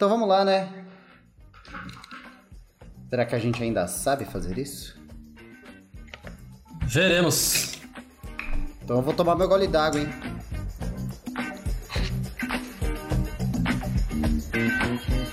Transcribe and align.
Então 0.00 0.08
vamos 0.08 0.26
lá, 0.26 0.46
né? 0.46 0.66
Será 3.10 3.26
que 3.26 3.34
a 3.34 3.38
gente 3.38 3.62
ainda 3.62 3.86
sabe 3.86 4.24
fazer 4.24 4.56
isso? 4.56 4.98
Veremos. 6.84 7.78
Então 8.82 8.96
eu 8.96 9.02
vou 9.02 9.12
tomar 9.12 9.36
meu 9.36 9.46
gole 9.46 9.66
d'água, 9.66 10.00
hein? 10.00 10.08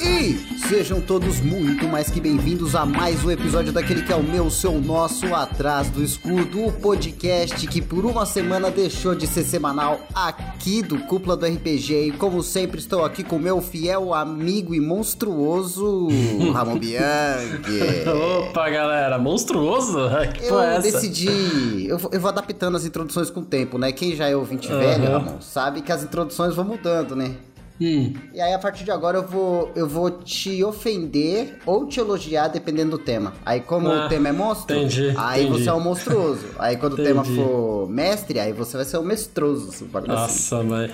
E 0.02 0.57
sejam 0.70 1.00
todos 1.00 1.40
muito 1.40 1.88
mais 1.88 2.10
que 2.10 2.20
bem-vindos 2.20 2.76
a 2.76 2.86
mais 2.86 3.24
um 3.24 3.32
episódio 3.32 3.72
daquele 3.72 4.02
que 4.02 4.12
é 4.12 4.16
o 4.16 4.22
meu, 4.24 4.50
seu, 4.50 4.74
nosso 4.82 5.34
Atrás 5.34 5.90
do 5.90 6.04
Escudo, 6.04 6.66
o 6.66 6.72
podcast 6.74 7.66
que 7.68 7.82
por 7.82 8.06
uma 8.06 8.26
semana 8.26 8.70
deixou 8.70 9.16
de 9.16 9.28
ser 9.28 9.44
semanal 9.44 10.02
aqui 10.14 10.82
do 10.82 11.00
Cúpula 11.00 11.38
do 11.38 11.46
RPG. 11.46 12.08
E 12.08 12.12
como 12.12 12.44
sempre, 12.44 12.80
estou 12.80 13.06
aqui 13.06 13.24
com 13.24 13.40
meu 13.40 13.62
fiel 13.62 14.14
amigo 14.14 14.76
e 14.76 14.82
monstruoso 14.82 16.10
Ramon 16.54 16.78
Bianchi. 16.80 18.04
Opa, 18.50 18.70
galera, 18.70 19.18
monstruoso? 19.18 19.98
Que 20.38 20.46
Eu 20.48 20.60
é 20.62 20.82
decidi. 20.82 21.88
Eu, 21.88 21.98
vou- 21.98 22.12
eu 22.14 22.20
vou 22.20 22.30
adaptando 22.30 22.76
as 22.76 22.86
introduções 22.86 23.30
com 23.30 23.40
o 23.40 23.46
tempo, 23.46 23.78
né? 23.78 23.92
Quem 23.94 24.16
já 24.16 24.28
é 24.28 24.36
ouvinte 24.36 24.68
velho, 24.68 25.12
Ramon, 25.12 25.40
sabe 25.40 25.82
que 25.82 25.92
as 25.92 26.04
introduções 26.04 26.54
vão 26.56 26.66
mudando, 26.66 27.16
né? 27.16 27.36
Hum, 27.80 28.14
E 28.34 28.42
aí, 28.42 28.54
a 28.54 28.60
partir 28.60 28.84
de 28.84 28.92
agora, 28.92 29.18
eu 29.20 29.28
vou, 29.28 29.72
eu 29.76 29.88
vou 29.88 30.10
te 30.12 30.64
ofender 30.64 31.60
ou 31.66 31.86
te 31.88 32.00
elogiar, 32.00 32.48
dependendo 32.48 32.92
do 32.98 32.98
tema. 32.98 33.34
Aí, 33.46 33.62
como 33.62 33.88
Ah, 33.90 34.06
o 34.06 34.10
tema 34.10 34.30
é 34.30 34.32
monstro, 34.32 34.76
entendi, 34.76 35.14
aí 35.18 35.44
entendi. 35.46 35.64
você 35.64 35.70
é 35.70 35.74
um 35.74 35.80
monstruoso. 35.80 36.46
Aí, 36.58 36.76
quando 36.78 36.94
o 36.94 36.96
tema 37.04 37.22
Entendi. 37.22 37.36
for 37.36 37.88
mestre, 37.90 38.40
aí 38.40 38.52
você 38.54 38.78
vai 38.78 38.86
ser 38.86 38.98
um 38.98 39.04
mestroso. 39.04 39.72
for 39.88 39.98
assim. 40.00 40.08
nossa, 40.08 40.64
mãe. 40.64 40.90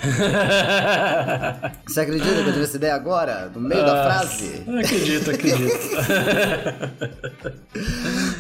Você 1.88 2.00
acredita 2.02 2.34
que 2.34 2.40
eu 2.50 2.54
tive 2.54 2.64
essa 2.66 2.78
ideia 2.78 2.96
agora? 2.96 3.52
No 3.54 3.62
meio 3.62 3.86
da 3.86 4.04
frase? 4.04 4.64
Acredito, 4.68 5.32
acredito. 5.32 5.74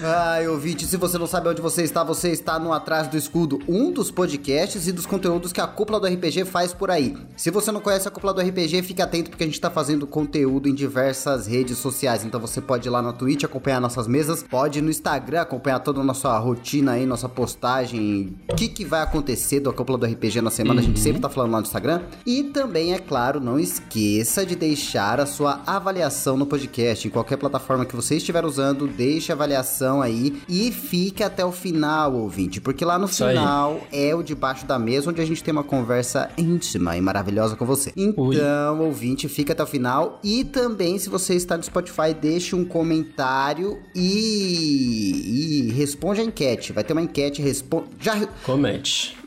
Ai, 0.03 0.48
ouvinte, 0.48 0.86
se 0.86 0.98
você 0.98 1.18
não 1.18 1.28
sabe 1.28 1.50
onde 1.50 1.62
você 1.62 1.84
está, 1.84 2.03
você 2.03 2.30
está 2.31 2.59
no 2.59 2.73
Atrás 2.73 3.08
do 3.08 3.18
Escudo, 3.18 3.59
um 3.68 3.92
dos 3.92 4.12
podcasts 4.12 4.88
e 4.88 4.92
dos 4.92 5.06
conteúdos 5.06 5.52
que 5.53 5.62
a 5.62 5.68
Cúpula 5.68 6.00
do 6.00 6.08
RPG 6.08 6.46
faz 6.46 6.73
por 6.73 6.92
aí. 6.92 7.16
Se 7.38 7.50
você 7.50 7.72
não 7.72 7.80
conhece 7.81 8.08
a 8.08 8.12
Cúpula 8.12 8.33
do 8.34 8.42
RPG, 8.42 8.81
fique 8.84 9.02
atento 9.02 9.30
porque 9.30 9.44
a 9.44 9.48
gente 9.48 9.56
está 9.56 9.70
fazendo 9.70 10.06
conteúdo 10.08 10.67
em 10.67 10.73
diversas 10.73 11.48
redes 11.48 11.78
sociais. 11.78 12.23
Então 12.26 12.40
você 12.40 12.59
pode 12.62 12.88
ir 12.88 12.92
lá 12.92 13.02
na 13.02 13.14
Twitch 13.14 13.44
acompanhar 13.44 13.80
nossas 13.80 14.08
mesas, 14.08 14.44
pode 14.44 14.80
ir 14.80 14.81
no 14.81 14.90
Instagram 14.90 15.42
acompanhar 15.42 15.80
toda 15.80 16.02
a 16.02 16.03
nossa 16.03 16.38
rotina 16.38 16.94
aí, 16.94 17.06
nossa 17.06 17.30
postagem, 17.30 18.36
o 18.50 18.56
que, 18.56 18.67
que 18.67 18.86
vai 18.86 19.02
acontecer 19.02 19.59
da 19.59 19.72
Cúpula 19.72 19.98
do 19.98 20.06
RPG 20.06 20.42
na 20.42 20.50
semana, 20.50 20.81
a 20.81 20.84
gente 20.84 21.00
sempre 21.00 21.22
tá 21.22 21.30
falando 21.30 21.52
lá 21.52 21.59
no 21.59 21.66
Instagram. 21.66 22.02
E 22.25 22.44
também, 22.44 22.94
é 22.94 23.00
claro, 23.00 23.40
não 23.40 23.59
esqueça 23.59 24.45
de 24.45 24.56
deixar 24.56 25.20
a 25.20 25.25
sua 25.25 25.62
avaliação 25.66 26.38
no 26.38 26.45
podcast, 26.45 27.08
em 27.08 27.12
qualquer 27.12 27.38
plataforma 27.38 27.86
que 27.86 27.95
você 27.95 28.18
estiver 28.18 28.45
usando, 28.45 28.88
deixe 28.88 29.31
a 29.31 29.36
avaliação 29.36 30.02
aí 30.02 30.42
e 30.47 30.72
fique 30.72 31.23
até 31.23 31.45
o 31.45 31.52
final, 31.52 32.14
ouvinte, 32.14 32.59
porque 32.62 32.84
lá 32.86 32.97
no 32.97 33.06
Isso 33.06 33.23
aí. 33.23 33.36
final 33.36 33.81
é 33.92 34.16
o 34.16 34.23
debaixo 34.23 34.66
da 34.66 34.78
mesa 34.80 35.09
onde 35.09 35.22
a 35.22 35.25
gente 35.25 35.44
tem 35.44 35.52
uma 35.52 35.64
conversa 35.64 36.30
íntima 36.38 36.97
e 36.97 37.02
maravilhosa 37.02 37.56
com 37.56 37.66
você. 37.66 37.92
Ui. 38.24 38.36
Então, 38.36 38.82
ouvinte, 38.82 39.28
fica 39.28 39.54
até 39.54 39.64
o 39.64 39.68
final 39.68 40.20
e 40.24 40.44
também 40.44 40.98
se 41.00 41.10
você 41.10 41.36
está 41.36 41.58
no 41.58 41.64
Spotify, 41.64 42.14
deixe 42.20 42.56
um 42.56 42.64
comentário 42.66 43.80
e, 43.96 45.68
e 45.68 45.72
responde 45.74 46.22
a 46.22 46.24
enquete. 46.24 46.72
Vai 46.74 46.84
ter 46.84 46.94
uma 46.94 47.02
enquete, 47.02 47.42
responde. 47.42 47.88
Já 48.00 48.26
Comente. 48.46 49.18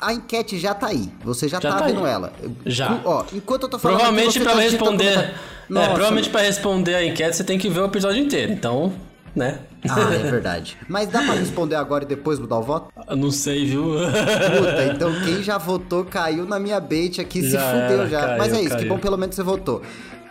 a 0.00 0.12
enquete 0.12 0.58
já 0.58 0.74
tá 0.74 0.88
aí. 0.88 1.08
Você 1.24 1.48
já, 1.48 1.60
Já 1.60 1.70
tá, 1.72 1.78
tá 1.78 1.86
vendo 1.86 2.04
aí. 2.04 2.12
ela. 2.12 2.32
Já. 2.64 3.00
Ó, 3.04 3.24
enquanto 3.32 3.64
eu 3.64 3.68
tô 3.68 3.78
falando. 3.78 3.98
Provavelmente 3.98 4.32
digitando 4.34 4.60
responder. 4.60 5.18
É, 5.18 5.34
Nossa, 5.68 5.88
provavelmente 5.88 6.30
pra 6.30 6.40
responder 6.42 6.94
a 6.94 7.04
enquete 7.04 7.36
você 7.36 7.44
tem 7.44 7.58
que 7.58 7.68
ver 7.68 7.80
o 7.80 7.86
episódio 7.86 8.22
inteiro. 8.22 8.52
Então, 8.52 8.92
né? 9.36 9.60
Ah, 9.88 10.00
é 10.14 10.30
verdade. 10.30 10.76
Mas 10.88 11.08
dá 11.08 11.22
pra 11.22 11.34
responder 11.34 11.76
agora 11.76 12.02
e 12.04 12.06
depois 12.08 12.38
mudar 12.38 12.56
o 12.58 12.62
voto? 12.62 12.90
Eu 13.08 13.16
Não 13.16 13.30
sei, 13.30 13.66
viu? 13.66 13.84
Puta, 13.92 14.92
então 14.94 15.12
quem 15.24 15.42
já 15.42 15.58
votou 15.58 16.04
caiu 16.04 16.44
na 16.46 16.58
minha 16.58 16.80
bait 16.80 17.20
aqui, 17.20 17.42
se 17.42 17.50
Já 17.50 17.60
fudeu 17.60 18.00
era, 18.00 18.08
já. 18.08 18.20
caiu, 18.22 18.38
Mas 18.38 18.52
é 18.52 18.56
isso, 18.60 18.70
que 18.70 18.76
caiu. 18.76 18.88
bom 18.88 18.98
pelo 18.98 19.16
menos 19.18 19.36
você 19.36 19.42
votou. 19.42 19.82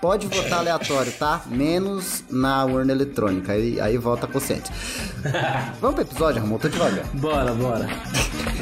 Pode 0.01 0.27
votar 0.27 0.59
aleatório, 0.59 1.11
tá? 1.13 1.41
Menos 1.47 2.23
na 2.29 2.65
urna 2.65 2.91
eletrônica. 2.91 3.53
Aí, 3.53 3.79
aí 3.79 3.97
vota 3.97 4.27
consciente. 4.27 4.69
Vamos 5.79 5.95
pro 5.95 6.03
episódio, 6.03 6.41
Ramon? 6.41 6.57
Tô 6.57 6.67
devagar. 6.67 7.05
Bora, 7.13 7.51
bora. 7.53 7.87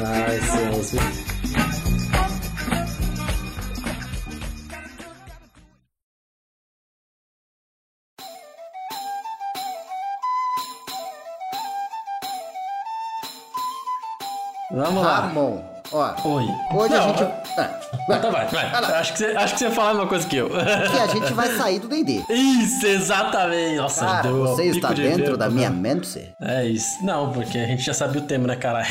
Ai, 0.04 0.40
céus. 0.40 1.63
Vamos 14.74 15.02
lá. 15.04 15.20
Ramon, 15.20 15.62
ó. 15.92 16.14
Oi. 16.24 16.44
Hoje 16.74 16.94
a 16.94 16.98
Não, 16.98 17.08
gente. 17.08 17.22
ah, 17.22 17.70
Ah, 18.10 18.16
Então 18.16 18.32
vai, 18.32 18.46
vai. 18.48 18.70
Lá. 18.80 18.98
Acho 18.98 19.12
que, 19.12 19.18
você, 19.18 19.26
acho 19.36 19.52
que 19.54 19.58
você 19.60 19.70
fala 19.70 19.90
a 19.90 19.94
mesma 19.94 20.08
coisa 20.08 20.26
que 20.26 20.36
eu. 20.36 20.48
que 20.50 20.98
a 20.98 21.06
gente 21.06 21.32
vai 21.32 21.48
sair 21.56 21.78
do 21.78 21.88
DD. 21.88 22.24
Isso, 22.28 22.86
exatamente. 22.86 23.76
Nossa, 23.76 24.04
Cara, 24.04 24.22
deu 24.22 24.40
você 24.46 24.64
está 24.64 24.92
de 24.92 25.02
dentro 25.02 25.36
da 25.36 25.48
né? 25.48 25.54
minha 25.54 25.70
mente? 25.70 26.34
É 26.40 26.64
isso. 26.64 27.04
Não, 27.04 27.30
porque 27.32 27.58
a 27.58 27.66
gente 27.66 27.82
já 27.82 27.94
sabia 27.94 28.20
o 28.20 28.24
tema, 28.24 28.46
né, 28.48 28.56
caralho? 28.56 28.86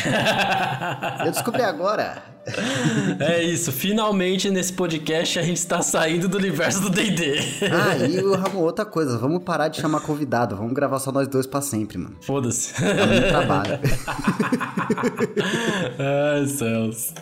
Eu 1.26 1.32
descobri 1.32 1.62
agora. 1.64 2.33
é 3.20 3.44
isso. 3.44 3.72
Finalmente, 3.72 4.50
nesse 4.50 4.74
podcast, 4.74 5.40
a 5.40 5.44
gente 5.44 5.58
está 5.58 5.82
saindo 5.82 6.28
do 6.28 6.38
universo 6.38 6.82
do 6.82 6.90
D&D. 6.90 7.40
Ah, 7.72 7.98
e 7.98 8.18
Ramon, 8.36 8.60
outra 8.60 8.86
coisa, 8.86 9.18
vamos 9.18 9.44
parar 9.44 9.70
de 9.70 9.82
chamar 9.82 10.02
convidado, 10.02 10.56
vamos 10.56 10.74
gravar 10.74 11.00
só 11.00 11.12
nós 11.12 11.28
dois 11.28 11.48
pra 11.48 11.62
sempre, 11.62 11.98
mano. 11.98 12.18
Foda-se. 12.22 12.74
É 12.84 13.06
muito 13.06 13.28
trabalho. 13.28 13.80
Ai, 16.36 16.46
céus. 16.48 17.14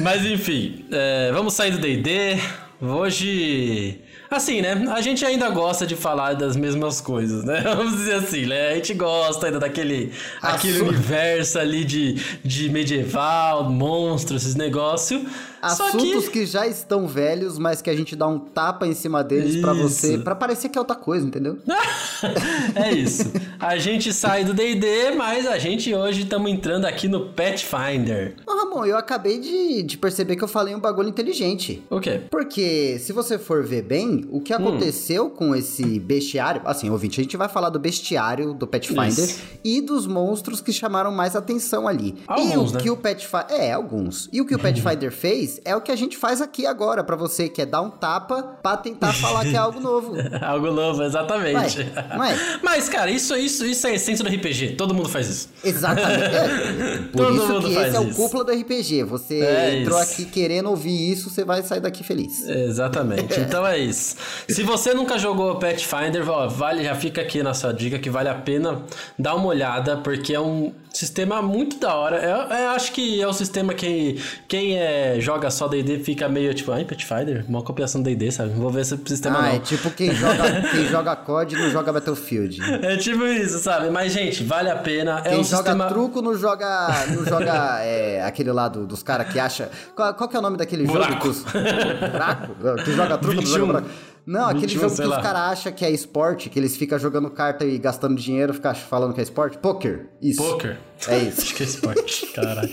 Mas 0.00 0.24
enfim, 0.24 0.84
é, 0.90 1.30
vamos 1.32 1.54
sair 1.54 1.72
do 1.72 1.78
D&D. 1.78 2.38
Hoje... 2.80 4.00
Assim, 4.32 4.62
né? 4.62 4.84
A 4.90 5.02
gente 5.02 5.24
ainda 5.26 5.50
gosta 5.50 5.86
de 5.86 5.94
falar 5.94 6.34
das 6.34 6.56
mesmas 6.56 7.02
coisas, 7.02 7.44
né? 7.44 7.60
Vamos 7.76 7.96
dizer 7.96 8.14
assim, 8.14 8.46
né? 8.46 8.70
A 8.70 8.74
gente 8.76 8.94
gosta 8.94 9.46
ainda 9.46 9.58
daquele 9.58 10.10
aquele 10.40 10.80
universo 10.80 11.58
ali 11.58 11.84
de, 11.84 12.14
de 12.42 12.70
medieval, 12.70 13.68
monstros, 13.70 14.42
esses 14.42 14.54
negócios. 14.54 15.22
Assuntos 15.62 16.24
que... 16.28 16.40
que... 16.40 16.46
já 16.46 16.66
estão 16.66 17.06
velhos, 17.06 17.58
mas 17.58 17.80
que 17.80 17.88
a 17.88 17.96
gente 17.96 18.14
dá 18.16 18.26
um 18.26 18.38
tapa 18.38 18.86
em 18.86 18.94
cima 18.94 19.22
deles 19.22 19.60
pra 19.60 19.72
você, 19.72 20.18
pra 20.18 20.34
parecer 20.34 20.68
que 20.68 20.76
é 20.76 20.80
outra 20.80 20.96
coisa, 20.96 21.26
entendeu? 21.26 21.58
é 22.74 22.92
isso. 22.92 23.30
A 23.58 23.76
gente 23.78 24.12
sai 24.12 24.44
do 24.44 24.52
D&D, 24.52 25.12
mas 25.16 25.46
a 25.46 25.58
gente 25.58 25.94
hoje 25.94 26.22
estamos 26.22 26.50
entrando 26.50 26.84
aqui 26.84 27.08
no 27.08 27.30
Pathfinder. 27.30 28.34
Ô, 28.46 28.52
Ramon, 28.52 28.84
eu 28.84 28.96
acabei 28.96 29.38
de, 29.38 29.82
de 29.82 29.96
perceber 29.98 30.36
que 30.36 30.44
eu 30.44 30.48
falei 30.48 30.74
um 30.74 30.80
bagulho 30.80 31.08
inteligente. 31.08 31.82
O 31.90 32.00
quê? 32.00 32.20
Porque, 32.30 32.98
se 33.00 33.12
você 33.12 33.38
for 33.38 33.62
ver 33.64 33.82
bem, 33.82 34.26
o 34.30 34.38
Hum. 34.38 34.40
que 34.40 34.52
aconteceu 34.52 35.30
com 35.30 35.54
esse 35.54 35.98
bestiário. 36.00 36.62
Assim, 36.64 36.90
ouvinte, 36.90 37.20
a 37.20 37.22
gente 37.22 37.36
vai 37.36 37.48
falar 37.48 37.68
do 37.70 37.78
bestiário 37.78 38.52
do 38.54 38.66
Pathfinder 38.66 39.24
Isso. 39.24 39.40
e 39.62 39.80
dos 39.80 40.06
monstros 40.06 40.60
que 40.60 40.72
chamaram 40.72 41.12
mais 41.12 41.36
atenção 41.36 41.86
ali. 41.86 42.14
e 42.18 42.24
Alguns, 42.26 42.70
o 42.70 42.74
né? 42.74 42.80
que 42.80 42.90
o 42.90 42.96
Pathfinder. 42.96 43.46
É, 43.50 43.72
alguns. 43.72 44.28
E 44.32 44.40
o 44.40 44.46
que 44.46 44.54
o 44.54 44.58
Pathfinder 44.58 45.12
fez 45.12 45.51
é 45.64 45.74
o 45.76 45.80
que 45.80 45.90
a 45.92 45.96
gente 45.96 46.16
faz 46.16 46.40
aqui 46.40 46.66
agora 46.66 47.02
pra 47.04 47.16
você, 47.16 47.48
que 47.48 47.60
é 47.62 47.66
dar 47.66 47.80
um 47.82 47.90
tapa 47.90 48.42
pra 48.62 48.76
tentar 48.76 49.12
falar 49.12 49.44
que 49.44 49.54
é 49.54 49.58
algo 49.58 49.80
novo. 49.80 50.12
Algo 50.42 50.70
novo, 50.70 51.02
exatamente. 51.02 51.80
É? 51.82 52.58
Mas, 52.62 52.88
cara, 52.88 53.10
isso, 53.10 53.34
isso, 53.36 53.64
isso 53.64 53.86
é 53.86 53.90
a 53.90 53.94
essência 53.94 54.24
do 54.24 54.30
RPG. 54.34 54.74
Todo 54.76 54.94
mundo 54.94 55.08
faz 55.08 55.28
isso. 55.28 55.48
Exatamente. 55.64 56.34
É, 56.34 56.98
por 57.12 57.26
Todo 57.26 57.36
isso 57.36 57.46
mundo 57.48 57.68
que 57.68 57.74
faz 57.74 57.88
esse 57.88 57.96
é 57.96 58.00
o 58.00 58.08
isso. 58.08 58.16
cúpula 58.16 58.44
do 58.44 58.52
RPG. 58.52 59.04
Você 59.04 59.40
É 59.40 59.80
entrou 59.80 60.00
isso. 60.00 60.12
aqui 60.12 60.24
querendo 60.26 60.68
ouvir 60.70 61.12
isso, 61.12 61.30
você 61.30 61.44
vai 61.44 61.62
sair 61.62 61.80
daqui 61.80 62.02
feliz. 62.04 62.46
Exatamente. 62.48 63.40
Então 63.52 63.66
é 63.66 63.78
isso. 63.78 64.16
Se 64.48 64.62
você 64.62 64.94
nunca 64.94 65.18
jogou 65.18 65.56
Pathfinder, 65.58 66.28
ó, 66.28 66.48
vale, 66.48 66.84
já 66.84 66.94
fica 66.94 67.20
aqui 67.20 67.42
na 67.42 67.52
sua 67.54 67.72
dica 67.72 67.98
que 67.98 68.08
vale 68.08 68.28
a 68.28 68.34
pena 68.34 68.82
dar 69.18 69.34
uma 69.34 69.46
olhada, 69.46 69.96
porque 69.98 70.32
é 70.34 70.40
um 70.40 70.72
sistema 70.92 71.40
muito 71.42 71.78
da 71.78 71.94
hora. 71.94 72.16
Eu, 72.16 72.56
eu 72.56 72.70
acho 72.70 72.92
que 72.92 73.20
é 73.20 73.26
o 73.26 73.32
sistema 73.32 73.72
que 73.74 74.22
quem 74.46 74.78
é, 74.78 75.16
joga 75.20 75.50
só 75.50 75.66
D&D 75.68 75.98
fica 76.00 76.28
meio 76.28 76.52
tipo, 76.54 76.70
ai, 76.72 76.84
Pathfinder? 76.84 77.44
Uma 77.48 77.62
copiação 77.62 78.02
D&D, 78.02 78.30
sabe? 78.30 78.50
Não 78.50 78.58
vou 78.60 78.70
ver 78.70 78.82
esse 78.82 78.98
sistema 79.06 79.38
Ah, 79.38 79.42
não. 79.42 79.48
é 79.48 79.58
tipo 79.58 79.90
quem 79.90 80.14
joga, 80.14 80.62
quem 80.70 80.86
joga 80.88 81.16
COD 81.16 81.56
não 81.56 81.70
joga 81.70 81.92
Battlefield. 81.92 82.58
É 82.82 82.96
tipo 82.96 83.24
isso, 83.24 83.58
sabe? 83.58 83.90
Mas, 83.90 84.12
gente, 84.12 84.42
vale 84.44 84.68
a 84.70 84.76
pena. 84.76 85.20
é 85.24 85.30
Quem 85.30 85.40
um 85.40 85.44
joga 85.44 85.56
sistema... 85.62 85.86
truco 85.88 86.20
não 86.20 86.34
joga, 86.36 86.88
não 87.14 87.24
joga 87.24 87.80
é, 87.84 88.22
aquele 88.24 88.50
lá 88.52 88.68
do- 88.68 88.86
dos 88.86 89.02
caras 89.02 89.32
que 89.32 89.38
acha. 89.38 89.70
Qual, 89.94 90.12
qual 90.14 90.28
que 90.28 90.36
é 90.36 90.38
o 90.38 90.42
nome 90.42 90.56
daquele 90.56 90.84
jogo? 90.86 90.98
Buraco. 90.98 91.28
Os, 91.28 91.42
buraco? 91.42 92.54
Que 92.84 92.92
joga 92.92 93.18
truco, 93.18 93.34
não 93.36 93.42
21. 93.42 93.46
joga 93.58 93.66
buraco. 93.66 93.88
Não, 94.24 94.46
aquele 94.46 94.66
21, 94.68 94.80
jogo 94.80 94.90
que 94.90 94.96
sei 94.96 95.04
os 95.06 95.10
lá. 95.10 95.20
caras 95.22 95.40
acham 95.52 95.72
que 95.72 95.84
é 95.84 95.90
esporte, 95.90 96.48
que 96.48 96.58
eles 96.58 96.76
ficam 96.76 96.98
jogando 96.98 97.28
carta 97.30 97.64
e 97.64 97.76
gastando 97.78 98.14
dinheiro, 98.14 98.54
ficam 98.54 98.74
falando 98.74 99.12
que 99.12 99.20
é 99.20 99.22
esporte. 99.22 99.58
Poker. 99.58 100.10
Isso. 100.20 100.42
Poker. 100.42 100.78
É 101.08 101.18
isso. 101.18 101.40
Acho 101.42 101.54
que 101.54 101.62
é 101.62 101.66
esporte, 101.66 102.26
caralho. 102.34 102.70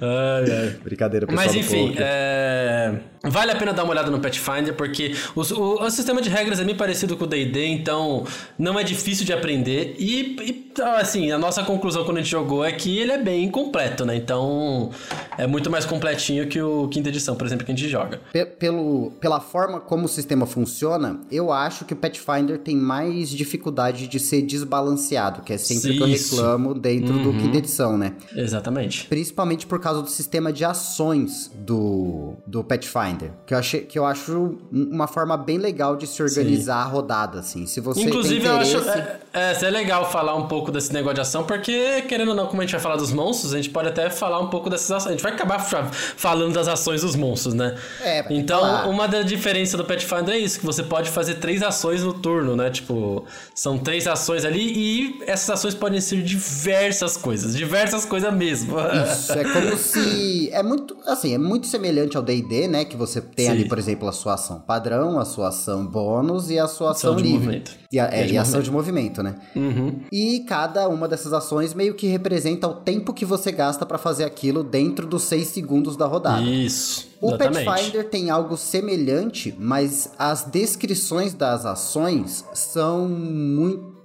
Ai, 0.00 0.50
ai. 0.50 0.76
Brincadeira, 0.82 1.26
pessoal 1.26 1.46
Mas 1.46 1.54
enfim, 1.54 1.94
é... 1.98 2.94
vale 3.24 3.52
a 3.52 3.56
pena 3.56 3.72
dar 3.72 3.84
uma 3.84 3.92
olhada 3.92 4.10
no 4.10 4.20
Pathfinder, 4.20 4.74
porque 4.74 5.14
os- 5.34 5.50
o, 5.50 5.74
o 5.82 5.90
sistema 5.90 6.22
de 6.22 6.28
regras 6.28 6.60
é 6.60 6.64
bem 6.64 6.74
parecido 6.74 7.16
com 7.16 7.24
o 7.24 7.26
D&D, 7.26 7.66
então 7.66 8.24
não 8.58 8.78
é 8.78 8.84
difícil 8.84 9.24
de 9.26 9.32
aprender. 9.32 9.94
E, 9.98 10.36
e, 10.40 10.72
assim, 10.96 11.30
a 11.30 11.38
nossa 11.38 11.62
conclusão 11.62 12.04
quando 12.04 12.18
a 12.18 12.20
gente 12.20 12.30
jogou 12.30 12.64
é 12.64 12.72
que 12.72 12.98
ele 12.98 13.12
é 13.12 13.18
bem 13.18 13.50
completo, 13.50 14.04
né? 14.04 14.16
Então 14.16 14.90
é 15.36 15.46
muito 15.46 15.70
mais 15.70 15.84
completinho 15.84 16.46
que 16.46 16.60
o 16.60 16.88
quinta 16.88 17.08
edição, 17.08 17.34
por 17.36 17.46
exemplo, 17.46 17.64
que 17.66 17.72
a 17.72 17.74
gente 17.74 17.88
joga. 17.88 18.20
Pe- 18.32 18.46
Pelo, 18.46 19.12
pela 19.20 19.40
forma 19.40 19.80
como 19.80 20.04
o 20.06 20.08
sistema 20.08 20.46
funciona, 20.46 21.20
eu 21.30 21.52
acho 21.52 21.84
que 21.84 21.92
o 21.92 21.96
Pathfinder 21.96 22.58
tem 22.58 22.76
mais 22.76 23.30
dificuldade 23.30 24.06
de 24.08 24.18
ser 24.18 24.42
desbalanceado, 24.42 25.42
que 25.42 25.52
é 25.52 25.58
sempre 25.58 25.90
o 25.90 25.96
que 25.96 26.02
eu 26.02 26.08
Isso. 26.08 26.36
reclamo 26.36 26.74
dentro 26.74 27.18
do 27.18 27.32
quinta 27.32 27.57
edição, 27.58 27.96
né? 27.98 28.12
Exatamente. 28.34 29.06
Principalmente 29.06 29.66
por 29.66 29.80
causa 29.80 30.02
do 30.02 30.08
sistema 30.08 30.52
de 30.52 30.64
ações 30.64 31.50
do, 31.54 32.34
do 32.46 32.62
Pathfinder. 32.64 33.32
Que 33.46 33.54
eu, 33.54 33.58
achei, 33.58 33.80
que 33.82 33.98
eu 33.98 34.04
acho 34.06 34.58
uma 34.72 35.06
forma 35.06 35.36
bem 35.36 35.58
legal 35.58 35.96
de 35.96 36.06
se 36.06 36.22
organizar 36.22 36.76
a 36.76 36.84
rodada, 36.84 37.40
assim. 37.40 37.66
Se 37.66 37.80
você 37.80 38.00
Inclusive, 38.02 38.40
tem 38.40 38.50
eu 38.50 38.56
acho 38.56 38.76
interesse... 38.78 38.98
é, 39.32 39.56
é, 39.62 39.64
é 39.64 39.70
legal 39.70 40.10
falar 40.10 40.34
um 40.34 40.46
pouco 40.48 40.70
desse 40.70 40.92
negócio 40.92 41.16
de 41.16 41.20
ação, 41.20 41.44
porque, 41.44 42.02
querendo 42.02 42.28
ou 42.30 42.34
não, 42.34 42.46
como 42.46 42.60
a 42.60 42.64
gente 42.64 42.72
vai 42.72 42.80
falar 42.80 42.96
dos 42.96 43.12
monstros, 43.12 43.52
a 43.52 43.56
gente 43.56 43.70
pode 43.70 43.88
até 43.88 44.08
falar 44.10 44.40
um 44.40 44.48
pouco 44.48 44.70
dessas 44.70 44.90
ações. 44.90 45.08
A 45.08 45.12
gente 45.12 45.22
vai 45.22 45.32
acabar 45.32 45.58
fa- 45.58 45.84
falando 45.92 46.54
das 46.54 46.68
ações 46.68 47.02
dos 47.02 47.14
monstros, 47.16 47.54
né? 47.54 47.76
É, 48.02 48.24
Então, 48.30 48.60
falar. 48.60 48.88
uma 48.88 49.06
da 49.08 49.22
diferença 49.22 49.76
do 49.76 49.84
Pathfinder 49.84 50.34
é 50.34 50.38
isso, 50.38 50.60
que 50.60 50.66
você 50.66 50.82
pode 50.82 51.10
fazer 51.10 51.34
três 51.36 51.62
ações 51.62 52.02
no 52.02 52.12
turno, 52.14 52.56
né? 52.56 52.70
Tipo, 52.70 53.24
são 53.54 53.78
três 53.78 54.06
ações 54.06 54.44
ali 54.44 54.58
e 54.60 55.22
essas 55.26 55.50
ações 55.50 55.74
podem 55.74 56.00
ser 56.00 56.22
diversas 56.22 57.16
coisas, 57.16 57.47
diversas 57.54 58.04
coisas 58.04 58.32
mesmo. 58.34 58.76
Isso, 59.12 59.32
é 59.32 59.44
como 59.44 59.76
se. 59.76 60.50
É 60.52 60.62
muito. 60.62 60.96
Assim, 61.06 61.34
é 61.34 61.38
muito 61.38 61.66
semelhante 61.66 62.16
ao 62.16 62.22
DD, 62.22 62.68
né? 62.68 62.84
Que 62.84 62.96
você 62.96 63.20
tem 63.20 63.46
Sim. 63.46 63.52
ali, 63.52 63.68
por 63.68 63.78
exemplo, 63.78 64.08
a 64.08 64.12
sua 64.12 64.34
ação 64.34 64.60
padrão, 64.60 65.18
a 65.18 65.24
sua 65.24 65.48
ação 65.48 65.86
bônus 65.86 66.50
e 66.50 66.58
a 66.58 66.66
sua 66.66 66.90
ação, 66.90 67.12
Ação 67.12 67.16
de 67.16 67.22
livre. 67.22 67.38
movimento. 67.38 67.76
E 67.90 67.98
a, 67.98 68.06
é, 68.12 68.28
e 68.28 68.36
a 68.36 68.42
ação 68.42 68.60
de 68.60 68.70
movimento, 68.70 69.22
né? 69.22 69.36
Uhum. 69.56 70.00
E 70.12 70.40
cada 70.40 70.88
uma 70.88 71.08
dessas 71.08 71.32
ações 71.32 71.72
meio 71.72 71.94
que 71.94 72.06
representa 72.06 72.68
o 72.68 72.74
tempo 72.74 73.14
que 73.14 73.24
você 73.24 73.50
gasta 73.50 73.86
pra 73.86 73.96
fazer 73.96 74.24
aquilo 74.24 74.62
dentro 74.62 75.06
dos 75.06 75.22
seis 75.22 75.48
segundos 75.48 75.96
da 75.96 76.04
rodada. 76.06 76.42
Isso, 76.42 77.08
O 77.20 77.28
exatamente. 77.30 77.64
Pathfinder 77.64 78.04
tem 78.10 78.28
algo 78.28 78.56
semelhante, 78.56 79.54
mas 79.58 80.10
as 80.18 80.44
descrições 80.44 81.32
das 81.32 81.64
ações 81.64 82.44
são 82.52 83.08
muito. 83.08 83.97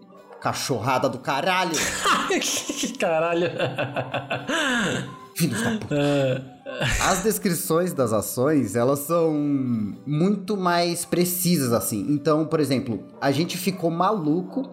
Cachorrada 0.43 1.07
do 1.07 1.19
caralho! 1.19 1.71
Caralho. 2.99 3.49
Filhos 5.37 5.61
da 5.61 5.71
puta. 5.77 5.95
É, 5.95 6.41
As 7.09 7.23
descrições 7.23 7.93
das 7.93 8.11
ações, 8.11 8.75
elas 8.75 8.99
são 8.99 9.31
muito 10.05 10.57
mais 10.57 11.05
precisas, 11.05 11.71
assim. 11.71 12.05
Então, 12.09 12.45
por 12.45 12.59
exemplo, 12.59 13.05
a 13.21 13.31
gente 13.31 13.57
ficou 13.57 13.89
maluco. 13.89 14.69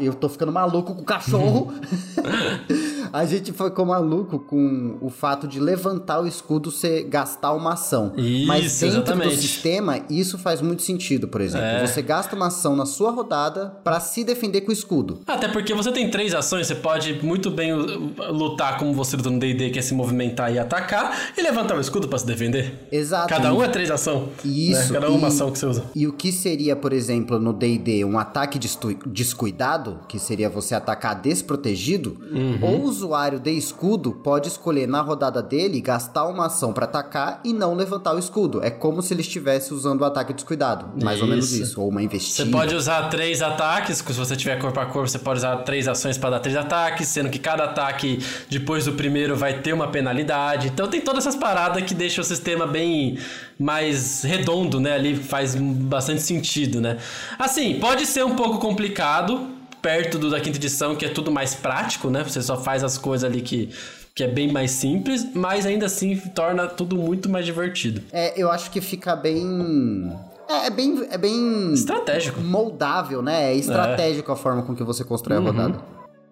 Eu 0.00 0.14
tô 0.14 0.28
ficando 0.28 0.50
maluco 0.50 0.96
com 0.96 1.02
o 1.02 1.04
cachorro. 1.04 1.72
a 3.16 3.24
gente 3.24 3.52
ficou 3.52 3.86
maluco 3.86 4.40
com 4.40 4.98
o 5.00 5.08
fato 5.08 5.46
de 5.46 5.60
levantar 5.60 6.20
o 6.20 6.26
escudo 6.26 6.72
ser 6.72 7.04
gastar 7.04 7.52
uma 7.52 7.74
ação. 7.74 8.12
Mas 8.44 8.64
Isso, 8.64 8.80
dentro 8.80 8.98
exatamente. 9.02 9.36
do 9.36 9.40
sistema, 9.40 10.00
isso 10.10 10.36
faz 10.36 10.60
muito 10.60 10.82
sentido, 10.82 11.28
por 11.28 11.40
exemplo. 11.40 11.64
É. 11.64 11.86
Você 11.86 12.02
gasta 12.02 12.34
uma 12.34 12.48
ação 12.48 12.74
na 12.74 12.84
sua 12.84 13.12
rodada 13.12 13.66
pra 13.84 14.00
se 14.00 14.24
defender 14.24 14.62
com 14.62 14.70
o 14.70 14.72
escudo. 14.72 15.20
Até 15.28 15.46
porque 15.46 15.72
você 15.72 15.92
tem 15.92 16.10
três 16.10 16.34
ações, 16.34 16.66
você 16.66 16.74
pode 16.74 17.20
muito 17.22 17.52
bem 17.52 17.72
lutar 17.72 18.78
como 18.78 18.92
você 18.92 19.16
luta 19.16 19.30
no 19.30 19.38
D&D, 19.38 19.70
que 19.70 19.78
é 19.78 19.82
se 19.82 19.94
movimentar 19.94 20.52
e 20.52 20.58
atacar, 20.58 21.16
e 21.38 21.40
levantar 21.40 21.76
o 21.76 21.80
escudo 21.80 22.08
pra 22.08 22.18
se 22.18 22.26
defender. 22.26 22.88
Exato. 22.90 23.28
Cada 23.28 23.54
um 23.54 23.62
é 23.62 23.68
três 23.68 23.92
ação. 23.92 24.30
Isso, 24.44 24.92
Né? 24.92 24.98
Cada 25.00 25.08
uma 25.10 25.28
e- 25.28 25.30
ação 25.30 25.52
que 25.52 25.58
você 25.60 25.66
usa. 25.66 25.84
E 25.94 26.06
o 26.08 26.12
que 26.12 26.32
seria, 26.32 26.74
por 26.74 26.92
exemplo, 26.92 27.38
no 27.38 27.52
D&D, 27.52 28.04
um 28.04 28.18
ataque 28.18 28.58
descuidado, 29.06 30.00
que 30.08 30.18
seria 30.18 30.50
você 30.50 30.74
atacar 30.74 31.20
desprotegido, 31.20 32.16
Uhum. 32.32 32.58
o 32.62 33.03
usuário 33.04 33.38
de 33.38 33.50
escudo 33.50 34.12
pode 34.12 34.48
escolher 34.48 34.88
na 34.88 35.02
rodada 35.02 35.42
dele 35.42 35.80
gastar 35.80 36.26
uma 36.26 36.46
ação 36.46 36.72
pra 36.72 36.84
atacar 36.84 37.40
e 37.44 37.52
não 37.52 37.74
levantar 37.74 38.14
o 38.14 38.18
escudo. 38.18 38.64
É 38.64 38.70
como 38.70 39.02
se 39.02 39.12
ele 39.12 39.20
estivesse 39.20 39.74
usando 39.74 40.00
o 40.00 40.04
ataque 40.04 40.32
descuidado, 40.32 40.86
mais 41.02 41.20
ou 41.20 41.28
menos 41.28 41.52
Isso. 41.52 41.62
isso, 41.62 41.80
ou 41.82 41.88
uma 41.88 42.02
investida. 42.02 42.48
Você 42.48 42.50
pode 42.50 42.74
usar 42.74 43.08
três 43.10 43.42
ataques, 43.42 43.98
se 43.98 44.12
você 44.12 44.34
tiver 44.34 44.58
corpo 44.58 44.80
a 44.80 44.86
corpo, 44.86 45.08
você 45.08 45.18
pode 45.18 45.38
usar 45.38 45.56
três 45.58 45.86
ações 45.86 46.16
para 46.16 46.30
dar 46.30 46.40
três 46.40 46.56
ataques, 46.56 47.08
sendo 47.08 47.28
que 47.28 47.38
cada 47.38 47.64
ataque 47.64 48.18
depois 48.48 48.86
do 48.86 48.92
primeiro 48.92 49.36
vai 49.36 49.60
ter 49.60 49.72
uma 49.72 49.88
penalidade. 49.88 50.68
Então 50.68 50.88
tem 50.88 51.00
todas 51.00 51.26
essas 51.26 51.38
paradas 51.38 51.82
que 51.82 51.94
deixam 51.94 52.22
o 52.22 52.26
sistema 52.26 52.66
bem 52.66 53.18
mais 53.58 54.22
redondo, 54.22 54.80
né? 54.80 54.94
Ali 54.94 55.16
faz 55.16 55.54
bastante 55.54 56.22
sentido, 56.22 56.80
né? 56.80 56.98
Assim, 57.38 57.78
pode 57.78 58.06
ser 58.06 58.24
um 58.24 58.34
pouco 58.34 58.58
complicado 58.58 59.53
perto 59.84 60.18
do 60.18 60.30
da 60.30 60.40
quinta 60.40 60.56
edição, 60.56 60.96
que 60.96 61.04
é 61.04 61.10
tudo 61.10 61.30
mais 61.30 61.54
prático, 61.54 62.08
né? 62.08 62.24
Você 62.24 62.40
só 62.40 62.56
faz 62.56 62.82
as 62.82 62.96
coisas 62.96 63.30
ali 63.30 63.42
que 63.42 63.68
que 64.14 64.22
é 64.22 64.28
bem 64.28 64.50
mais 64.52 64.70
simples, 64.70 65.26
mas 65.34 65.66
ainda 65.66 65.86
assim 65.86 66.16
torna 66.16 66.68
tudo 66.68 66.96
muito 66.96 67.28
mais 67.28 67.44
divertido. 67.44 68.00
É, 68.12 68.32
eu 68.40 68.48
acho 68.48 68.70
que 68.70 68.80
fica 68.80 69.16
bem... 69.16 70.12
É, 70.48 70.66
é 70.66 70.70
bem... 70.70 71.04
É 71.10 71.18
bem... 71.18 71.72
Estratégico. 71.74 72.40
Moldável, 72.40 73.20
né? 73.20 73.50
É 73.52 73.56
estratégico 73.56 74.30
a 74.30 74.36
forma 74.36 74.62
com 74.62 74.72
que 74.72 74.84
você 74.84 75.02
constrói 75.02 75.38
Uhum. 75.38 75.48
a 75.48 75.50
rodada. 75.50 75.80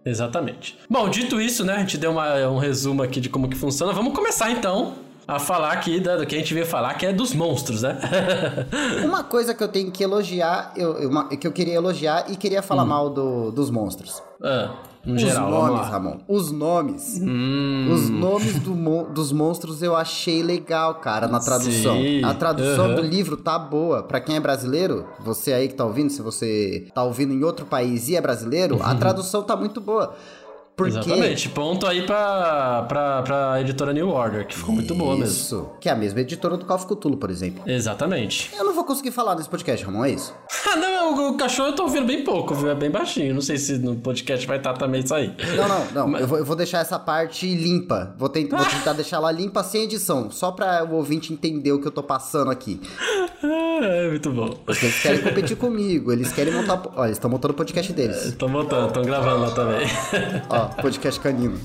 Exatamente. 0.05 0.79
Bom, 0.89 1.09
dito 1.09 1.41
isso, 1.41 1.65
né? 1.65 1.75
A 1.75 1.79
gente 1.81 1.99
deu 1.99 2.13
uma- 2.13 2.49
um 2.51 2.59
resumo 2.59 3.03
aqui 3.03 3.21
de 3.21 3.29
como 3.29 3.49
que 3.49 3.57
funciona. 3.57 3.93
Vamos 3.93 4.15
começar 4.15 4.49
então 4.53 4.95
a 5.27 5.39
falar 5.39 5.73
aqui 5.73 6.01
da- 6.01 6.17
do 6.17 6.27
que 6.27 6.35
a 6.35 6.39
gente 6.39 6.53
veio 6.53 6.67
falar, 6.67 6.95
que 6.95 7.07
é 7.07 7.13
dos 7.13 7.35
monstros, 7.35 7.83
né? 7.83 7.99
Uma 9.05 9.23
coisa 9.25 9.55
que 9.55 9.63
eu 9.63 9.69
tenho 9.69 9.91
que 9.91 10.03
elogiar, 10.03 10.73
eu, 10.77 11.09
uma- 11.09 11.29
que 11.29 11.47
eu 11.47 11.53
queria 11.53 11.75
elogiar 11.75 12.27
e 12.31 12.37
queria 12.37 12.61
Hum. 12.61 12.63
falar 12.63 12.85
mal 12.85 13.09
do- 13.11 13.51
dos 13.53 13.71
monstros. 13.71 14.23
ah, 14.45 14.71
no 15.05 15.15
Os 15.15 15.21
geral, 15.21 15.51
nomes. 15.51 15.89
Ramon. 15.89 16.19
Os 16.29 16.51
nomes. 16.53 17.21
Hum, 17.21 17.89
Os 17.93 18.09
nomes 18.09 18.59
do 18.61 18.73
mon- 18.75 19.05
dos 19.13 19.31
monstros 19.33 19.83
eu 19.83 19.95
achei 19.97 20.43
legal, 20.45 20.97
cara, 20.97 21.27
na 21.29 21.39
tradução. 21.41 21.97
Sim, 21.97 22.25
A 22.25 22.35
tradução 22.35 22.87
aham. 22.87 22.95
do 22.97 23.03
livro 23.03 23.37
tá 23.37 23.59
boa. 23.59 24.03
Pra 24.05 24.21
quem 24.21 24.37
é 24.37 24.41
brasileiro, 24.41 25.07
você 25.21 25.53
aí 25.53 25.67
que 25.69 25.75
tá 25.75 25.85
ouvindo, 25.85 26.11
se 26.11 26.23
você 26.23 26.87
tá 26.95 27.03
ouvindo 27.05 27.33
em 27.33 27.43
outro 27.45 27.67
país 27.67 28.09
e 28.09 28.17
é 28.17 28.21
brasileiro, 28.21 28.79
a 28.83 28.95
tradução 28.95 29.43
tá 29.43 29.57
muito 29.57 29.81
boa. 29.81 30.15
Porque 30.75 30.99
Exatamente. 30.99 31.49
Ponto 31.51 31.87
aí 31.87 32.03
pra, 32.07 32.83
pra, 32.89 33.23
pra 33.23 33.61
editora 33.61 33.93
New 33.93 34.09
Order, 34.09 34.47
que 34.47 34.57
ficou 34.57 34.75
muito 34.75 34.95
boa 34.95 35.15
mesmo. 35.15 35.27
Isso. 35.27 35.71
Que 35.81 35.89
é 35.89 35.93
a 35.93 35.95
mesma 35.97 36.21
editora 36.21 36.57
do 36.57 36.65
Call 36.65 36.77
of 36.77 36.87
Cthulhu, 36.87 37.17
por 37.19 37.31
exemplo. 37.31 37.63
Exatamente. 37.67 38.51
Eu 38.57 38.65
não 38.65 38.73
vou 38.75 38.85
conseguir 38.85 39.11
falar 39.11 39.35
nesse 39.37 39.49
podcast, 39.49 39.85
Ramon, 39.85 40.05
é 40.05 40.11
isso? 40.13 40.35
Ah, 40.65 40.77
não, 40.77 41.29
o, 41.33 41.37
cachorro 41.37 41.69
eu 41.71 41.75
tô 41.75 41.83
ouvindo 41.83 42.07
bem 42.07 42.25
pouco, 42.25 42.55
viu? 42.55 42.71
É 42.71 42.75
bem 42.75 42.91
baixinho. 42.91 43.35
Não 43.35 43.43
sei 43.43 43.59
se 43.59 43.77
no 43.79 43.97
podcast 43.97 44.47
vai 44.47 44.57
estar 44.57 44.73
também 44.75 45.03
isso 45.03 45.15
aí. 45.15 45.35
Não, 45.57 45.69
não, 45.69 46.09
não. 46.09 46.19
Eu, 46.19 46.27
vou, 46.27 46.39
eu 46.39 46.45
vou 46.47 46.57
deixar 46.57 46.79
essa 46.79 46.99
parte 46.99 47.53
limpa. 47.53 48.15
Vou, 48.17 48.29
tent- 48.31 48.49
vou 48.49 48.65
tentar 48.65 48.95
deixar 48.95 49.17
ela 49.17 49.31
limpa 49.31 49.63
sem 49.63 49.83
edição. 49.83 50.31
Só 50.31 50.51
pra 50.53 50.83
o 50.85 50.95
ouvinte 50.95 51.31
entender 51.31 51.73
o 51.73 51.81
que 51.81 51.87
eu 51.87 51.91
tô 51.91 52.03
passando 52.03 52.51
aqui. 52.51 52.81
É 53.85 54.09
muito 54.11 54.31
bom. 54.31 54.49
Porque 54.65 54.87
eles 54.87 55.03
querem 55.03 55.21
competir 55.23 55.57
comigo. 55.57 56.13
Eles 56.13 56.33
querem 56.33 56.53
montar. 56.53 56.81
Olha, 56.95 57.07
eles 57.09 57.17
estão 57.17 57.29
montando 57.29 57.53
o 57.53 57.57
podcast 57.57 57.93
deles. 57.93 58.27
Estão 58.27 58.49
botando, 58.49 58.87
estão 58.87 59.03
gravando 59.03 59.41
lá 59.41 59.51
também. 59.51 59.87
Ó, 60.49 60.62
podcast 60.69 61.21
canino. 61.21 61.59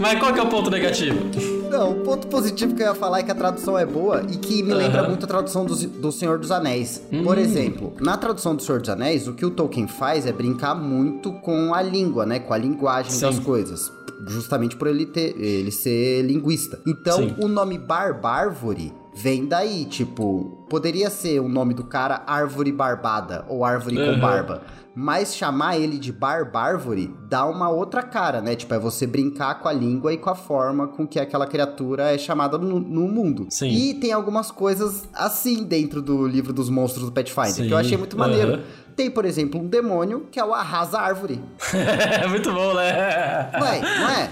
Mas 0.00 0.18
qual 0.20 0.32
que 0.32 0.40
é 0.40 0.42
o 0.42 0.48
ponto 0.48 0.70
negativo? 0.70 1.18
Não, 1.70 1.92
o 1.92 1.94
ponto 2.02 2.26
positivo 2.28 2.74
que 2.74 2.82
eu 2.82 2.86
ia 2.86 2.94
falar 2.94 3.18
é 3.20 3.22
que 3.22 3.30
a 3.30 3.34
tradução 3.34 3.78
é 3.78 3.84
boa 3.84 4.22
e 4.30 4.36
que 4.36 4.62
me 4.62 4.72
lembra 4.72 5.06
muito 5.06 5.24
a 5.24 5.28
tradução 5.28 5.64
do, 5.64 5.74
do 5.74 6.10
Senhor 6.10 6.38
dos 6.38 6.50
Anéis. 6.50 7.02
Por 7.22 7.36
exemplo, 7.36 7.92
na 8.00 8.16
tradução 8.16 8.56
do 8.56 8.62
Senhor 8.62 8.80
dos 8.80 8.88
Anéis, 8.88 9.28
o 9.28 9.34
que 9.34 9.44
o 9.44 9.50
Tolkien 9.50 9.86
faz 9.86 10.24
é 10.26 10.32
brincar 10.32 10.74
muito 10.74 11.32
com 11.40 11.74
a 11.74 11.82
língua, 11.82 12.24
né? 12.24 12.38
Com 12.38 12.54
a 12.54 12.58
linguagem 12.58 13.12
Sim. 13.12 13.26
das 13.26 13.38
coisas. 13.38 13.92
Justamente 14.26 14.76
por 14.76 14.88
ele, 14.88 15.06
ter, 15.06 15.38
ele 15.38 15.70
ser 15.70 16.22
linguista. 16.22 16.80
Então, 16.86 17.18
Sim. 17.18 17.36
o 17.38 17.46
nome 17.46 17.78
Barbárvore 17.78 18.92
vem 19.18 19.46
daí. 19.46 19.84
Tipo, 19.84 20.64
poderia 20.68 21.10
ser 21.10 21.40
o 21.40 21.48
nome 21.48 21.74
do 21.74 21.82
cara 21.84 22.22
Árvore 22.26 22.70
Barbada 22.70 23.44
ou 23.48 23.64
Árvore 23.64 23.96
com 23.96 24.02
Uhum. 24.02 24.20
Barba. 24.20 24.62
Mas 24.94 25.36
chamar 25.36 25.78
ele 25.78 25.96
de 25.96 26.12
Barbárvore 26.12 27.14
dá 27.28 27.46
uma 27.46 27.68
outra 27.68 28.02
cara, 28.02 28.40
né? 28.40 28.56
Tipo, 28.56 28.74
é 28.74 28.78
você 28.80 29.06
brincar 29.06 29.60
com 29.60 29.68
a 29.68 29.72
língua 29.72 30.12
e 30.12 30.16
com 30.16 30.28
a 30.30 30.34
forma 30.34 30.88
com 30.88 31.06
que 31.06 31.20
aquela 31.20 31.46
criatura 31.46 32.12
é 32.12 32.18
chamada 32.18 32.58
no, 32.58 32.80
no 32.80 33.06
mundo. 33.06 33.46
Sim. 33.50 33.68
E 33.68 33.94
tem 33.94 34.12
algumas 34.12 34.50
coisas 34.50 35.08
assim 35.14 35.62
dentro 35.64 36.02
do 36.02 36.26
livro 36.26 36.52
dos 36.52 36.68
monstros 36.68 37.06
do 37.06 37.12
Pathfinder, 37.12 37.54
que 37.54 37.62
Sim, 37.62 37.70
eu 37.70 37.76
achei 37.76 37.96
muito 37.96 38.18
maneiro. 38.18 38.62
Tem, 38.98 39.08
por 39.08 39.24
exemplo, 39.24 39.60
um 39.60 39.66
demônio 39.68 40.26
que 40.28 40.40
é 40.40 40.44
o 40.44 40.52
arrasa-árvore. 40.52 41.40
É 41.72 42.26
muito 42.26 42.52
bom, 42.52 42.74
né? 42.74 43.48
Ué, 43.54 43.80
não 43.80 44.08
é? 44.08 44.30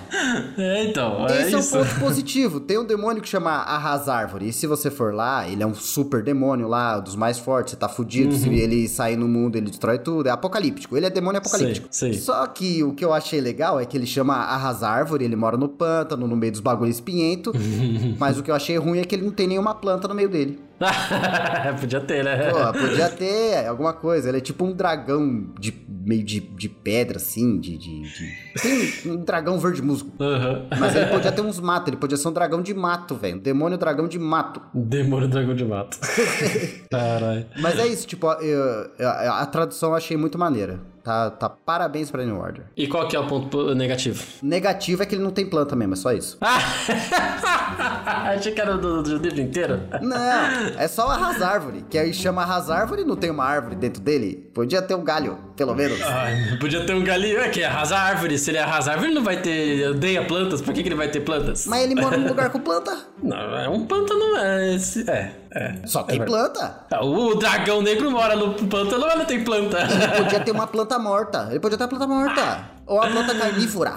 É, 0.58 0.85
então, 0.85 1.25
é 1.28 1.42
Esse 1.42 1.54
é 1.54 1.56
um 1.56 1.61
isso. 1.61 1.78
ponto 1.78 2.00
positivo. 2.00 2.58
Tem 2.58 2.76
um 2.76 2.85
demônio 2.85 3.23
que 3.23 3.28
chama 3.28 3.52
Arrasárvore. 3.52 4.49
E 4.49 4.52
se 4.52 4.66
você 4.66 4.90
for 4.90 5.14
lá, 5.14 5.49
ele 5.49 5.62
é 5.62 5.66
um 5.66 5.73
super 5.73 6.20
demônio 6.20 6.66
lá, 6.66 6.99
dos 6.99 7.14
mais 7.14 7.38
fortes. 7.38 7.75
Você 7.75 7.76
tá 7.76 7.88
fudido. 7.88 8.35
Se 8.35 8.49
ele 8.49 8.88
sair 8.88 9.16
no 9.16 9.28
mundo, 9.28 9.54
ele 9.54 9.70
destrói 9.70 10.00
tudo. 10.00 10.28
É 10.28 10.32
apocalíptico. 10.32 10.96
Ele 10.96 11.06
é 11.06 11.11
demônio 11.11 11.38
apocalíptico. 11.38 11.87
Sei, 11.88 12.14
sei. 12.14 12.20
Só 12.20 12.44
que 12.49 12.82
o 12.82 12.92
que 12.92 13.04
eu 13.04 13.12
achei 13.12 13.40
legal 13.40 13.78
é 13.78 13.87
que 13.87 13.96
ele 13.96 14.04
chama 14.04 14.35
Arrasárvore. 14.35 15.25
Ele 15.25 15.37
mora 15.37 15.56
no 15.56 15.68
pântano, 15.68 16.26
no 16.26 16.35
meio 16.35 16.50
dos 16.50 16.61
bagulhos 16.61 16.96
espinhento. 16.96 17.52
mas 18.18 18.37
o 18.37 18.42
que 18.42 18.50
eu 18.50 18.54
achei 18.56 18.76
ruim 18.78 18.99
é 18.99 19.04
que 19.04 19.14
ele 19.14 19.26
não 19.26 19.32
tem 19.32 19.46
nenhuma 19.46 19.76
planta 19.76 20.08
no 20.08 20.14
meio 20.14 20.28
dele. 20.28 20.58
Podia 21.80 22.00
ter, 22.00 22.23
né? 22.25 22.50
Pô, 22.50 22.73
podia 22.78 23.09
ter 23.09 23.66
alguma 23.66 23.92
coisa. 23.92 24.28
Ele 24.28 24.38
é 24.38 24.40
tipo 24.40 24.64
um 24.64 24.73
dragão 24.73 25.52
de 25.59 25.75
meio 25.88 26.23
de, 26.23 26.40
de 26.40 26.68
pedra, 26.68 27.16
assim, 27.16 27.59
de. 27.59 27.76
de, 27.78 28.02
de- 28.02 29.02
Tem 29.02 29.12
um 29.12 29.16
dragão 29.25 29.59
verde 29.59 29.83
musgo. 29.83 30.12
Aham. 30.21 30.66
Mas 30.78 30.95
ele 30.95 31.06
podia 31.06 31.33
ter 31.33 31.40
uns 31.42 31.59
matos, 31.61 31.88
ele 31.88 31.97
podia 31.97 32.16
ser 32.16 32.28
um 32.28 32.33
dragão 32.33 32.61
de 32.62 32.75
mato, 32.75 33.14
velho. 33.14 33.37
Um 33.37 33.40
demônio 33.40 33.78
dragão 33.78 34.06
de 34.06 34.18
mato. 34.18 34.61
Demônio 34.75 35.28
dragão 35.28 35.54
de 35.54 35.64
mato. 35.64 35.99
Caralho. 36.90 37.47
Mas 37.61 37.78
é 37.78 37.87
isso, 37.87 38.06
tipo, 38.06 38.26
eu- 38.26 38.90
a, 39.00 39.40
a 39.42 39.47
tradução 39.47 39.90
eu 39.90 39.97
achei 39.97 40.16
muito 40.16 40.38
maneira. 40.38 40.80
Tá, 41.06 41.30
tá 41.30 41.48
parabéns 41.48 42.10
pra 42.10 42.25
New 42.25 42.36
Order. 42.36 42.64
E 42.76 42.88
qual 42.88 43.06
que 43.06 43.14
é 43.14 43.20
o 43.20 43.28
ponto 43.28 43.72
negativo? 43.76 44.20
Negativo 44.42 45.04
é 45.04 45.06
que 45.06 45.14
ele 45.14 45.22
não 45.22 45.30
tem 45.30 45.46
planta 45.46 45.76
mesmo, 45.76 45.94
é 45.94 45.96
só 45.96 46.12
isso. 46.12 46.36
Ah! 46.40 46.58
Achei 48.34 48.50
que 48.50 48.60
era 48.60 48.76
do, 48.76 49.04
do 49.04 49.16
livro 49.18 49.40
inteiro. 49.40 49.80
Não, 50.02 50.16
é 50.76 50.88
só 50.88 51.08
arrasárvore. 51.08 51.84
Que 51.88 51.96
aí 51.96 52.12
chama 52.12 52.42
arrasárvore 52.42 53.02
e 53.02 53.04
não 53.04 53.14
tem 53.14 53.30
uma 53.30 53.44
árvore 53.44 53.76
dentro 53.76 54.02
dele. 54.02 54.50
Podia 54.52 54.82
ter 54.82 54.96
um 54.96 55.04
galho, 55.04 55.38
pelo 55.56 55.76
menos. 55.76 56.02
Ai, 56.02 56.56
podia 56.58 56.84
ter 56.84 56.94
um 56.94 57.04
galinho. 57.04 57.38
É 57.38 57.50
que 57.50 57.62
arrasar 57.62 58.00
árvore. 58.00 58.36
Se 58.36 58.50
ele 58.50 58.58
arrasar 58.58 58.94
árvore, 58.94 59.10
ele 59.10 59.16
não 59.16 59.25
vai 59.25 59.40
ter. 59.40 59.90
Odeia 59.90 60.25
plantas. 60.25 60.60
Por 60.60 60.75
que, 60.75 60.82
que 60.82 60.88
ele 60.88 60.96
vai 60.96 61.08
ter 61.08 61.20
plantas? 61.20 61.66
Mas 61.66 61.84
ele 61.84 61.94
mora 61.94 62.16
num 62.16 62.26
lugar 62.26 62.50
com 62.50 62.58
planta. 62.58 62.98
Não, 63.22 63.56
é 63.56 63.68
um 63.68 63.86
pântano. 63.86 64.36
É, 64.38 64.76
é. 65.06 65.32
É. 65.53 65.87
Só 65.87 66.03
tem 66.03 66.25
planta. 66.25 66.87
Ah, 66.91 67.05
O 67.05 67.35
dragão 67.37 67.83
negro 67.83 68.11
mora 68.11 68.35
no 68.37 68.55
pântano, 68.55 69.07
mas 69.07 69.19
não 69.19 69.25
tem 69.25 69.43
planta. 69.45 69.79
Ele 69.81 70.25
podia 70.25 70.41
ter 70.41 70.50
uma 70.53 70.67
planta 70.67 70.99
morta. 70.99 71.49
Ele 71.50 71.61
podia 71.61 71.76
ter 71.79 71.85
uma 71.85 71.88
planta 71.91 72.07
morta. 72.07 72.76
Ou 72.87 72.99
uma 72.99 73.11
planta 73.11 73.35
carnívora. 73.35 73.95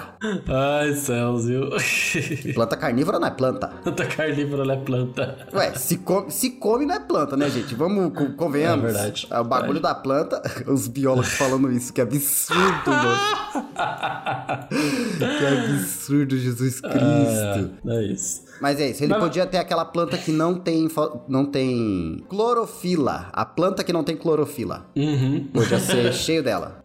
Ai, 0.47 0.93
céus, 0.95 1.45
viu? 1.45 1.69
Planta 2.55 2.75
carnívora 2.75 3.19
não 3.19 3.27
é 3.27 3.31
planta. 3.31 3.67
Planta 3.67 4.03
carnívora 4.07 4.65
não 4.65 4.73
é 4.73 4.77
planta. 4.77 5.37
Ué, 5.53 5.75
se 5.75 5.97
come, 5.97 6.31
se 6.31 6.49
come 6.51 6.87
não 6.87 6.95
é 6.95 6.99
planta, 6.99 7.37
né, 7.37 7.47
gente? 7.51 7.75
Vamos, 7.75 8.11
co- 8.17 8.31
convenhamos. 8.33 8.85
É 8.85 8.91
verdade. 8.93 9.27
O 9.31 9.43
bagulho 9.43 9.79
da 9.79 9.93
planta, 9.93 10.41
os 10.65 10.87
biólogos 10.87 11.29
falando 11.33 11.71
isso, 11.71 11.93
que 11.93 12.01
absurdo, 12.01 12.89
mano. 12.89 13.19
que 14.69 15.45
absurdo, 15.45 16.37
Jesus 16.37 16.81
Cristo. 16.81 17.71
É, 17.87 17.95
é 17.95 18.03
isso. 18.05 18.43
Mas 18.59 18.79
é 18.79 18.89
isso, 18.89 19.03
ele 19.03 19.13
Mas- 19.13 19.23
podia 19.23 19.45
ter 19.45 19.57
aquela 19.57 19.85
planta 19.85 20.17
que 20.17 20.31
não 20.31 20.55
tem, 20.55 20.89
fo- 20.89 21.21
não 21.39 21.45
tem 21.45 22.23
clorofila. 22.27 23.29
A 23.33 23.45
planta 23.45 23.83
que 23.83 23.93
não 23.93 24.03
tem 24.03 24.15
clorofila. 24.17 24.85
Uhum. 24.95 25.47
Podia 25.53 25.79
ser 25.79 26.11
cheio 26.13 26.43
dela. 26.43 26.81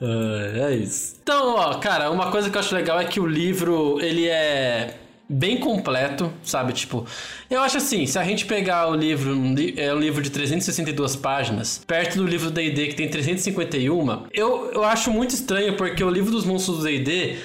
É, 0.00 0.60
é 0.72 0.74
isso. 0.76 1.16
Então, 1.22 1.54
ó, 1.56 1.74
cara, 1.74 2.10
uma 2.10 2.30
coisa 2.30 2.48
que 2.50 2.56
eu 2.56 2.60
acho 2.60 2.74
legal 2.74 2.98
é 3.00 3.04
que 3.04 3.18
o 3.20 3.26
livro, 3.26 3.98
ele 4.00 4.26
é 4.28 4.96
bem 5.28 5.58
completo, 5.58 6.32
sabe? 6.42 6.72
Tipo, 6.72 7.06
eu 7.48 7.60
acho 7.60 7.76
assim, 7.76 8.04
se 8.06 8.18
a 8.18 8.24
gente 8.24 8.46
pegar 8.46 8.88
o 8.90 8.94
livro, 8.96 9.32
li- 9.32 9.74
é 9.76 9.94
um 9.94 9.98
livro 9.98 10.20
de 10.22 10.30
362 10.30 11.14
páginas, 11.16 11.80
perto 11.86 12.16
do 12.16 12.26
livro 12.26 12.50
do 12.50 12.54
D&D 12.54 12.88
que 12.88 12.94
tem 12.94 13.08
351, 13.08 14.24
eu, 14.32 14.70
eu 14.72 14.82
acho 14.84 15.10
muito 15.12 15.30
estranho 15.34 15.76
porque 15.76 16.02
o 16.02 16.10
livro 16.10 16.32
dos 16.32 16.44
monstros 16.44 16.78
do 16.78 16.82
D&D 16.84 17.36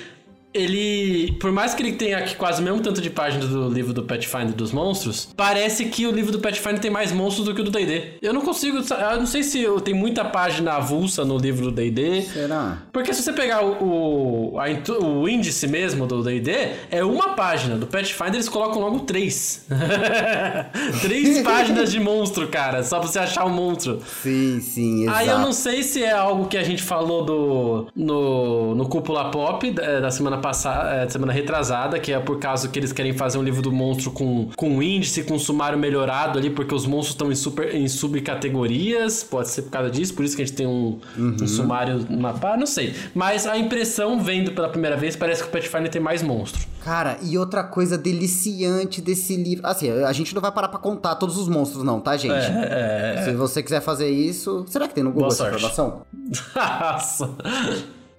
ele, 0.56 1.34
por 1.34 1.52
mais 1.52 1.74
que 1.74 1.84
ele 1.84 1.92
tenha 1.94 2.18
aqui 2.18 2.36
quase 2.36 2.62
o 2.62 2.64
mesmo 2.64 2.80
tanto 2.80 3.02
de 3.02 3.10
páginas 3.10 3.50
do 3.50 3.70
livro 3.70 3.92
do 3.94 4.04
Pathfinder 4.04 4.54
dos 4.54 4.72
monstros, 4.72 5.28
parece 5.36 5.86
que 5.86 6.08
o 6.08 6.12
livro 6.12 6.32
do 6.32 6.40
Pathfinder 6.40 6.80
tem 6.80 6.90
mais 6.90 7.12
monstros 7.12 7.46
do 7.46 7.54
que 7.54 7.62
o 7.62 7.64
do 7.64 7.72
D&D. 7.72 8.14
Eu 8.22 8.34
não 8.34 8.42
consigo, 8.42 8.78
eu 8.78 9.18
não 9.18 9.26
sei 9.26 9.44
se 9.44 9.62
eu, 9.62 9.82
tem 9.82 9.94
muita 9.94 10.24
página 10.24 10.74
avulsa 10.74 11.26
no 11.26 11.38
livro 11.38 11.66
do 11.66 11.72
D&D, 11.72 12.22
Será? 12.22 12.80
porque 12.94 13.14
se 13.14 13.22
você 13.22 13.34
pegar 13.34 13.64
o, 13.64 14.54
o, 14.54 14.60
a 14.60 14.66
o 15.04 15.28
índice 15.28 15.68
mesmo 15.68 16.08
do 16.08 16.24
D&D, 16.24 16.52
é 16.90 17.04
uma 17.04 17.30
página. 17.30 17.76
Do 17.76 17.88
Pathfinder 17.88 18.36
eles 18.36 18.50
colocam 18.50 18.82
logo 18.82 19.00
três. 19.02 19.66
três 21.02 21.42
páginas 21.44 21.92
de 21.92 22.00
monstro, 22.00 22.48
cara, 22.48 22.84
só 22.84 23.00
pra 23.00 23.08
você 23.08 23.20
achar 23.20 23.46
o 23.46 23.50
monstro. 23.50 24.02
Sim, 24.22 24.60
sim, 24.62 25.04
exato. 25.04 25.18
Aí 25.18 25.28
eu 25.28 25.40
não 25.40 25.52
sei 25.52 25.84
se 25.84 26.02
é 26.04 26.12
algo 26.12 26.48
que 26.48 26.58
a 26.58 26.64
gente 26.64 26.82
falou 26.82 27.26
do 27.26 27.88
no, 27.96 28.76
no 28.76 28.88
Cúpula 28.88 29.32
Pop 29.32 29.70
da, 29.72 30.00
da 30.00 30.12
semana 30.12 30.38
passada, 30.46 30.96
é, 30.96 31.10
semana 31.10 31.34
retrasada, 31.34 32.00
que 32.00 32.14
é 32.14 32.20
por 32.20 32.38
causa 32.38 32.68
que 32.68 32.78
eles 32.78 32.94
querem 32.94 33.14
fazer 33.14 33.40
um 33.40 33.44
livro 33.44 33.64
do 33.64 33.72
monstro 33.72 34.12
com, 34.12 34.50
com 34.56 34.84
índice, 34.84 35.24
com 35.24 35.40
sumário 35.40 35.78
melhorado 35.80 36.38
ali, 36.38 36.52
porque 36.52 36.75
os 36.75 36.86
monstros 36.86 37.16
estão 37.16 37.32
em, 37.32 37.36
super, 37.36 37.74
em 37.74 37.88
subcategorias, 37.88 39.24
pode 39.24 39.50
ser 39.50 39.64
por 39.64 39.72
causa 39.72 39.90
disso, 39.90 40.14
por 40.14 40.24
isso 40.24 40.36
que 40.36 40.44
a 40.44 40.46
gente 40.46 40.56
tem 40.56 40.68
um, 40.68 41.00
um 41.18 41.48
sumário 41.48 42.06
mapa, 42.12 42.56
não 42.56 42.68
sei. 42.68 42.94
Mas 43.16 43.48
a 43.48 43.58
impressão, 43.58 44.22
vendo 44.22 44.52
pela 44.52 44.70
primeira 44.70 44.96
vez, 44.96 45.16
parece 45.16 45.42
que 45.42 45.50
o 45.50 45.52
Pathfinder 45.52 45.90
tem 45.90 46.02
mais 46.02 46.22
monstro. 46.22 46.62
Cara, 46.84 47.18
e 47.24 47.36
outra 47.36 47.64
coisa 47.64 47.98
deliciante 47.98 49.02
desse 49.02 49.36
livro. 49.36 49.66
Assim, 49.66 49.90
a 49.90 50.14
gente 50.14 50.36
não 50.36 50.42
vai 50.44 50.52
parar 50.52 50.68
pra 50.68 50.78
contar 50.78 51.16
todos 51.16 51.36
os 51.36 51.48
monstros, 51.50 51.84
não, 51.84 52.00
tá, 52.00 52.16
gente? 52.16 52.36
É, 52.36 53.24
Se 53.25 53.34
você 53.34 53.64
quiser 53.64 53.82
fazer 53.82 54.10
isso. 54.10 54.64
Será 54.68 54.88
que 54.88 54.94
tem 54.94 55.04
no 55.04 55.10
Google 55.12 55.30
Boa 55.30 55.34
essa 55.34 55.44
sorte. 55.50 55.56
informação? 55.56 56.02
Nossa. 56.56 57.36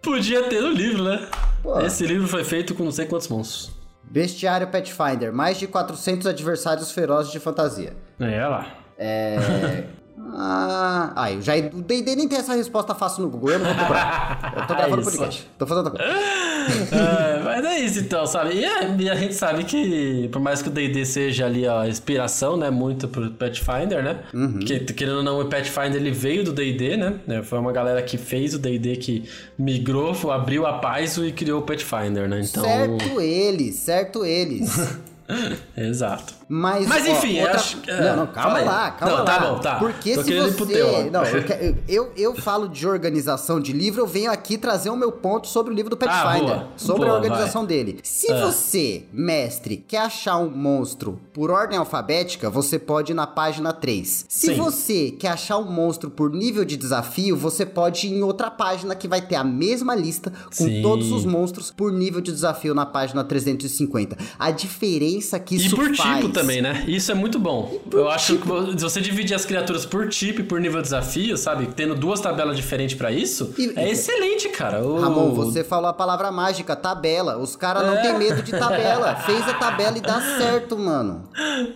Podia 0.07 0.45
ter 0.45 0.61
no 0.61 0.71
livro, 0.71 1.03
né? 1.03 1.27
Pô. 1.65 1.81
Esse 1.81 2.07
livro 2.07 2.29
foi 2.29 2.45
feito 2.45 2.77
com 2.77 2.85
não 2.85 2.93
sei 2.93 3.07
quantos 3.07 3.27
monstros. 3.27 3.73
Bestiário 4.05 4.69
Pathfinder, 4.69 5.33
mais 5.33 5.59
de 5.59 5.67
400 5.67 6.29
adversários 6.29 6.93
ferozes 6.93 7.33
de 7.33 7.41
fantasia. 7.41 7.93
É, 8.21 8.47
lá. 8.47 8.69
É. 8.97 9.85
Ah, 10.33 11.13
aí, 11.17 11.43
já, 11.43 11.57
o 11.57 11.83
D&D 11.83 12.15
nem 12.15 12.29
tem 12.29 12.39
essa 12.39 12.55
resposta 12.55 12.95
fácil 12.95 13.25
no 13.25 13.31
Google, 13.31 13.51
eu 13.51 13.59
não 13.59 13.67
vou 13.67 13.75
cobrar. 13.75 14.55
Eu 14.57 14.67
tô 14.69 14.75
gravando 14.77 15.03
É 15.03 15.05
podcast. 15.05 15.51
Tô 15.59 15.67
fazendo 15.67 15.87
outra 15.87 16.05
coisa. 16.05 16.21
É, 16.97 17.43
mas 17.43 17.65
é 17.65 17.79
isso 17.81 17.99
então, 18.01 18.27
sabe? 18.27 18.55
E 18.55 18.65
a, 18.65 18.85
e 18.99 19.11
a 19.11 19.15
gente 19.15 19.35
sabe 19.35 19.65
que, 19.65 20.29
por 20.33 20.41
mais 20.41 20.63
que 20.63 20.69
o 20.69 20.71
D&D 20.71 21.05
seja 21.05 21.47
ali 21.47 21.67
a 21.67 21.87
inspiração, 21.89 22.57
né, 22.57 22.71
muito 22.71 23.09
pro 23.09 23.31
Pathfinder, 23.31 24.03
né? 24.03 24.21
Que, 24.65 24.81
querendo 24.81 25.19
ou 25.19 25.23
não, 25.23 25.41
o 25.41 25.45
Pathfinder 25.47 25.97
ele 25.97 26.11
veio 26.11 26.45
do 26.45 26.53
D&D, 26.53 26.97
né? 26.97 27.15
É, 27.29 27.43
Foi 27.43 27.59
uma 27.59 27.73
galera 27.73 28.03
que 28.03 28.17
fez 28.17 28.55
o 28.55 28.59
D&D, 28.59 28.97
que 28.97 29.25
migrou, 29.59 30.15
abriu 30.31 30.67
a 30.67 30.75
paz 30.75 31.17
e 31.17 31.33
criou 31.33 31.61
o 31.61 31.63
Pathfinder, 31.63 32.29
né? 32.29 32.41
Então, 32.43 32.63
Certo 32.65 33.21
eles, 33.21 33.75
certo 33.77 34.25
eles. 34.25 34.71
exato. 35.77 36.35
Mas, 36.49 36.87
Mas, 36.87 37.07
enfim, 37.09 37.39
eu 37.39 37.43
outra... 37.43 37.59
acho 37.59 37.79
que- 37.79 37.91
Não, 37.91 38.17
não, 38.17 38.23
é, 38.25 38.27
calma 38.29 38.61
lá, 38.61 38.91
calma 38.93 39.17
Não, 39.17 39.25
lá. 39.25 39.31
tá 39.39 39.39
bom, 39.41 39.59
tá. 39.59 39.75
Porque 39.77 40.15
Tô 40.15 40.23
se 40.23 40.33
você... 40.39 40.67
teu, 40.67 41.11
não, 41.11 41.23
eu, 41.89 42.13
eu, 42.17 42.35
falo 42.37 42.69
de 42.69 42.87
organização 42.87 43.59
de 43.61 43.73
livro, 43.73 44.03
eu 44.03 44.07
venho 44.07 44.31
aqui 44.31 44.57
trazer 44.57 44.91
o 44.91 44.97
meu 44.97 45.11
ponto 45.11 45.49
sobre 45.49 45.73
o 45.73 45.77
livro 45.77 45.91
do 45.91 45.97
Pathfinder. 45.97 46.53
Ah, 46.53 46.59
boa. 46.61 46.69
sobre 46.77 47.07
Boa, 47.07 47.17
a 47.17 47.21
organização 47.21 47.65
dele. 47.65 47.99
Se 48.05 48.31
Ah. 48.31 48.47
você, 48.47 49.07
mestre, 49.13 49.79
quer 49.89 49.99
achar 49.99 50.37
um 50.39 50.49
monstro 50.49 51.19
por 51.33 51.51
ordem 51.51 51.77
alfabética, 51.77 52.49
você 52.49 52.79
pode 52.79 53.11
ir 53.11 53.15
na 53.17 53.27
página 53.27 53.73
3. 53.73 54.27
Se 54.29 54.47
Sim. 54.49 54.55
você 54.55 55.11
quer 55.11 55.31
achar 55.31 55.59
um 55.59 55.69
monstro 55.71 56.11
por 56.11 56.31
nível 56.31 56.65
de 56.65 56.77
desafio, 56.77 57.37
você 57.37 57.67
pode 57.67 58.07
ir 58.07 58.13
em 58.13 58.23
outra 58.23 58.51
página 58.53 58.95
que 58.95 59.09
vai 59.09 59.21
ter 59.21 59.35
a 59.35 59.43
mesma 59.45 59.97
lista 59.97 60.33
com 60.57 60.65
Sim. 60.65 60.81
todos 60.81 61.11
os 61.11 61.25
monstros 61.25 61.73
por 61.73 61.91
nível 61.93 62.21
de 62.21 62.31
desafio 62.31 62.73
na 62.73 62.87
página 62.87 63.25
350. 63.25 64.17
A 64.39 64.51
diferença 64.53 65.16
que 65.39 65.55
E 65.57 65.67
isso 65.67 65.77
por 65.77 65.95
faz... 65.95 66.17
tipo 66.17 66.29
também, 66.33 66.61
né? 66.63 66.85
Isso 66.87 67.11
é 67.11 67.15
muito 67.15 67.39
bom. 67.39 67.79
Eu 67.93 68.09
acho 68.09 68.37
que 68.39 68.49
se 68.79 68.83
você 68.83 69.01
dividir 69.01 69.35
as 69.35 69.45
criaturas 69.45 69.85
por 69.87 70.09
tipo 70.09 70.41
e 70.41 70.45
por 70.45 70.61
nível 70.61 70.79
de 70.79 70.85
desafio, 70.85 71.37
sabe? 71.37 71.67
Tendo 71.75 71.95
duas 71.95 72.21
tabelas 72.21 72.57
diferentes 72.57 72.97
pra 72.97 73.11
isso, 73.11 73.55
E- 73.59 73.73
é 73.77 73.91
excelente, 73.91 74.49
cara. 74.49 74.83
O- 74.85 75.01
Ramon, 75.01 75.33
você 75.33 75.63
falou 75.65 75.89
a 75.89 75.93
palavra 75.93 76.31
mágica, 76.31 76.75
tabela. 76.77 77.39
Os 77.39 77.57
caras 77.57 77.83
É. 77.83 77.87
não 77.87 78.03
tem 78.03 78.19
medo 78.19 78.43
de 78.43 78.51
tabela. 78.53 79.17
Fez 79.27 79.47
a 79.49 79.55
tabela 79.55 79.97
e 79.99 80.01
dá 80.01 80.21
certo, 80.39 80.79
mano. 80.79 81.25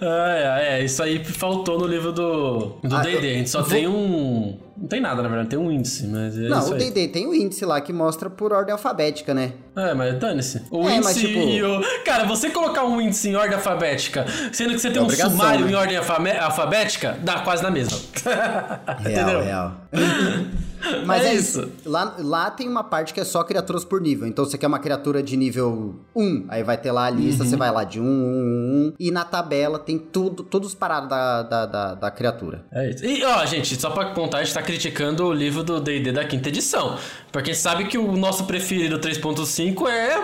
É, 0.01 0.79
é, 0.81 0.85
isso 0.85 1.03
aí 1.03 1.25
faltou 1.25 1.79
no 1.79 1.87
livro 1.87 2.13
do 2.13 2.77
do 2.83 2.97
Ah, 2.97 3.01
D&D. 3.01 3.19
A 3.31 3.35
gente 3.35 3.51
só 3.51 3.61
vou- 3.61 3.69
tem 3.71 3.87
um... 3.87 4.59
Não 4.81 4.89
tem 4.89 4.99
nada, 5.01 5.21
na 5.23 5.29
verdade. 5.29 5.51
Tem 5.51 5.59
um 5.59 5.71
índice, 5.71 6.07
mas 6.07 6.39
é 6.39 6.49
não, 6.49 6.59
isso 6.59 6.73
o. 6.73 6.79
D&D 6.79 7.09
tem 7.09 7.27
o 7.27 7.35
índice 7.35 7.67
lá 7.67 7.81
que 7.83 7.93
mostra 7.93 8.31
por 8.31 8.51
ordem 8.53 8.73
alfabética, 8.73 9.35
né? 9.35 9.53
É, 9.77 9.93
mas 9.93 10.19
dane-se. 10.19 10.63
O 10.71 10.89
É, 10.89 10.97
índice 10.97 11.05
mas, 11.05 11.17
tipo- 11.19 11.39
e 11.39 11.63
o... 11.63 11.81
Cara, 12.05 12.25
você 12.25 12.49
colocar 12.49 12.85
um 12.87 12.99
índice 12.99 13.29
em 13.29 13.37
ordem 13.37 13.55
alfabética, 13.57 14.25
sendo 14.53 14.71
que 14.73 14.79
você 14.79 14.91
tem 14.91 15.03
um 15.03 15.05
obrigação, 15.05 15.33
sumário 15.33 15.67
né? 15.67 15.73
em 15.73 15.75
ordem 15.75 15.97
alfabética, 15.99 17.19
dá 17.23 17.41
quase 17.41 17.63
na 17.63 17.71
mesma. 17.71 17.99
Real, 18.25 19.01
Entendeu? 19.01 19.43
real. 19.43 19.77
Mas 21.07 21.25
É 21.25 21.29
é, 21.31 21.35
isso. 21.35 21.61
isso. 21.61 21.71
Lá, 21.89 22.15
lá 22.19 22.51
tem 22.51 22.69
uma 22.69 22.83
parte 22.85 23.13
que 23.15 23.21
é 23.21 23.25
só 23.25 23.43
criaturas 23.45 23.85
por 23.85 24.01
nível. 24.01 24.27
Então 24.27 24.45
você 24.45 24.57
quer 24.57 24.67
uma 24.67 24.79
criatura 24.79 25.23
de 25.23 25.37
nível 25.37 25.97
1, 26.17 26.47
aí 26.49 26.63
vai 26.63 26.77
ter 26.77 26.91
lá 26.93 27.05
a 27.07 27.11
lista, 27.11 27.43
Uhum. 27.45 27.51
você 27.51 27.57
vai 27.57 27.71
lá 27.71 27.85
de 27.85 28.01
1, 28.01 28.05
1, 28.05 28.07
1, 28.07 28.93
e 28.99 29.11
na 29.11 29.25
tabela 29.25 29.79
tem 29.79 29.99
tudo, 29.99 30.43
todos 30.43 30.69
os 30.69 30.75
parados 30.75 31.09
da, 31.11 31.43
da, 31.43 31.67
da, 31.67 31.95
da 31.95 32.11
criatura. 32.11 32.65
É 32.73 32.91
isso. 32.91 33.05
E, 33.05 33.25
ó, 33.25 33.45
gente, 33.47 33.81
só 33.81 33.91
pra 33.91 34.07
contar, 34.07 34.39
a 34.39 34.45
gente 34.45 34.55
tá 34.55 34.63
criticando 34.63 35.25
o 35.27 35.33
livro 35.33 35.63
do 35.63 35.81
D&D 35.81 36.13
da 36.13 36.25
quinta 36.25 36.49
edição. 36.49 36.97
Porque 37.33 37.51
a 37.51 37.53
gente 37.53 37.63
sabe 37.63 37.85
que 37.85 37.97
o 37.99 38.17
nosso 38.17 38.45
preferido 38.45 38.99
3.5 38.99 39.89
é, 39.89 40.15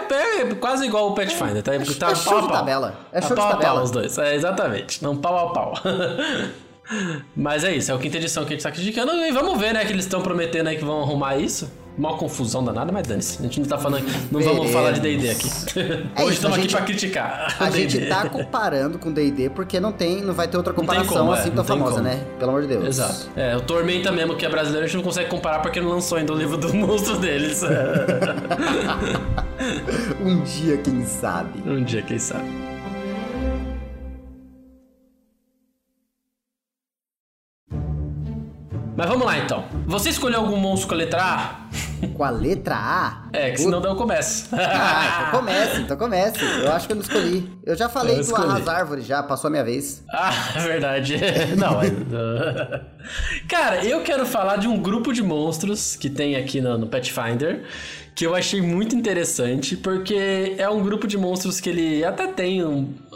é 0.41 0.55
quase 0.55 0.87
igual 0.87 1.11
o 1.11 1.15
Pathfinder, 1.15 1.63
tá? 1.63 1.75
É, 1.75 1.79
tá 1.79 2.11
é 2.11 2.15
show 2.15 2.41
de 2.43 2.49
tabela. 2.49 2.99
É 3.13 3.21
Tá 3.21 3.27
show 3.29 3.37
de 3.37 3.43
pau 3.43 3.51
tabela. 3.53 3.75
pau 3.75 3.85
os 3.85 3.91
dois. 3.91 4.19
É, 4.19 4.35
exatamente. 4.35 5.03
Não 5.03 5.17
pau 5.17 5.49
a 5.49 5.53
pau. 5.53 5.75
Mas 7.37 7.65
é 7.65 7.75
isso, 7.75 7.91
é 7.91 7.95
a 7.95 7.99
quinta 7.99 8.17
edição 8.17 8.45
que 8.45 8.55
a 8.55 8.57
gente 8.57 8.63
tá 8.63 8.71
criticando. 8.71 9.13
E 9.13 9.33
vamos 9.33 9.59
ver, 9.59 9.75
né, 9.75 9.85
que 9.85 9.93
eles 9.93 10.05
estão 10.05 10.23
prometendo 10.23 10.69
aí 10.69 10.77
que 10.77 10.85
vão 10.85 11.03
arrumar 11.03 11.37
isso. 11.37 11.71
Mó 11.99 12.15
confusão 12.19 12.63
danada, 12.63 12.93
mas 12.93 13.07
dane-se. 13.09 13.39
A 13.41 13.43
gente 13.45 13.59
não 13.59 13.67
tá 13.67 13.79
falando. 13.79 14.05
Não 14.31 14.39
vamos 14.41 14.45
Veremos. 14.69 14.71
falar 14.71 14.91
de 14.93 15.01
DD 15.01 15.31
aqui. 15.31 15.49
É 16.17 16.21
Hoje 16.25 16.35
estamos 16.35 16.59
aqui 16.59 16.69
pra 16.69 16.83
criticar. 16.83 17.57
A 17.59 17.71
gente 17.71 18.05
tá 18.07 18.29
comparando 18.29 18.99
com 18.99 19.11
D&D 19.11 19.49
porque 19.49 19.81
não 19.81 19.93
tem, 19.93 20.21
não 20.21 20.35
vai 20.35 20.47
ter 20.47 20.59
outra 20.59 20.75
comparação 20.75 21.17
como, 21.17 21.35
é, 21.35 21.39
assim 21.39 21.49
não 21.49 21.57
tão 21.57 21.65
famosa, 21.65 21.93
como. 21.97 22.05
né? 22.05 22.23
Pelo 22.39 22.51
amor 22.51 22.63
de 22.63 22.69
Deus. 22.69 22.85
Exato. 22.87 23.31
É, 23.35 23.57
o 23.57 23.63
Tormenta 23.63 24.13
mesmo, 24.13 24.37
que 24.37 24.45
é 24.45 24.49
brasileiro, 24.51 24.85
a 24.85 24.87
gente 24.87 24.99
não 24.99 25.05
consegue 25.05 25.31
comparar 25.31 25.61
porque 25.61 25.81
não 25.81 25.89
lançou 25.89 26.19
ainda 26.19 26.35
o 26.35 26.37
livro 26.37 26.59
do 26.59 26.73
monstro 26.77 27.17
deles. 27.19 27.63
Um 30.21 30.43
dia, 30.43 30.77
quem 30.77 31.05
sabe. 31.05 31.63
um 31.67 31.83
dia, 31.83 32.03
quem 32.03 32.19
sabe. 32.19 32.66
Mas 38.97 39.09
vamos 39.09 39.27
lá 39.27 39.37
então. 39.39 39.67
Você 39.87 40.09
escolheu 40.09 40.41
algum 40.41 40.57
monstro 40.57 40.89
com 40.89 40.95
a 40.95 40.97
letra 40.97 41.23
A? 41.23 41.67
Com 42.15 42.25
a 42.25 42.31
letra 42.31 42.75
A? 42.75 43.29
É, 43.31 43.51
que 43.51 43.59
senão 43.59 43.81
daí 43.81 43.93
eu 43.93 43.97
começo. 43.97 44.49
Ah, 44.53 45.27
então 45.29 45.41
comece, 45.41 45.81
então 45.83 45.97
comece. 45.99 46.45
Eu 46.63 46.73
acho 46.73 46.87
que 46.87 46.93
eu 46.93 46.97
não 46.97 47.03
escolhi. 47.03 47.53
Eu 47.63 47.77
já 47.77 47.91
falei 47.91 48.19
Eu 48.19 48.25
do. 48.25 48.35
Arras 48.35 48.67
Árvore, 48.67 49.03
já 49.03 49.23
passou 49.23 49.49
a 49.49 49.51
minha 49.51 49.65
vez. 49.65 50.03
Ah, 50.11 50.31
verdade. 50.61 51.17
Não, 51.57 51.81
é... 51.83 52.81
Cara, 53.47 53.85
eu 53.85 54.03
quero 54.03 54.25
falar 54.25 54.57
de 54.57 54.67
um 54.67 54.81
grupo 54.81 55.13
de 55.13 55.23
monstros 55.23 55.95
que 55.95 56.09
tem 56.09 56.37
aqui 56.37 56.61
no, 56.61 56.79
no 56.79 56.87
Pathfinder, 56.87 57.65
que 58.17 58.27
eu 58.27 58.35
achei 58.35 58.63
muito 58.63 58.97
interessante, 58.97 59.77
porque 59.77 60.55
é 60.57 60.69
um 60.71 60.83
grupo 60.83 61.07
de 61.07 61.19
monstros 61.19 61.61
que 61.61 61.69
ele 61.69 62.03
até 62.03 62.27
tem 62.27 62.61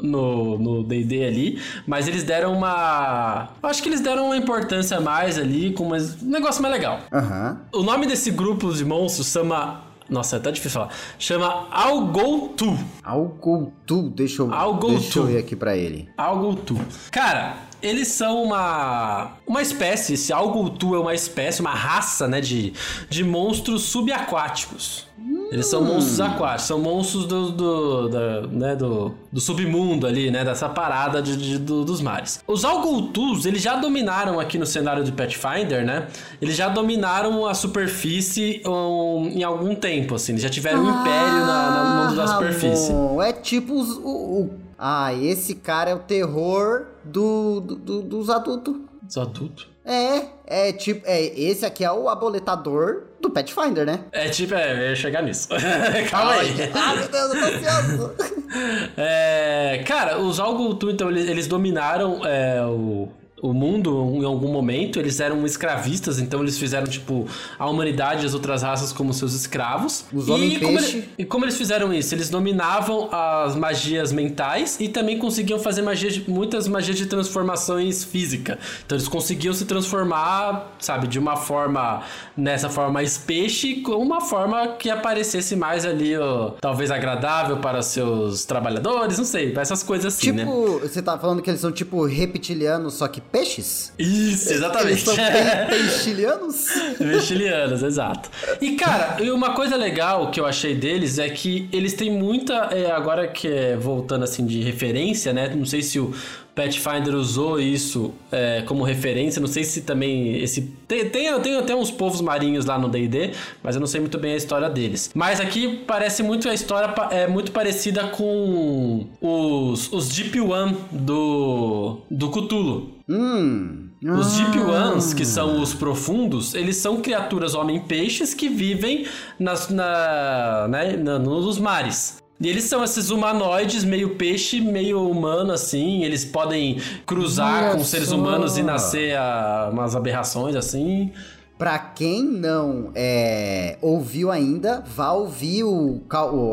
no 0.02 0.58
no 0.58 0.84
D&D 0.84 1.24
ali, 1.24 1.58
mas 1.86 2.06
eles 2.06 2.22
deram 2.22 2.52
uma... 2.52 3.48
Acho 3.62 3.82
que 3.82 3.88
eles 3.88 4.02
deram 4.02 4.26
uma 4.26 4.36
importância 4.36 4.98
a 4.98 5.00
mais 5.00 5.38
ali, 5.38 5.72
com 5.72 5.86
mais- 5.86 6.22
um 6.22 6.26
negócio 6.30 6.60
mais 6.62 6.74
legal. 6.74 7.00
Aham. 7.10 7.60
O 7.74 7.82
nome 7.82 8.06
desse 8.06 8.30
grupo 8.30 8.72
de 8.74 8.84
monstros 8.84 9.32
chama... 9.32 9.84
Nossa, 10.08 10.36
é 10.36 10.38
até 10.38 10.50
difícil 10.50 10.72
falar. 10.80 10.92
Chama 11.18 11.68
Algoltu. 11.70 12.76
Algoltu, 13.02 14.10
deixa 14.10 14.42
eu, 14.42 14.52
Algoltu. 14.52 14.98
deixa 15.00 15.18
eu 15.20 15.26
ver 15.26 15.38
aqui 15.38 15.54
pra 15.56 15.76
ele. 15.76 16.08
Algoltu. 16.18 16.76
Cara, 17.10 17.56
eles 17.82 18.08
são 18.08 18.42
uma 18.44 19.32
uma 19.46 19.60
espécie, 19.62 20.14
esse 20.14 20.32
Algoltu 20.32 20.94
é 20.94 20.98
uma 21.00 21.14
espécie, 21.14 21.60
uma 21.60 21.74
raça, 21.74 22.28
né, 22.28 22.40
de, 22.40 22.72
de 23.08 23.24
monstros 23.24 23.82
subaquáticos. 23.84 25.08
Eles 25.52 25.66
são 25.66 25.82
monstros 25.84 26.20
aquáticos, 26.20 26.62
são 26.62 26.78
monstros 26.78 27.26
do, 27.26 27.50
do, 27.50 28.08
da- 28.08 28.40
né, 28.46 28.76
do, 28.76 29.12
do 29.32 29.40
submundo 29.40 30.06
ali, 30.06 30.30
né? 30.30 30.44
Dessa 30.44 30.68
parada 30.68 31.20
de, 31.20 31.36
de- 31.36 31.58
do- 31.58 31.84
dos 31.84 32.00
mares. 32.00 32.40
Os 32.46 32.64
Algoltus, 32.64 33.44
eles 33.44 33.60
já 33.60 33.74
dominaram 33.74 34.38
aqui 34.38 34.56
no 34.58 34.64
cenário 34.64 35.02
de 35.02 35.10
Pathfinder, 35.10 35.84
né? 35.84 36.06
Eles 36.40 36.54
já 36.54 36.68
dominaram 36.68 37.46
a 37.46 37.54
superfície 37.54 38.62
um, 38.64 39.28
em 39.34 39.42
algum 39.42 39.74
tempo, 39.74 40.14
assim. 40.14 40.32
Eles 40.32 40.42
já 40.42 40.48
tiveram 40.48 40.84
um 40.84 41.00
império 41.00 41.40
na, 41.40 41.70
na- 41.70 41.84
no 41.84 42.02
mundo 42.04 42.16
da 42.16 42.24
Ah, 42.24 42.28
superfície. 42.28 42.92
Ramon, 42.92 43.20
É 43.22 43.32
tipo 43.32 43.74
os- 43.74 43.96
o, 43.96 44.08
o- 44.42 44.50
Ah, 44.78 45.12
esse 45.12 45.56
cara 45.56 45.90
é 45.90 45.94
o 45.94 45.98
terror 45.98 46.86
do, 47.04 47.60
do- 47.60 47.76
do- 47.76 48.02
dos 48.02 48.30
adultos. 48.30 48.76
Os 49.08 49.16
adultos. 49.18 49.68
É, 49.84 50.26
é 50.46 50.72
tipo. 50.72 51.02
É, 51.06 51.20
esse 51.40 51.64
aqui 51.66 51.84
é 51.84 51.90
o 51.90 52.08
aboletador 52.08 53.04
do 53.20 53.30
Pathfinder, 53.30 53.84
né? 53.86 54.04
É 54.12 54.28
tipo, 54.28 54.54
é, 54.54 54.72
eu 54.72 54.88
ia 54.90 54.96
chegar 54.96 55.22
nisso. 55.22 55.48
Calma 56.10 56.32
aí. 56.34 56.50
Ah, 56.74 56.94
meu 56.96 57.08
Deus, 57.08 57.34
eu 57.34 57.40
tô 57.40 57.46
ansioso. 57.46 58.14
É, 58.96 59.84
cara, 59.86 60.18
os 60.18 60.40
Algoltu, 60.40 60.90
então, 60.90 61.08
eles, 61.08 61.28
eles 61.28 61.46
dominaram 61.46 62.26
é, 62.26 62.60
o, 62.66 63.08
o 63.42 63.52
mundo 63.52 64.12
em 64.14 64.24
algum 64.24 64.50
momento. 64.52 64.98
Eles 64.98 65.20
eram 65.20 65.44
escravistas, 65.46 66.18
então 66.18 66.40
eles 66.42 66.58
fizeram, 66.58 66.86
tipo, 66.86 67.26
a 67.58 67.68
humanidade 67.68 68.22
e 68.22 68.26
as 68.26 68.34
outras 68.34 68.62
raças 68.62 68.92
como 68.92 69.12
seus 69.14 69.34
escravos. 69.34 70.04
Os 70.12 70.28
e 70.28 70.30
homem 70.30 70.60
como 70.60 70.78
ele- 70.78 71.08
e 71.18 71.24
como 71.24 71.44
eles 71.44 71.56
fizeram 71.56 71.92
isso? 71.92 72.14
Eles 72.14 72.28
dominavam 72.30 73.08
as 73.12 73.54
magias 73.56 74.12
mentais 74.12 74.76
e 74.80 74.88
também 74.88 75.18
conseguiam 75.18 75.58
fazer 75.58 75.82
magias 75.82 76.14
de- 76.14 76.30
muitas 76.30 76.66
magias 76.68 76.96
de 76.96 77.06
transformações 77.06 78.04
física. 78.04 78.58
Então 78.84 78.96
eles 78.96 79.08
conseguiam 79.08 79.54
se 79.54 79.64
transformar, 79.64 80.72
sabe, 80.78 81.06
de 81.06 81.18
uma 81.18 81.36
forma 81.36 82.02
nessa 82.36 82.68
forma 82.68 82.90
mais 82.90 83.18
peixe 83.18 83.76
com 83.76 83.92
uma 83.92 84.20
forma 84.20 84.68
que 84.78 84.88
aparecesse 84.90 85.54
mais 85.56 85.84
ali, 85.84 86.16
ó, 86.16 86.50
talvez 86.60 86.90
agradável 86.90 87.58
para 87.58 87.82
seus 87.82 88.44
trabalhadores, 88.44 89.18
não 89.18 89.24
sei, 89.24 89.54
essas 89.56 89.82
coisas 89.82 90.14
assim, 90.14 90.32
né? 90.32 90.44
tipo, 90.44 90.78
você 90.80 91.02
tá 91.02 91.18
falando 91.18 91.42
que 91.42 91.50
eles 91.50 91.60
são 91.60 91.70
tipo 91.72 92.04
reptilianos, 92.04 92.94
só 92.94 93.06
que 93.08 93.20
peixes? 93.30 93.92
Isso, 93.98 94.48
Eles 94.48 94.50
exatamente. 94.50 95.00
são 95.02 95.14
pe 95.14 95.22
peixilianos? 95.70 96.66
Mexilianos, 96.98 97.82
exato. 97.82 98.30
E, 98.60 98.72
cara, 98.76 99.16
e 99.22 99.30
uma 99.30 99.54
coisa 99.54 99.76
legal 99.76 100.30
que 100.30 100.40
eu 100.40 100.46
achei 100.46 100.74
deles 100.74 101.18
é 101.18 101.28
que 101.28 101.68
eles 101.72 101.94
têm 101.94 102.10
muita. 102.10 102.70
é, 102.72 102.90
agora 102.90 103.28
que 103.28 103.48
é 103.48 103.76
voltando 103.76 104.24
assim 104.24 104.44
de 104.44 104.60
referência, 104.62 105.32
né? 105.32 105.48
Não 105.54 105.64
sei 105.64 105.82
se 105.82 105.98
o 105.98 106.14
Pathfinder 106.54 107.14
usou 107.14 107.60
isso 107.60 108.12
é, 108.30 108.62
como 108.66 108.82
referência, 108.82 109.40
não 109.40 109.48
sei 109.48 109.64
se 109.64 109.82
também 109.82 110.36
esse. 110.42 110.62
Tem, 110.86 111.08
tem, 111.08 111.40
tem 111.40 111.56
até 111.56 111.74
uns 111.74 111.90
povos 111.90 112.20
marinhos 112.20 112.64
lá 112.64 112.78
no 112.78 112.88
DD, 112.88 113.30
mas 113.62 113.76
eu 113.76 113.80
não 113.80 113.86
sei 113.86 114.00
muito 114.00 114.18
bem 114.18 114.34
a 114.34 114.36
história 114.36 114.68
deles. 114.68 115.10
Mas 115.14 115.40
aqui 115.40 115.82
parece 115.86 116.22
muito 116.22 116.48
a 116.48 116.54
história 116.54 116.92
é 117.10 117.26
muito 117.26 117.52
parecida 117.52 118.08
com 118.08 119.06
os, 119.20 119.92
os 119.92 120.08
Deep 120.08 120.38
One 120.40 120.76
do, 120.90 121.98
do 122.10 122.30
Cthulhu. 122.30 122.99
Hum. 123.10 123.88
Os 124.02 124.36
Deep 124.36 124.58
Ah. 124.60 124.90
Ones, 124.92 125.12
que 125.12 125.24
são 125.26 125.60
os 125.60 125.74
profundos, 125.74 126.54
eles 126.54 126.76
são 126.76 127.00
criaturas 127.02 127.54
homem-peixes 127.54 128.32
que 128.32 128.48
vivem 128.48 129.06
nas, 129.38 129.68
na, 129.68 130.66
né, 130.68 130.96
na- 130.96 131.18
nos 131.18 131.58
mares. 131.58 132.18
E 132.40 132.48
eles 132.48 132.64
são 132.64 132.82
esses 132.82 133.10
humanoides, 133.10 133.84
meio 133.84 134.14
peixe, 134.14 134.60
meio 134.62 135.06
humano, 135.10 135.52
assim. 135.52 136.02
Eles 136.04 136.24
podem 136.24 136.80
cruzar 137.04 137.64
Olha 137.64 137.72
com 137.76 137.84
seres 137.84 138.10
humanos 138.12 138.56
e 138.56 138.62
nascer 138.62 139.14
a, 139.18 139.68
umas 139.70 139.94
aberrações, 139.94 140.56
assim. 140.56 141.12
Pra 141.60 141.78
quem 141.78 142.24
não 142.24 142.90
é, 142.94 143.76
ouviu 143.82 144.30
ainda, 144.30 144.82
vá 144.86 145.12
ouvir 145.12 145.62
o, 145.62 146.00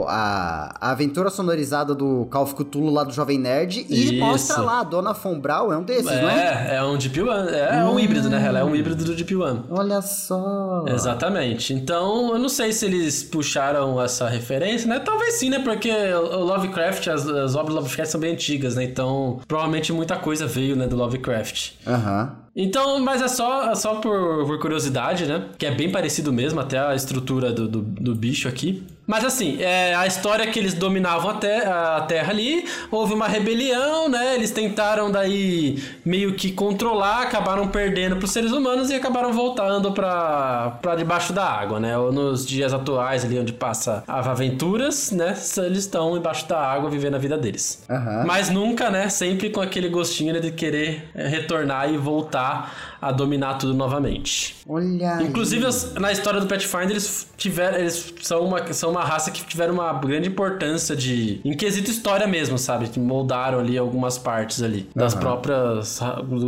a, 0.06 0.76
a 0.82 0.92
aventura 0.92 1.30
sonorizada 1.30 1.96
do 1.96 2.28
Call 2.30 2.44
of 2.44 2.54
Cthulhu 2.56 2.92
lá 2.92 3.06
do 3.06 3.14
Jovem 3.14 3.40
Nerd 3.40 3.86
e 3.90 4.04
Isso. 4.04 4.20
mostra 4.20 4.62
lá, 4.62 4.82
a 4.82 4.84
Dona 4.84 5.14
Fombral 5.14 5.72
é 5.72 5.78
um 5.78 5.84
desses, 5.84 6.04
não 6.04 6.30
é? 6.30 6.72
É, 6.72 6.76
é 6.76 6.84
um 6.84 6.98
Deep 6.98 7.22
One. 7.22 7.50
É, 7.50 7.86
um 7.86 7.98
híbrido, 7.98 8.30
né? 8.30 8.46
Ela 8.46 8.60
é 8.60 8.64
um 8.66 8.76
híbrido 8.76 9.06
do 9.06 9.16
Deep 9.16 9.34
One. 9.34 9.64
Olha 9.70 10.02
só. 10.02 10.84
Exatamente. 10.90 11.74
Então, 11.74 12.34
eu 12.34 12.38
não 12.38 12.50
sei 12.50 12.74
se 12.74 12.86
eles 12.86 13.24
puxaram 13.24 14.02
essa 14.02 14.28
referência, 14.28 14.90
né? 14.90 15.00
Talvez 15.00 15.36
sim, 15.36 15.50
né? 15.50 15.60
Porque 15.60 15.90
o 15.90 16.44
Lovecraft, 16.44 17.08
as, 17.08 17.26
as 17.26 17.56
obras 17.56 17.76
do 17.76 17.82
Lovecraft 17.82 18.12
são 18.12 18.20
bem 18.20 18.34
antigas, 18.34 18.76
né? 18.76 18.84
Então, 18.84 19.40
provavelmente 19.48 19.94
muita 19.94 20.18
coisa 20.18 20.46
veio, 20.46 20.76
né, 20.76 20.86
do 20.86 20.98
Lovecraft. 20.98 21.76
Aham. 21.88 22.47
Então, 22.60 23.00
mas 23.00 23.22
é 23.22 23.28
só, 23.28 23.70
é 23.70 23.76
só 23.76 24.02
por, 24.02 24.48
por 24.48 24.60
curiosidade, 24.60 25.28
né? 25.28 25.48
Que 25.60 25.68
é 25.68 25.72
bem 25.72 25.92
parecido 25.92 26.34
mesmo, 26.34 26.60
até 26.60 26.80
a 26.80 26.96
estrutura 26.96 27.54
do, 27.54 27.68
do, 27.68 27.82
do 27.84 28.16
bicho 28.16 28.48
aqui. 28.48 28.84
Mas 29.08 29.24
assim, 29.24 29.58
é, 29.62 29.96
a 29.96 30.06
história 30.06 30.44
é 30.44 30.48
que 30.48 30.60
eles 30.60 30.74
dominavam 30.74 31.32
a, 31.32 31.34
te- 31.36 31.48
a 31.48 32.02
terra 32.08 32.30
ali, 32.32 32.66
houve 32.92 33.14
uma 33.14 33.26
rebelião, 33.28 34.10
né? 34.10 34.36
Eles 34.36 34.52
tentaram 34.52 35.10
daí 35.10 35.82
meio 36.06 36.34
que 36.34 36.52
controlar, 36.52 37.22
acabaram 37.24 37.70
perdendo 37.70 38.18
pros 38.18 38.32
seres 38.32 38.52
humanos 38.52 38.90
e 38.90 38.96
acabaram 38.96 39.32
voltando 39.32 39.94
pra 39.94 40.78
debaixo 40.98 41.32
da 41.32 41.46
água, 41.46 41.80
né? 41.80 41.98
Ou 41.98 42.12
nos 42.12 42.46
dias 42.46 42.74
atuais 42.74 43.24
ali 43.24 43.40
onde 43.40 43.54
passa 43.54 44.04
as 44.08 44.28
aventuras, 44.28 45.12
né? 45.12 45.30
Eles 45.58 45.80
estão 45.80 46.18
embaixo 46.18 46.48
da 46.48 46.60
água 46.60 46.90
vivendo 46.90 47.16
a 47.16 47.20
vida 47.20 47.38
deles. 47.38 47.84
Aham. 47.90 48.24
Mas 48.28 48.50
nunca, 48.50 48.90
né? 48.90 49.08
Sempre 49.08 49.50
com 49.50 49.62
aquele 49.62 49.88
gostinho 49.88 50.34
né, 50.34 50.40
de 50.42 50.52
querer 50.52 51.10
é, 51.16 51.28
retornar 51.28 51.90
e 51.90 51.98
voltar 51.98 52.97
a 53.02 53.12
dominar 53.12 53.56
tudo 53.56 53.74
novamente. 53.74 54.56
Olha. 54.68 55.22
Inclusive, 55.22 55.66
as- 55.66 55.94
na 55.96 56.12
história 56.12 56.40
do 56.40 56.48
Pathfinder, 56.48 56.92
eles 56.92 57.28
tiveram. 57.38 57.78
Eles 57.78 58.14
são 58.22 58.42
uma, 58.46 58.74
são 58.74 58.92
uma 58.92 59.04
raça 59.04 59.32
que 59.32 59.44
tiveram 59.46 59.74
uma 59.76 59.94
grande 59.94 60.28
importância 60.30 60.96
de. 60.96 61.40
em 61.46 61.54
quesito 61.56 61.90
história 61.92 62.28
mesmo, 62.28 62.58
sabe? 62.58 62.88
Que 62.90 63.00
moldaram 63.00 63.60
ali 63.60 63.78
algumas 63.78 64.18
partes 64.18 64.62
ali. 64.62 64.90
Das 64.96 65.14
Aham. 65.14 65.22
próprias. 65.22 66.00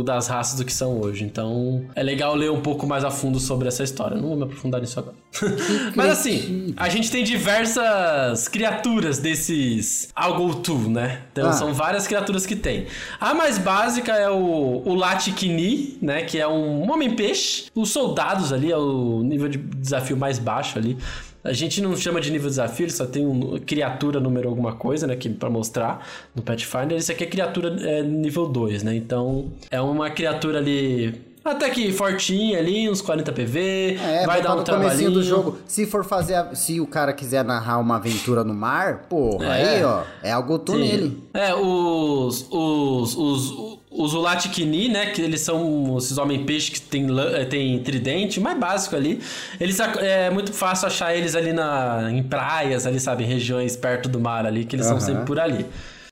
das 0.04 0.28
raças 0.28 0.58
do 0.58 0.64
que 0.64 0.72
são 0.72 1.00
hoje. 1.00 1.24
Então 1.24 1.84
é 1.94 2.02
legal 2.02 2.34
ler 2.34 2.50
um 2.50 2.60
pouco 2.60 2.86
mais 2.86 3.04
a 3.04 3.10
fundo 3.10 3.38
sobre 3.38 3.68
essa 3.68 3.82
história. 3.82 4.16
Não 4.16 4.28
vou 4.28 4.36
me 4.36 4.42
aprofundar 4.44 4.80
nisso 4.80 4.98
agora. 4.98 5.14
Mas 5.94 6.10
assim, 6.10 6.74
a 6.76 6.88
gente 6.88 7.10
tem 7.10 7.22
diversas 7.24 8.48
criaturas 8.48 9.18
desses 9.18 10.08
Algotu, 10.14 10.74
né? 10.88 11.20
Então 11.32 11.48
Ah. 11.48 11.52
são 11.52 11.72
várias 11.72 12.06
criaturas 12.06 12.46
que 12.46 12.56
tem. 12.56 12.86
A 13.20 13.34
mais 13.34 13.58
básica 13.58 14.12
é 14.12 14.28
o, 14.28 14.82
o 14.84 14.94
Latikini, 14.94 15.98
né? 16.02 16.22
Que 16.22 16.39
é 16.40 16.48
um 16.48 16.90
homem-peixe. 16.90 17.66
Os 17.74 17.90
soldados 17.90 18.52
ali 18.52 18.72
é 18.72 18.76
o 18.76 19.22
nível 19.22 19.48
de 19.48 19.58
desafio 19.58 20.16
mais 20.16 20.38
baixo 20.38 20.78
ali. 20.78 20.96
A 21.42 21.52
gente 21.54 21.80
não 21.80 21.96
chama 21.96 22.20
de 22.20 22.30
nível 22.30 22.48
de 22.48 22.52
desafio, 22.52 22.84
ele 22.84 22.92
só 22.92 23.06
tem 23.06 23.26
um 23.26 23.58
criatura 23.60 24.20
número 24.20 24.48
alguma 24.48 24.74
coisa, 24.74 25.06
né? 25.06 25.16
Que, 25.16 25.28
pra 25.30 25.48
mostrar 25.48 26.06
no 26.34 26.42
Pathfinder. 26.42 26.98
Isso 26.98 27.10
aqui 27.10 27.24
é 27.24 27.26
criatura 27.26 27.76
é, 27.80 28.02
nível 28.02 28.46
2, 28.46 28.82
né? 28.82 28.94
Então 28.94 29.50
é 29.70 29.80
uma 29.80 30.10
criatura 30.10 30.58
ali. 30.58 31.29
Até 31.44 31.70
que 31.70 31.90
fortinha 31.92 32.58
ali, 32.58 32.88
uns 32.90 33.00
40 33.00 33.32
PV. 33.32 33.98
É, 34.02 34.26
vai 34.26 34.42
dar 34.42 34.56
um 34.56 34.62
trabalhinho. 34.62 35.10
do 35.10 35.22
jogo. 35.22 35.58
Se 35.66 35.86
for 35.86 36.04
fazer, 36.04 36.34
a- 36.34 36.54
se 36.54 36.80
o 36.80 36.86
cara 36.86 37.12
quiser 37.12 37.42
narrar 37.44 37.78
uma 37.78 37.96
aventura 37.96 38.44
no 38.44 38.52
mar, 38.54 39.06
porra, 39.08 39.56
É. 39.56 39.76
aí, 39.78 39.84
ó, 39.84 40.02
é 40.22 40.30
algo 40.32 40.58
tu 40.58 40.74
nele. 40.76 41.22
É, 41.32 41.54
os. 41.54 42.46
Os. 42.50 43.16
Os. 43.16 43.80
Os 43.92 44.14
Ulatikini, 44.14 44.88
né? 44.88 45.06
Que 45.06 45.20
eles 45.20 45.40
são 45.40 45.96
esses 45.98 46.16
homem-peixe 46.16 46.70
que 46.70 46.80
tem, 46.80 47.06
eh, 47.34 47.44
tem 47.44 47.76
tridente, 47.82 48.38
mais 48.38 48.56
básico 48.56 48.94
ali. 48.94 49.20
Eles 49.58 49.80
é 49.80 50.30
muito 50.30 50.52
fácil 50.52 50.86
achar 50.86 51.14
eles 51.14 51.34
ali 51.34 51.52
na, 51.52 52.08
em 52.10 52.22
praias, 52.22 52.86
ali, 52.86 53.00
sabe? 53.00 53.24
Em 53.24 53.26
regiões 53.26 53.76
perto 53.76 54.08
do 54.08 54.20
mar 54.20 54.46
ali, 54.46 54.64
que 54.64 54.76
eles 54.76 54.86
Aham. 54.86 55.00
são 55.00 55.06
sempre 55.08 55.24
por 55.26 55.40
ali. 55.40 55.66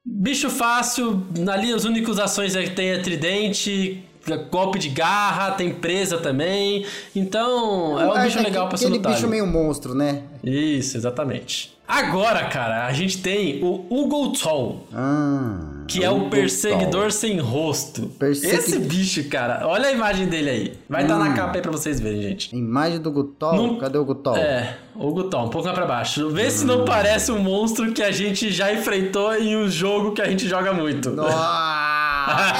Bicho 0.05 0.51
fácil, 0.51 1.23
ali 1.51 1.73
as 1.73 1.85
únicas 1.85 2.19
ações 2.19 2.57
é 2.57 2.63
que 2.65 2.71
tem 2.71 2.89
é 2.91 2.99
tridente, 2.99 4.03
golpe 4.37 4.79
de 4.79 4.89
garra, 4.89 5.53
tem 5.53 5.71
presa 5.73 6.19
também. 6.19 6.85
Então, 7.15 7.99
é 8.01 8.07
um 8.07 8.13
Ah, 8.13 8.23
bicho 8.23 8.41
legal 8.43 8.69
pra 8.69 8.77
se 8.77 8.85
Aquele 8.85 8.99
lutar. 8.99 9.13
bicho 9.13 9.25
ali. 9.27 9.31
meio 9.33 9.47
monstro, 9.47 9.95
né? 9.95 10.23
Isso, 10.45 10.97
exatamente. 10.97 11.77
Agora, 11.87 12.45
cara, 12.45 12.85
a 12.87 12.93
gente 12.93 13.17
tem 13.17 13.65
o 13.65 13.87
Hugo 13.89 14.33
Toll. 14.35 14.87
Ah, 14.95 15.59
Que 15.87 16.05
é 16.05 16.11
o 16.11 16.29
perseguidor 16.29 17.11
sem 17.11 17.39
rosto. 17.41 18.03
Persegui- 18.19 18.55
Esse 18.57 18.79
bicho, 18.79 19.25
cara, 19.31 19.67
olha 19.67 19.87
a 19.89 19.93
imagem 19.93 20.27
dele 20.27 20.51
aí. 20.51 20.73
Vai 20.87 21.03
estar 21.05 21.17
na 21.19 21.33
capa 21.33 21.57
aí 21.57 21.63
pra 21.63 21.73
vocês 21.73 21.99
verem, 21.99 22.21
gente. 22.21 22.55
Imagem 22.55 23.01
do 23.01 23.11
Gutol? 23.11 23.55
Não- 23.57 23.79
Cadê 23.79 23.97
o 23.97 24.05
Gutol? 24.05 24.37
É, 24.37 24.77
o 24.95 25.11
Gutão, 25.13 25.47
um 25.47 25.49
pouco 25.49 25.67
mais 25.67 25.79
pra 25.79 25.87
baixo. 25.87 26.29
Vê 26.29 26.51
se 26.51 26.67
não 26.67 26.85
parece 26.85 27.33
um 27.33 27.39
monstro 27.43 27.91
que 27.95 28.03
a 28.03 28.11
gente 28.13 28.51
já 28.53 28.71
enfrentou 28.71 29.35
em 29.35 29.57
um 29.57 29.67
jogo 29.71 30.13
que 30.13 30.21
a 30.21 30.29
gente 30.29 30.47
joga 30.47 30.75
muito. 30.75 31.09
Nossa, 31.11 31.33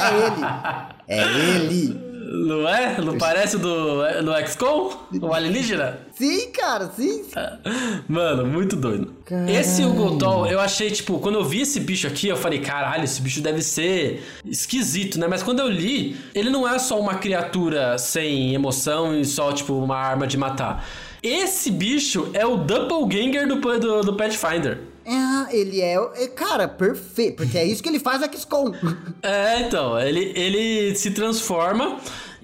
é 0.09 0.25
ele. 0.25 0.89
É 1.09 1.21
ele. 1.21 2.09
Não 2.31 2.69
é? 2.69 3.01
Não 3.01 3.17
parece 3.17 3.55
o 3.55 3.59
do, 3.59 4.03
do 4.23 4.47
XCOM? 4.47 4.91
O 5.19 5.33
alienígena? 5.33 5.97
Sim, 6.13 6.51
cara, 6.51 6.91
sim. 6.95 7.25
Mano, 8.07 8.45
muito 8.45 8.75
doido. 8.75 9.11
Caralho. 9.25 9.49
Esse 9.49 9.83
Hugo 9.83 10.17
Toll, 10.19 10.45
eu 10.45 10.59
achei, 10.59 10.91
tipo, 10.91 11.17
quando 11.17 11.35
eu 11.39 11.43
vi 11.43 11.61
esse 11.61 11.79
bicho 11.79 12.05
aqui, 12.05 12.27
eu 12.27 12.37
falei, 12.37 12.59
caralho, 12.59 13.03
esse 13.03 13.19
bicho 13.19 13.41
deve 13.41 13.63
ser 13.63 14.23
esquisito, 14.45 15.19
né? 15.19 15.27
Mas 15.27 15.41
quando 15.41 15.59
eu 15.59 15.67
li, 15.67 16.17
ele 16.35 16.51
não 16.51 16.67
é 16.67 16.77
só 16.77 16.99
uma 16.99 17.15
criatura 17.15 17.97
sem 17.97 18.53
emoção 18.53 19.19
e 19.19 19.25
só, 19.25 19.51
tipo, 19.51 19.73
uma 19.73 19.97
arma 19.97 20.27
de 20.27 20.37
matar. 20.37 20.85
Esse 21.23 21.71
bicho 21.71 22.29
é 22.33 22.45
o 22.45 22.57
Doppelganger 22.57 23.47
do, 23.47 23.55
do, 23.55 24.01
do 24.01 24.13
Pathfinder. 24.13 24.79
É, 25.09 25.57
ele 25.57 25.81
é, 25.81 25.95
é, 25.95 26.27
cara, 26.27 26.67
perfeito. 26.67 27.37
Porque 27.37 27.57
é 27.57 27.65
isso 27.65 27.81
que 27.81 27.89
ele 27.89 27.99
faz 27.99 28.21
aqui 28.21 28.37
XCOM. 28.37 28.71
É, 29.21 29.61
então, 29.61 29.99
ele, 29.99 30.31
ele 30.35 30.95
se 30.95 31.11
transforma 31.11 31.97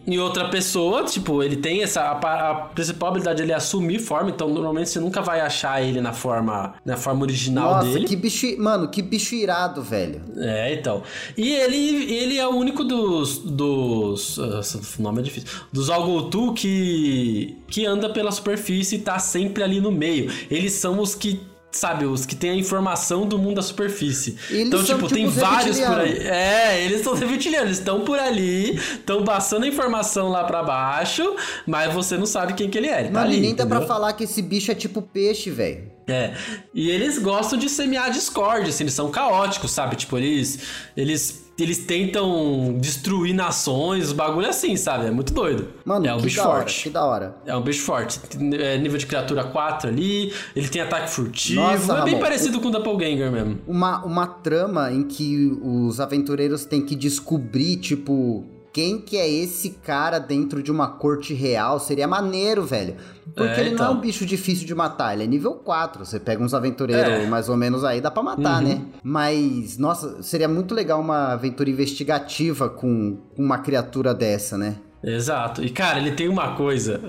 em 0.07 0.19
outra 0.19 0.49
pessoa, 0.49 1.03
tipo, 1.03 1.41
ele 1.41 1.55
tem 1.55 1.81
essa. 1.81 2.01
A, 2.01 2.51
a 2.51 2.55
principal 2.55 3.09
habilidade 3.09 3.41
dele 3.41 3.53
é 3.53 3.55
assumir 3.55 3.99
forma, 3.99 4.29
então 4.29 4.47
normalmente 4.49 4.89
você 4.89 4.99
nunca 4.99 5.21
vai 5.21 5.41
achar 5.41 5.81
ele 5.81 5.99
na 5.99 6.13
forma, 6.13 6.75
na 6.85 6.95
forma 6.95 7.23
original 7.23 7.75
Nossa, 7.75 7.87
dele. 7.89 8.05
que 8.05 8.15
bicho. 8.15 8.45
Mano, 8.59 8.87
que 8.87 9.01
bicho 9.01 9.33
irado, 9.33 9.81
velho. 9.81 10.21
É, 10.37 10.73
então. 10.73 11.01
E 11.35 11.53
ele, 11.53 12.13
ele 12.13 12.37
é 12.37 12.47
o 12.47 12.51
único 12.51 12.83
dos. 12.83 13.39
dos. 13.39 14.37
O 14.37 15.01
nome 15.01 15.19
é 15.19 15.23
difícil. 15.23 15.49
Dos 15.71 15.89
Algotu 15.89 16.53
que. 16.53 17.57
que 17.67 17.85
anda 17.85 18.09
pela 18.09 18.31
superfície 18.31 18.97
e 18.97 18.99
tá 18.99 19.17
sempre 19.17 19.63
ali 19.63 19.81
no 19.81 19.91
meio. 19.91 20.31
Eles 20.51 20.73
são 20.73 20.99
os 20.99 21.15
que. 21.15 21.41
Sabe, 21.75 22.05
os 22.05 22.25
que 22.25 22.37
têm 22.37 22.51
a 22.51 22.55
informação 22.55 23.27
do 23.27 23.37
mundo 23.37 23.55
da 23.55 23.61
superfície. 23.61 24.37
Eles 24.49 24.67
então, 24.67 24.81
tipo, 24.81 24.99
tipo 24.99 25.13
tem 25.13 25.25
os 25.25 25.35
vários 25.35 25.77
por 25.77 25.99
aí. 25.99 26.19
É, 26.19 26.81
eles 26.85 27.01
são 27.01 27.13
reptilianos, 27.13 27.67
eles 27.67 27.79
estão 27.79 28.05
por 28.05 28.17
ali, 28.17 28.75
estão 28.75 29.25
passando 29.25 29.65
a 29.65 29.67
informação 29.67 30.29
lá 30.29 30.45
pra 30.45 30.63
baixo, 30.63 31.35
mas 31.67 31.93
você 31.93 32.15
não 32.15 32.25
sabe 32.25 32.53
quem 32.53 32.69
que 32.69 32.77
ele 32.77 32.87
é. 32.87 33.01
Ele 33.01 33.09
tá 33.09 33.21
ali, 33.21 33.41
nem 33.41 33.53
dá 33.53 33.65
pra 33.65 33.81
falar 33.81 34.13
que 34.13 34.23
esse 34.23 34.41
bicho 34.41 34.71
é 34.71 34.73
tipo 34.73 35.01
peixe, 35.01 35.51
velho. 35.51 35.91
É, 36.07 36.33
e 36.73 36.89
eles 36.89 37.19
gostam 37.19 37.59
de 37.59 37.67
semear 37.67 38.09
discórdia, 38.09 38.69
assim, 38.69 38.85
eles 38.85 38.93
são 38.93 39.11
caóticos, 39.11 39.71
sabe? 39.71 39.97
Tipo, 39.97 40.17
eles, 40.17 40.59
eles, 40.95 41.44
eles 41.63 41.79
tentam 41.79 42.75
destruir 42.79 43.33
nações, 43.33 44.07
os 44.07 44.13
bagulho 44.13 44.47
assim, 44.47 44.75
sabe? 44.75 45.05
É 45.05 45.11
muito 45.11 45.33
doido. 45.33 45.69
Mano, 45.85 46.05
é 46.05 46.13
um 46.13 46.17
que 46.17 46.23
bicho 46.23 46.37
da 46.37 46.47
hora, 46.47 46.59
forte. 46.59 46.83
que 46.83 46.89
da 46.89 47.05
hora. 47.05 47.35
É 47.45 47.55
um 47.55 47.61
bicho 47.61 47.81
forte. 47.81 48.19
É 48.59 48.77
nível 48.77 48.97
de 48.97 49.05
criatura 49.05 49.43
4 49.45 49.89
ali, 49.89 50.33
ele 50.55 50.67
tem 50.67 50.81
ataque 50.81 51.09
furtivo. 51.11 51.61
Nossa, 51.61 51.93
é 51.93 52.03
bem 52.03 52.13
Ramon, 52.15 52.19
parecido 52.19 52.59
com 52.59 52.67
o 52.67 52.71
Doppelganger 52.71 53.31
mesmo. 53.31 53.59
Uma, 53.65 54.03
uma 54.03 54.27
trama 54.27 54.91
em 54.91 55.03
que 55.03 55.57
os 55.61 55.99
aventureiros 55.99 56.65
têm 56.65 56.85
que 56.85 56.95
descobrir, 56.95 57.77
tipo, 57.77 58.43
quem 58.75 58.99
que 58.99 59.15
é 59.15 59.29
esse 59.29 59.69
cara 59.69 60.19
dentro 60.19 60.61
de 60.61 60.69
uma 60.69 60.89
corte 60.89 61.33
real. 61.33 61.79
Seria 61.79 62.05
maneiro, 62.09 62.61
velho. 62.65 62.97
Porque 63.33 63.41
É, 63.53 63.59
ele 63.61 63.69
não 63.69 63.85
é 63.85 63.87
então. 63.87 63.93
um 63.93 64.01
bicho 64.01 64.25
difícil 64.25 64.67
de 64.67 64.75
matar, 64.75 65.13
ele 65.13 65.23
é 65.23 65.27
nível 65.27 65.53
4. 65.53 66.05
Você 66.05 66.19
pega 66.19 66.43
uns 66.43 66.53
aventureiros 66.53 67.09
É. 67.09 67.25
mais 67.25 67.47
ou 67.47 67.55
menos 67.55 67.85
aí, 67.85 68.01
dá 68.01 68.11
pra 68.11 68.21
matar, 68.21 68.61
Uhum. 68.61 68.67
né? 68.67 68.81
Mas, 69.01 69.77
nossa, 69.77 70.21
seria 70.21 70.49
muito 70.49 70.75
legal 70.75 70.99
uma 70.99 71.31
aventura 71.31 71.69
investigativa 71.69 72.69
com 72.69 73.15
com 73.33 73.41
uma 73.43 73.59
criatura 73.59 74.13
dessa, 74.13 74.57
né? 74.57 74.75
Exato. 75.05 75.63
E, 75.63 75.69
cara, 75.69 75.99
ele 75.99 76.11
tem 76.11 76.27
uma 76.27 76.55
coisa. 76.55 76.99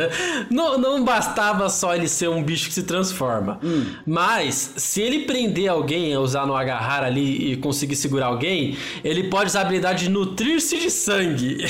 não, 0.50 0.76
não 0.78 1.02
bastava 1.04 1.68
só 1.70 1.94
ele 1.94 2.06
ser 2.06 2.28
um 2.28 2.42
bicho 2.42 2.68
que 2.68 2.74
se 2.74 2.82
transforma. 2.82 3.58
Hum. 3.64 3.86
Mas, 4.06 4.74
se 4.76 5.00
ele 5.00 5.20
prender 5.24 5.68
alguém, 5.68 6.14
usar 6.16 6.46
no 6.46 6.54
agarrar 6.54 7.02
ali 7.02 7.52
e 7.52 7.56
conseguir 7.56 7.96
segurar 7.96 8.26
alguém, 8.26 8.76
ele 9.02 9.24
pode 9.30 9.46
usar 9.50 9.60
a 9.60 9.62
habilidade 9.62 10.04
de 10.04 10.10
nutrir-se 10.10 10.78
de 10.78 10.90
sangue. 10.90 11.64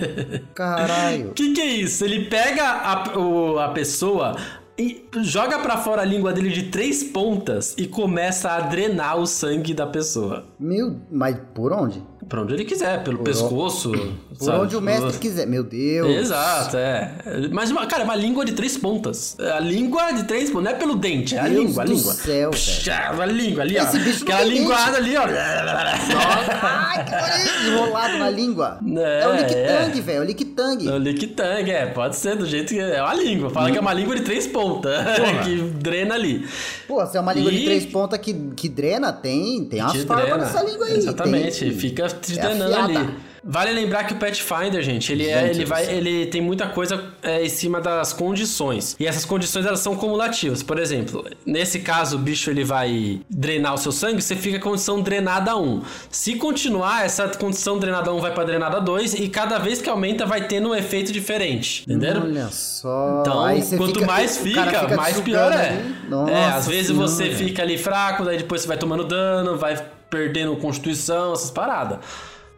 Caralho. 0.54 1.30
O 1.30 1.34
que, 1.34 1.52
que 1.52 1.60
é 1.60 1.66
isso? 1.66 2.04
Ele 2.04 2.24
pega 2.24 2.64
a, 2.64 3.18
o- 3.18 3.58
a 3.58 3.68
pessoa 3.68 4.36
e 4.78 5.04
joga 5.22 5.58
pra 5.58 5.76
fora 5.76 6.02
a 6.02 6.04
língua 6.04 6.32
dele 6.32 6.50
de 6.50 6.64
três 6.64 7.02
pontas 7.02 7.74
e 7.76 7.86
começa 7.86 8.50
a 8.50 8.60
drenar 8.60 9.18
o 9.18 9.26
sangue 9.26 9.74
da 9.74 9.86
pessoa. 9.86 10.46
Meu, 10.58 10.96
mas 11.10 11.36
por 11.54 11.72
onde? 11.72 12.00
Pra 12.28 12.42
onde 12.42 12.52
ele 12.54 12.64
quiser, 12.64 13.02
pelo 13.04 13.18
Por 13.18 13.24
pescoço. 13.24 13.90
Por 14.38 14.44
sabe? 14.44 14.58
onde 14.60 14.76
o 14.76 14.80
mestre 14.82 15.18
quiser. 15.18 15.46
Meu 15.46 15.62
Deus. 15.64 16.08
Exato, 16.14 16.76
é. 16.76 17.12
Mas, 17.50 17.70
uma- 17.70 17.86
cara, 17.86 18.02
é 18.02 18.04
uma 18.04 18.14
língua 18.14 18.44
de 18.44 18.52
três 18.52 18.76
pontas. 18.76 19.34
A 19.40 19.58
língua 19.60 20.12
de 20.12 20.24
três 20.24 20.50
pontas, 20.50 20.64
não 20.64 20.70
é 20.72 20.74
pelo 20.74 20.94
dente, 20.96 21.34
é 21.36 21.40
a 21.40 21.48
Deus 21.48 21.66
língua, 21.68 21.82
a 21.82 21.86
do 21.86 21.92
língua. 21.94 22.12
céu, 22.12 22.50
Psh, 22.50 22.88
A 22.90 23.24
língua 23.26 23.62
ali, 23.62 23.76
Esse 23.76 23.96
ó. 23.96 24.00
bicho 24.00 24.22
Aquela 24.24 24.40
tem 24.40 24.50
linguada 24.50 24.96
ali, 24.98 25.16
ó. 25.16 25.22
Ai, 25.26 27.04
que. 27.04 27.68
Enrolado 27.68 28.18
na 28.18 28.30
língua. 28.30 28.78
É, 28.98 29.20
É, 29.22 29.28
o 29.28 29.32
Lick 29.36 29.54
é. 29.54 29.66
Tang, 29.78 30.00
velho. 30.00 30.18
É 30.18 30.20
o 30.20 30.24
Lick 30.24 30.44
Tang. 30.58 30.88
É 30.88 30.92
o 30.92 30.98
Lick 30.98 31.24
Tang, 31.28 31.70
é, 31.70 31.86
pode 31.86 32.16
ser 32.16 32.34
do 32.36 32.44
jeito 32.44 32.74
que. 32.74 32.80
É 32.80 33.00
uma 33.00 33.14
língua. 33.14 33.48
Fala 33.50 33.70
que 33.70 33.78
é 33.78 33.80
uma 33.80 33.92
língua 33.92 34.16
de 34.16 34.22
três 34.22 34.46
pontas. 34.48 34.92
que 35.46 35.56
drena 35.56 36.16
ali. 36.16 36.44
Pô, 36.88 37.06
se 37.06 37.16
é 37.16 37.20
uma 37.20 37.32
língua 37.32 37.52
E- 37.52 37.58
de 37.58 37.64
três 37.64 37.86
pontas 37.86 38.18
que, 38.18 38.34
que 38.56 38.68
drena, 38.68 39.12
tem, 39.12 39.64
tem 39.66 39.80
umas 39.80 39.96
formas 40.04 40.24
drena. 40.24 40.38
nessa 40.38 40.62
língua 40.64 40.86
aí. 40.86 40.96
Exatamente, 40.96 41.60
tem- 41.60 41.72
fica 41.72 42.08
te 42.08 42.36
é 42.38 42.42
drenando 42.42 42.74
ali. 42.98 43.10
Vale 43.44 43.72
lembrar 43.72 44.04
que 44.04 44.12
o 44.14 44.16
Pathfinder, 44.16 44.82
gente, 44.82 45.12
ele, 45.12 45.26
é, 45.26 45.48
ele 45.50 45.64
vai, 45.64 45.84
ele 45.86 46.26
tem 46.26 46.40
muita 46.40 46.66
coisa 46.68 47.04
é, 47.22 47.44
em 47.44 47.48
cima 47.48 47.80
das 47.80 48.12
condições. 48.12 48.96
E 48.98 49.06
essas 49.06 49.24
condições 49.24 49.66
elas 49.66 49.80
são 49.80 49.96
cumulativas. 49.96 50.62
Por 50.62 50.78
exemplo, 50.78 51.24
nesse 51.44 51.80
caso 51.80 52.16
o 52.16 52.18
bicho 52.18 52.50
ele 52.50 52.64
vai 52.64 53.20
drenar 53.28 53.74
o 53.74 53.78
seu 53.78 53.92
sangue, 53.92 54.22
você 54.22 54.36
fica 54.36 54.58
com 54.58 54.68
condição 54.70 55.00
drenada 55.00 55.56
1. 55.56 55.82
Se 56.10 56.34
continuar, 56.34 57.04
essa 57.04 57.26
condição 57.28 57.78
drenada 57.78 58.12
1 58.12 58.20
vai 58.20 58.32
pra 58.34 58.44
drenada 58.44 58.80
2 58.80 59.14
e 59.14 59.28
cada 59.28 59.58
vez 59.58 59.80
que 59.80 59.88
aumenta 59.88 60.26
vai 60.26 60.46
tendo 60.46 60.68
um 60.68 60.74
efeito 60.74 61.10
diferente, 61.12 61.82
entenderam? 61.82 62.22
Olha 62.22 62.48
só. 62.50 63.20
Então, 63.20 63.56
você 63.56 63.76
quanto 63.76 63.94
fica- 64.00 64.06
mais 64.06 64.36
fica, 64.36 64.64
cara 64.66 64.96
mais 64.96 65.20
pior 65.20 65.52
é. 65.52 65.68
ali. 65.68 65.94
é, 66.06 66.10
Nossa 66.10 66.54
às 66.56 66.68
vezes 66.68 66.90
você 66.90 67.24
Senhora. 67.24 67.36
fica 67.38 67.62
ali 67.62 67.78
fraco, 67.78 68.24
daí 68.24 68.36
depois 68.38 68.60
você 68.60 68.68
vai 68.68 68.76
tomando 68.76 69.04
dano, 69.04 69.56
vai 69.56 69.82
perdendo 70.10 70.54
constituição, 70.56 71.32
essas 71.32 71.50
paradas. 71.50 71.98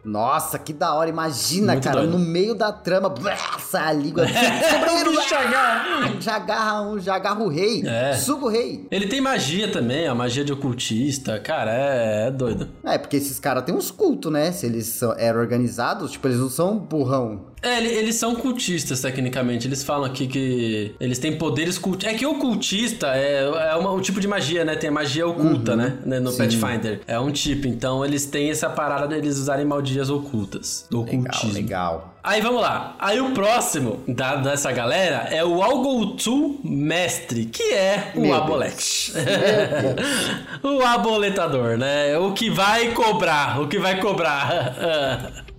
Nossa, 0.03 0.57
que 0.57 0.73
da 0.73 0.93
hora. 0.93 1.09
Imagina, 1.09 1.73
Muito 1.73 1.83
cara, 1.83 2.01
doido. 2.01 2.17
no 2.17 2.19
meio 2.19 2.55
da 2.55 2.71
trama, 2.71 3.13
sai 3.59 3.89
a 3.89 3.93
língua. 3.93 4.25
Sobreiro, 4.27 5.13
já 6.19 6.35
agarra 6.35 6.81
um, 6.81 6.99
já 6.99 7.15
agarra 7.15 7.43
o 7.43 7.47
rei. 7.47 7.83
É. 7.85 8.13
Suga 8.15 8.45
o 8.45 8.49
rei. 8.49 8.87
Ele 8.89 9.07
tem 9.07 9.21
magia 9.21 9.71
também, 9.71 10.07
a 10.07 10.15
magia 10.15 10.43
de 10.43 10.51
ocultista. 10.51 11.39
Cara, 11.39 11.71
é, 11.73 12.27
é 12.27 12.31
doido. 12.31 12.69
É, 12.83 12.97
porque 12.97 13.17
esses 13.17 13.39
caras 13.39 13.63
têm 13.63 13.75
uns 13.75 13.91
cultos, 13.91 14.31
né? 14.31 14.51
Se 14.51 14.65
eles 14.65 14.87
são, 14.87 15.13
eram 15.17 15.39
organizados, 15.39 16.11
tipo, 16.11 16.27
eles 16.27 16.39
não 16.39 16.49
são 16.49 16.77
burrão. 16.77 17.50
É, 17.63 17.77
ele- 17.77 17.89
eles 17.89 18.15
são 18.15 18.33
cultistas, 18.35 19.01
tecnicamente. 19.01 19.67
Eles 19.67 19.83
falam 19.83 20.05
aqui 20.05 20.25
que 20.25 20.95
eles 20.99 21.19
têm 21.19 21.37
poderes 21.37 21.77
cultistas. 21.77 22.15
É 22.15 22.17
que 22.17 22.25
o 22.25 22.35
cultista 22.35 23.07
é, 23.15 23.43
é 23.71 23.75
uma- 23.75 23.91
um 23.93 24.01
tipo 24.01 24.19
de 24.19 24.27
magia, 24.27 24.65
né? 24.65 24.75
Tem 24.75 24.89
a 24.89 24.93
magia 24.93 25.27
oculta, 25.27 25.75
né? 25.75 25.97
né? 26.03 26.19
No 26.19 26.31
Sim. 26.31 26.37
Pathfinder. 26.39 27.01
É 27.07 27.19
um 27.19 27.31
tipo. 27.31 27.67
Então 27.67 28.03
eles 28.03 28.25
têm 28.25 28.49
essa 28.49 28.67
parada 28.69 29.07
deles 29.07 29.37
usarem 29.37 29.63
magias 29.65 30.09
ocultas. 30.09 30.85
Do 30.89 31.03
Legal, 31.03 31.19
ocultismo. 31.19 31.53
legal. 31.53 32.15
Aí 32.23 32.39
vamos 32.41 32.61
lá. 32.61 32.95
Aí 32.99 33.19
o 33.19 33.31
próximo 33.31 33.99
da, 34.07 34.35
dessa 34.37 34.71
galera 34.71 35.27
é 35.31 35.43
o 35.43 35.61
Algoutu 35.61 36.59
Mestre, 36.63 37.45
que 37.45 37.73
é 37.73 38.11
o 38.15 38.21
Meu 38.21 38.33
Abolete. 38.35 39.11
o 40.63 40.81
aboletador, 40.83 41.77
né? 41.77 42.17
O 42.17 42.31
que 42.33 42.49
vai 42.49 42.89
cobrar, 42.91 43.59
o 43.61 43.67
que 43.67 43.77
vai 43.79 43.99
cobrar. 43.99 44.75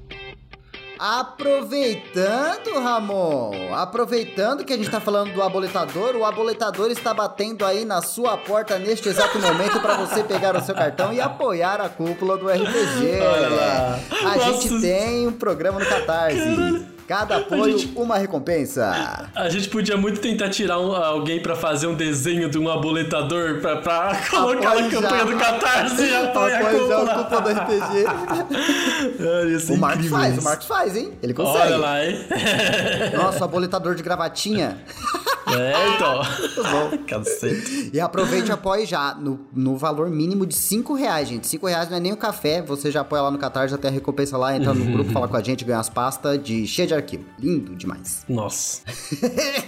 Aproveitando, 1.05 2.81
Ramon, 2.81 3.75
aproveitando 3.75 4.65
que 4.65 4.73
a 4.73 4.77
gente 4.77 4.89
tá 4.89 5.01
falando 5.01 5.35
do 5.35 5.43
aboletador, 5.43 6.15
o 6.15 6.25
aboletador 6.25 6.93
está 6.93 7.13
batendo 7.13 7.65
aí 7.65 7.85
na 7.85 8.01
sua 8.01 8.37
porta 8.37 8.79
neste 8.79 9.09
exato 9.09 9.37
momento 9.41 9.81
para 9.81 9.97
você 9.97 10.23
pegar 10.23 10.55
o 10.55 10.61
seu 10.61 10.77
cartão 10.77 11.13
e 11.13 11.21
apoiar 11.21 11.81
a 11.81 11.89
cúpula 11.89 12.39
do 12.39 12.49
RPG. 12.49 13.19
Olha 13.21 13.49
lá. 13.49 13.99
A 14.13 14.37
Nossa. 14.37 14.45
gente 14.45 14.81
tem 14.81 15.27
um 15.27 15.33
programa 15.33 15.81
no 15.81 15.87
Catarse. 15.87 16.87
Cada 17.07 17.37
apoio, 17.39 17.77
uma 17.97 18.17
recompensa. 18.17 19.29
A 19.35 19.49
gente 19.49 19.69
podia 19.69 19.97
muito 19.97 20.21
tentar 20.21 20.49
tirar 20.51 20.79
um- 20.79 20.95
alguém 20.95 21.41
pra 21.43 21.55
fazer 21.55 21.87
um 21.87 21.95
desenho 21.95 22.49
de 22.49 22.59
um 22.59 22.71
aboletador 22.71 23.61
pra, 23.61 23.77
pra 23.77 24.17
colocar 24.31 24.75
na 24.81 24.89
campanha 24.89 25.25
do 25.25 25.37
Catarse 25.37 26.03
e 26.03 26.15
apoiar 26.15 26.59
a 26.59 26.61
Apoio 26.71 26.89
já 26.89 26.95
a 26.97 26.99
cúpula. 27.01 27.25
cúpula 27.25 27.41
do 27.43 27.51
RPG. 27.61 28.05
O 29.73 29.77
Marcos 29.79 30.07
faz, 30.09 30.39
o 30.39 30.43
Marcos 30.43 30.67
faz, 30.67 30.97
hein? 30.97 31.13
Ele 31.23 31.35
consegue. 31.35 31.59
Olha 31.67 31.77
lá, 31.77 32.05
hein? 32.05 32.19
Nossa, 33.17 33.41
o 33.41 33.45
aboletador 33.45 33.95
de 33.95 34.03
gravatinha. 34.03 34.79
É, 35.59 35.89
então. 35.95 36.23
bom. 36.63 36.99
Cacete. 37.07 37.91
E 37.93 38.01
aproveite 38.01 38.49
e 38.49 38.53
apoie 38.53 38.87
já 38.87 39.15
no, 39.15 39.41
no 39.53 39.77
valor 39.77 40.09
mínimo 40.11 40.47
de 40.47 40.55
5 40.55 40.95
reais, 40.95 41.29
gente. 41.29 41.47
5 41.47 41.67
reais 41.67 41.89
não 41.89 41.97
é 41.97 42.01
nem 42.01 42.13
o 42.13 42.17
café, 42.17 42.63
você 42.63 42.91
já 42.91 43.01
apoia 43.01 43.23
lá 43.23 43.31
no 43.31 43.39
Catar, 43.39 43.69
já 43.69 43.79
tem 43.79 43.91
a 43.91 43.93
recompensa 43.93 44.37
lá, 44.37 44.57
entra 44.57 44.73
no 44.73 44.85
grupo, 44.85 45.11
fala 45.13 45.29
com 45.29 45.37
a 45.37 45.43
gente, 45.43 45.65
ganha 45.65 45.79
as 45.81 45.89
pastas 45.89 46.43
de 46.43 46.67
cheia 46.67 46.87
de 46.87 46.95
arquivo. 46.95 47.25
Lindo 47.39 47.75
demais. 47.75 48.25
Nossa. 48.29 48.83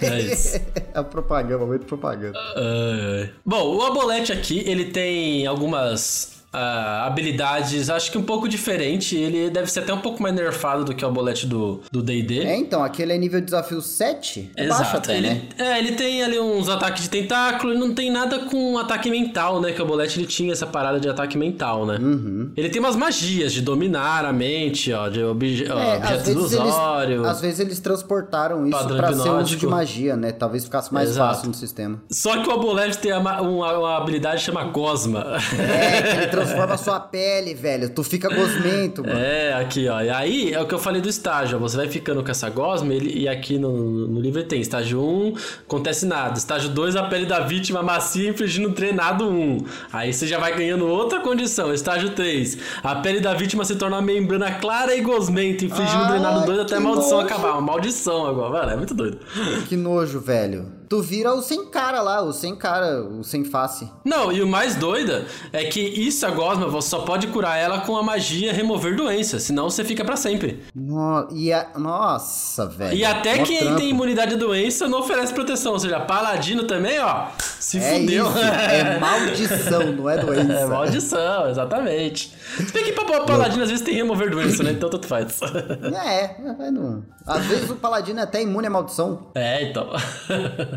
É 0.01 0.21
isso. 0.21 0.59
É 0.93 1.03
propaganda, 1.03 1.65
muito 1.65 1.85
propaganda. 1.85 2.37
Ai, 2.55 3.21
ai. 3.21 3.31
Bom, 3.45 3.75
o 3.75 3.81
Abolete 3.83 4.31
aqui, 4.31 4.63
ele 4.65 4.85
tem 4.85 5.47
algumas 5.47 6.34
ah, 6.57 7.05
habilidades, 7.05 7.89
acho 7.89 8.09
que 8.11 8.17
um 8.17 8.23
pouco 8.23 8.47
diferente. 8.47 9.15
Ele 9.17 9.49
deve 9.49 9.69
ser 9.69 9.81
até 9.81 9.93
um 9.93 9.99
pouco 9.99 10.23
mais 10.23 10.33
nerfado 10.33 10.85
do 10.85 10.95
que 10.95 11.03
o 11.03 11.07
Abolete 11.07 11.45
do 11.45 11.81
D&D. 11.91 12.39
É, 12.39 12.55
então, 12.55 12.81
aquele 12.83 13.11
é 13.13 13.17
nível 13.17 13.41
desafio 13.41 13.81
7. 13.81 14.51
É 14.55 14.67
baixo 14.67 14.95
até, 14.97 15.17
ele, 15.17 15.27
né? 15.29 15.41
É, 15.57 15.79
ele 15.79 15.91
tem 15.93 16.23
ali 16.23 16.39
uns 16.39 16.69
ataques 16.69 17.03
de 17.03 17.09
tentáculo 17.09 17.73
e 17.73 17.77
não 17.77 17.93
tem 17.93 18.09
nada 18.09 18.39
com 18.39 18.77
ataque 18.77 19.09
mental, 19.09 19.59
né? 19.59 19.71
Que 19.73 19.81
o 19.81 19.85
Bolete 19.85 20.19
ele 20.19 20.27
tinha 20.27 20.53
essa 20.53 20.65
parada 20.65 20.99
de 20.99 21.09
ataque 21.09 21.37
mental, 21.37 21.85
né? 21.85 21.97
Uhum. 21.99 22.51
Ele 22.55 22.69
tem 22.69 22.79
umas 22.79 22.95
magias 22.95 23.51
de 23.51 23.61
dominar 23.61 24.23
a 24.25 24.31
mente, 24.31 24.93
ó, 24.93 25.09
de 25.09 25.21
obje 25.23 25.65
É, 25.65 25.73
objeto 25.73 26.03
às 26.05 26.11
vezes, 26.25 26.29
ilusório. 26.53 27.15
eles, 27.17 27.27
às 27.27 27.41
vezes 27.41 27.59
eles 27.59 27.79
transportaram 27.79 28.65
isso 28.65 28.87
pra 28.87 29.07
ser 29.07 29.13
uso 29.13 29.21
hipnótico. 29.27 29.59
de 29.59 29.67
magia, 29.67 30.15
né? 30.15 30.31
Talvez 30.31 30.63
ficasse 30.63 30.93
mais 30.93 31.09
Exato. 31.09 31.33
fácil 31.35 31.47
no 31.49 31.53
sistema. 31.53 32.01
Só 32.09 32.41
que 32.41 32.47
o 32.49 32.51
Abolete 32.53 32.97
tem 32.97 33.11
uma, 33.13 33.41
uma, 33.41 33.77
uma 33.77 33.97
habilidade 33.97 34.37
que 34.37 34.43
chama 34.43 34.63
Gosma. 34.65 35.37
É, 35.59 36.01
que 36.01 36.17
ele 36.17 36.27
transforma 36.45 36.73
a 36.73 36.77
sua 36.77 36.99
pele, 36.99 37.53
velho. 37.53 37.89
Tu 37.89 38.03
fica 38.03 38.29
gosmento, 38.33 39.03
mano. 39.03 39.19
É, 39.19 39.53
aqui, 39.53 39.87
ó. 39.87 40.01
E 40.01 40.09
aí 40.09 40.53
é 40.53 40.61
o 40.61 40.67
que 40.67 40.73
eu 40.73 40.79
falei 40.79 41.01
do 41.01 41.09
estágio. 41.09 41.57
ó. 41.57 41.59
Você 41.59 41.77
vai 41.77 41.87
ficando 41.87 42.23
com 42.23 42.31
essa 42.31 42.49
gosma 42.49 42.93
ele, 42.93 43.19
e 43.19 43.27
aqui 43.27 43.57
no, 43.57 44.07
no 44.07 44.19
livro 44.19 44.43
tem 44.43 44.61
estágio 44.61 45.01
1, 45.01 45.33
acontece 45.65 46.05
nada. 46.05 46.37
Estágio 46.37 46.69
2, 46.69 46.95
a 46.95 47.03
pele 47.03 47.25
da 47.25 47.39
vítima 47.41 47.81
macia 47.83 48.29
infligindo 48.29 48.69
um 48.69 48.73
treinado 48.73 49.27
1. 49.29 49.57
Aí 49.91 50.13
você 50.13 50.27
já 50.27 50.37
vai 50.39 50.55
ganhando 50.55 50.87
outra 50.87 51.19
condição. 51.19 51.73
Estágio 51.73 52.11
3, 52.11 52.57
a 52.83 52.95
pele 52.95 53.19
da 53.19 53.33
vítima 53.33 53.65
se 53.65 53.75
torna 53.75 53.95
uma 53.97 54.01
membrana 54.01 54.51
clara 54.53 54.95
e 54.95 55.01
gosmenta, 55.01 55.65
infligindo 55.65 55.99
um 55.99 56.03
Ai, 56.05 56.09
treinado 56.09 56.45
2 56.45 56.59
até 56.59 56.75
a 56.75 56.79
maldição 56.79 57.17
nojo. 57.17 57.25
acabar. 57.27 57.51
Uma 57.53 57.61
maldição 57.61 58.25
agora. 58.25 58.45
Mano, 58.55 58.71
é 58.71 58.75
muito 58.75 58.93
doido. 58.93 59.19
Que 59.67 59.75
nojo, 59.75 60.19
velho. 60.19 60.67
Tu 60.87 61.01
vira 61.01 61.33
o 61.33 61.41
sem 61.41 61.65
cara 61.65 62.01
lá, 62.01 62.21
o 62.21 62.31
sem 62.33 62.55
cara, 62.55 63.01
o 63.03 63.23
sem 63.23 63.43
face. 63.43 63.89
Não, 64.03 64.31
e 64.31 64.41
o 64.41 64.47
mais 64.47 64.75
doida 64.75 65.25
é 65.51 65.65
que 65.65 65.79
isso, 65.79 66.25
a 66.25 66.31
gosma, 66.31 66.67
você 66.67 66.89
só 66.89 66.99
pode 66.99 67.27
curar 67.27 67.57
ela 67.57 67.81
com 67.81 67.97
a 67.97 68.03
magia 68.03 68.53
remover 68.53 68.95
doença, 68.95 69.39
senão 69.39 69.69
você 69.69 69.83
fica 69.83 70.03
pra 70.05 70.15
sempre. 70.15 70.63
No... 70.73 71.27
E 71.31 71.51
a... 71.51 71.69
Nossa, 71.77 72.67
velho. 72.67 72.95
E 72.95 73.03
até 73.03 73.39
quem 73.39 73.59
trampo. 73.59 73.75
tem 73.77 73.89
imunidade 73.89 74.35
à 74.35 74.37
doença 74.37 74.87
não 74.87 74.99
oferece 74.99 75.33
proteção. 75.33 75.73
Ou 75.73 75.79
seja, 75.79 75.99
paladino 75.99 76.63
também, 76.65 76.99
ó, 76.99 77.27
se 77.39 77.77
É 77.79 77.99
fudeu. 77.99 78.27
isso, 78.27 78.37
é 78.39 78.99
maldição, 78.99 79.91
não 79.93 80.09
é 80.09 80.17
doença. 80.17 80.53
É 80.53 80.65
maldição, 80.65 81.49
exatamente. 81.49 82.33
Se 82.57 82.71
bem 82.71 82.83
que 82.83 82.91
pra 82.93 83.05
paladino 83.25 83.63
às 83.63 83.69
vezes 83.69 83.83
tem 83.83 83.95
remover 83.95 84.29
doença, 84.29 84.63
né? 84.63 84.71
Então 84.71 84.89
tanto 84.89 85.07
faz. 85.07 85.39
É, 85.41 86.35
é, 86.67 86.71
não. 86.71 87.03
Às 87.25 87.45
vezes 87.45 87.69
o 87.69 87.75
paladino 87.75 88.19
é 88.19 88.23
até 88.23 88.41
imune 88.41 88.67
à 88.67 88.69
maldição. 88.69 89.27
É, 89.33 89.63
então. 89.63 89.89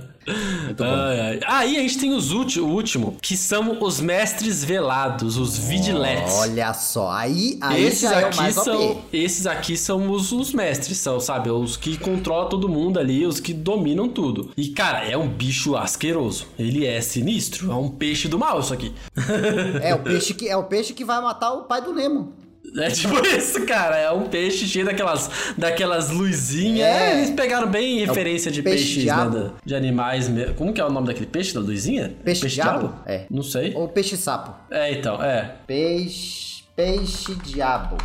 Ai, 0.81 1.21
ai. 1.21 1.41
Aí 1.47 1.77
a 1.79 1.81
gente 1.81 1.99
tem 1.99 2.13
os 2.15 2.33
ulti- 2.33 2.61
o 2.61 2.67
último, 2.67 3.17
que 3.23 3.37
são 3.37 3.83
os 3.83 4.01
mestres 4.01 4.63
velados, 4.63 5.37
os 5.39 5.57
vigilantes. 5.57 6.35
Olha 6.35 6.73
só, 6.75 7.11
aí, 7.11 7.59
aí 7.63 7.83
esses 7.85 8.01
já 8.11 8.21
é 8.21 8.25
aqui 8.25 8.53
são, 8.53 8.91
OP. 8.93 9.01
esses 9.13 9.47
aqui 9.47 9.77
são 9.77 10.11
os, 10.11 10.31
os 10.33 10.53
mestres, 10.53 10.99
são, 10.99 11.19
sabe? 11.19 11.51
Os 11.51 11.77
que 11.77 11.97
controlam 11.97 12.49
todo 12.49 12.69
mundo 12.69 12.99
ali, 12.99 13.25
os 13.27 13.41
que 13.41 13.55
dominam 13.55 14.09
tudo. 14.09 14.51
E, 14.57 14.69
cara, 14.69 15.05
é 15.09 15.17
um 15.17 15.29
bicho 15.29 15.77
asqueroso. 15.77 16.47
Ele 16.59 16.85
é 16.87 17.01
sinistro, 17.01 17.71
é 17.71 17.75
um 17.75 17.89
peixe 17.89 18.29
do 18.29 18.39
mal 18.39 18.61
isso 18.61 18.75
aqui. 18.75 18.93
É 19.83 19.95
o 19.95 20.01
peixe 20.01 20.35
que 20.35 20.49
é 20.49 20.57
o 20.57 20.65
peixe 20.65 20.93
que 20.93 21.05
vai 21.05 21.21
matar 21.23 21.53
o 21.53 21.63
pai 21.63 21.81
do 21.81 21.93
Nemo. 21.95 22.33
É 22.76 22.90
tipo 22.90 23.14
isso, 23.26 23.64
cara. 23.66 23.96
É 23.96 24.11
um 24.11 24.28
peixe 24.28 24.66
cheio 24.66 24.85
daquelas, 24.85 25.31
daquelas 25.57 26.11
luzinhas. 26.11 26.87
É. 26.87 27.11
É, 27.11 27.16
eles 27.18 27.31
pegaram 27.31 27.68
bem 27.68 28.00
referência 28.00 28.50
de 28.50 28.62
peixe 28.62 28.85
peixes, 28.85 29.02
diabo. 29.02 29.38
né? 29.38 29.50
De 29.64 29.74
animais. 29.74 30.31
Como 30.57 30.72
que 30.72 30.81
é 30.81 30.85
o 30.85 30.90
nome 30.90 31.07
daquele 31.07 31.26
peixe 31.26 31.54
da 31.54 31.61
luzinha? 31.61 32.12
Peixe 32.24 32.46
diabo? 32.48 32.94
É. 33.07 33.24
Não 33.31 33.42
sei. 33.42 33.72
Ou 33.74 33.88
peixe 33.88 34.16
sapo. 34.16 34.54
É, 34.70 34.92
então, 34.92 35.22
é. 35.22 35.57
Peixe, 35.66 36.62
peixe 36.76 37.35
diabo. 37.37 37.96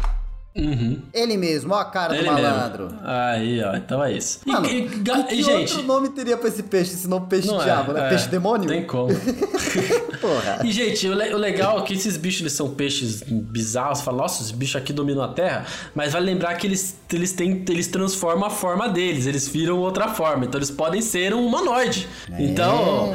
Uhum. 0.55 0.99
Ele 1.13 1.35
mesmo, 1.35 1.73
ó 1.73 1.79
a 1.79 1.85
cara 1.85 2.15
Ele 2.15 2.25
do 2.27 2.31
malandro. 2.31 2.83
mesmo. 2.85 2.99
Aí, 3.03 3.63
ó, 3.63 3.75
então 3.75 4.03
é 4.03 4.13
isso. 4.13 4.39
E- 4.45 4.51
Mano, 4.51 4.67
e, 4.67 4.77
e 4.85 4.89
que 4.89 5.35
e, 5.35 5.41
gente. 5.43 5.73
outro 5.73 5.83
nome 5.87 6.09
teria 6.09 6.37
pra 6.37 6.47
esse 6.47 6.61
peixe, 6.61 6.91
senão 6.91 7.21
peixe 7.21 7.47
não 7.47 7.59
é, 7.59 7.63
diabo, 7.63 7.91
né? 7.93 8.05
é, 8.05 8.09
peixe 8.09 8.27
demônio? 8.29 8.67
Tem 8.69 8.85
como. 8.85 9.09
Porra. 10.21 10.59
E, 10.63 10.71
gente, 10.71 11.07
o, 11.07 11.13
le- 11.13 11.33
o 11.33 11.37
legal 11.37 11.79
é 11.79 11.81
que 11.81 11.93
esses 11.93 12.17
bichos 12.17 12.41
eles 12.41 12.53
são 12.53 12.69
peixes 12.69 13.23
bizarros. 13.27 13.97
Você 13.99 14.03
fala, 14.05 14.17
nossa, 14.17 14.43
os 14.43 14.51
bichos 14.51 14.75
aqui 14.75 14.93
dominam 14.93 15.23
a 15.23 15.27
Terra. 15.29 15.65
Mas 15.95 16.13
vale 16.13 16.25
lembrar 16.25 16.53
que 16.55 16.67
eles, 16.67 16.97
eles, 17.11 17.31
têm, 17.33 17.63
eles 17.67 17.87
transformam 17.87 18.45
a 18.45 18.49
forma 18.49 18.87
deles. 18.87 19.25
Eles 19.25 19.47
viram 19.47 19.79
outra 19.79 20.07
forma. 20.09 20.45
Então 20.45 20.59
eles 20.59 20.69
podem 20.71 21.01
ser 21.01 21.33
um 21.33 21.45
humanoide. 21.45 22.07
Então, 22.37 23.11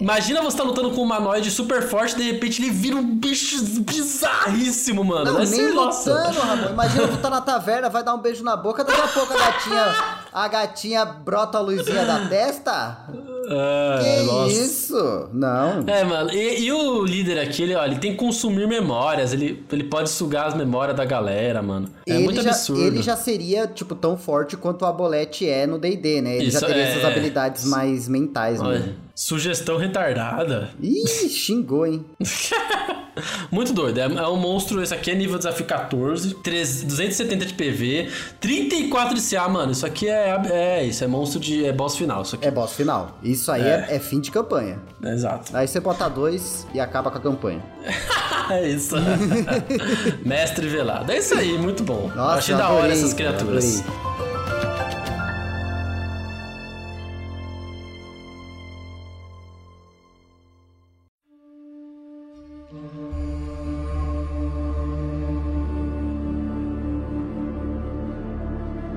imagina 0.00 0.42
você 0.42 0.56
tá 0.58 0.62
lutando 0.62 0.90
com 0.90 1.00
um 1.00 1.04
humanoide 1.04 1.50
super 1.50 1.82
forte. 1.82 2.16
De 2.16 2.22
repente 2.22 2.62
ele 2.62 2.70
vira 2.70 2.96
um 2.96 3.16
bicho 3.18 3.56
bizarríssimo, 3.80 5.02
mano. 5.04 5.24
Não, 5.24 5.32
Vai 5.34 5.46
nem 5.46 5.54
ser, 5.54 5.72
nossa. 5.72 6.10
lutando, 6.12 6.38
Ramon. 6.40 6.74
Imagina 6.82 7.06
tu 7.08 7.16
tá 7.18 7.30
na 7.30 7.40
taverna, 7.40 7.88
vai 7.88 8.02
dar 8.02 8.12
um 8.14 8.18
beijo 8.20 8.42
na 8.42 8.56
boca, 8.56 8.82
daqui 8.82 9.00
a 9.00 9.06
pouco 9.06 9.32
a 9.32 9.36
gatinha, 9.38 9.94
a 10.32 10.48
gatinha 10.48 11.04
brota 11.04 11.58
a 11.58 11.60
luzinha 11.60 12.04
da 12.04 12.26
testa? 12.28 12.72
Ah, 13.48 14.00
Que 14.02 14.22
nossa. 14.24 14.52
isso? 14.52 15.28
Não. 15.32 15.84
É, 15.86 16.02
mano, 16.02 16.32
e, 16.32 16.64
e 16.64 16.72
o 16.72 17.04
líder 17.04 17.38
aqui, 17.38 17.62
ele, 17.62 17.76
ó, 17.76 17.84
ele 17.84 17.98
tem 17.98 18.12
que 18.12 18.16
consumir 18.18 18.66
memórias, 18.66 19.32
ele, 19.32 19.64
ele 19.70 19.84
pode 19.84 20.10
sugar 20.10 20.48
as 20.48 20.54
memórias 20.54 20.96
da 20.96 21.04
galera, 21.04 21.62
mano. 21.62 21.88
É 22.04 22.14
ele, 22.14 22.24
muito 22.24 22.42
já, 22.42 22.50
absurdo. 22.50 22.82
ele 22.82 23.00
já 23.00 23.14
seria, 23.16 23.68
tipo, 23.68 23.94
tão 23.94 24.16
forte 24.16 24.56
quanto 24.56 24.82
o 24.82 24.86
Abolete 24.86 25.48
é 25.48 25.66
no 25.68 25.78
D&D, 25.78 26.20
né? 26.20 26.36
Ele 26.36 26.46
Isso, 26.46 26.58
já 26.58 26.66
teria 26.66 26.82
é. 26.82 26.90
essas 26.90 27.04
habilidades 27.04 27.64
mais 27.64 28.08
mentais, 28.08 28.60
né? 28.60 28.66
Olha, 28.68 28.96
sugestão 29.14 29.76
retardada. 29.76 30.70
Ih, 30.82 31.28
xingou, 31.28 31.86
hein? 31.86 32.04
Muito 33.50 33.72
doido. 33.72 33.98
É, 33.98 34.04
é 34.04 34.28
um 34.28 34.36
monstro. 34.36 34.82
Esse 34.82 34.94
aqui 34.94 35.10
é 35.10 35.14
nível 35.14 35.38
desafio 35.38 35.64
14, 35.66 36.34
3, 36.34 36.84
270 36.84 37.46
de 37.46 37.54
PV, 37.54 38.10
34 38.40 39.14
de 39.14 39.22
CA, 39.22 39.48
mano. 39.48 39.72
Isso 39.72 39.86
aqui 39.86 40.08
é, 40.08 40.40
é 40.50 40.84
isso, 40.84 41.04
é 41.04 41.06
monstro 41.06 41.40
de. 41.40 41.64
É 41.64 41.72
boss 41.72 41.96
final. 41.96 42.22
Isso 42.22 42.34
aqui. 42.34 42.46
É 42.46 42.50
boss 42.50 42.72
final. 42.72 43.18
Isso 43.22 43.50
aí 43.50 43.62
é, 43.62 43.86
é 43.90 43.98
fim 43.98 44.20
de 44.20 44.30
campanha. 44.30 44.78
Exato. 45.02 45.56
Aí 45.56 45.66
você 45.66 45.80
bota 45.80 46.08
dois 46.08 46.66
e 46.74 46.80
acaba 46.80 47.10
com 47.10 47.18
a 47.18 47.20
campanha. 47.20 47.62
é 48.50 48.68
isso. 48.68 48.94
Mestre 50.24 50.68
velado. 50.68 51.10
É 51.10 51.18
isso 51.18 51.34
aí, 51.34 51.58
muito 51.58 51.82
bom. 51.82 52.10
Nossa, 52.14 52.38
Achei 52.38 52.54
da 52.54 52.70
hora 52.70 52.92
essas 52.92 53.12
criaturas. 53.12 53.80
adorei. 53.80 54.11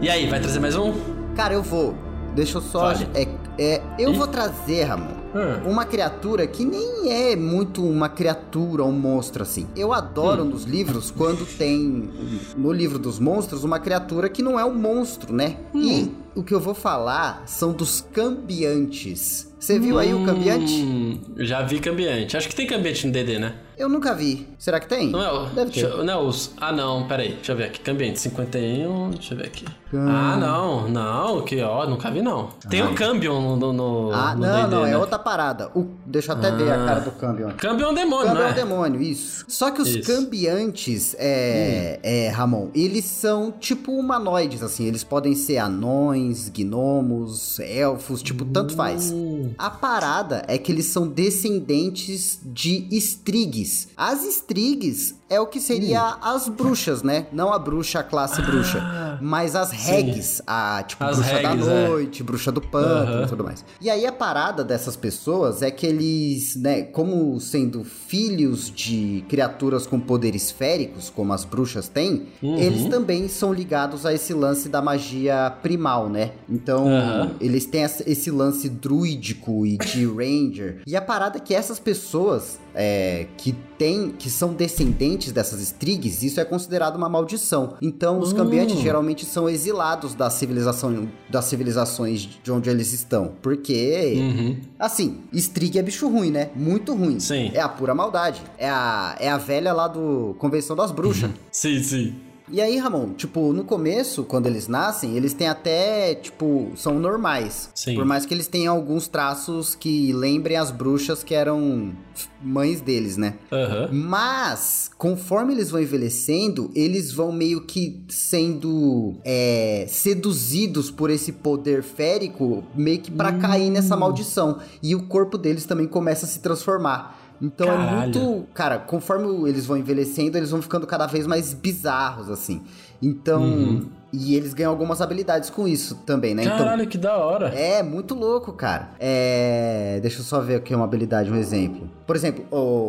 E 0.05 0.09
aí, 0.09 0.29
vai 0.29 0.39
trazer 0.39 0.59
mais 0.59 0.75
um? 0.75 0.93
Cara, 1.35 1.55
eu 1.55 1.63
vou. 1.63 1.95
Deixa 2.35 2.59
eu 2.59 2.61
só. 2.61 2.93
Fale. 2.93 3.07
É, 3.15 3.27
é, 3.57 3.81
eu 3.97 4.13
Ih. 4.13 4.15
vou 4.15 4.27
trazer, 4.27 4.83
Ramon, 4.83 5.15
Hum. 5.33 5.71
uma 5.71 5.83
criatura 5.83 6.45
que 6.45 6.63
nem 6.63 7.11
é 7.11 7.35
muito 7.35 7.83
uma 7.83 8.07
criatura, 8.07 8.83
um 8.83 8.91
monstro 8.91 9.41
assim. 9.41 9.65
Eu 9.75 9.91
adoro 9.91 10.43
Hum. 10.43 10.49
nos 10.49 10.63
livros 10.63 11.09
quando 11.09 11.43
tem 11.57 12.07
no 12.55 12.71
livro 12.71 12.99
dos 12.99 13.17
monstros 13.17 13.63
uma 13.63 13.79
criatura 13.79 14.29
que 14.29 14.43
não 14.43 14.59
é 14.59 14.63
um 14.63 14.75
monstro, 14.75 15.33
né? 15.33 15.57
Hum. 15.73 15.81
E 15.81 16.11
o 16.35 16.43
que 16.43 16.53
eu 16.53 16.59
vou 16.59 16.73
falar 16.75 17.43
são 17.47 17.71
dos 17.73 18.01
cambiantes. 18.01 19.53
Você 19.59 19.79
viu 19.79 19.97
aí 19.97 20.13
o 20.13 20.23
cambiante? 20.23 20.73
Hum, 20.83 21.19
já 21.37 21.61
vi 21.63 21.79
cambiante. 21.79 22.37
Acho 22.37 22.47
que 22.47 22.53
tem 22.55 22.67
cambiante 22.67 23.07
no 23.07 23.11
DD, 23.13 23.39
né? 23.39 23.55
Eu 23.77 23.89
nunca 23.89 24.13
vi. 24.13 24.47
Será 24.59 24.79
que 24.79 24.87
tem? 24.87 25.09
Não 25.09 25.21
é 25.21 25.31
o. 25.31 25.45
Deve 25.47 25.71
ter. 25.71 25.89
não 26.03 26.13
é 26.13 26.17
os. 26.17 26.51
Ah, 26.61 26.71
não, 26.71 27.07
peraí. 27.07 27.33
Deixa 27.33 27.51
eu 27.51 27.57
ver 27.57 27.63
aqui. 27.65 27.79
Cambiante 27.79 28.19
51. 28.21 29.09
Deixa 29.11 29.33
eu 29.33 29.37
ver 29.39 29.47
aqui. 29.47 29.65
Cam- 29.91 30.07
Ah, 30.07 30.37
não. 30.37 30.87
Não, 30.87 31.41
que 31.41 31.59
ó, 31.61 31.85
nunca 31.87 32.09
vi 32.11 32.21
não. 32.21 32.49
Tem 32.69 32.83
o 32.83 32.93
Cambion 32.93 33.41
no. 33.41 33.55
no, 33.57 33.73
no 33.73 34.11
Ah, 34.13 34.33
no 34.35 34.41
não, 34.45 34.55
D&D, 34.55 34.67
não, 34.75 34.85
é 34.85 34.91
né? 34.91 34.97
outra 34.97 35.17
parada. 35.19 35.71
O- 35.75 35.87
deixa 36.05 36.31
eu 36.31 36.37
até 36.37 36.51
ver 36.51 36.71
a 36.71 36.85
cara 36.85 36.99
do 37.01 37.11
Cambion. 37.11 37.49
Cambion 37.57 37.87
é 37.87 37.91
um 37.91 37.93
demônio, 37.95 38.27
Câmbio 38.27 38.39
não 38.41 38.45
é 38.45 38.49
é? 38.49 38.51
um 38.51 38.55
demônio, 38.55 39.01
isso. 39.01 39.43
Só 39.47 39.71
que 39.71 39.81
os 39.81 39.89
Isso. 39.89 40.09
Hum. 40.11 40.15
cambiantes, 40.23 41.15
é, 41.19 41.99
é, 42.03 42.29
Ramon, 42.29 42.69
eles 42.73 43.03
são 43.05 43.51
tipo 43.51 43.91
humanoides, 43.91 44.61
assim. 44.63 44.85
Eles 44.85 45.03
podem 45.03 45.35
ser 45.35 45.57
anões, 45.57 46.24
gnomos, 46.33 47.59
elfos, 47.59 48.21
tipo, 48.21 48.45
tanto 48.45 48.73
faz. 48.75 49.11
Hum. 49.11 49.51
A 49.57 49.69
parada 49.69 50.43
é 50.47 50.57
que 50.57 50.71
eles 50.71 50.85
são 50.85 51.07
descendentes 51.07 52.39
de 52.43 52.87
estrigues. 52.91 53.89
As 53.95 54.25
estrigues 54.25 55.15
é 55.27 55.39
o 55.39 55.47
que 55.47 55.59
seria 55.59 56.17
as 56.21 56.47
bruxas, 56.47 57.01
né? 57.01 57.25
Não 57.31 57.51
a 57.51 57.57
bruxa, 57.57 57.99
a 57.99 58.03
classe 58.03 58.41
bruxa. 58.43 59.17
Mas 59.21 59.55
as 59.55 59.71
regs, 59.71 60.41
a 60.45 60.83
tipo 60.87 61.03
As 61.03 61.17
bruxa 61.17 61.41
da 61.41 61.49
regs, 61.51 61.67
é. 61.67 61.87
noite, 61.87 62.23
bruxa 62.23 62.51
do 62.51 62.61
pântano 62.61 63.23
e 63.23 63.27
tudo 63.27 63.43
mais. 63.43 63.65
E 63.81 63.89
aí 63.89 64.05
a 64.05 64.11
parada 64.11 64.63
dessas 64.63 64.95
pessoas 64.95 65.61
é 65.63 65.71
que 65.71 65.85
eles, 65.87 66.55
né, 66.55 66.83
como 66.83 67.39
sendo 67.39 67.83
filhos 67.83 68.69
de 68.69 69.23
criaturas 69.27 69.87
com 69.87 69.99
poderes 69.99 70.51
féricos, 70.51 71.09
como 71.09 71.33
as 71.33 71.43
bruxas 71.43 71.87
têm, 71.87 72.27
Uhum. 72.43 72.57
eles 72.57 72.85
também 72.85 73.27
são 73.27 73.51
ligados 73.51 74.05
a 74.05 74.13
esse 74.13 74.33
lance 74.33 74.69
da 74.69 74.81
magia 74.81 75.51
primal, 75.63 76.07
né? 76.09 76.31
Então, 76.47 76.87
Aham. 76.87 77.31
eles 77.41 77.65
têm 77.65 77.83
esse 77.83 78.29
lance 78.29 78.69
druídico 78.69 79.65
e 79.65 79.77
de 79.77 80.05
ranger. 80.05 80.81
E 80.85 80.95
a 80.95 81.01
parada 81.01 81.37
é 81.37 81.41
que 81.41 81.53
essas 81.55 81.79
pessoas 81.79 82.59
é, 82.77 83.27
que 83.37 83.53
tem, 83.77 84.09
que 84.11 84.29
são 84.29 84.53
descendentes 84.53 85.14
dessas 85.31 85.61
estrigues, 85.61 86.21
isso 86.23 86.39
é 86.39 86.45
considerado 86.45 86.95
uma 86.95 87.07
maldição. 87.09 87.75
Então, 87.81 88.19
os 88.19 88.31
Hum. 88.31 88.35
cambiantes 88.35 88.79
geralmente 88.79 89.25
são 89.25 89.49
exilados 89.49 90.13
da 90.13 90.29
civilização, 90.29 91.07
das 91.29 91.45
civilizações 91.45 92.27
de 92.43 92.51
onde 92.51 92.69
eles 92.69 92.93
estão, 92.93 93.33
porque 93.41 94.13
Uhum. 94.17 94.57
Assim, 94.77 95.21
Strig 95.33 95.77
é 95.77 95.81
bicho 95.81 96.07
ruim, 96.09 96.29
né? 96.31 96.49
Muito 96.55 96.93
ruim. 96.93 97.19
Sim. 97.19 97.51
É 97.53 97.61
a 97.61 97.69
pura 97.69 97.95
maldade. 97.95 98.41
É 98.57 98.69
a, 98.69 99.15
é 99.19 99.29
a 99.29 99.37
velha 99.37 99.73
lá 99.73 99.87
do 99.87 100.35
Convenção 100.37 100.75
das 100.75 100.91
Bruxas. 100.91 101.29
Sim, 101.51 101.81
sim. 101.81 102.15
E 102.51 102.61
aí, 102.61 102.77
Ramon, 102.77 103.13
tipo, 103.13 103.51
no 103.53 103.63
começo, 103.63 104.23
quando 104.23 104.45
eles 104.45 104.67
nascem, 104.67 105.17
eles 105.17 105.33
têm 105.33 105.47
até, 105.47 106.13
tipo, 106.13 106.71
são 106.75 106.99
normais. 106.99 107.71
Sim. 107.73 107.95
Por 107.95 108.05
mais 108.05 108.25
que 108.25 108.33
eles 108.33 108.47
tenham 108.47 108.75
alguns 108.75 109.07
traços 109.07 109.73
que 109.73 110.13
lembrem 110.13 110.55
as 110.55 110.69
bruxas 110.69 111.23
que 111.23 111.33
eram 111.33 111.93
mães 112.41 112.81
deles, 112.81 113.17
né? 113.17 113.35
Aham. 113.51 113.89
Mas, 113.91 114.91
conforme 114.97 115.53
eles 115.53 115.71
vão 115.71 115.81
envelhecendo, 115.81 116.69
eles 116.75 117.11
vão 117.11 117.31
meio 117.31 117.65
que 117.65 118.03
sendo 118.09 119.15
é, 119.23 119.85
seduzidos 119.89 120.91
por 120.91 121.09
esse 121.09 121.31
poder 121.31 121.81
férico, 121.81 122.63
meio 122.75 122.99
que 122.99 123.09
pra 123.09 123.33
cair 123.33 123.71
nessa 123.71 123.97
maldição. 123.97 124.59
E 124.83 124.93
o 124.93 125.07
corpo 125.07 125.37
deles 125.37 125.65
também 125.65 125.87
começa 125.87 126.25
a 126.25 126.29
se 126.29 126.39
transformar. 126.39 127.24
Então 127.41 127.67
é 127.67 127.75
Caralho. 127.75 128.19
muito. 128.19 128.47
Cara, 128.53 128.77
conforme 128.79 129.49
eles 129.49 129.65
vão 129.65 129.77
envelhecendo, 129.77 130.37
eles 130.37 130.51
vão 130.51 130.61
ficando 130.61 130.87
cada 130.87 131.05
vez 131.07 131.27
mais 131.27 131.53
bizarros, 131.53 132.29
assim. 132.29 132.61
Então. 133.01 133.81
E 134.17 134.33
eles 134.33 134.53
ganham 134.53 134.71
algumas 134.71 135.01
habilidades 135.01 135.49
com 135.49 135.67
isso 135.67 135.95
também, 136.05 136.33
né? 136.33 136.43
Então, 136.45 136.57
Caralho, 136.59 136.87
que 136.87 136.97
da 136.97 137.17
hora. 137.17 137.49
é, 137.49 137.83
muito 137.83 138.15
louco, 138.15 138.53
cara. 138.53 138.91
É. 138.97 139.99
Deixa 140.01 140.19
eu 140.19 140.23
só 140.23 140.39
ver 140.39 140.55
aqui 140.55 140.73
uma 140.73 140.85
habilidade, 140.85 141.29
um 141.29 141.35
exemplo. 141.35 141.89
Por 142.07 142.15
exemplo, 142.15 142.45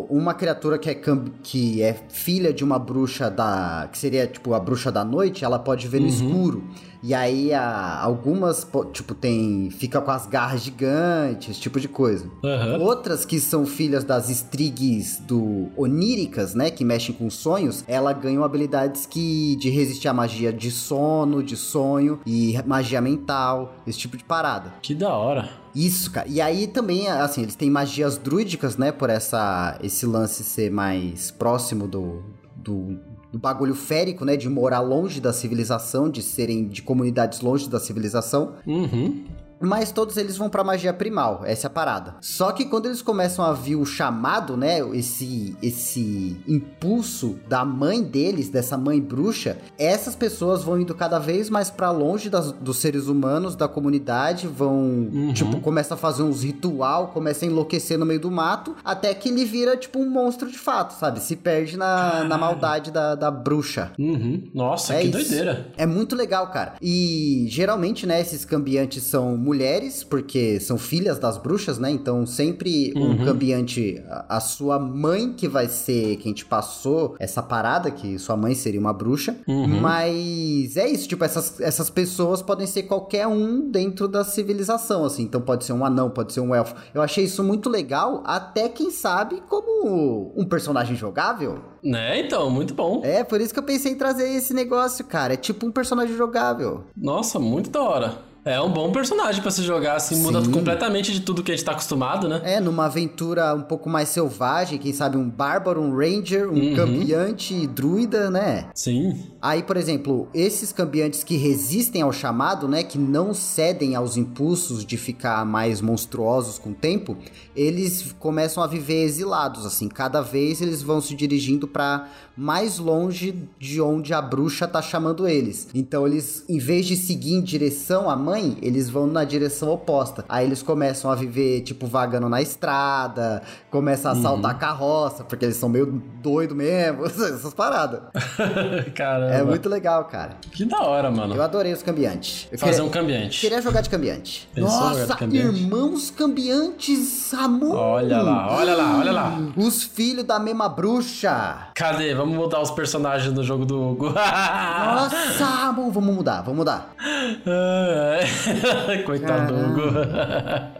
uma 0.08 0.34
criatura 0.34 0.78
que 0.78 0.88
é, 0.88 0.94
cam- 0.94 1.24
que 1.42 1.82
é 1.82 1.94
filha 2.08 2.52
de 2.52 2.62
uma 2.62 2.78
bruxa 2.78 3.28
da. 3.28 3.88
que 3.90 3.98
seria 3.98 4.24
tipo 4.28 4.54
a 4.54 4.60
bruxa 4.60 4.92
da 4.92 5.04
noite, 5.04 5.44
ela 5.44 5.58
pode 5.58 5.88
ver 5.88 6.00
no 6.00 6.06
escuro. 6.06 6.62
E 7.06 7.14
aí 7.14 7.52
a- 7.54 8.00
algumas, 8.02 8.64
po- 8.64 8.84
tipo, 8.86 9.14
tem. 9.14 9.70
fica 9.70 10.00
com 10.00 10.10
as 10.10 10.26
garras 10.26 10.60
gigantes, 10.62 11.50
esse 11.50 11.60
tipo 11.60 11.78
de 11.78 11.86
coisa. 11.86 12.28
Aham. 12.44 12.78
Outras 12.80 13.24
que 13.24 13.38
são 13.38 13.64
filhas 13.64 14.02
das 14.02 14.28
estrigues 14.28 15.18
do 15.20 15.68
oníricas, 15.76 16.52
né, 16.54 16.68
que 16.68 16.84
mexem 16.84 17.14
com 17.14 17.30
sonhos, 17.30 17.84
ela 17.86 18.12
ganham 18.12 18.42
habilidades 18.42 19.06
que 19.06 19.54
de 19.60 19.70
resistir 19.70 20.08
à 20.08 20.12
magia 20.12 20.52
de 20.52 20.70
sono, 20.72 21.44
de 21.44 21.56
sonho 21.56 22.18
e 22.26 22.60
magia 22.66 23.00
mental, 23.00 23.76
esse 23.86 23.98
tipo 23.98 24.16
de 24.16 24.24
parada. 24.24 24.74
Que 24.82 24.92
da 24.94 25.14
hora. 25.14 25.48
Isso, 25.74 26.10
cara. 26.10 26.26
E 26.28 26.40
aí 26.40 26.66
também, 26.66 27.06
assim, 27.06 27.42
eles 27.42 27.54
têm 27.54 27.70
magias 27.70 28.18
druídicas, 28.18 28.76
né, 28.76 28.90
por 28.90 29.10
essa 29.10 29.78
esse 29.80 30.06
lance 30.06 30.42
ser 30.42 30.70
mais 30.72 31.30
próximo 31.30 31.86
do, 31.86 32.22
do 32.56 32.98
do 33.36 33.38
bagulho 33.38 33.74
férico, 33.74 34.24
né, 34.24 34.34
de 34.34 34.48
morar 34.48 34.80
longe 34.80 35.20
da 35.20 35.30
civilização, 35.30 36.08
de 36.08 36.22
serem 36.22 36.66
de 36.66 36.80
comunidades 36.80 37.42
longe 37.42 37.68
da 37.68 37.78
civilização. 37.78 38.54
Uhum. 38.66 39.24
Mas 39.60 39.90
todos 39.90 40.16
eles 40.16 40.36
vão 40.36 40.48
pra 40.50 40.62
magia 40.64 40.92
primal, 40.92 41.42
essa 41.44 41.66
é 41.66 41.68
a 41.68 41.70
parada. 41.70 42.14
Só 42.20 42.52
que 42.52 42.64
quando 42.66 42.86
eles 42.86 43.00
começam 43.02 43.44
a 43.44 43.52
vir 43.52 43.76
o 43.76 43.86
chamado, 43.86 44.56
né, 44.56 44.78
esse 44.96 45.56
esse 45.62 46.36
impulso 46.46 47.36
da 47.48 47.64
mãe 47.64 48.02
deles, 48.02 48.48
dessa 48.48 48.76
mãe 48.76 49.00
bruxa, 49.00 49.56
essas 49.78 50.14
pessoas 50.14 50.62
vão 50.62 50.80
indo 50.80 50.94
cada 50.94 51.18
vez 51.18 51.48
mais 51.48 51.70
pra 51.70 51.90
longe 51.90 52.28
das- 52.28 52.52
dos 52.52 52.78
seres 52.78 53.06
humanos, 53.08 53.54
da 53.56 53.66
comunidade, 53.68 54.46
vão, 54.46 55.08
tipo, 55.32 55.60
começa 55.60 55.94
a 55.94 55.96
fazer 55.96 56.22
uns 56.22 56.42
ritual, 56.42 57.08
começa 57.08 57.44
a 57.44 57.48
enlouquecer 57.48 57.98
no 57.98 58.04
meio 58.06 58.20
do 58.20 58.30
mato, 58.30 58.74
até 58.84 59.12
que 59.14 59.28
ele 59.28 59.44
vira, 59.44 59.76
tipo, 59.76 59.98
um 59.98 60.10
monstro 60.10 60.50
de 60.50 60.58
fato, 60.58 60.92
sabe? 60.92 61.20
Se 61.20 61.36
perde 61.36 61.76
na, 61.76 62.24
na 62.24 62.36
maldade 62.38 62.90
da, 62.90 63.14
da 63.14 63.30
bruxa. 63.30 63.92
Uhum. 63.98 64.42
Nossa, 64.54 64.94
É 64.94 65.00
que 65.00 65.08
isso. 65.08 65.12
doideira. 65.18 65.68
É 65.76 65.86
muito 65.86 66.14
legal, 66.14 66.48
cara. 66.48 66.74
E 66.82 67.46
geralmente, 67.48 68.06
né, 68.06 68.20
esses 68.20 68.44
cambiantes 68.44 69.02
são 69.04 69.36
mulheres, 69.46 70.02
porque 70.02 70.58
são 70.58 70.76
filhas 70.76 71.18
das 71.18 71.38
bruxas, 71.38 71.78
né? 71.78 71.90
Então 71.90 72.26
sempre 72.26 72.92
um 72.96 73.24
cambiante, 73.24 74.02
a, 74.08 74.36
a 74.36 74.40
sua 74.40 74.78
mãe 74.78 75.32
que 75.32 75.46
vai 75.46 75.68
ser 75.68 76.16
quem 76.16 76.32
te 76.32 76.44
passou 76.44 77.14
essa 77.18 77.42
parada, 77.42 77.90
que 77.90 78.18
sua 78.18 78.36
mãe 78.36 78.54
seria 78.54 78.80
uma 78.80 78.92
bruxa. 78.92 79.36
Mas 79.80 80.76
é 80.76 80.88
isso, 80.88 81.08
tipo, 81.08 81.24
essas, 81.24 81.60
essas 81.60 81.88
pessoas 81.88 82.42
podem 82.42 82.66
ser 82.66 82.82
qualquer 82.84 83.26
um 83.26 83.70
dentro 83.70 84.08
da 84.08 84.24
civilização, 84.24 85.04
assim. 85.04 85.22
Então 85.22 85.40
pode 85.40 85.64
ser 85.64 85.72
um 85.72 85.84
anão, 85.84 86.10
pode 86.10 86.32
ser 86.32 86.40
um 86.40 86.54
elfo. 86.54 86.74
Eu 86.92 87.00
achei 87.00 87.24
isso 87.24 87.44
muito 87.44 87.70
legal, 87.70 88.22
até 88.26 88.68
quem 88.68 88.90
sabe 88.90 89.42
como 89.48 90.32
um 90.36 90.44
personagem 90.44 90.96
jogável. 90.96 91.60
Né, 91.82 92.20
então, 92.20 92.50
muito 92.50 92.74
bom. 92.74 93.00
É, 93.04 93.22
por 93.22 93.40
isso 93.40 93.54
que 93.54 93.60
eu 93.60 93.64
pensei 93.64 93.92
em 93.92 93.94
trazer 93.94 94.28
esse 94.28 94.52
negócio, 94.52 95.04
cara. 95.04 95.34
É 95.34 95.36
tipo 95.36 95.64
um 95.64 95.70
personagem 95.70 96.16
jogável. 96.16 96.84
Nossa, 96.96 97.38
muito 97.38 97.70
da 97.70 97.82
hora. 97.82 98.18
É 98.46 98.60
um 98.60 98.70
bom 98.70 98.92
personagem 98.92 99.42
pra 99.42 99.50
se 99.50 99.60
jogar, 99.64 99.96
assim, 99.96 100.22
muda 100.22 100.40
Sim. 100.40 100.52
completamente 100.52 101.12
de 101.12 101.18
tudo 101.18 101.42
que 101.42 101.50
a 101.50 101.56
gente 101.56 101.64
tá 101.64 101.72
acostumado, 101.72 102.28
né? 102.28 102.40
É, 102.44 102.60
numa 102.60 102.86
aventura 102.86 103.52
um 103.52 103.62
pouco 103.62 103.90
mais 103.90 104.08
selvagem, 104.08 104.78
quem 104.78 104.92
sabe 104.92 105.16
um 105.16 105.28
bárbaro, 105.28 105.82
um 105.82 105.96
ranger, 105.96 106.48
um 106.48 106.72
cambiante 106.76 107.66
druida, 107.66 108.30
né? 108.30 108.68
Sim. 108.72 109.20
Aí, 109.46 109.62
por 109.62 109.76
exemplo, 109.76 110.26
esses 110.34 110.72
cambiantes 110.72 111.22
que 111.22 111.36
resistem 111.36 112.02
ao 112.02 112.12
chamado, 112.12 112.66
né, 112.66 112.82
que 112.82 112.98
não 112.98 113.32
cedem 113.32 113.94
aos 113.94 114.16
impulsos 114.16 114.84
de 114.84 114.96
ficar 114.96 115.46
mais 115.46 115.80
monstruosos 115.80 116.58
com 116.58 116.70
o 116.70 116.74
tempo, 116.74 117.16
eles 117.54 118.12
começam 118.18 118.60
a 118.60 118.66
viver 118.66 119.04
exilados, 119.04 119.64
assim, 119.64 119.86
cada 119.86 120.20
vez 120.20 120.60
eles 120.60 120.82
vão 120.82 121.00
se 121.00 121.14
dirigindo 121.14 121.68
pra 121.68 122.08
mais 122.36 122.78
longe 122.80 123.48
de 123.56 123.80
onde 123.80 124.12
a 124.12 124.20
bruxa 124.20 124.66
tá 124.66 124.82
chamando 124.82 125.28
eles. 125.28 125.68
Então, 125.72 126.04
eles, 126.08 126.44
em 126.48 126.58
vez 126.58 126.84
de 126.84 126.96
seguir 126.96 127.34
em 127.34 127.40
direção 127.40 128.10
à 128.10 128.16
mãe, 128.16 128.58
eles 128.60 128.90
vão 128.90 129.06
na 129.06 129.22
direção 129.22 129.70
oposta. 129.70 130.24
Aí 130.28 130.44
eles 130.44 130.60
começam 130.60 131.08
a 131.08 131.14
viver, 131.14 131.60
tipo, 131.60 131.86
vagando 131.86 132.28
na 132.28 132.42
estrada, 132.42 133.42
começam 133.70 134.10
a 134.10 134.14
assaltar 134.14 134.54
Uhum. 134.54 134.58
carroça, 134.58 135.22
porque 135.22 135.44
eles 135.44 135.56
são 135.56 135.68
meio 135.68 136.02
doido 136.20 136.52
mesmo, 136.56 137.06
essas 137.06 137.54
paradas. 137.54 138.00
Caramba. 139.36 139.50
É 139.50 139.50
muito 139.50 139.68
legal, 139.68 140.04
cara. 140.04 140.36
Que 140.52 140.64
da 140.64 140.80
hora, 140.82 141.10
mano. 141.10 141.34
Eu 141.34 141.42
adorei 141.42 141.72
os 141.72 141.82
cambiantes. 141.82 142.48
Eu 142.50 142.58
Fazer 142.58 142.72
queria- 142.72 142.86
um 142.86 142.90
cambiante. 142.90 143.40
Queria 143.40 143.62
jogar 143.62 143.80
de 143.80 143.90
cambiante. 143.90 144.48
Pensou 144.54 144.80
Nossa, 144.80 145.06
de 145.06 145.16
cambiante? 145.16 145.60
irmãos 145.60 146.10
cambiantes, 146.10 147.34
amor. 147.34 147.76
Olha 147.76 148.22
lá, 148.22 148.56
olha 148.56 148.74
lá, 148.74 148.98
olha 148.98 149.12
lá. 149.12 149.38
Os 149.56 149.82
filhos 149.82 150.24
da 150.24 150.38
mesma 150.38 150.68
bruxa. 150.68 151.68
Cadê? 151.74 152.14
Vamos 152.14 152.36
mudar 152.36 152.60
os 152.60 152.70
personagens 152.70 153.32
do 153.32 153.42
jogo 153.44 153.64
do 153.64 153.80
Hugo. 153.90 154.10
Nossa, 154.10 155.44
amor, 155.68 155.90
vamos 155.92 156.14
mudar, 156.14 156.42
vamos 156.42 156.56
mudar. 156.58 156.94
Coitado 159.04 159.54
do 159.54 159.60
Hugo. 159.60 159.82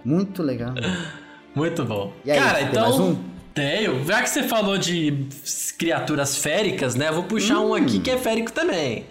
Muito 0.05 0.43
legal. 0.43 0.72
Muito 1.55 1.85
bom. 1.85 2.12
E 2.24 2.31
aí, 2.31 2.39
Cara, 2.39 2.61
então. 2.62 3.18
Um? 3.57 3.61
Tenho. 3.61 4.05
Já 4.05 4.23
que 4.23 4.29
você 4.31 4.43
falou 4.43 4.77
de 4.79 5.27
criaturas 5.79 6.37
féricas, 6.37 6.95
né? 6.95 7.09
Eu 7.09 7.15
vou 7.15 7.23
puxar 7.25 7.61
um 7.61 7.71
Hum. 7.71 7.75
aqui 7.75 8.01
que 8.01 8.11
é 8.11 8.17
férico 8.19 8.53
também. 8.53 9.05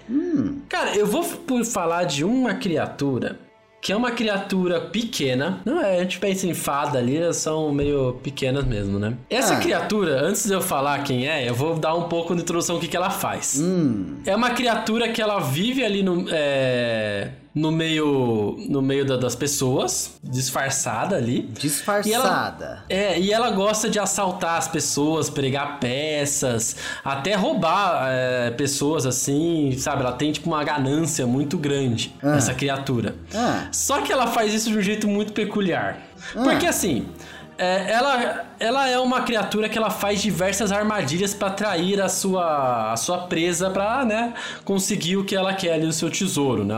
Cara, 0.70 0.96
eu 0.96 1.06
vou 1.08 1.24
falar 1.66 2.04
de 2.06 2.24
uma 2.24 2.54
criatura 2.54 3.39
que 3.82 3.91
é 3.91 3.96
uma 3.96 4.10
criatura 4.10 4.82
pequena. 4.82 5.62
Não 5.64 5.80
é, 5.80 5.98
a 6.00 6.02
gente 6.02 6.18
pensa 6.18 6.48
em 6.48 6.56
fada 6.56 6.98
ali, 6.98 7.18
elas 7.18 7.38
são 7.38 7.72
meio 7.72 8.14
pequenas 8.24 8.66
mesmo, 8.66 8.98
né? 8.98 9.14
Essa 9.30 9.54
Ah. 9.56 9.60
criatura, 9.60 10.22
antes 10.26 10.43
de 10.48 10.54
eu 10.54 10.60
falar 10.62 11.04
quem 11.04 11.28
é, 11.28 11.48
eu 11.48 11.54
vou 11.54 11.76
dar 11.78 11.93
um 11.93 12.04
pouco 12.10 12.34
de 12.36 12.41
introdução 12.41 12.78
do 12.78 12.82
que, 12.82 12.88
que 12.88 12.98
ela 12.98 13.12
faz. 13.12 13.60
Hum, 13.62 14.16
É 14.26 14.36
uma 14.36 14.50
criatura 14.50 15.10
que 15.10 15.22
ela 15.22 15.38
vive 15.39 15.86
ali 15.86 16.02
no, 16.02 16.26
é, 16.32 17.30
no 17.56 17.72
meio, 17.72 18.58
no 18.70 18.82
meio 18.82 19.06
da- 19.06 19.16
das 19.16 19.34
pessoas, 19.34 20.12
disfarçada 20.22 21.16
ali. 21.16 21.49
disfarçada. 21.58 22.84
É, 22.89 23.18
e 23.20 23.32
ela 23.32 23.49
gosta 23.51 23.89
de 23.89 23.97
assaltar 23.97 24.58
as 24.58 24.68
pessoas, 24.68 25.30
pregar 25.30 25.80
peças, 25.80 26.76
até 27.03 27.34
roubar 27.36 28.08
é, 28.10 28.51
pessoas 28.51 29.06
assim, 29.06 29.74
sabe? 29.78 30.01
Ela 30.01 30.12
tem 30.12 30.32
tipo 30.32 30.47
uma 30.49 30.64
ganância 30.64 31.26
muito 31.26 31.58
grande, 31.58 32.14
Ah. 32.22 32.36
essa 32.36 32.53
criatura. 32.53 33.16
Ah. 33.34 33.68
Só 33.72 34.01
que 34.01 34.12
ela 34.12 34.28
faz 34.28 34.53
isso 34.53 34.70
de 34.70 34.78
um 34.78 34.82
jeito 34.82 35.08
muito 35.08 35.32
peculiar. 35.34 35.99
Ah. 36.36 36.43
Porque 36.43 36.66
assim, 36.68 37.06
é, 37.58 37.91
ela, 37.91 38.45
ela 38.60 38.89
é 38.89 38.99
uma 38.99 39.22
criatura 39.22 39.70
que 39.70 39.78
ela 39.78 39.89
faz 39.89 40.22
diversas 40.22 40.72
armadilhas 40.72 41.34
pra 41.34 41.47
atrair 41.47 42.01
a 42.01 42.10
sua, 42.10 42.91
a 42.91 42.97
sua 42.97 43.20
presa 43.20 43.70
pra, 43.70 44.03
né, 44.06 44.34
conseguir 44.64 45.18
o 45.18 45.24
que 45.24 45.36
ela 45.36 45.53
quer 45.53 45.74
ali, 45.74 45.86
o 45.86 45.93
seu 45.93 46.10
tesouro, 46.10 46.64
né? 46.64 46.76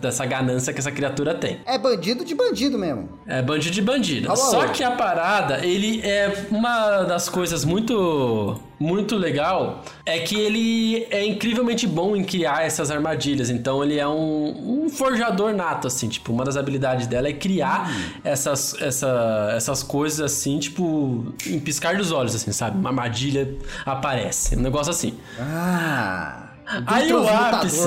Dessa 0.00 0.24
ganância 0.26 0.72
que 0.72 0.78
essa 0.78 0.92
criatura 0.92 1.34
tem. 1.34 1.60
É 1.66 1.78
bandido 1.78 2.24
de 2.24 2.34
bandido 2.34 2.78
mesmo. 2.78 3.08
É 3.26 3.42
bandido 3.42 3.74
de 3.74 3.82
bandido. 3.82 4.36
Só 4.36 4.68
que 4.68 4.84
a 4.84 4.92
parada, 4.92 5.64
ele 5.64 6.00
é 6.02 6.46
uma 6.50 7.02
das 7.02 7.28
coisas 7.28 7.64
muito 7.64 8.58
muito 8.82 9.16
legal 9.16 9.82
é 10.04 10.18
que 10.18 10.34
ele 10.38 11.06
é 11.10 11.24
incrivelmente 11.24 11.86
bom 11.86 12.16
em 12.16 12.24
criar 12.24 12.64
essas 12.64 12.90
armadilhas. 12.90 13.48
Então 13.50 13.82
ele 13.82 13.98
é 13.98 14.06
um, 14.06 14.84
um 14.84 14.88
forjador 14.90 15.52
nato 15.54 15.86
assim, 15.86 16.08
tipo, 16.08 16.32
uma 16.32 16.44
das 16.44 16.56
habilidades 16.56 17.06
dela 17.06 17.28
é 17.28 17.32
criar 17.32 17.88
Hum. 17.90 18.10
essas, 18.24 18.74
essa, 18.80 19.52
essas 19.56 19.82
coisas 19.82 20.20
assim, 20.20 20.58
tipo, 20.58 21.32
em 21.46 21.58
piscar 21.60 21.96
dos 21.96 22.10
olhos 22.12 22.34
assim, 22.34 22.52
sabe? 22.52 22.76
Uma 22.78 22.90
armadilha 22.90 23.56
aparece, 23.86 24.56
um 24.56 24.60
negócio 24.60 24.90
assim. 24.90 25.14
Ah. 25.38 26.51
Aí 26.86 27.12
o 27.12 27.22
ápice. 27.28 27.78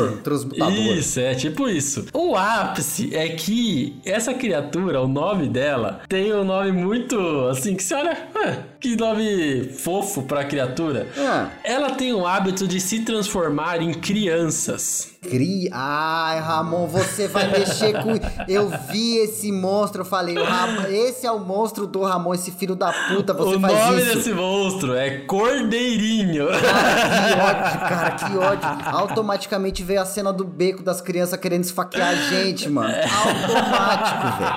Isso, 0.97 1.19
é 1.19 1.35
tipo 1.35 1.67
isso. 1.67 2.05
O 2.13 2.35
ápice 2.35 3.15
é 3.15 3.29
que 3.29 3.95
essa 4.05 4.33
criatura, 4.33 5.01
o 5.01 5.07
nome 5.07 5.47
dela, 5.47 6.01
tem 6.07 6.33
um 6.33 6.43
nome 6.43 6.71
muito 6.71 7.17
assim, 7.47 7.75
que 7.75 7.83
você 7.83 7.95
olha. 7.95 8.17
"Ué, 8.35 8.59
que 8.79 8.95
nome 8.95 9.69
fofo 9.77 10.23
pra 10.23 10.43
criatura. 10.45 11.07
Ah. 11.17 11.49
Ela 11.63 11.91
tem 11.91 12.13
o 12.13 12.25
hábito 12.25 12.67
de 12.67 12.79
se 12.79 12.99
transformar 12.99 13.81
em 13.81 13.93
crianças. 13.93 15.14
Cria. 15.29 15.69
Ai, 15.73 16.39
Ramon, 16.39 16.87
você 16.87 17.27
vai 17.27 17.49
mexer 17.51 17.93
com. 18.01 18.13
Eu 18.47 18.69
vi 18.91 19.17
esse 19.17 19.51
monstro, 19.51 20.01
eu 20.01 20.05
falei, 20.05 20.37
o 20.37 20.43
Ramon, 20.43 20.87
esse 20.89 21.25
é 21.25 21.31
o 21.31 21.39
monstro 21.39 21.85
do 21.87 22.03
Ramon, 22.03 22.33
esse 22.33 22.51
filho 22.51 22.75
da 22.75 22.91
puta, 22.91 23.33
você 23.33 23.55
o 23.55 23.59
faz 23.59 23.73
nome 23.73 24.01
isso. 24.01 24.15
desse 24.15 24.33
monstro 24.33 24.95
é 24.95 25.19
Cordeirinho. 25.19 26.47
Que 26.47 27.39
ódio, 27.41 27.79
cara, 27.79 28.11
que 28.11 28.37
ódio. 28.37 28.69
Automaticamente 28.85 29.83
veio 29.83 30.01
a 30.01 30.05
cena 30.05 30.31
do 30.31 30.43
beco 30.43 30.83
das 30.83 31.01
crianças 31.01 31.39
querendo 31.39 31.63
esfaquear 31.63 32.09
a 32.09 32.15
gente, 32.15 32.69
mano. 32.69 32.93
Automático, 33.25 34.27
velho. 34.39 34.55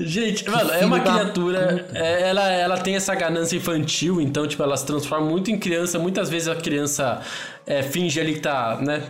Gente, 0.00 0.48
mano, 0.48 0.70
é 0.70 0.84
uma 0.84 1.00
criatura. 1.00 1.86
é, 1.94 2.28
ela, 2.28 2.50
ela 2.50 2.78
tem 2.78 2.96
essa 2.96 3.14
ganância 3.14 3.56
infantil, 3.56 4.20
então, 4.20 4.46
tipo, 4.46 4.62
ela 4.62 4.76
se 4.76 4.86
transforma 4.86 5.26
muito 5.26 5.50
em 5.50 5.58
criança. 5.58 5.98
Muitas 5.98 6.28
vezes 6.28 6.48
a 6.48 6.54
criança 6.54 7.20
é, 7.66 7.82
finge 7.82 8.20
ali 8.20 8.34
que 8.34 8.40
tá, 8.40 8.78
né, 8.80 9.02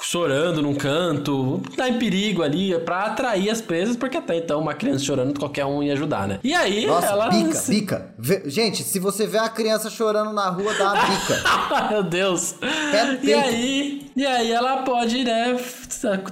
chorando 0.00 0.60
num 0.62 0.74
canto, 0.74 1.60
tá 1.76 1.88
em 1.88 1.98
perigo 1.98 2.42
ali, 2.42 2.78
pra 2.80 3.04
atrair 3.06 3.50
as 3.50 3.60
presas, 3.60 3.96
porque 3.96 4.16
até 4.16 4.36
então 4.36 4.60
uma 4.60 4.74
criança 4.74 5.04
chorando, 5.04 5.38
qualquer 5.38 5.64
um 5.64 5.82
ia 5.82 5.92
ajudar, 5.94 6.28
né? 6.28 6.38
E 6.44 6.54
aí, 6.54 6.86
Nossa, 6.86 7.06
ela. 7.06 7.28
bica, 7.28 7.62
bica. 7.68 8.06
Vê- 8.18 8.42
Gente, 8.46 8.82
se 8.82 8.98
você 8.98 9.26
vê 9.26 9.38
a 9.38 9.48
criança 9.48 9.88
chorando 9.90 10.32
na 10.32 10.48
rua, 10.48 10.74
dá 10.74 10.92
uma 10.92 11.02
bica. 11.06 11.42
Meu 11.90 12.02
Deus. 12.02 12.54
No 12.60 13.28
E 13.28 13.32
aí, 13.34 14.06
e 14.16 14.26
aí 14.26 14.52
ela 14.52 14.78
pode, 14.82 15.24
né, 15.24 15.58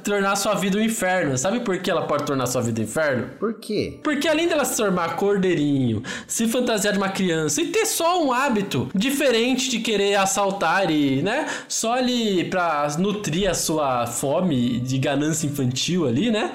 tornar 0.02 0.36
sua 0.36 0.54
vida 0.54 0.78
um 0.78 0.80
inferno. 0.80 1.36
Sabe 1.36 1.60
por 1.60 1.78
que 1.78 1.90
ela 1.90 2.02
pode 2.02 2.24
tornar 2.24 2.46
sua 2.46 2.62
vida 2.62 2.80
um 2.80 2.84
inferno? 2.84 3.28
Por 3.38 3.54
quê? 3.54 3.98
Porque 4.02 4.28
além 4.28 4.48
dela 4.48 4.64
se 4.64 4.76
tornar 4.76 5.16
cordeirinho, 5.16 6.02
se 6.26 6.46
fantasiar 6.48 6.92
de 6.92 6.98
uma 6.98 7.08
criança 7.08 7.60
e 7.60 7.66
ter 7.66 7.86
só 7.86 8.24
um 8.24 8.32
hábito 8.32 8.88
diferente 8.94 9.70
de 9.70 9.80
querer 9.80 10.16
assaltar 10.16 10.90
e, 10.90 11.22
né, 11.22 11.46
só 11.68 11.94
ali 11.94 12.44
pra 12.44 12.88
nutrir 12.98 13.50
a 13.50 13.54
sua 13.54 14.06
fome 14.06 14.80
de 14.80 14.98
ganância 14.98 15.46
infantil 15.46 16.06
ali, 16.06 16.30
né? 16.30 16.52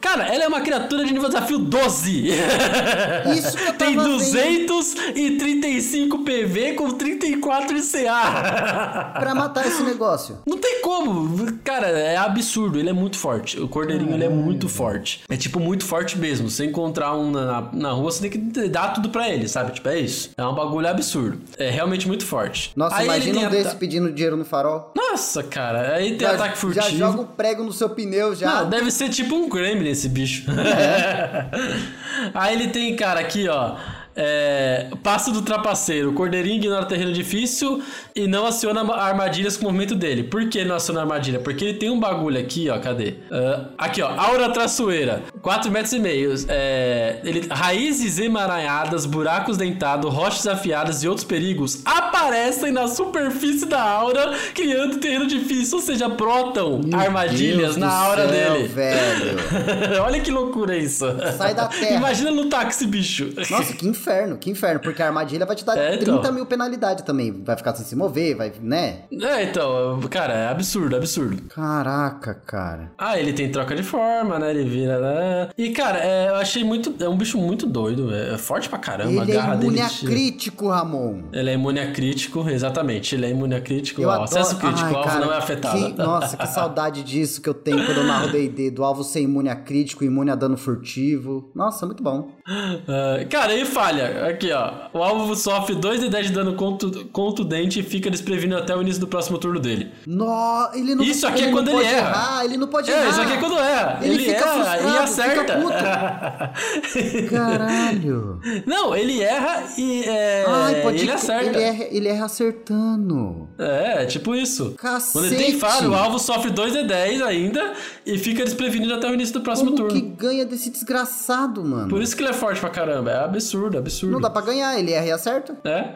Cara, 0.00 0.32
ela 0.32 0.44
é 0.44 0.48
uma 0.48 0.60
criatura 0.60 1.04
de 1.04 1.12
nível 1.12 1.28
desafio 1.28 1.58
12. 1.58 2.28
Isso 3.36 3.56
que 3.56 3.64
eu 3.64 3.72
Tem 3.74 3.94
tava 3.96 4.08
235 4.08 6.18
PV 6.24 6.72
com 6.74 6.90
34 6.90 7.76
CA. 7.82 9.12
Pra 9.18 9.34
matar 9.34 9.66
esse 9.66 9.82
negócio. 9.82 10.38
Não 10.46 10.58
tem 10.58 10.80
como. 10.80 11.52
Cara, 11.64 11.88
é 11.88 12.16
absurdo. 12.16 12.78
Ele 12.78 12.90
é 12.90 12.92
muito 12.92 13.18
forte. 13.18 13.60
O 13.60 13.68
cordeirinho, 13.68 14.14
ele 14.14 14.24
é 14.24 14.28
muito 14.28 14.68
forte. 14.68 15.22
É, 15.28 15.36
tipo, 15.36 15.60
muito 15.60 15.84
forte 15.84 16.18
mesmo. 16.18 16.48
Se 16.48 16.56
você 16.56 16.64
encontrar 16.66 17.16
um 17.16 17.30
na, 17.30 17.68
na 17.72 17.90
rua, 17.92 18.10
você 18.10 18.28
tem 18.28 18.30
que 18.30 18.68
dar 18.68 18.94
tudo 18.94 19.10
pra 19.10 19.28
ele, 19.28 19.48
sabe? 19.48 19.72
Tipo, 19.72 19.88
é 19.88 19.98
isso. 19.98 20.30
É 20.36 20.46
um 20.46 20.54
bagulho 20.54 20.88
absurdo. 20.88 21.40
É 21.58 21.70
realmente 21.70 22.06
muito 22.06 22.24
forte. 22.24 22.72
Nossa, 22.76 22.96
Aí 22.96 23.04
imagina 23.04 23.40
um 23.40 23.50
desse 23.50 23.74
pedindo 23.76 24.10
dinheiro 24.12 24.36
no 24.36 24.44
farol. 24.44 24.92
Nossa, 24.96 25.42
cara. 25.42 25.94
Aí 25.94 26.16
tem 26.16 26.26
ataque 26.26 26.58
furtivo. 26.58 26.84
já 26.84 26.90
joga 26.90 27.22
um 27.22 27.26
prego 27.26 27.64
no 27.64 27.72
seu 27.72 27.90
pneu, 27.90 28.34
já. 28.34 28.62
Não, 28.62 28.70
deve 28.70 28.90
ser 28.90 29.08
tipo 29.08 29.34
um 29.34 29.48
gremlin 29.80 29.90
esse 29.90 30.08
bicho. 30.08 30.44
Aí 32.34 32.54
ele 32.54 32.68
tem, 32.68 32.94
cara, 32.94 33.20
aqui, 33.20 33.48
ó. 33.48 33.76
É, 34.22 34.88
passo 35.02 35.32
do 35.32 35.40
trapaceiro. 35.40 36.10
O 36.10 36.12
cordeirinho 36.12 36.56
ignora 36.56 36.84
terreno 36.84 37.10
difícil 37.10 37.82
e 38.14 38.26
não 38.26 38.44
aciona 38.46 38.82
armadilhas 38.94 39.56
com 39.56 39.62
o 39.62 39.66
movimento 39.68 39.94
dele. 39.94 40.24
Por 40.24 40.46
que 40.50 40.62
não 40.62 40.76
aciona 40.76 41.00
armadilha? 41.00 41.38
Porque 41.40 41.64
ele 41.64 41.74
tem 41.78 41.88
um 41.88 41.98
bagulho 41.98 42.38
aqui, 42.38 42.68
ó. 42.68 42.78
Cadê? 42.78 43.14
Ah, 43.30 43.64
aqui, 43.78 44.02
ó. 44.02 44.10
Aura 44.10 44.50
traçoeira. 44.50 45.22
4 45.40 45.70
metros 45.70 45.92
e 45.94 45.98
meio. 45.98 46.34
É, 46.48 47.20
ele, 47.24 47.48
raízes 47.50 48.18
emaranhadas, 48.18 49.06
buracos 49.06 49.56
dentados, 49.56 50.12
rochas 50.12 50.46
afiadas 50.46 51.02
e 51.02 51.08
outros 51.08 51.24
perigos 51.24 51.80
aparecem 51.86 52.72
na 52.72 52.88
superfície 52.88 53.64
da 53.64 53.80
aura, 53.82 54.34
criando 54.54 54.98
terreno 54.98 55.26
difícil. 55.26 55.78
Ou 55.78 55.82
seja, 55.84 56.08
brotam 56.10 56.82
armadilhas 56.92 57.60
Deus 57.60 57.76
na 57.78 57.90
aura 57.90 58.28
céu, 58.28 58.52
dele. 58.52 58.68
velho. 58.68 59.36
Olha 60.04 60.20
que 60.20 60.30
loucura 60.30 60.76
isso. 60.76 61.06
Sai 61.38 61.54
da 61.54 61.66
terra. 61.68 61.96
Imagina 61.96 62.30
lutar 62.30 62.64
com 62.64 62.68
esse 62.70 62.86
bicho. 62.86 63.30
Nossa, 63.50 63.72
que 63.72 63.86
inferno, 63.88 64.09
que 64.38 64.50
inferno. 64.50 64.80
Porque 64.80 65.02
a 65.02 65.06
armadilha 65.06 65.46
vai 65.46 65.56
te 65.56 65.64
dar 65.64 65.76
É, 65.76 65.94
então. 65.94 66.18
30 66.18 66.32
mil 66.32 66.46
penalidade 66.46 67.02
também. 67.04 67.42
Vai 67.44 67.56
ficar 67.56 67.74
sem 67.74 67.84
se 67.84 67.94
mover, 67.96 68.36
vai, 68.36 68.52
né? 68.60 69.04
É, 69.12 69.42
então, 69.44 69.98
cara, 70.10 70.32
é 70.34 70.48
absurdo, 70.48 70.96
absurdo. 70.96 71.42
Caraca, 71.48 72.34
cara. 72.34 72.92
Ah, 72.98 73.18
ele 73.18 73.32
tem 73.32 73.50
troca 73.50 73.74
de 73.74 73.82
forma, 73.82 74.38
né? 74.38 74.50
Ele 74.50 74.64
vira, 74.68 74.98
né? 75.00 75.20
É, 75.20 75.48
e, 75.56 75.70
cara, 75.70 75.98
é, 75.98 76.28
eu 76.30 76.34
achei 76.36 76.64
muito. 76.64 76.94
É 77.02 77.08
um 77.08 77.16
bicho 77.16 77.38
muito 77.38 77.66
doido. 77.66 78.12
É, 78.14 78.36
forte 78.38 78.68
pra 78.68 78.78
caramba. 78.78 79.10
Ele 79.22 79.32
a 79.32 79.34
garra 79.36 79.52
é 79.54 79.56
imune 79.58 79.76
dele. 79.76 79.80
a 79.86 80.06
crítico, 80.06 80.68
Ramon. 80.68 81.22
Ele 81.32 81.50
é 81.50 81.54
imune 81.54 81.80
a 81.80 81.92
crítico, 81.92 82.48
exatamente. 82.48 83.14
Ele 83.14 83.26
é 83.26 83.30
imune 83.30 83.54
a 83.54 83.60
crítico. 83.60 84.00
Eu 84.02 84.10
adoro... 84.10 84.24
Acesso 84.24 84.56
crítico, 84.56 84.86
Ai, 84.86 84.92
o 84.92 84.96
alvo 84.96 85.08
cara, 85.08 85.24
não 85.26 85.32
é 85.32 85.36
afetado. 85.36 85.78
que- 85.78 85.92
Nossa, 86.02 86.36
que 86.36 86.46
saudade 86.46 87.02
disso 87.02 87.40
que 87.40 87.48
eu 87.48 87.54
tenho 87.54 87.84
quando 87.84 87.98
eu 87.98 88.04
narro 88.04 88.28
D&D, 88.30 88.70
do 88.70 88.84
alvo 88.84 89.02
ser 89.04 89.20
imune 89.20 89.48
a 89.48 89.56
crítico, 89.56 90.04
imune 90.04 90.30
a 90.30 90.34
dano 90.34 90.56
furtivo. 90.56 91.50
Nossa, 91.54 91.86
muito 91.86 92.02
bom. 92.02 92.30
Ah, 92.52 93.24
cara, 93.30 93.52
aí 93.52 93.64
falha. 93.64 94.26
Aqui, 94.28 94.50
ó. 94.50 94.72
O 94.92 95.02
alvo 95.02 95.36
sofre 95.36 95.76
2 95.76 96.00
de 96.00 96.08
10 96.08 96.26
de 96.28 96.32
dano 96.32 96.54
contu- 96.54 97.04
contundente 97.12 97.78
e 97.78 97.82
fica 97.82 98.10
desprevenido 98.10 98.58
até 98.58 98.74
o 98.76 98.82
início 98.82 99.00
do 99.00 99.06
próximo 99.06 99.38
turno 99.38 99.60
dele. 99.60 99.90
No, 100.06 100.68
ele 100.74 100.94
não, 100.96 101.04
Isso 101.04 101.26
aqui 101.26 101.44
é 101.44 101.50
quando 101.52 101.68
ele 101.70 101.84
erra. 101.84 102.08
errar, 102.08 102.44
ele 102.44 102.56
não 102.56 102.66
pode 102.66 102.90
É, 102.90 102.98
errar. 102.98 103.10
isso 103.10 103.20
aqui 103.20 103.32
é 103.34 103.36
quando 103.36 103.58
erra. 103.58 103.98
Ele 104.02 104.14
Ele, 104.14 104.24
fica 104.24 104.46
erra 104.48 104.78
e 104.80 104.98
acerta. 104.98 105.60
Caralho. 107.30 108.40
Não, 108.66 108.94
ele 108.96 109.20
erra 109.22 109.64
e 109.78 110.02
é, 110.04 110.44
Ai, 110.48 110.82
pode 110.82 110.98
ele 110.98 111.10
acerta. 111.12 111.46
Ele 111.50 111.60
erra, 111.62 111.84
ele 111.90 112.08
erra 112.08 112.24
acertando. 112.26 113.48
É, 113.58 114.06
tipo 114.06 114.34
isso. 114.34 114.74
Cacete. 114.76 115.12
Quando 115.12 115.24
ele 115.26 115.36
tem 115.36 115.58
falha, 115.58 115.88
o 115.88 115.94
alvo 115.94 116.18
sofre 116.18 116.50
2 116.50 116.72
de 116.72 116.82
10 116.84 117.22
ainda 117.22 117.72
e 118.04 118.18
fica 118.18 118.44
desprevenido 118.44 118.94
até 118.94 119.08
o 119.08 119.14
início 119.14 119.34
do 119.34 119.40
próximo 119.42 119.72
Como 119.72 119.88
turno. 119.88 119.92
que 120.00 120.00
ganha 120.16 120.44
desse 120.44 120.70
desgraçado, 120.70 121.62
mano? 121.64 121.88
Por 121.88 122.02
isso 122.02 122.16
que 122.16 122.22
ele 122.22 122.30
é 122.30 122.39
forte 122.40 122.60
pra 122.60 122.70
caramba. 122.70 123.10
É 123.10 123.18
absurdo, 123.18 123.78
absurdo. 123.78 124.12
Não 124.12 124.20
dá 124.20 124.30
pra 124.30 124.42
ganhar, 124.42 124.76
ele 124.78 124.92
erra 124.92 125.06
e 125.06 125.12
acerta? 125.12 125.56
É? 125.64 125.90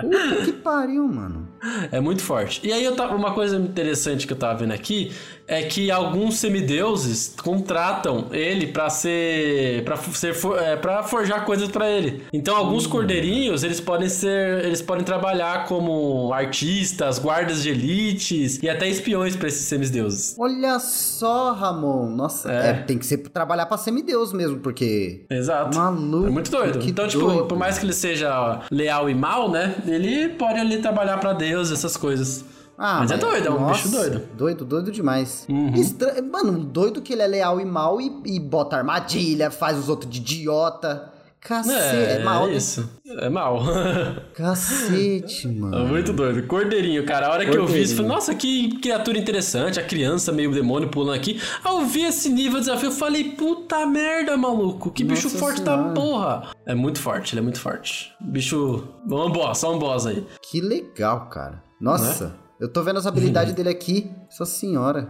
Puta 0.00 0.44
que 0.44 0.52
pariu, 0.52 1.06
mano. 1.08 1.48
É 1.92 2.00
muito 2.00 2.22
forte. 2.22 2.60
E 2.66 2.72
aí 2.72 2.84
eu 2.84 2.94
tava, 2.96 3.14
uma 3.14 3.32
coisa 3.32 3.56
interessante 3.56 4.26
que 4.26 4.32
eu 4.32 4.36
tava 4.36 4.58
vendo 4.58 4.72
aqui 4.72 5.12
é 5.46 5.62
que 5.64 5.90
alguns 5.90 6.36
semideuses 6.38 7.34
contratam 7.42 8.26
ele 8.30 8.68
pra 8.68 8.88
ser 8.88 9.82
para 9.84 9.96
ser 9.96 10.34
é, 10.60 10.76
para 10.76 11.02
forjar 11.02 11.44
coisas 11.44 11.68
pra 11.68 11.88
ele. 11.90 12.22
Então 12.32 12.56
alguns 12.56 12.86
Hum. 12.86 12.90
cordeirinhos, 12.90 13.62
eles 13.62 13.80
podem 13.80 14.08
ser, 14.08 14.64
eles 14.64 14.80
podem 14.80 15.04
trabalhar 15.04 15.66
como 15.66 16.32
artistas, 16.32 17.18
guardas 17.18 17.62
de 17.62 17.70
elites 17.70 18.58
e 18.62 18.68
até 18.70 18.88
espiões 18.88 19.36
pra 19.36 19.48
esses 19.48 19.66
semideuses. 19.66 20.36
Olha 20.38 20.78
só, 20.78 21.52
Ramon. 21.52 22.08
Nossa, 22.10 22.50
É. 22.50 22.70
é, 22.70 22.72
tem 22.74 22.96
que 22.96 23.04
ser 23.06 23.18
trabalhar 23.18 23.66
pra 23.66 23.76
semideus 23.76 24.32
mesmo, 24.32 24.58
porque. 24.60 25.24
Exato. 25.28 25.76
Maluco, 25.76 26.26
É 26.28 26.30
muito 26.30 26.50
doido. 26.50 26.78
então, 26.86 27.06
tipo, 27.08 27.26
doido. 27.26 27.46
por 27.46 27.58
mais 27.58 27.78
que 27.78 27.84
ele 27.84 27.92
seja 27.92 28.39
leal 28.70 29.08
e 29.10 29.14
mal, 29.14 29.50
né? 29.50 29.74
Ele 29.86 30.28
pode 30.30 30.58
ali 30.58 30.80
trabalhar 30.80 31.18
pra 31.18 31.32
Deus, 31.32 31.70
essas 31.70 31.96
coisas. 31.96 32.44
Ah, 32.82 33.00
mas, 33.00 33.10
é 33.10 33.18
doido, 33.18 33.46
é 33.46 33.50
um 33.50 33.60
nossa, 33.60 33.74
bicho 33.82 33.90
doido. 33.90 34.22
Doido, 34.34 34.64
doido 34.64 34.90
demais. 34.90 35.44
Uhum. 35.50 35.74
Estra- 35.74 36.22
Mano, 36.22 36.52
doido 36.64 37.02
que 37.02 37.12
ele 37.12 37.20
é 37.22 37.26
leal 37.26 37.60
e 37.60 37.64
mal 37.64 38.00
e, 38.00 38.10
e 38.24 38.40
bota 38.40 38.76
armadilha, 38.76 39.50
faz 39.50 39.76
os 39.78 39.88
outros 39.90 40.10
de 40.10 40.18
idiota. 40.20 41.12
Cacete, 41.40 41.74
é, 41.96 42.12
É, 42.20 42.24
mal. 42.24 42.48
é 42.48 42.52
isso. 42.54 42.90
É 43.06 43.28
mal. 43.28 43.62
Cacete, 44.34 45.46
É 45.48 45.50
mano. 45.50 45.86
muito 45.88 46.12
doido. 46.12 46.46
Cordeirinho, 46.46 47.04
cara. 47.04 47.28
A 47.28 47.32
hora 47.32 47.46
que 47.46 47.56
eu 47.56 47.66
vi 47.66 47.82
isso, 47.82 47.92
eu 47.92 47.96
falei, 47.98 48.12
nossa, 48.12 48.34
que 48.34 48.78
criatura 48.80 49.18
interessante. 49.18 49.80
A 49.80 49.82
criança 49.82 50.32
meio 50.32 50.52
demônio 50.52 50.88
pulando 50.88 51.16
aqui. 51.16 51.40
Ao 51.64 51.80
ver 51.84 52.08
esse 52.08 52.28
nível 52.28 52.60
de 52.60 52.66
desafio, 52.66 52.88
eu 52.88 52.92
falei, 52.92 53.24
puta 53.32 53.86
merda, 53.86 54.36
maluco. 54.36 54.90
Que 54.90 55.02
bicho 55.02 55.24
Nossa 55.24 55.38
forte 55.38 55.62
da 55.62 55.76
porra. 55.92 56.50
É 56.66 56.74
muito 56.74 57.00
forte, 57.00 57.32
ele 57.34 57.40
é 57.40 57.42
muito 57.42 57.60
forte. 57.60 58.12
Bicho. 58.20 58.84
Um 59.08 59.30
boss, 59.30 59.58
só 59.58 59.74
um 59.74 59.78
boss 59.78 60.06
aí. 60.06 60.24
Que 60.42 60.60
legal, 60.60 61.28
cara. 61.30 61.62
Nossa, 61.80 62.26
Né? 62.26 62.32
Eu 62.60 62.68
tô 62.68 62.82
vendo 62.82 62.98
as 62.98 63.06
habilidades 63.06 63.54
dele 63.54 63.68
aqui. 63.70 64.10
Nossa 64.26 64.44
senhora. 64.44 65.08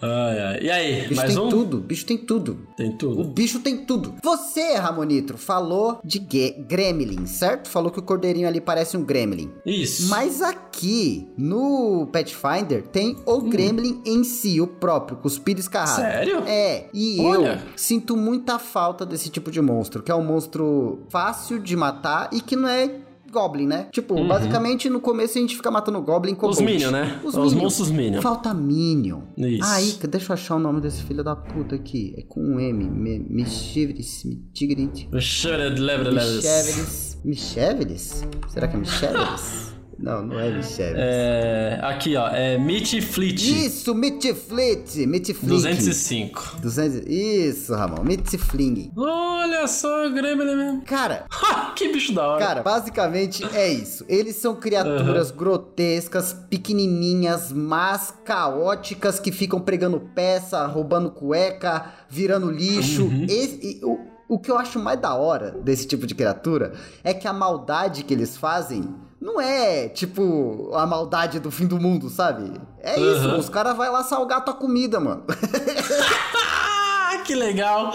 Ai, 0.00 0.38
ai. 0.40 0.58
E 0.62 0.70
aí, 0.70 1.04
O 1.04 1.08
bicho 1.08 1.14
mais 1.16 1.34
tem 1.34 1.42
um? 1.42 1.48
tudo, 1.48 1.76
o 1.76 1.80
bicho 1.80 2.06
tem 2.06 2.18
tudo. 2.18 2.66
Tem 2.76 2.90
O 2.90 2.96
tudo. 2.96 3.24
bicho 3.24 3.60
tem 3.60 3.76
tudo. 3.84 4.14
Você, 4.22 4.74
Ramonitro, 4.74 5.36
falou 5.38 6.00
de 6.04 6.18
gremlin, 6.18 7.26
certo? 7.26 7.68
Falou 7.68 7.90
que 7.90 7.98
o 7.98 8.02
cordeirinho 8.02 8.48
ali 8.48 8.60
parece 8.60 8.96
um 8.96 9.04
gremlin. 9.04 9.50
Isso. 9.64 10.08
Mas 10.08 10.42
aqui 10.42 11.28
no 11.36 12.08
Pathfinder 12.12 12.82
tem 12.82 13.16
o 13.26 13.40
gremlin 13.42 14.00
em 14.04 14.24
si, 14.24 14.60
o 14.60 14.66
próprio, 14.66 15.18
cuspido 15.18 15.60
escarrado. 15.60 16.00
Hum. 16.02 16.04
Sério? 16.04 16.42
É, 16.46 16.88
e 16.92 17.20
Olha. 17.20 17.62
eu 17.64 17.78
sinto 17.78 18.16
muita 18.16 18.58
falta 18.58 19.04
desse 19.06 19.28
tipo 19.30 19.50
de 19.50 19.60
monstro, 19.60 20.02
que 20.02 20.10
é 20.10 20.14
um 20.14 20.24
monstro 20.24 21.00
fácil 21.08 21.58
de 21.60 21.76
matar 21.76 22.30
e 22.32 22.40
que 22.40 22.56
não 22.56 22.68
é 22.68 23.05
Goblin, 23.30 23.66
né? 23.66 23.88
Tipo, 23.92 24.14
basicamente 24.26 24.88
no 24.88 25.00
começo 25.00 25.36
a 25.38 25.40
gente 25.40 25.56
fica 25.56 25.70
matando 25.70 26.00
Goblin 26.02 26.34
com 26.34 26.46
Uhum. 26.46 26.52
Os 26.52 26.60
Minion, 26.60 26.90
né? 26.90 27.20
Os 27.24 27.54
monstros 27.54 27.90
Minion. 27.90 28.20
Falta 28.22 28.52
Minion. 28.54 29.20
Isso. 29.36 29.64
Aí, 29.64 29.92
deixa 30.08 30.32
eu 30.32 30.34
achar 30.34 30.56
o 30.56 30.58
nome 30.58 30.80
desse 30.80 31.02
filho 31.02 31.22
da 31.24 31.34
puta 31.36 31.74
aqui. 31.74 32.14
É 32.16 32.22
com 32.22 32.40
um 32.40 32.60
M. 32.60 32.88
Michivris. 33.28 34.24
Mitigrit. 34.24 35.08
Michevelis. 35.12 36.44
Michevelis? 37.24 38.24
Será 38.48 38.68
que 38.68 38.76
é 38.76 38.78
Michevelis? 38.78 39.66
Não, 39.98 40.22
não 40.26 40.38
é 40.38 40.50
Michevelis. 40.50 40.94
É, 40.98 41.80
aqui, 41.82 42.16
ó. 42.16 42.28
É 42.28 42.58
Meat 42.58 43.00
Fleet. 43.00 43.40
Isso, 43.66 43.94
Mitiflit. 43.94 45.06
Mitiflink. 45.06 45.48
205. 45.54 46.58
200. 46.60 47.06
Isso, 47.08 47.74
Ramon. 47.74 48.02
Mitifling. 48.04 48.92
Olha 48.96 49.66
só, 49.66 50.06
o 50.06 50.12
Gremlin 50.12 50.54
mesmo. 50.54 50.82
Cara, 50.82 51.24
que 51.74 51.88
bicho 51.92 52.12
da 52.12 52.26
hora. 52.28 52.44
Cara, 52.44 52.62
basicamente 52.62 53.42
é 53.54 53.68
isso. 53.72 54.04
Eles 54.08 54.36
são 54.36 54.54
criaturas 54.54 55.30
grotescas, 55.30 56.32
pequenininhas, 56.50 57.50
mas 57.52 58.12
caóticas 58.24 59.18
que 59.18 59.32
ficam 59.32 59.60
pregando 59.60 59.98
peça, 60.14 60.66
roubando 60.66 61.10
cueca, 61.10 61.92
virando 62.08 62.50
lixo. 62.50 63.10
Esse- 63.28 63.80
e 63.80 63.84
o, 63.84 63.98
o 64.28 64.38
que 64.38 64.50
eu 64.50 64.58
acho 64.58 64.78
mais 64.78 65.00
da 65.00 65.14
hora 65.14 65.52
desse 65.62 65.86
tipo 65.86 66.06
de 66.06 66.14
criatura 66.14 66.72
é 67.02 67.14
que 67.14 67.26
a 67.26 67.32
maldade 67.32 68.04
que 68.04 68.12
eles 68.12 68.36
fazem 68.36 68.94
não 69.26 69.40
é 69.40 69.88
tipo 69.88 70.70
a 70.74 70.86
maldade 70.86 71.40
do 71.40 71.50
fim 71.50 71.66
do 71.66 71.80
mundo, 71.80 72.08
sabe? 72.08 72.52
É 72.80 72.98
isso, 72.98 73.28
Uhum. 73.28 73.38
os 73.40 73.48
caras 73.48 73.76
vão 73.76 73.90
lá 73.92 74.04
salgar 74.04 74.44
tua 74.44 74.54
comida, 74.54 75.00
mano. 75.00 75.24
Ah, 77.08 77.18
que 77.24 77.34
legal. 77.36 77.92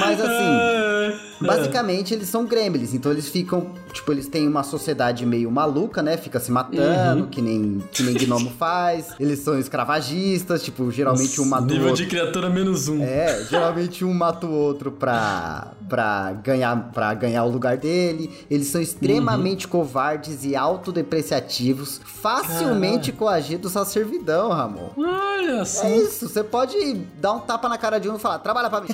Mas 0.00 0.20
assim. 0.20 1.25
Basicamente, 1.46 2.14
eles 2.14 2.28
são 2.28 2.44
gremlins, 2.46 2.94
então 2.94 3.12
eles 3.12 3.28
ficam, 3.28 3.68
tipo, 3.92 4.10
eles 4.12 4.26
têm 4.28 4.46
uma 4.48 4.62
sociedade 4.62 5.24
meio 5.26 5.50
maluca, 5.50 6.02
né? 6.02 6.16
Fica 6.16 6.38
se 6.40 6.50
matando, 6.50 7.22
Uhum. 7.24 7.26
que 7.28 7.42
nem 7.42 7.82
que 7.92 8.02
nem 8.02 8.14
gnomo 8.14 8.50
faz. 8.58 9.08
Eles 9.20 9.40
são 9.40 9.58
escravagistas, 9.58 10.62
tipo, 10.62 10.90
geralmente 10.90 11.40
um 11.40 11.44
nossa, 11.44 11.60
mata 11.60 11.62
o 11.64 11.66
Nível 11.66 11.88
outro. 11.88 12.02
de 12.04 12.08
criatura 12.10 12.48
menos 12.50 12.88
um. 12.88 13.02
É, 13.02 13.44
geralmente 13.48 14.04
um 14.04 14.12
mata 14.14 14.46
o 14.46 14.52
outro 14.52 14.90
pra, 14.90 15.72
pra, 15.88 16.32
ganhar, 16.42 16.90
pra 16.92 17.12
ganhar 17.14 17.44
o 17.44 17.50
lugar 17.50 17.76
dele. 17.76 18.30
Eles 18.50 18.68
são 18.68 18.80
extremamente 18.80 19.66
covardes 19.68 20.44
e 20.44 20.54
autodepreciativos, 20.56 22.00
facilmente 22.04 23.12
coagidos 23.12 23.76
à 23.76 23.84
servidão, 23.84 24.50
Ramon. 24.50 24.90
Olha 24.96 25.64
só. 25.64 25.84
É 25.86 25.96
isso, 25.98 26.28
você 26.28 26.42
pode 26.42 26.94
dar 27.20 27.32
um 27.32 27.40
tapa 27.40 27.68
na 27.68 27.78
cara 27.78 27.98
de 27.98 28.08
um 28.08 28.16
e 28.16 28.18
falar, 28.18 28.38
trabalha 28.40 28.68
pra 28.70 28.80
mim. 28.80 28.88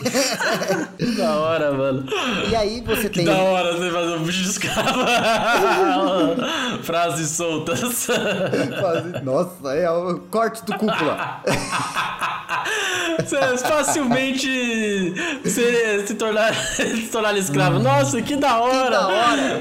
Que 0.99 1.07
da 1.17 1.35
hora, 1.37 1.73
mano. 1.73 2.05
E 2.51 2.57
aí 2.57 2.81
você 2.83 3.03
Que 3.09 3.17
tem. 3.17 3.25
da 3.25 3.37
hora 3.37 3.73
você 3.77 3.91
fazer 3.91 4.15
um 4.17 4.23
bicho 4.25 4.43
de 4.43 4.49
escravo. 4.51 5.01
Frases 6.83 7.31
soltas. 7.31 8.09
Nossa, 9.23 9.75
é 9.75 9.91
o 9.91 10.19
corte 10.31 10.65
do 10.65 10.73
cúpula. 10.79 11.43
Você 13.19 13.37
facilmente 13.59 15.15
se, 15.45 16.07
se, 16.07 16.15
tornar, 16.15 16.55
se 16.55 17.09
tornar 17.09 17.37
escravo. 17.37 17.79
Nossa, 17.79 18.21
que 18.23 18.37
da 18.37 18.61
Hum. 18.63 18.71
Que 18.71 18.77
hora. 18.77 18.91
da 18.91 19.09
hora! 19.09 19.61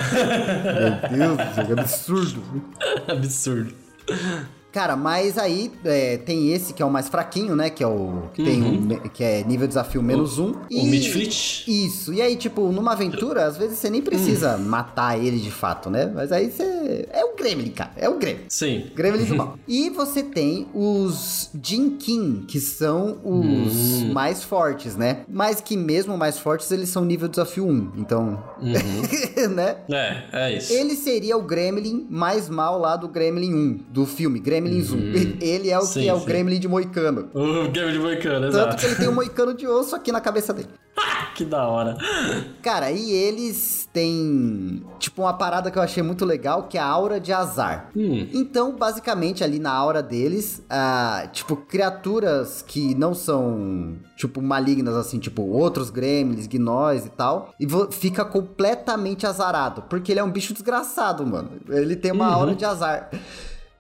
Meu 1.11 1.35
Deus, 1.35 1.67
que 1.67 1.73
absurdo. 1.79 2.43
Absurdo. 3.07 3.73
Cara, 4.71 4.95
mas 4.95 5.37
aí 5.37 5.71
é, 5.83 6.17
tem 6.17 6.51
esse 6.53 6.73
que 6.73 6.81
é 6.81 6.85
o 6.85 6.89
mais 6.89 7.09
fraquinho, 7.09 7.55
né? 7.55 7.69
Que 7.69 7.83
é 7.83 7.87
o. 7.87 8.23
Que 8.33 8.43
tem 8.43 8.63
um 8.63 8.79
me- 8.81 8.99
que 9.09 9.23
é 9.23 9.43
nível 9.43 9.67
desafio 9.67 10.01
menos 10.01 10.39
um. 10.39 10.51
O 10.71 10.85
Midfleet? 10.85 11.65
Isso. 11.67 12.13
E 12.13 12.21
aí, 12.21 12.35
tipo, 12.35 12.61
numa 12.71 12.93
aventura, 12.93 13.45
às 13.45 13.57
vezes 13.57 13.77
você 13.79 13.89
nem 13.89 14.01
precisa 14.01 14.57
matar 14.57 15.19
ele 15.21 15.39
de 15.39 15.51
fato, 15.51 15.89
né? 15.89 16.11
Mas 16.13 16.31
aí 16.31 16.49
você. 16.49 17.07
É 17.11 17.25
o 17.25 17.35
Gremlin, 17.35 17.71
cara. 17.71 17.91
É 17.97 18.07
o 18.07 18.17
Gremlin. 18.17 18.45
Sim. 18.47 18.85
Gremlin 18.95 19.25
do 19.25 19.35
mal. 19.37 19.57
E 19.67 19.89
você 19.89 20.23
tem 20.23 20.67
os 20.73 21.49
Jinkin, 21.61 22.45
que 22.47 22.59
são 22.59 23.19
os 23.23 24.03
mais 24.13 24.43
fortes, 24.43 24.95
né? 24.95 25.25
Mas 25.27 25.59
que 25.59 25.75
mesmo 25.75 26.17
mais 26.17 26.37
fortes, 26.37 26.71
eles 26.71 26.89
são 26.89 27.03
nível 27.03 27.27
desafio 27.27 27.67
1. 27.67 27.91
Então, 27.97 28.41
né? 29.53 29.77
É, 29.89 30.23
é 30.31 30.57
isso. 30.57 30.71
Ele 30.73 30.95
seria 30.95 31.37
o 31.37 31.41
Gremlin 31.41 32.05
mais 32.09 32.47
mal 32.49 32.79
lá 32.79 32.95
do 32.95 33.07
Gremlin 33.07 33.53
1, 33.53 33.79
do 33.89 34.05
filme, 34.05 34.39
Gremlin 34.39 34.60
1. 34.69 35.37
Ele 35.41 35.69
é 35.69 35.77
o 35.77 35.81
Sim, 35.81 36.01
que 36.01 36.09
é 36.09 36.13
o 36.13 36.19
sim. 36.19 36.25
Gremlin 36.25 36.59
de 36.59 36.67
Moicano. 36.67 37.29
O 37.33 37.67
Game 37.69 37.91
de 37.91 37.99
Moicano, 37.99 38.51
Tanto 38.51 38.57
exato. 38.57 38.77
que 38.77 38.85
ele 38.85 38.95
tem 38.95 39.07
um 39.09 39.13
moicano 39.15 39.53
de 39.53 39.67
osso 39.67 39.95
aqui 39.95 40.11
na 40.11 40.21
cabeça 40.21 40.53
dele. 40.53 40.69
Que 41.33 41.45
da 41.45 41.65
hora. 41.65 41.95
Cara, 42.61 42.91
e 42.91 43.09
eles 43.09 43.87
têm, 43.93 44.83
tipo, 44.99 45.21
uma 45.21 45.31
parada 45.33 45.71
que 45.71 45.77
eu 45.77 45.81
achei 45.81 46.03
muito 46.03 46.25
legal, 46.25 46.63
que 46.63 46.77
é 46.77 46.81
a 46.81 46.85
aura 46.85 47.21
de 47.21 47.31
azar. 47.31 47.89
Hum. 47.95 48.27
Então, 48.33 48.75
basicamente, 48.75 49.41
ali 49.41 49.57
na 49.57 49.71
aura 49.71 50.03
deles, 50.03 50.61
ah, 50.69 51.29
tipo, 51.31 51.55
criaturas 51.55 52.61
que 52.67 52.93
não 52.95 53.13
são, 53.13 53.95
tipo, 54.17 54.41
malignas, 54.41 54.93
assim, 54.95 55.19
tipo, 55.19 55.41
outros 55.41 55.89
gremlins, 55.89 56.47
gnóis 56.47 57.05
e 57.05 57.09
tal, 57.09 57.53
e 57.57 57.65
fica 57.91 58.25
completamente 58.25 59.25
azarado, 59.25 59.83
porque 59.83 60.11
ele 60.11 60.19
é 60.19 60.23
um 60.23 60.31
bicho 60.31 60.53
desgraçado, 60.53 61.25
mano. 61.25 61.49
Ele 61.69 61.95
tem 61.95 62.11
uma 62.11 62.27
aura 62.27 62.53
de 62.53 62.65
azar. 62.65 63.09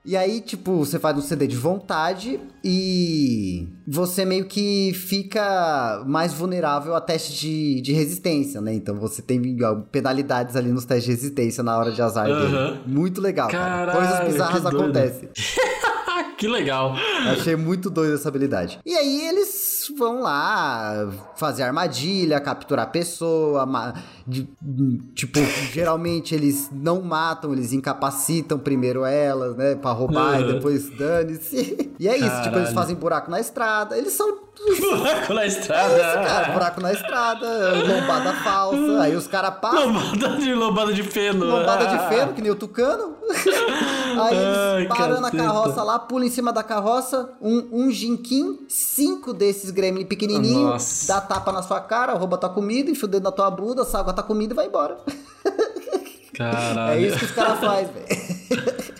E 0.03 0.17
aí, 0.17 0.41
tipo, 0.41 0.77
você 0.83 0.97
faz 0.97 1.15
um 1.15 1.21
CD 1.21 1.45
de 1.45 1.55
vontade 1.55 2.39
e 2.63 3.67
você 3.87 4.25
meio 4.25 4.45
que 4.45 4.91
fica 4.95 6.03
mais 6.07 6.33
vulnerável 6.33 6.95
a 6.95 7.01
testes 7.01 7.35
de, 7.35 7.81
de 7.81 7.93
resistência, 7.93 8.59
né? 8.59 8.73
Então 8.73 8.95
você 8.95 9.21
tem 9.21 9.57
ó, 9.63 9.75
penalidades 9.91 10.55
ali 10.55 10.71
nos 10.71 10.85
testes 10.85 11.05
de 11.05 11.11
resistência 11.11 11.63
na 11.63 11.77
hora 11.77 11.91
de 11.91 12.01
azar 12.01 12.25
dele. 12.25 12.55
Aham. 12.55 12.81
Muito 12.87 13.21
legal, 13.21 13.47
cara. 13.49 13.91
Caralho, 13.91 13.91
Coisas 13.99 14.27
bizarras 14.31 14.65
acontecem. 14.65 15.29
que 16.37 16.47
legal. 16.47 16.95
Achei 17.31 17.55
muito 17.55 17.87
doido 17.89 18.15
essa 18.15 18.27
habilidade. 18.27 18.79
E 18.83 18.95
aí 18.95 19.27
eles 19.27 19.69
vão 19.97 20.21
lá 20.21 21.11
fazer 21.35 21.61
armadilha, 21.61 22.39
capturar 22.39 22.85
a 22.85 22.89
pessoa. 22.89 23.65
ma- 23.67 23.93
de- 24.27 24.47
tipo, 25.15 25.39
geralmente 25.71 26.33
eles 26.35 26.69
não 26.71 27.01
matam, 27.01 27.53
eles 27.53 27.73
incapacitam 27.73 28.57
primeiro 28.59 29.03
elas, 29.05 29.55
né? 29.55 29.75
Pra 29.75 29.91
roubar 29.91 30.39
e 30.39 30.43
Uhum. 30.43 30.53
depois 30.53 30.89
dane-se. 30.97 31.91
E 31.99 32.07
é 32.07 32.15
isso, 32.17 32.25
tipo, 32.43 32.55
eles 32.57 32.69
Caralho. 32.69 32.73
fazem 32.75 32.95
buraco 32.95 33.29
na 33.31 33.39
estrada. 33.39 33.97
Eles 33.97 34.13
são. 34.13 34.41
Buraco 34.61 35.33
na 35.33 35.43
É 35.43 35.47
isso, 35.47 35.59
estrada. 35.61 35.97
cara. 36.27 36.53
Buraco 36.53 36.81
na 36.81 36.93
estrada, 36.93 37.47
lombada 37.87 38.33
falsa. 38.43 39.01
Aí 39.01 39.15
os 39.15 39.25
caras 39.25 39.55
passam. 39.59 39.87
Lombada 39.91 40.37
de 40.37 40.53
lombada 40.53 40.93
de 40.93 41.03
feno. 41.03 41.45
Lombada 41.45 41.87
de 41.87 42.09
feno, 42.09 42.33
que 42.33 42.41
nem 42.41 42.51
o 42.51 42.55
tucano. 42.55 43.15
Aí 44.11 44.37
Ai, 44.37 44.77
eles 44.81 44.87
param 44.89 45.21
na 45.21 45.31
carroça 45.31 45.81
lá, 45.83 45.97
pulam 45.97 46.27
em 46.27 46.29
cima 46.29 46.51
da 46.51 46.61
carroça, 46.61 47.29
um, 47.41 47.69
um 47.85 47.91
jinquim, 47.91 48.59
cinco 48.67 49.33
desses 49.33 49.71
gremlin 49.71 50.05
pequenininhos, 50.05 50.63
Nossa. 50.63 51.07
dá 51.13 51.21
tapa 51.21 51.51
na 51.53 51.63
sua 51.63 51.79
cara, 51.79 52.13
rouba 52.13 52.37
tua 52.37 52.49
comida, 52.49 52.91
enfia 52.91 53.05
o 53.05 53.07
dedo 53.11 53.23
na 53.23 53.31
tua 53.31 53.49
bunda, 53.49 53.85
salga 53.85 54.11
tua 54.21 54.27
comida 54.27 54.53
e 54.53 54.55
vai 54.55 54.67
embora. 54.67 54.97
Caralho. 56.33 57.03
É 57.03 57.07
isso 57.07 57.19
que 57.19 57.25
os 57.25 57.31
caras 57.31 57.59
fazem, 57.59 57.87
velho. 57.93 58.07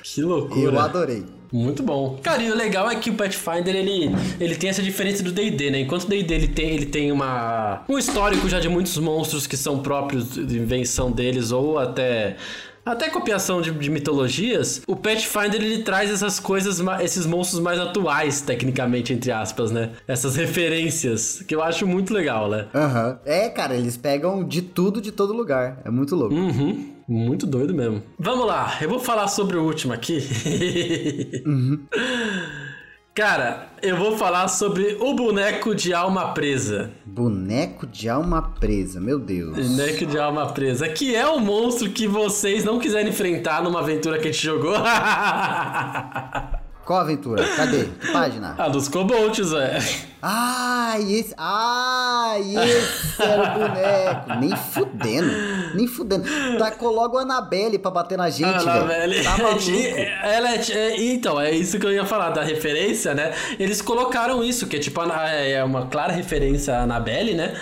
Que 0.04 0.22
loucura. 0.22 0.72
Eu 0.74 0.80
adorei. 0.80 1.26
Muito 1.52 1.84
bom. 1.84 2.18
Cara, 2.24 2.42
e 2.42 2.50
o 2.50 2.56
legal 2.56 2.90
é 2.90 2.96
que 2.96 3.10
o 3.10 3.16
Pathfinder, 3.16 3.76
ele, 3.76 4.16
ele 4.40 4.56
tem 4.56 4.70
essa 4.70 4.82
diferença 4.82 5.22
do 5.22 5.32
D&D, 5.32 5.70
né? 5.70 5.80
Enquanto 5.82 6.06
o 6.06 6.08
D&D, 6.08 6.34
ele 6.34 6.48
tem, 6.48 6.70
ele 6.70 6.86
tem 6.86 7.12
uma, 7.12 7.84
um 7.90 7.98
histórico 7.98 8.48
já 8.48 8.60
de 8.60 8.70
muitos 8.70 8.98
monstros 8.98 9.46
que 9.46 9.58
são 9.58 9.80
próprios 9.80 10.34
de 10.34 10.58
invenção 10.58 11.12
deles 11.12 11.52
ou 11.52 11.78
até... 11.78 12.38
Até 12.86 13.10
copiação 13.10 13.62
de, 13.62 13.72
de 13.72 13.90
mitologias, 13.90 14.82
o 14.88 14.96
Pathfinder 14.96 15.62
ele 15.62 15.84
traz 15.84 16.10
essas 16.10 16.40
coisas, 16.40 16.82
esses 17.02 17.26
monstros 17.26 17.62
mais 17.62 17.80
atuais, 17.80 18.42
tecnicamente, 18.42 19.14
entre 19.14 19.32
aspas, 19.32 19.72
né? 19.72 19.92
Essas 20.08 20.36
referências, 20.36 21.44
que 21.48 21.54
eu 21.54 21.62
acho 21.62 21.86
muito 21.86 22.14
legal, 22.14 22.50
né? 22.50 22.68
Aham. 22.74 23.20
É, 23.26 23.50
cara, 23.50 23.76
eles 23.76 23.98
pegam 23.98 24.44
de 24.44 24.62
tudo, 24.62 25.00
de 25.00 25.12
todo 25.12 25.34
lugar. 25.34 25.80
É 25.86 25.92
muito 25.92 26.16
louco. 26.16 26.34
Uhum. 26.34 26.90
Muito 27.08 27.46
doido 27.46 27.74
mesmo. 27.74 28.02
Vamos 28.18 28.48
lá, 28.48 28.78
eu 28.82 28.90
vou 28.90 29.00
falar 29.00 29.28
sobre 29.28 29.58
o 29.58 29.64
último 29.64 29.94
aqui. 29.94 30.24
Cara, 33.14 33.68
eu 33.82 33.98
vou 33.98 34.18
falar 34.18 34.48
sobre 34.48 34.98
o 35.02 35.14
boneco 35.14 35.76
de 35.76 35.94
alma 35.94 36.34
presa. 36.34 36.92
Boneco 37.06 37.86
de 37.86 38.08
alma 38.08 38.42
presa, 38.58 39.02
meu 39.02 39.20
Deus. 39.20 39.58
Boneco 39.58 40.06
de 40.06 40.18
alma 40.18 40.48
presa, 40.54 40.88
que 40.88 41.14
é 41.14 41.30
um 41.30 41.42
monstro 41.42 41.90
que 41.90 42.08
vocês 42.08 42.64
não 42.64 42.80
quiserem 42.80 43.10
enfrentar 43.10 43.62
numa 43.62 43.82
aventura 43.82 44.18
que 44.18 44.30
a 44.30 44.32
gente 44.32 44.42
jogou. 44.42 44.76
Qual 46.86 47.00
aventura? 47.00 47.46
Cadê? 47.56 47.84
Que 47.84 48.14
página? 48.14 48.56
a 48.58 48.70
dos 48.70 48.88
Cobolts, 48.88 49.52
velho. 49.52 50.11
Ah, 50.22 50.96
esse. 51.00 51.34
Ah, 51.38 52.36
esse 52.40 53.22
era 53.22 53.42
o 53.42 53.60
boneco. 53.60 54.40
Nem 54.40 54.56
fudendo. 54.56 55.32
Nem 55.76 55.88
fudendo. 55.88 56.24
Tacou 56.58 56.92
logo 56.92 57.18
a 57.18 57.22
Annabelle 57.24 57.80
pra 57.80 57.90
bater 57.92 58.18
na 58.18 58.30
gente, 58.30 58.64
velho. 58.64 59.24
Tá. 59.24 59.38
Ela 60.24 60.54
é, 60.56 60.62
é- 60.72 61.02
então, 61.02 61.40
é 61.40 61.52
isso 61.52 61.80
que 61.80 61.86
eu 61.86 61.92
ia 61.92 62.06
falar 62.06 62.30
da 62.32 62.44
referência, 62.44 63.14
né? 63.14 63.34
Eles 63.60 63.82
colocaram 63.82 64.44
isso, 64.44 64.68
que 64.68 64.76
é 64.76 64.80
tipo 64.80 65.02
a- 65.02 65.30
é 65.30 65.64
uma 65.64 65.88
clara 65.88 66.14
referência 66.14 66.76
à 66.76 66.82
Annabelle, 66.84 67.34
né? 67.34 67.60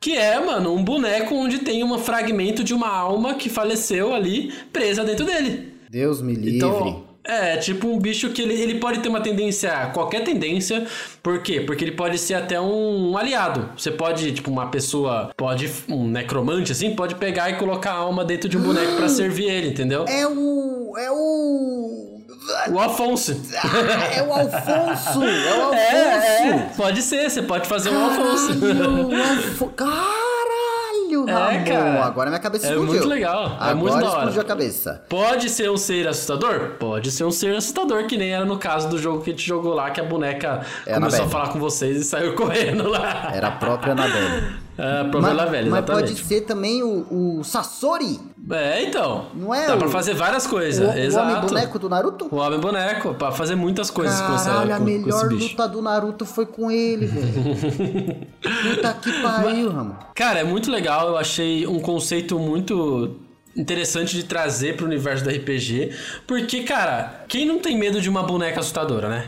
Que 0.00 0.16
é, 0.16 0.38
mano, 0.38 0.72
um 0.74 0.82
boneco 0.84 1.34
onde 1.34 1.58
tem 1.58 1.82
um 1.82 1.98
fragmento 1.98 2.62
de 2.62 2.72
uma 2.72 2.88
alma 2.88 3.34
que 3.34 3.48
faleceu 3.50 4.14
ali 4.14 4.52
presa 4.72 5.02
dentro 5.04 5.26
dele. 5.26 5.74
Deus 5.90 6.22
me 6.22 6.34
livre. 6.34 6.56
Então, 6.56 7.07
é, 7.28 7.56
tipo 7.58 7.86
um 7.86 7.98
bicho 7.98 8.30
que 8.30 8.42
ele, 8.42 8.54
ele 8.54 8.74
pode 8.80 9.00
ter 9.00 9.08
uma 9.08 9.20
tendência, 9.20 9.90
qualquer 9.92 10.24
tendência. 10.24 10.86
Por 11.22 11.40
quê? 11.42 11.60
Porque 11.60 11.84
ele 11.84 11.92
pode 11.92 12.18
ser 12.18 12.34
até 12.34 12.60
um, 12.60 13.10
um 13.12 13.18
aliado. 13.18 13.68
Você 13.76 13.90
pode, 13.90 14.32
tipo, 14.32 14.50
uma 14.50 14.66
pessoa, 14.68 15.30
pode, 15.36 15.70
um 15.88 16.08
necromante 16.08 16.72
assim, 16.72 16.94
pode 16.96 17.14
pegar 17.16 17.50
e 17.50 17.54
colocar 17.56 17.92
a 17.92 17.96
alma 17.96 18.24
dentro 18.24 18.48
de 18.48 18.56
um 18.56 18.62
boneco 18.62 18.96
pra 18.96 19.08
servir 19.10 19.44
ele, 19.50 19.68
entendeu? 19.68 20.04
É 20.08 20.26
o. 20.26 20.94
É 20.98 21.10
o. 21.10 22.18
O 22.72 22.78
Afonso. 22.78 23.38
Ah, 23.62 24.14
é 24.16 24.22
o 24.22 24.32
Alfonso! 24.32 25.22
É 25.22 25.54
o 25.54 25.62
Alfonso! 25.64 25.78
É, 25.78 26.48
é, 26.48 26.70
pode 26.76 27.02
ser, 27.02 27.28
você 27.28 27.42
pode 27.42 27.68
fazer 27.68 27.90
um 27.90 28.06
Afonso. 28.06 28.58
Caralho, 28.58 29.08
o 29.08 29.14
Alfo- 29.14 29.66
Caralho, 29.76 29.98
É, 31.14 31.32
Ramon. 31.32 31.64
cara. 31.64 32.04
Agora 32.04 32.30
minha 32.30 32.40
cabeça 32.40 32.66
É 32.66 32.70
explodiu. 32.70 32.92
muito 32.94 33.08
legal, 33.08 33.44
é 33.44 33.46
Agora 33.54 33.74
muito 33.76 33.92
da 33.98 34.06
hora. 34.08 34.18
explodiu 34.18 34.40
a 34.40 34.44
cabeça. 34.44 35.02
Pode 35.08 35.48
ser 35.50 35.70
um 35.70 35.76
ser 35.76 36.06
assustador? 36.08 36.70
Pode 36.78 37.10
ser 37.10 37.24
um 37.24 37.30
ser 37.30 37.56
assustador, 37.56 38.06
que 38.06 38.16
nem 38.16 38.32
era 38.32 38.44
no 38.44 38.58
caso 38.58 38.88
do 38.88 38.98
jogo 38.98 39.22
que 39.22 39.30
a 39.30 39.32
gente 39.32 39.46
jogou 39.46 39.74
lá, 39.74 39.90
que 39.90 40.00
a 40.00 40.04
boneca 40.04 40.62
É, 40.86 40.94
começou 40.94 41.24
a 41.24 41.28
falar 41.28 41.48
com 41.48 41.58
vocês 41.58 41.96
e 41.98 42.04
saiu 42.04 42.34
correndo 42.36 42.88
lá. 42.88 43.30
Era 43.34 43.48
a 43.48 43.52
própria 43.52 43.94
Annabelle. 44.78 45.06
É, 45.06 45.10
problema 45.10 45.46
velho, 45.46 45.70
mas 45.70 45.78
exatamente. 45.84 46.08
pode 46.14 46.24
ser 46.28 46.40
também 46.42 46.82
o, 46.82 47.38
o 47.38 47.44
Sasori, 47.44 48.20
É, 48.50 48.82
então. 48.84 49.26
Não 49.34 49.52
é 49.54 49.66
Dá 49.66 49.74
o- 49.74 49.78
pra 49.78 49.88
fazer 49.88 50.14
várias 50.14 50.46
o, 50.46 50.50
coisas. 50.50 50.94
o 50.94 50.98
Exato. 50.98 51.28
homem 51.30 51.40
boneco 51.48 51.78
do 51.78 51.88
Naruto. 51.88 52.28
O 52.30 52.36
homem 52.36 52.60
boneco, 52.60 53.14
pra 53.14 53.32
fazer 53.32 53.54
muitas 53.56 53.90
coisas 53.90 54.20
com, 54.20 54.34
essa, 54.34 54.50
Caralho, 54.50 54.74
a 54.74 54.78
com, 54.78 54.84
com 54.84 54.90
esse 54.90 54.98
melhor 55.00 55.32
luta 55.32 55.68
do 55.68 55.82
Naruto 55.82 56.24
foi 56.24 56.46
com 56.46 56.70
ele, 56.70 57.06
velho. 57.06 58.26
Puta 58.76 58.92
que 58.94 59.12
pariu, 59.22 59.70
Ramon. 59.70 59.94
Cara, 60.14 60.40
é 60.40 60.44
muito 60.44 60.70
legal. 60.70 61.08
Eu 61.08 61.16
achei 61.18 61.66
um 61.66 61.80
conceito 61.80 62.38
muito 62.38 63.16
interessante 63.58 64.14
de 64.16 64.22
trazer 64.24 64.76
pro 64.76 64.86
universo 64.86 65.24
do 65.24 65.30
RPG. 65.30 65.90
Porque, 66.26 66.62
cara, 66.62 67.24
quem 67.28 67.44
não 67.44 67.58
tem 67.58 67.76
medo 67.76 68.00
de 68.00 68.08
uma 68.08 68.22
boneca 68.22 68.60
assustadora, 68.60 69.08
né? 69.08 69.24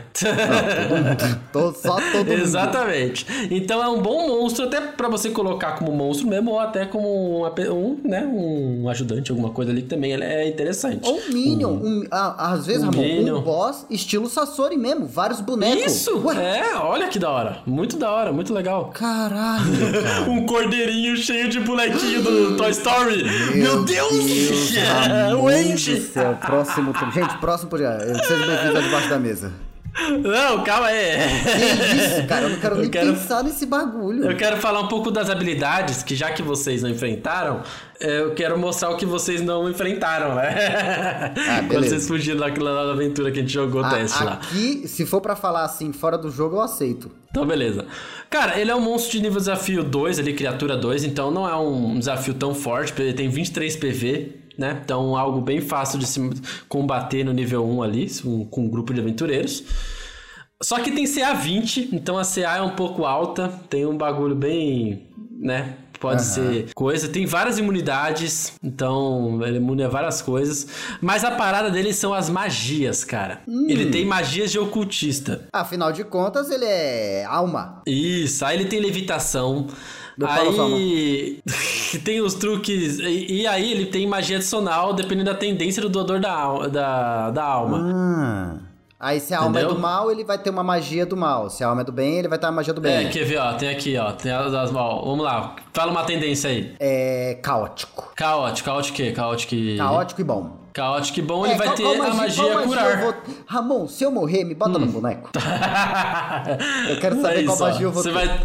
Tô, 1.51 1.71
só 1.73 1.95
todo 2.11 2.17
mundo. 2.27 2.31
Exatamente. 2.31 3.25
Então 3.51 3.83
é 3.83 3.87
um 3.89 4.01
bom 4.01 4.27
monstro, 4.27 4.65
até 4.65 4.79
pra 4.81 5.07
você 5.09 5.29
colocar 5.29 5.73
como 5.73 5.91
monstro 5.91 6.27
mesmo, 6.27 6.51
ou 6.51 6.59
até 6.59 6.85
como 6.85 7.49
pe- 7.51 7.69
um, 7.69 7.99
né, 8.03 8.23
um 8.25 8.87
ajudante, 8.89 9.31
alguma 9.31 9.49
coisa 9.49 9.71
ali 9.71 9.81
que 9.81 9.87
também 9.89 10.13
é 10.13 10.47
interessante. 10.47 11.07
Ou 11.07 11.17
um 11.19 11.33
Minion, 11.33 11.71
um, 11.73 12.03
ah, 12.11 12.51
às 12.53 12.65
vezes, 12.65 12.83
Um 12.83 12.85
Ramon, 12.87 13.01
Minion. 13.01 13.37
um 13.37 13.41
boss 13.41 13.85
estilo 13.89 14.27
Sasori 14.29 14.77
mesmo, 14.77 15.05
vários 15.05 15.41
bonecos. 15.41 15.85
Isso! 15.85 16.17
Ué, 16.25 16.59
É, 16.71 16.75
olha 16.77 17.07
que 17.07 17.19
da 17.19 17.29
hora. 17.29 17.57
Muito 17.65 17.97
da 17.97 18.09
hora, 18.11 18.31
muito 18.31 18.53
legal. 18.53 18.91
Caralho, 18.93 19.63
cara. 20.03 20.21
Um 20.31 20.45
cordeirinho 20.45 21.15
cheio 21.17 21.49
de 21.49 21.59
bonequinho 21.59 22.21
do 22.21 22.57
Toy 22.57 22.69
Story. 22.71 23.23
Meu, 23.55 23.83
Deus! 23.83 24.20
Ramon 24.21 25.43
o 25.43 25.73
do 25.73 26.01
céu, 26.01 26.35
próximo... 26.35 26.93
Gente, 27.13 27.37
próximo 27.39 27.69
podcast. 27.69 28.27
Seja 28.27 28.45
bem-vindo 28.45 28.81
debaixo 28.81 29.09
da 29.09 29.19
mesa. 29.19 29.70
Não, 30.23 30.63
calma 30.63 30.87
aí. 30.87 31.17
Que 31.17 31.95
isso, 31.97 32.27
cara? 32.27 32.43
Eu 32.45 32.49
não 32.51 32.59
quero 32.59 32.75
Eu 32.75 32.81
nem 32.81 32.89
quero- 32.89 33.13
pensar 33.13 33.43
nesse 33.43 33.65
bagulho. 33.65 34.29
Eu 34.31 34.37
quero 34.37 34.57
falar 34.57 34.79
um 34.81 34.87
pouco 34.87 35.11
das 35.11 35.29
habilidades, 35.29 36.01
que 36.01 36.15
já 36.15 36.31
que 36.31 36.41
vocês 36.41 36.81
não 36.81 36.89
enfrentaram, 36.89 37.61
eh, 37.99 38.21
eu 38.21 38.33
quero 38.33 38.57
mostrar 38.57 38.89
o 38.89 38.97
que 38.97 39.05
vocês 39.05 39.41
não 39.41 39.69
enfrentaram, 39.69 40.35
né? 40.35 41.33
Ah, 41.37 41.63
Quando 41.69 41.85
vocês 41.87 42.07
fugiram 42.07 42.39
daquela 42.39 42.91
aventura 42.91 43.31
que 43.31 43.39
a 43.39 43.41
gente 43.41 43.51
jogou 43.53 43.83
o 43.83 43.89
teste 43.89 44.23
lá. 44.23 44.33
aqui, 44.33 44.87
se 44.87 45.05
for 45.05 45.19
pra 45.21 45.35
falar 45.35 45.63
assim, 45.65 45.91
fora 45.91 46.17
do 46.17 46.31
jogo, 46.31 46.55
eu 46.55 46.61
aceito. 46.61 47.11
Então, 47.29 47.45
beleza. 47.45 47.85
Cara, 48.29 48.59
ele 48.59 48.71
é 48.71 48.75
um 48.75 48.81
monstro 48.81 49.11
de 49.11 49.21
nível 49.21 49.39
desafio 49.39 49.83
2, 49.83 50.19
ali, 50.19 50.33
criatura 50.33 50.77
2, 50.77 51.03
então 51.03 51.29
não 51.31 51.47
é 51.47 51.55
um 51.55 51.99
desafio 51.99 52.33
tão 52.33 52.53
forte, 52.55 52.91
porque 52.91 53.03
ele 53.03 53.13
tem 53.13 53.29
23 53.29 53.75
PV, 53.75 54.40
né? 54.57 54.81
Então, 54.83 55.15
algo 55.15 55.41
bem 55.41 55.61
fácil 55.61 55.97
de 55.99 56.05
se 56.05 56.19
combater 56.67 57.23
no 57.23 57.33
nível 57.33 57.65
1 57.65 57.83
ali, 57.83 58.07
com 58.49 58.61
um 58.61 58.69
grupo 58.69 58.93
de 58.93 58.99
aventureiros. 58.99 59.63
Só 60.61 60.79
que 60.79 60.91
tem 60.91 61.11
CA 61.11 61.33
20, 61.33 61.89
então 61.91 62.17
a 62.17 62.23
CA 62.23 62.57
é 62.57 62.61
um 62.61 62.75
pouco 62.75 63.05
alta, 63.05 63.47
tem 63.69 63.85
um 63.85 63.97
bagulho 63.97 64.35
bem, 64.35 65.07
né? 65.39 65.75
Pode 65.99 66.23
ser 66.23 66.73
coisa. 66.73 67.07
Tem 67.07 67.27
várias 67.27 67.59
imunidades, 67.59 68.53
então 68.63 69.39
ele 69.43 69.57
é 69.57 69.61
imune 69.61 69.83
a 69.83 69.87
várias 69.87 70.19
coisas. 70.19 70.67
Mas 70.99 71.23
a 71.23 71.29
parada 71.29 71.69
dele 71.69 71.93
são 71.93 72.11
as 72.11 72.27
magias, 72.27 73.03
cara. 73.03 73.41
Ele 73.47 73.91
tem 73.91 74.03
magias 74.03 74.51
de 74.51 74.57
ocultista. 74.57 75.47
Afinal 75.53 75.91
de 75.91 76.03
contas, 76.03 76.49
ele 76.49 76.65
é 76.65 77.23
alma. 77.25 77.83
Isso, 77.85 78.43
aí 78.43 78.57
ele 78.57 78.65
tem 78.65 78.79
levitação. 78.79 79.67
Aí 80.27 81.41
tem 82.03 82.21
os 82.21 82.33
truques. 82.35 82.99
E, 82.99 83.41
e 83.41 83.47
aí 83.47 83.71
ele 83.71 83.85
tem 83.85 84.07
magia 84.07 84.37
adicional 84.37 84.93
dependendo 84.93 85.31
da 85.31 85.35
tendência 85.37 85.81
do 85.81 85.89
doador 85.89 86.19
da, 86.19 86.67
da, 86.67 87.31
da 87.31 87.43
alma. 87.43 87.79
Ah. 87.93 88.55
Aí 89.03 89.19
se 89.19 89.33
a 89.33 89.39
alma 89.39 89.57
é 89.57 89.61
Entendeu? 89.63 89.75
do 89.75 89.81
mal, 89.81 90.11
ele 90.11 90.23
vai 90.23 90.37
ter 90.37 90.51
uma 90.51 90.61
magia 90.63 91.07
do 91.07 91.17
mal. 91.17 91.49
Se 91.49 91.63
a 91.63 91.67
alma 91.69 91.81
é 91.81 91.83
do 91.83 91.91
bem, 91.91 92.19
ele 92.19 92.27
vai 92.27 92.37
ter 92.37 92.45
uma 92.45 92.51
magia 92.51 92.71
do 92.71 92.79
bem. 92.79 93.07
É, 93.07 93.09
quer 93.09 93.23
ver, 93.25 93.37
ó, 93.39 93.53
tem 93.53 93.69
aqui, 93.69 93.97
ó. 93.97 94.11
Tem 94.11 94.31
as, 94.31 94.53
as- 94.53 94.75
ó, 94.75 95.01
vamos 95.03 95.25
lá, 95.25 95.55
fala 95.73 95.91
uma 95.91 96.03
tendência 96.03 96.51
aí. 96.51 96.75
É 96.79 97.39
caótico. 97.41 98.11
Caótico, 98.15 98.69
caótico 98.69 98.93
o 98.93 98.97
quê? 98.97 99.11
Caótico 99.11 99.55
e... 99.55 99.75
Caótico 99.77 100.21
e 100.21 100.23
bom. 100.23 100.61
Caótico 100.71 101.17
e 101.19 101.21
bom, 101.23 101.43
É, 101.45 101.49
ele 101.49 101.57
vai 101.57 101.67
qual- 101.67 101.75
ter 101.77 101.83
qual 101.83 102.11
a 102.11 102.13
magia, 102.13 102.43
qual 102.51 102.63
curar. 102.63 102.97
Hum. 102.97 103.01
vou- 103.01 103.15
Ramon, 103.47 103.87
se 103.87 104.03
eu 104.03 104.11
morrer, 104.11 104.43
me 104.43 104.53
bota 104.53 104.77
no 104.77 104.85
boneco. 104.85 105.31
Eu 106.89 106.99
quero 106.99 107.21
saber 107.21 107.39
É 107.41 107.43
qual 107.43 107.55
isso, 107.55 107.63
ó. 107.63 107.67
magia 107.67 107.85
eu 107.87 107.91
vou 107.91 108.03
Você 108.03 108.09
ter. 108.09 108.13
vai, 108.15 108.39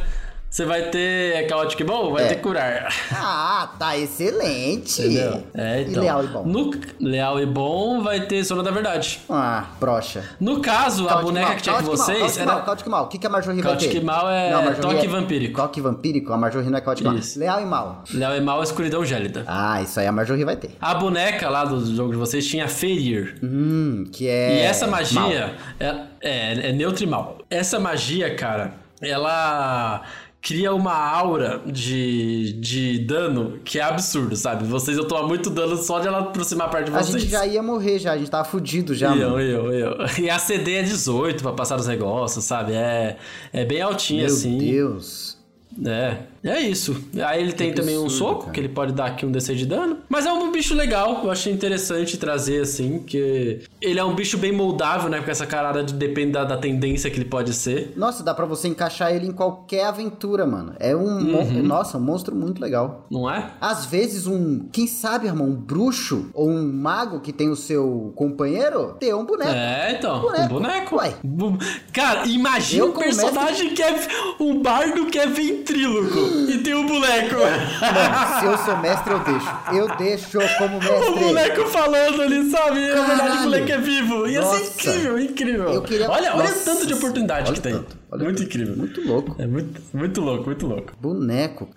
você 0.49 0.65
vai 0.65 0.85
ter 0.91 1.47
caótico 1.49 1.85
bom? 1.85 2.13
Vai 2.13 2.25
É. 2.25 2.29
ter 2.29 2.37
curar. 2.37 2.89
Ah, 3.13 3.69
tá 3.79 3.97
excelente. 3.99 5.03
Entendeu? 5.03 5.43
É, 5.55 5.83
então. 5.83 6.03
E 6.03 6.07
leal 6.07 6.25
e 6.25 6.27
bom. 6.29 6.45
No, 6.45 6.71
leal 7.01 7.41
e 7.41 7.47
bom 7.47 8.03
vai 8.03 8.21
ter 8.21 8.43
zona 8.43 8.63
da 8.63 8.71
verdade. 8.71 9.21
Ah, 9.29 9.67
brocha. 9.79 10.25
No 10.41 10.61
caso, 10.61 11.09
a 11.09 11.17
boneca 11.21 11.47
mal, 11.49 11.57
que 11.57 11.63
tinha 11.63 11.77
com 11.77 11.83
mal, 11.83 11.97
vocês 11.97 12.19
caótico 12.19 12.41
era... 12.41 12.53
mal, 12.53 12.63
caótico 12.65 12.91
mal. 12.91 13.05
O 13.05 13.09
que, 13.09 13.19
que 13.19 13.27
a 13.27 13.31
Marjorie 13.31 13.61
vai 13.61 13.77
ter? 13.77 13.85
Caótico 13.85 14.07
mal 14.07 14.31
é 14.31 14.53
Marjorie 14.55 14.81
toque 14.81 15.09
vampírico. 15.09 15.61
Toque 15.61 15.81
vampírico. 15.81 16.33
A 16.33 16.37
Marjorie 16.37 16.71
não 16.71 16.79
é 16.79 16.81
caótico 16.81 17.09
mal. 17.09 17.19
Isso. 17.19 17.39
Leal 17.39 17.61
e 17.61 17.67
mal. 17.67 18.05
Leal 18.13 18.37
e 18.37 18.41
mal 18.41 18.61
é 18.61 18.63
escuridão 18.65 19.05
gélida. 19.05 19.45
Ah, 19.47 19.83
isso 19.83 19.99
aí 20.01 20.07
a 20.07 20.13
Marjorie 20.13 20.45
vai 20.45 20.57
ter. 20.57 20.71
A 20.81 20.95
boneca 20.95 21.51
lá 21.51 21.65
do 21.65 21.95
jogo 21.95 22.13
de 22.13 22.17
vocês 22.17 22.47
tinha 22.47 22.69
ferir. 22.69 23.39
Hum, 23.43 24.05
que 24.13 24.29
é... 24.29 24.57
E 24.57 24.59
essa 24.61 24.87
mal. 24.87 25.01
magia 25.01 25.55
é, 25.79 25.95
é, 26.21 26.71
é 26.71 26.71
e 26.71 27.07
mal. 27.07 27.39
Essa 27.51 27.79
magia, 27.79 28.35
cara, 28.35 28.75
ela 29.01 30.03
cria 30.47 30.73
uma 30.73 30.95
aura 30.95 31.61
de, 31.67 32.53
de 32.53 33.01
dano 33.01 33.59
que 33.65 33.81
é 33.81 33.83
absurdo, 33.83 34.37
sabe? 34.37 34.65
Vocês 34.65 34.97
eu 34.97 35.05
tomar 35.05 35.27
muito 35.27 35.51
dano 35.51 35.77
só 35.77 35.99
de 35.99 36.07
ela 36.07 36.21
aproximar 36.21 36.71
perto 36.71 36.89
de 36.93 36.97
A 36.97 37.03
vocês. 37.03 37.21
gente 37.21 37.33
já 37.33 37.45
ia 37.45 37.61
morrer 37.61 37.99
já, 37.99 38.13
a 38.13 38.17
gente 38.17 38.31
tava 38.31 38.45
fudido 38.45 38.95
já, 38.95 39.09
eu, 39.17 39.31
mano. 39.31 39.41
eu, 39.41 39.73
eu. 39.73 39.97
E 40.23 40.31
a 40.31 40.39
CD 40.39 40.75
é 40.75 40.83
18 40.85 41.43
pra 41.43 41.53
passar 41.53 41.77
os 41.81 41.89
negócios, 41.89 42.45
sabe? 42.45 42.75
É, 42.75 43.17
é 43.53 43.65
bem 43.65 43.83
altinha 43.83 44.27
Meu 44.27 44.33
assim. 44.33 44.57
Deus. 44.57 45.37
É, 45.85 46.19
é 46.51 46.61
isso. 46.61 46.97
Aí 47.25 47.41
ele 47.43 47.53
tem 47.53 47.71
Que 47.71 47.77
também 47.77 47.97
um 47.99 48.05
absurdo, 48.05 48.19
soco, 48.19 48.41
cara. 48.43 48.53
que 48.53 48.61
ele 48.61 48.69
pode 48.69 48.93
dar 48.93 49.07
aqui 49.07 49.25
um 49.27 49.31
DC 49.31 49.55
de 49.55 49.67
dano. 49.67 49.99
Mas 50.09 50.27
é 50.27 50.33
um 50.33 50.51
bicho 50.53 50.75
legal, 50.75 51.21
eu 51.25 51.31
achei 51.31 51.53
interessante 51.53 52.17
trazer 52.17 52.61
assim, 52.63 52.99
que 53.01 53.61
ele 53.81 53.99
é 53.99 54.05
um 54.05 54.15
bicho 54.15 54.37
bem 54.39 54.53
moldável, 54.53 55.09
né? 55.09 55.21
Com 55.21 55.31
essa 55.31 55.47
carada 55.47 55.83
de 55.83 55.95
depende 55.95 56.33
da, 56.33 56.45
da 56.45 56.57
tendência 56.57 57.11
que 57.11 57.17
ele 57.17 57.25
pode 57.25 57.53
ser. 57.53 57.93
Nossa, 57.97 58.23
dá 58.23 58.35
pra 58.35 58.45
você 58.47 58.69
encaixar 58.69 59.13
ele 59.15 59.27
em 59.27 59.33
qualquer 59.33 59.85
aventura, 59.87 60.47
mano. 60.47 60.75
É 60.79 60.95
um... 60.95 61.21
mon- 61.23 61.47
Uhum. 61.47 61.63
Nossa, 61.63 61.97
um 61.99 62.01
monstro 62.01 62.35
muito 62.35 62.61
legal. 62.61 63.07
Não 63.11 63.31
é? 63.31 63.51
Às 63.61 63.87
vezes 63.87 64.27
um, 64.27 64.67
quem 64.73 64.87
sabe, 64.87 65.27
irmão, 65.27 65.47
um 65.49 65.55
bruxo 65.55 66.29
ou 66.35 66.49
um 66.49 66.73
mago 66.73 67.21
que 67.21 67.33
tem 67.33 67.49
o 67.51 67.57
seu 67.57 68.13
companheiro, 68.17 68.95
ter 68.99 69.15
um 69.15 69.25
boneco. 69.25 69.51
É, 69.53 69.93
então, 69.93 70.21
Boneco. 70.21 70.45
um 70.45 70.49
boneco. 70.49 70.97
Uai. 70.97 71.15
Bu- 71.23 71.57
Cara, 71.93 72.27
imagina 72.27 72.85
Eu 72.85 72.89
um 72.91 72.93
personagem 72.93 73.75
que 73.75 73.83
é 73.83 73.95
um 74.41 74.61
bardo 74.61 75.07
que 75.07 75.19
é 75.19 75.27
ventríloco 75.27 76.19
e 76.49 76.59
tem 76.59 76.75
um 76.75 76.87
boneco. 76.87 77.35
Mano, 77.37 78.41
se 78.41 78.47
eu 78.47 78.59
sou 78.59 78.77
mestre, 78.79 79.13
eu 79.13 79.19
deixo. 79.21 79.49
Eu 79.73 79.97
deixo 79.97 80.39
como 80.59 80.77
O 80.79 80.81
mestre. 80.81 81.11
boneco 81.25 81.67
falando 81.69 82.23
ali, 82.23 82.51
sabe? 82.51 82.89
Na 82.89 83.03
verdade, 83.03 83.37
o 83.39 83.41
moleque 83.43 83.73
é 83.73 83.79
vivo. 83.79 84.27
Ia 84.27 84.43
ser 84.43 84.49
Nossa. 84.59 84.73
incrível, 84.73 85.19
incrível. 85.19 85.69
Eu 85.73 85.83
queria- 85.83 86.11
Olha, 86.11 86.35
olha 86.37 86.51
o 86.51 86.65
tanto 86.65 86.87
de 86.87 86.95
oportunidade 86.95 87.47
Olha 87.49 87.55
que 87.55 87.61
tem. 87.61 87.73
tanto, 87.73 87.97
muito 88.11 88.25
tanto. 88.27 88.43
incrível. 88.43 88.77
Muito 88.77 89.01
louco. 89.07 89.37
É 89.39 89.47
muito, 89.47 89.81
muito 89.95 90.21
louco, 90.21 90.45
muito 90.47 90.67
louco. 90.67 90.93
Boneco. 91.01 91.69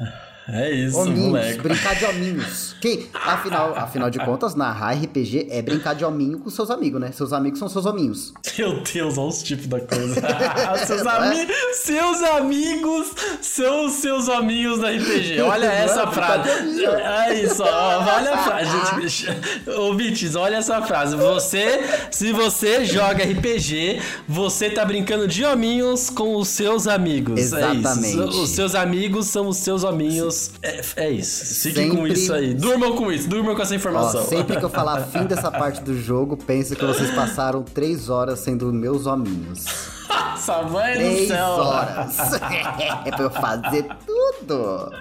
É 0.51 0.71
isso, 0.71 0.97
Hominhos, 0.97 1.27
moleque. 1.27 1.61
brincar 1.61 1.95
de 1.95 2.05
hominhos. 2.05 2.75
Quem, 2.81 3.07
afinal, 3.13 3.73
afinal 3.75 4.09
de 4.09 4.17
contas, 4.19 4.55
narrar 4.55 4.93
RPG 4.93 5.47
é 5.51 5.61
brincar 5.61 5.93
de 5.95 6.03
hominho 6.05 6.39
com 6.39 6.49
seus 6.49 6.69
amigos, 6.71 6.99
né? 6.99 7.11
Seus 7.11 7.33
amigos 7.33 7.59
são 7.59 7.67
seus 7.69 7.85
hominhos. 7.85 8.33
Meu 8.57 8.81
Deus, 8.81 9.17
olha 9.17 9.27
os 9.27 9.43
tipos 9.43 9.67
da 9.67 9.79
coisa. 9.81 10.15
seus, 10.87 11.03
Não 11.03 11.11
é? 11.11 11.17
ami- 11.27 11.47
seus 11.73 12.21
amigos 12.23 13.07
são 13.41 13.85
os 13.85 13.93
seus 13.93 14.29
amigos 14.29 14.79
da 14.79 14.89
RPG. 14.91 15.41
Olha 15.41 15.67
Não 15.67 15.73
é? 15.73 15.83
essa 15.83 16.05
Brincar 16.05 16.43
frase. 16.43 16.85
É 16.85 17.43
isso, 17.43 17.63
ó, 17.63 17.97
olha 18.15 18.33
a 18.33 18.37
frase. 18.43 19.07
Gente, 19.09 19.69
ouvintes, 19.71 20.35
olha 20.35 20.55
essa 20.57 20.81
frase. 20.81 21.15
Você, 21.15 21.81
se 22.11 22.31
você 22.31 22.85
joga 22.85 23.23
RPG, 23.23 24.01
você 24.27 24.69
tá 24.69 24.85
brincando 24.85 25.27
de 25.27 25.43
hominhos 25.45 26.09
com 26.09 26.35
os 26.35 26.47
seus 26.47 26.87
amigos. 26.87 27.37
É 27.39 27.43
Exatamente. 27.43 28.07
isso. 28.07 28.41
Os 28.41 28.49
seus 28.51 28.73
amigos 28.73 29.27
são 29.27 29.47
os 29.47 29.57
seus 29.57 29.83
hominhos. 29.83 30.38
É, 30.61 30.81
é 30.97 31.09
isso. 31.11 31.63
Fiquem 31.69 31.89
com 31.89 31.95
Sempre- 31.97 32.13
isso 32.13 32.33
aí. 32.33 32.53
Durmam 32.53 32.95
com 32.95 33.11
isso, 33.11 33.27
durmam 33.29 33.55
com 33.55 33.61
essa 33.61 33.73
Ó, 33.73 33.75
informação. 33.77 34.23
sempre 34.25 34.57
que 34.57 34.63
eu 34.65 34.69
falar 34.69 35.01
fim 35.11 35.25
dessa 35.25 35.51
parte 35.51 35.81
do 35.81 35.99
jogo, 35.99 36.37
penso 36.37 36.75
que 36.75 36.85
vocês 36.85 37.11
passaram 37.11 37.63
três 37.63 38.09
horas 38.09 38.39
sendo 38.39 38.71
meus 38.73 39.05
hominhos. 39.05 39.65
Nossa, 40.09 40.63
mãe 40.63 40.93
do 40.93 40.99
Três 40.99 41.27
céu. 41.27 41.45
horas. 41.47 42.17
é 43.05 43.11
pra 43.11 43.23
eu 43.23 43.29
fazer 43.29 43.85
tudo. 44.05 44.91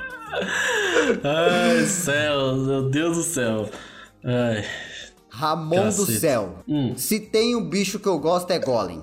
Ai, 1.25 1.85
céu, 1.87 2.57
meu 2.57 2.91
Deus 2.91 3.17
do 3.17 3.23
céu. 3.23 3.69
Ai. 4.25 4.65
Ramon 5.31 5.87
do 5.91 6.05
céu. 6.07 6.57
Hum. 6.69 6.95
Se 6.97 7.21
tem 7.21 7.55
um 7.55 7.63
bicho 7.69 7.99
que 7.99 8.09
eu 8.09 8.19
gosto 8.19 8.51
é 8.51 8.59
Golem. 8.59 9.01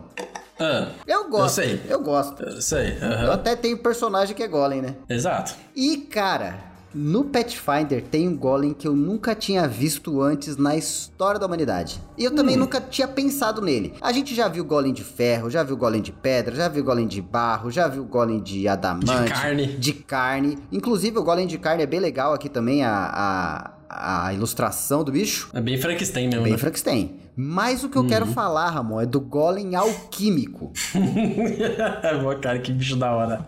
Ah, 0.59 0.87
Eu 1.05 1.29
gosto. 1.29 1.59
Eu 1.61 1.65
sei. 1.67 1.81
Eu 1.89 2.01
gosto. 2.01 2.43
eu 2.43 2.61
sei. 2.61 2.97
Eu 3.01 3.07
aham. 3.07 3.33
até 3.33 3.55
tenho 3.55 3.77
personagem 3.77 4.35
que 4.35 4.43
é 4.43 4.47
Golem, 4.47 4.81
né? 4.81 4.95
Exato. 5.09 5.53
E, 5.75 5.97
cara, 5.97 6.55
no 6.93 7.25
Pathfinder 7.25 8.01
tem 8.03 8.25
um 8.27 8.37
Golem 8.37 8.73
que 8.73 8.87
eu 8.87 8.95
nunca 8.95 9.35
tinha 9.35 9.67
visto 9.67 10.21
antes 10.21 10.55
na 10.55 10.75
história 10.77 11.37
da 11.37 11.45
humanidade. 11.45 12.01
E 12.17 12.23
eu 12.23 12.31
Hum. 12.31 12.35
também 12.35 12.55
nunca 12.55 12.79
tinha 12.79 13.05
pensado 13.07 13.61
nele. 13.61 13.93
A 14.01 14.13
gente 14.13 14.33
já 14.33 14.47
viu 14.47 14.63
Golem 14.63 14.93
de 14.93 15.03
ferro, 15.03 15.49
já 15.49 15.61
viu 15.61 15.75
Golem 15.75 16.01
de 16.01 16.13
pedra, 16.13 16.55
já 16.55 16.69
viu 16.69 16.83
Golem 16.85 17.05
de 17.05 17.21
barro, 17.21 17.69
já 17.69 17.87
viu 17.89 18.05
Golem 18.05 18.41
de 18.41 18.65
adamante. 18.67 19.23
De 19.25 19.29
carne. 19.29 19.67
De 19.67 19.93
carne. 19.93 20.57
Inclusive, 20.71 21.17
o 21.19 21.23
Golem 21.23 21.47
de 21.47 21.57
carne 21.57 21.83
é 21.83 21.85
bem 21.85 21.99
legal 21.99 22.33
aqui 22.33 22.47
também, 22.47 22.81
a, 22.81 23.71
a, 23.89 24.27
a 24.27 24.33
ilustração 24.33 25.03
do 25.03 25.11
bicho. 25.11 25.49
É 25.53 25.59
bem 25.59 25.77
Frankenstein 25.77 26.29
mesmo. 26.29 26.43
Bem 26.43 26.53
né? 26.53 26.57
Frankenstein. 26.57 27.19
Mas 27.37 27.83
o 27.83 27.89
que 27.89 27.97
eu 27.97 28.01
Uhum. 28.03 28.07
quero 28.07 28.25
falar, 28.27 28.69
Ramon, 28.69 29.01
é 29.01 29.05
do 29.05 29.19
Golem 29.19 29.75
alquímico. 29.75 30.71
é 30.95 32.35
cara, 32.41 32.59
que 32.59 32.71
bicho 32.71 32.95
da 32.95 33.11
hora. 33.13 33.45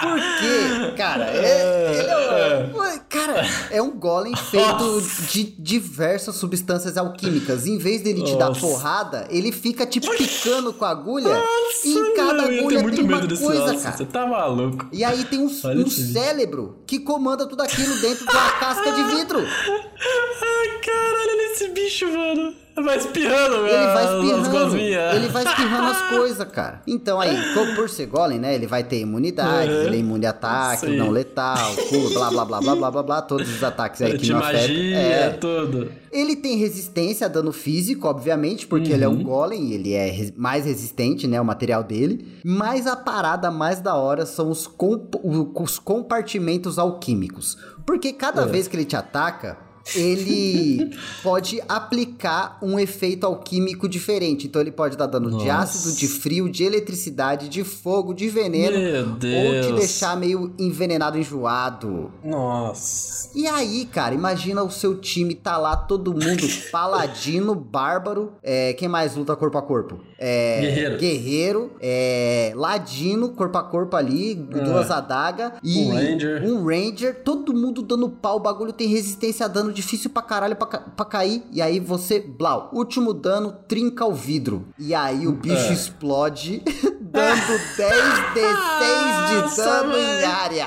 Porque, 0.00 0.96
cara, 0.96 1.24
é, 1.26 1.92
ele 1.98 2.08
é, 2.08 2.70
um- 2.74 2.98
cara, 3.06 3.46
é 3.70 3.82
um 3.82 3.90
golem 3.90 4.34
feito 4.34 5.02
de 5.30 5.44
diversas 5.60 6.36
substâncias 6.36 6.96
alquímicas. 6.96 7.66
Em 7.66 7.76
vez 7.76 8.00
dele 8.00 8.22
te 8.24 8.34
dar 8.36 8.48
Nossa. 8.48 8.60
porrada, 8.60 9.26
ele 9.28 9.52
fica 9.52 9.84
te 9.84 10.00
picando 10.00 10.72
com 10.72 10.84
a 10.86 10.90
agulha. 10.90 11.38
e 11.84 11.92
em 11.92 12.14
cada 12.14 12.44
ter 12.44 12.58
agulha 12.60 12.90
tem 12.92 13.04
uma 13.04 13.20
coisa, 13.20 13.76
cara. 13.76 13.96
Você 13.96 14.04
tá 14.06 14.26
maluco. 14.26 14.88
E 14.90 15.04
aí 15.04 15.22
tem 15.24 15.38
um, 15.40 15.50
Olha 15.64 15.80
um 15.80 15.84
vídeo. 15.84 16.12
cérebro 16.14 16.78
que 16.86 16.98
comanda 17.00 17.46
tudo 17.46 17.60
aquilo 17.62 17.94
dentro 18.00 18.24
de 18.26 18.32
uma 18.32 18.50
casca 18.52 18.90
de 18.92 19.02
vidro. 19.16 19.38
Ai, 19.40 20.80
caralho, 20.82 21.30
olha 21.30 21.52
esse 21.52 21.68
bicho, 21.68 22.06
mano. 22.10 22.54
Vai 22.82 22.96
espirrando, 22.98 23.56
Ele 23.66 23.86
vai 23.86 24.04
espirrando. 24.04 24.76
Ele 24.76 25.28
vai 25.28 25.44
espirrando 25.44 25.86
as 25.90 26.02
coisas, 26.10 26.48
cara. 26.48 26.82
Então 26.86 27.20
aí, 27.20 27.36
co- 27.54 27.74
por 27.74 27.88
ser 27.88 28.06
golem, 28.06 28.38
né? 28.38 28.54
Ele 28.54 28.66
vai 28.66 28.82
ter 28.84 29.00
imunidade, 29.00 29.70
Uhum. 29.70 29.82
ele 29.82 29.96
é 29.96 29.98
imune 30.00 30.26
a 30.26 30.30
ataque, 30.30 30.86
Sim. 30.86 30.96
não 30.96 31.10
letal, 31.10 31.74
cura, 31.88 32.08
blá 32.14 32.30
blá 32.30 32.44
blá 32.44 32.60
blá 32.60 32.74
blá 32.76 32.90
blá 32.90 33.02
blá, 33.02 33.22
todos 33.22 33.48
os 33.48 33.62
ataques 33.62 34.00
aí 34.02 34.16
que 34.18 34.30
não 34.30 34.38
magia, 34.40 34.58
afetam. 34.60 34.98
é. 35.00 35.30
Tudo. 35.30 35.92
Ele 36.12 36.34
tem 36.36 36.56
resistência 36.56 37.26
a 37.26 37.28
dano 37.28 37.52
físico, 37.52 38.08
obviamente, 38.08 38.66
porque 38.66 38.92
ele 38.92 39.04
é 39.04 39.08
Uhum. 39.08 39.14
um 39.14 39.22
golem, 39.22 39.72
ele 39.72 39.92
é 39.92 40.10
res- 40.10 40.32
mais 40.36 40.64
resistente, 40.64 41.26
né, 41.28 41.40
o 41.40 41.44
material 41.44 41.82
dele. 41.84 42.40
Mas 42.44 42.86
a 42.86 42.96
parada 42.96 43.50
mais 43.50 43.80
da 43.80 43.94
hora 43.94 44.26
são 44.26 44.50
os, 44.50 44.66
comp- 44.66 45.14
os 45.22 45.78
compartimentos 45.78 46.78
alquímicos. 46.78 47.56
Porque 47.86 48.12
cada 48.12 48.42
É. 48.42 48.46
vez 48.46 48.66
que 48.68 48.76
ele 48.76 48.84
te 48.84 48.96
ataca, 48.96 49.56
ele 49.94 50.90
pode 51.22 51.60
aplicar 51.68 52.58
um 52.62 52.78
efeito 52.78 53.26
alquímico 53.26 53.88
diferente. 53.88 54.46
Então 54.46 54.60
ele 54.60 54.70
pode 54.70 54.96
dar 54.96 55.06
dano 55.06 55.30
de 55.30 55.46
Nossa. 55.46 55.54
ácido, 55.54 55.96
de 55.96 56.06
frio, 56.08 56.48
de 56.48 56.64
eletricidade, 56.64 57.48
de 57.48 57.64
fogo, 57.64 58.14
de 58.14 58.28
veneno. 58.28 58.78
Meu 58.78 59.06
Ou 59.10 59.60
te 59.62 59.72
deixar 59.78 60.16
meio 60.16 60.52
envenenado, 60.58 61.18
enjoado. 61.18 62.10
Nossa. 62.24 63.30
E 63.34 63.46
aí, 63.46 63.86
cara, 63.86 64.14
imagina 64.14 64.62
o 64.62 64.70
seu 64.70 64.96
time 64.98 65.34
tá 65.34 65.56
lá, 65.56 65.76
todo 65.76 66.12
mundo 66.12 66.46
paladino, 66.70 67.54
bárbaro. 67.54 68.32
É, 68.42 68.72
quem 68.74 68.88
mais 68.88 69.16
luta 69.16 69.34
corpo 69.36 69.58
a 69.58 69.62
corpo? 69.62 70.00
É, 70.18 70.60
Guerreiro. 70.60 70.98
Guerreiro, 70.98 71.70
é, 71.80 72.52
ladino, 72.54 73.30
corpo 73.30 73.56
a 73.58 73.62
corpo 73.62 73.96
ali, 73.96 74.34
duas 74.34 74.90
adagas. 74.90 75.52
E 75.62 75.78
Um 75.78 75.94
ranger. 75.94 76.44
Um 76.44 76.64
ranger, 76.64 77.22
todo 77.24 77.54
mundo 77.54 77.82
dando 77.82 78.08
pau. 78.08 78.36
O 78.36 78.40
bagulho 78.40 78.72
tem 78.72 78.88
resistência 78.88 79.46
a 79.46 79.48
dano 79.48 79.69
difícil 79.70 80.10
pra 80.10 80.22
caralho 80.22 80.56
pra, 80.56 80.66
ca- 80.66 80.78
pra 80.80 81.04
cair. 81.04 81.42
E 81.52 81.60
aí 81.62 81.80
você, 81.80 82.20
blau, 82.20 82.70
último 82.72 83.12
dano, 83.14 83.52
trinca 83.68 84.04
o 84.04 84.12
vidro. 84.12 84.66
E 84.78 84.94
aí 84.94 85.26
o 85.26 85.32
bicho 85.32 85.70
É. 85.70 85.72
explode 85.72 86.62
dando 87.10 87.58
10d6 87.76 89.50
de 89.50 89.56
dano 89.56 89.96
em 89.96 90.24
área. 90.24 90.66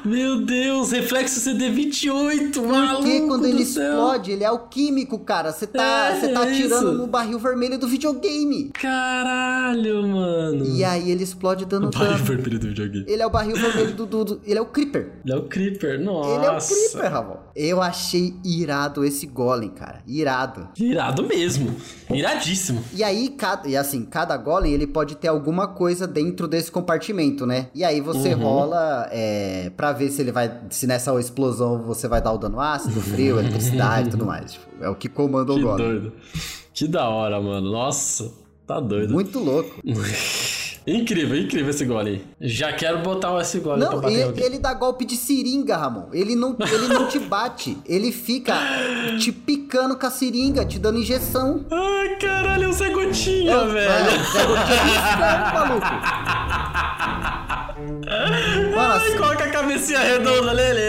Meu 0.04 0.40
Deus, 0.44 0.92
reflexo 0.92 1.40
CD28, 1.40 2.52
Porque 2.54 2.60
maluco 2.60 3.26
quando 3.28 3.42
do 3.42 3.46
ele 3.48 3.64
céu. 3.64 3.84
explode, 3.92 4.30
ele 4.32 4.44
é 4.44 4.46
alquímico, 4.46 5.18
cara. 5.18 5.52
Você 5.52 5.66
tá, 5.66 5.82
É, 6.10 6.20
você 6.20 6.28
tá 6.28 6.44
é 6.46 6.50
atirando 6.50 6.88
isso. 6.88 6.92
no 6.98 7.06
barril 7.06 7.38
vermelho 7.38 7.78
do 7.78 7.86
videogame. 7.86 8.70
Caralho, 8.70 10.06
mano. 10.06 10.64
E 10.66 10.82
aí 10.84 11.10
ele 11.10 11.22
explode 11.24 11.64
dando 11.66 11.90
Barril 11.90 12.12
dano. 12.14 12.24
vermelho 12.24 12.58
do 12.58 12.68
videogame. 12.68 13.04
Ele 13.06 13.22
é 13.22 13.26
o 13.26 13.30
barril 13.30 13.56
vermelho 13.56 13.94
do, 13.94 14.06
do- 14.06 14.40
Ele 14.44 14.58
é 14.58 14.62
o 14.62 14.66
Creeper. 14.66 15.12
Ele 15.24 15.34
é 15.34 15.36
o 15.36 15.42
Creeper, 15.42 16.00
nossa. 16.00 16.30
Ele 16.30 16.46
é 16.46 16.50
o 16.50 16.58
Creeper, 16.58 17.12
Ramon. 17.12 17.36
Eu 17.54 17.82
achei 17.82 18.34
irado 18.44 19.04
esse 19.04 19.26
golem, 19.26 19.68
cara. 19.70 20.00
Irado. 20.06 20.68
Irado 20.78 21.22
mesmo. 21.24 21.74
Iradíssimo. 22.10 22.82
E 22.94 23.04
aí, 23.04 23.28
cada, 23.30 23.68
e 23.68 23.76
assim, 23.76 24.04
cada 24.04 24.36
golem 24.36 24.72
ele 24.72 24.86
pode 24.86 25.09
ter 25.14 25.28
alguma 25.28 25.68
coisa 25.68 26.06
dentro 26.06 26.46
desse 26.48 26.70
compartimento, 26.70 27.46
né? 27.46 27.68
E 27.74 27.84
aí 27.84 28.00
você 28.00 28.34
Uhum. 28.34 28.42
rola 28.42 29.08
é, 29.10 29.70
pra 29.76 29.92
ver 29.92 30.10
se 30.10 30.20
ele 30.22 30.32
vai. 30.32 30.50
Se 30.70 30.86
nessa 30.86 31.12
explosão 31.20 31.82
você 31.82 32.06
vai 32.08 32.20
dar 32.22 32.32
o 32.32 32.38
dano 32.38 32.60
ácido, 32.60 33.00
frio, 33.00 33.38
eletricidade 33.40 34.08
e 34.08 34.10
tudo 34.10 34.26
mais. 34.26 34.52
Tipo, 34.52 34.66
é 34.80 34.88
o 34.88 34.94
que 34.94 35.08
comanda 35.08 35.52
o 35.52 35.56
Que 35.56 35.62
doido. 35.62 36.12
Que 36.72 36.86
da 36.88 37.08
hora, 37.08 37.40
mano. 37.40 37.70
Nossa, 37.70 38.30
tá 38.66 38.78
doido. 38.80 39.12
Muito 39.12 39.38
louco. 39.38 39.80
Incrível, 40.86 41.36
incrível 41.38 41.70
esse 41.70 41.84
gole 41.84 42.10
aí. 42.10 42.24
Já 42.40 42.72
quero 42.72 42.98
botar 43.00 43.38
esse 43.40 43.60
gole 43.60 43.80
pra 43.80 43.90
Não, 43.90 44.00
bater 44.00 44.12
ele, 44.14 44.22
alguém. 44.22 44.44
ele 44.44 44.58
dá 44.58 44.72
golpe 44.72 45.04
de 45.04 45.14
seringa, 45.16 45.76
Ramon. 45.76 46.08
Ele 46.12 46.34
não, 46.34 46.56
ele 46.60 46.88
não 46.88 47.06
te 47.06 47.18
bate. 47.18 47.76
Ele 47.86 48.10
fica 48.10 48.54
te 49.18 49.30
picando 49.30 49.96
com 49.96 50.06
a 50.06 50.10
seringa, 50.10 50.64
te 50.64 50.78
dando 50.78 50.98
injeção. 50.98 51.64
Ai, 51.70 52.16
caralho, 52.16 52.64
é 52.64 52.68
um 52.68 52.72
Zé 52.72 52.88
Gotinha, 52.90 53.64
velho. 53.66 54.10
Zé 54.32 54.46
Gotinha 54.46 54.80
é 54.80 54.86
isso, 54.86 55.54
maluco. 55.54 55.86
Mano, 57.80 58.92
Ai, 58.92 58.96
assim, 58.96 59.16
coloca 59.16 59.44
a 59.44 59.48
cabecinha 59.48 59.98
redonda 60.00 60.52
nele. 60.54 60.80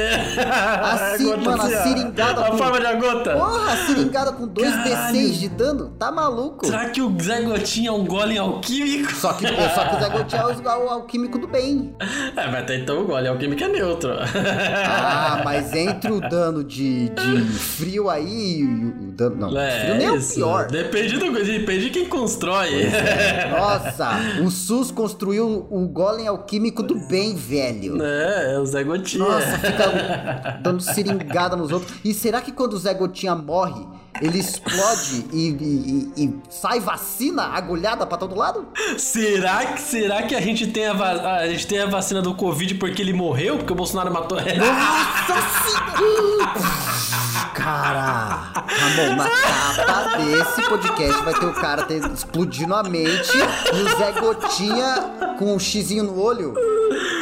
Assim, 0.81 1.29
mano, 1.37 1.51
a 1.61 1.65
assim, 1.65 1.83
seringada 1.83 2.41
A 2.41 2.51
com- 2.51 2.57
forma 2.57 2.79
de 2.79 2.85
a 2.85 2.93
gota. 2.93 3.33
porra, 3.33 3.77
seringada 3.85 4.31
com 4.33 4.47
2d6 4.47 4.89
Caralho. 4.89 5.33
de 5.33 5.49
dano? 5.49 5.89
Tá 5.97 6.11
maluco? 6.11 6.65
Será 6.65 6.89
que 6.89 7.01
o 7.01 7.15
Zé 7.21 7.41
Gotinha 7.41 7.89
é 7.89 7.91
um 7.91 8.05
golem 8.05 8.37
alquímico? 8.37 9.11
Só 9.13 9.33
que, 9.33 9.47
só 9.47 9.85
que 9.85 9.95
o 9.95 9.99
Zé 9.99 10.09
Gotinha 10.09 10.41
é 10.41 10.77
o, 10.77 10.89
alquímico 10.89 11.37
do 11.37 11.47
bem. 11.47 11.95
É, 12.35 12.47
mas 12.47 12.55
até 12.63 12.77
então 12.77 13.01
o 13.01 13.05
golem 13.05 13.29
alquímico 13.29 13.63
é 13.63 13.67
neutro. 13.67 14.11
Ah, 14.85 15.41
mas 15.45 15.73
entre 15.73 16.11
o 16.11 16.19
dano 16.19 16.63
de, 16.63 17.09
de 17.09 17.41
frio 17.53 18.09
aí 18.09 18.59
e 18.59 18.63
o 18.65 19.11
dano. 19.13 19.35
Não, 19.37 19.49
frio 19.49 19.95
nem 19.95 20.07
é 20.07 20.11
o 20.11 20.21
pior. 20.21 20.67
Depende, 20.67 21.17
do, 21.17 21.31
depende 21.31 21.83
de 21.85 21.89
quem 21.91 22.05
constrói. 22.07 22.89
Nossa, 23.51 24.11
o 24.43 24.49
SUS 24.49 24.91
construiu 24.91 25.67
o 25.69 25.87
golem 25.87 26.27
alquímico 26.27 26.80
do 26.81 26.95
bem, 26.95 27.35
velho. 27.35 28.01
É, 28.03 28.55
é 28.55 28.59
o 28.59 28.65
Zé 28.65 28.83
Gotinha. 28.83 29.23
Nossa, 29.23 29.57
fica 29.57 30.59
dando 30.63 30.81
seringada 30.81 31.55
nos 31.55 31.71
outros. 31.71 31.93
E 32.03 32.13
será 32.13 32.41
que 32.41 32.51
quando 32.51 32.73
o 32.73 32.77
Zé 32.77 32.93
Gotinha 32.93 33.35
morre, 33.35 33.85
ele 34.21 34.39
explode 34.39 35.25
e, 35.33 35.49
e- 35.49 36.23
e- 36.25 36.39
sai 36.49 36.79
vacina 36.79 37.43
agulhada 37.47 38.05
pra 38.05 38.17
todo 38.17 38.35
lado? 38.35 38.67
Será 38.97 39.65
que, 39.65 39.81
será 39.81 40.23
que 40.23 40.35
a 40.35 40.41
gente 40.41 40.67
tem 40.67 40.87
a, 40.87 40.93
va- 40.93 41.37
a 41.39 41.47
gente 41.47 41.65
tem 41.67 41.79
a 41.81 41.87
vacina 41.87 42.21
do 42.21 42.33
Covid 42.35 42.75
porque 42.75 43.01
ele 43.01 43.13
morreu? 43.13 43.57
Porque 43.57 43.73
o 43.73 43.75
Bolsonaro 43.75 44.13
matou 44.13 44.39
ele? 44.39 44.59
Nossa! 44.59 45.81
Cara, 47.53 48.51
Ramon, 48.55 49.15
na 49.15 49.29
capa 49.85 50.17
desse 50.17 50.61
podcast 50.69 51.23
vai 51.23 51.33
ter 51.33 51.45
o 51.45 51.53
cara 51.53 51.83
ter, 51.83 52.03
explodindo 52.11 52.73
a 52.73 52.83
mente 52.83 53.37
e 53.37 53.81
o 53.81 53.97
Zé 53.97 54.11
Gotinha 54.19 54.95
com 55.37 55.55
um 55.55 55.59
xizinho 55.59 56.03
no 56.05 56.19
olho. 56.19 56.53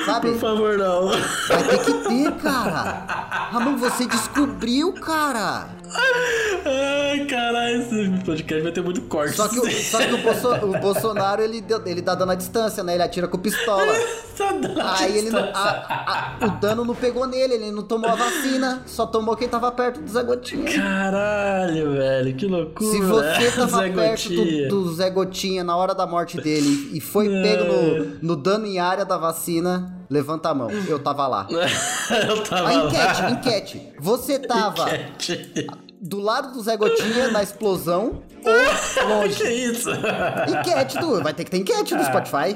Sabe? 0.05 0.31
Por 0.31 0.39
favor, 0.39 0.77
não. 0.77 1.09
Vai 1.47 1.63
ter 1.63 1.79
que 1.83 1.93
ter, 1.93 2.31
cara. 2.41 3.03
Ramon, 3.51 3.77
você 3.77 4.05
descobriu, 4.05 4.93
cara. 4.93 5.67
Ai, 5.91 7.25
caralho, 7.25 7.81
esse 7.81 8.23
podcast 8.25 8.61
vai 8.63 8.71
ter 8.71 8.81
muito 8.81 9.01
corte. 9.03 9.35
Só 9.35 9.47
que, 9.47 9.59
o, 9.59 9.71
só 9.71 9.97
que 9.99 10.13
o, 10.13 10.17
Bolso- 10.17 10.65
o 10.65 10.79
Bolsonaro, 10.79 11.41
ele, 11.41 11.63
ele 11.85 12.01
dá 12.01 12.15
dano 12.15 12.31
à 12.31 12.35
distância, 12.35 12.83
né? 12.83 12.93
Ele 12.93 13.03
atira 13.03 13.27
com 13.27 13.37
pistola. 13.37 13.85
Tá 14.39 14.53
dando 14.53 14.79
Aí 14.81 15.17
ele 15.17 15.31
não, 15.31 15.39
a- 15.53 16.37
a- 16.39 16.45
o 16.45 16.49
dano 16.61 16.85
não 16.85 16.95
pegou 16.95 17.27
nele, 17.27 17.55
ele 17.55 17.71
não 17.71 17.83
tomou 17.83 18.09
a 18.09 18.15
vacina, 18.15 18.83
só 18.85 19.05
tomou 19.05 19.35
quem 19.35 19.49
tava 19.49 19.69
perto 19.69 19.99
do 19.99 20.09
Zé 20.09 20.23
Gotinha. 20.23 20.63
Caralho, 20.73 21.91
velho, 21.91 22.33
que 22.37 22.45
loucura. 22.45 22.89
Se 22.89 23.01
você 23.01 23.51
tava 23.59 23.79
Zé 23.79 23.89
perto 23.89 24.29
do, 24.29 24.67
do 24.69 24.93
Zé 24.95 25.09
Gotinha 25.09 25.61
na 25.61 25.75
hora 25.75 25.93
da 25.93 26.07
morte 26.07 26.37
dele 26.39 26.89
e 26.93 27.01
foi 27.01 27.27
pego 27.43 27.65
no, 27.65 28.05
no 28.21 28.35
dano 28.37 28.65
em 28.65 28.79
área 28.79 29.03
da 29.03 29.17
vacina, 29.17 29.93
levanta 30.09 30.49
a 30.49 30.53
mão. 30.53 30.69
Eu 30.71 30.99
tava 30.99 31.27
lá. 31.27 31.47
Eu 32.27 32.43
tava 32.43 32.69
A 32.69 32.71
lá. 32.71 32.85
enquete, 32.85 33.21
enquete. 33.31 33.93
Você 33.99 34.39
tava 34.39 34.89
Enquete. 34.95 35.67
do 36.01 36.19
lado 36.19 36.53
do 36.53 36.61
Zé 36.61 36.75
Gotinha 36.77 37.29
na 37.29 37.43
explosão 37.43 38.21
ou 38.43 39.07
longe? 39.09 39.35
Que 39.35 39.49
isso? 39.49 39.89
Enquete 39.91 40.97
do. 40.99 41.21
Vai 41.21 41.33
ter 41.33 41.43
que 41.43 41.51
ter 41.51 41.57
enquete 41.57 41.93
do 41.95 42.03
Spotify. 42.03 42.55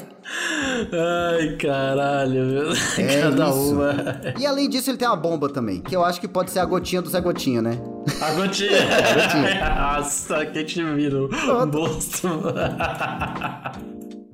Ai, 0.91 1.55
caralho, 1.57 2.45
meu. 2.45 2.71
É 2.71 3.21
Cada 3.21 3.49
isso. 3.49 3.71
uma. 3.73 3.93
E 4.39 4.45
além 4.45 4.69
disso, 4.69 4.89
ele 4.89 4.97
tem 4.97 5.07
uma 5.07 5.17
bomba 5.17 5.49
também, 5.49 5.81
que 5.81 5.95
eu 5.95 6.03
acho 6.03 6.19
que 6.21 6.27
pode 6.27 6.51
ser 6.51 6.59
a 6.59 6.65
gotinha 6.65 7.01
do 7.01 7.09
Zé 7.09 7.19
Gotinha, 7.21 7.61
né? 7.61 7.77
A 8.21 8.31
gotinha. 8.31 8.71
gotinha. 8.79 9.75
Nossa, 9.75 10.45
quem 10.47 10.65
te 10.65 10.83
vira 10.83 11.23
o 11.23 11.29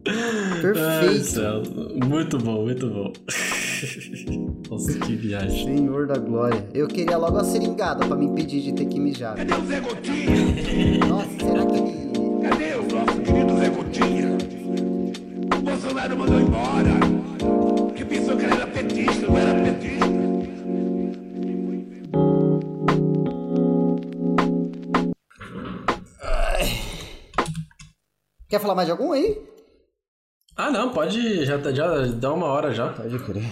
Ai, 0.10 0.62
Perfeito. 0.62 1.24
céu. 1.26 1.64
Muito 2.08 2.38
bom, 2.38 2.64
muito 2.64 2.90
bom. 2.90 3.14
Nossa, 4.70 5.00
que 5.00 5.16
viagem. 5.16 5.78
Senhor 5.78 6.08
da 6.08 6.18
glória. 6.18 6.66
Eu 6.74 6.88
queria 6.88 7.18
logo 7.18 7.38
a 7.38 7.44
seringada 7.44 8.06
pra 8.06 8.16
me 8.16 8.26
impedir 8.26 8.62
de 8.62 8.74
ter 8.74 8.86
que 8.86 9.00
mijar. 9.00 9.36
Cadê 9.36 9.54
o 9.54 9.66
Zé 9.66 9.80
Gotinha? 9.80 11.06
Nossa, 11.08 11.30
será 11.40 11.66
que 11.66 11.78
ele. 11.78 12.10
Cadê 12.42 12.76
o 12.76 12.84
nosso 12.94 13.22
querido 13.22 13.58
Zé 13.58 13.70
Gotinha? 13.70 14.38
O 15.58 15.62
Bolsonaro 15.62 16.18
mandou 16.18 16.40
embora. 16.40 17.00
Porque 17.88 18.06
pensou 18.06 18.36
que 18.38 18.44
ele 18.46 18.54
era 18.54 18.68
petista, 18.68 19.28
não 19.28 19.38
era 19.38 19.54
petista. 19.64 20.10
Quer 28.48 28.60
falar 28.60 28.76
mais 28.76 28.88
de 28.88 28.92
algum 28.92 29.12
aí? 29.12 29.38
Ah, 30.62 30.70
não, 30.70 30.90
pode. 30.90 31.46
Já, 31.46 31.58
já 31.72 31.88
dá 32.16 32.34
uma 32.34 32.48
hora 32.48 32.74
já. 32.74 32.90
Pode 32.90 33.18
crer. 33.20 33.50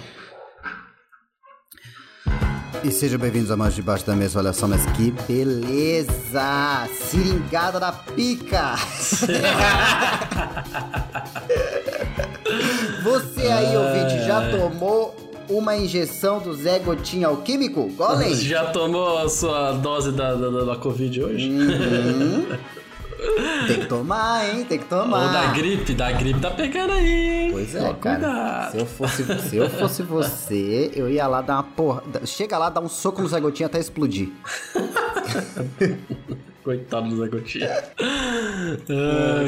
E 2.83 2.91
sejam 2.91 3.17
bem-vindos 3.17 3.49
a 3.49 3.55
mais 3.55 3.73
debaixo 3.73 4.05
da 4.05 4.13
mesa. 4.13 4.39
Olha 4.39 4.51
só, 4.51 4.67
mas 4.67 4.85
que 4.87 5.11
beleza! 5.25 6.85
Seringada 7.09 7.79
da 7.79 7.93
pica! 7.93 8.75
Você 13.03 13.47
aí, 13.47 13.77
ouvinte, 13.77 14.25
já 14.27 14.51
tomou 14.51 15.15
uma 15.49 15.77
injeção 15.77 16.39
do 16.39 16.53
Zé 16.53 16.77
Gotinha 16.79 17.27
Alquímico? 17.27 17.87
Golem? 17.95 18.35
Já 18.35 18.65
tomou 18.65 19.17
a 19.19 19.29
sua 19.29 19.71
dose 19.71 20.11
da, 20.11 20.35
da, 20.35 20.49
da- 20.49 20.65
da 20.65 20.75
Covid 20.75 21.23
hoje? 21.23 21.49
Tem 23.67 23.79
que 23.79 23.85
tomar, 23.87 24.45
hein? 24.47 24.65
Tem 24.65 24.77
que 24.77 24.93
Ou 24.93 24.99
da 25.01 25.03
tomar. 25.05 25.53
gripe? 25.53 25.93
Da 25.93 26.11
gripe 26.11 26.39
tá 26.39 26.51
pegando 26.51 26.93
aí, 26.93 27.45
hein? 27.45 27.49
Pois 27.51 27.73
é, 27.75 27.93
cara. 27.93 27.93
cuidado. 28.19 28.71
Se 28.71 28.77
eu, 28.77 28.85
fosse, 28.85 29.39
se 29.49 29.57
eu 29.57 29.69
fosse 29.69 30.03
você, 30.03 30.91
eu 30.95 31.09
ia 31.09 31.25
lá 31.27 31.41
dar 31.41 31.55
uma 31.55 31.63
porra. 31.63 32.03
Chega 32.25 32.57
lá, 32.57 32.69
dá 32.69 32.79
um 32.79 32.89
soco 32.89 33.21
no 33.21 33.27
Zé 33.27 33.39
Gotinha 33.39 33.67
até 33.67 33.79
explodir. 33.79 34.29
Coitado 36.67 37.07
do 37.07 37.15
Zé 37.15 37.29
Gotinha. 37.29 37.81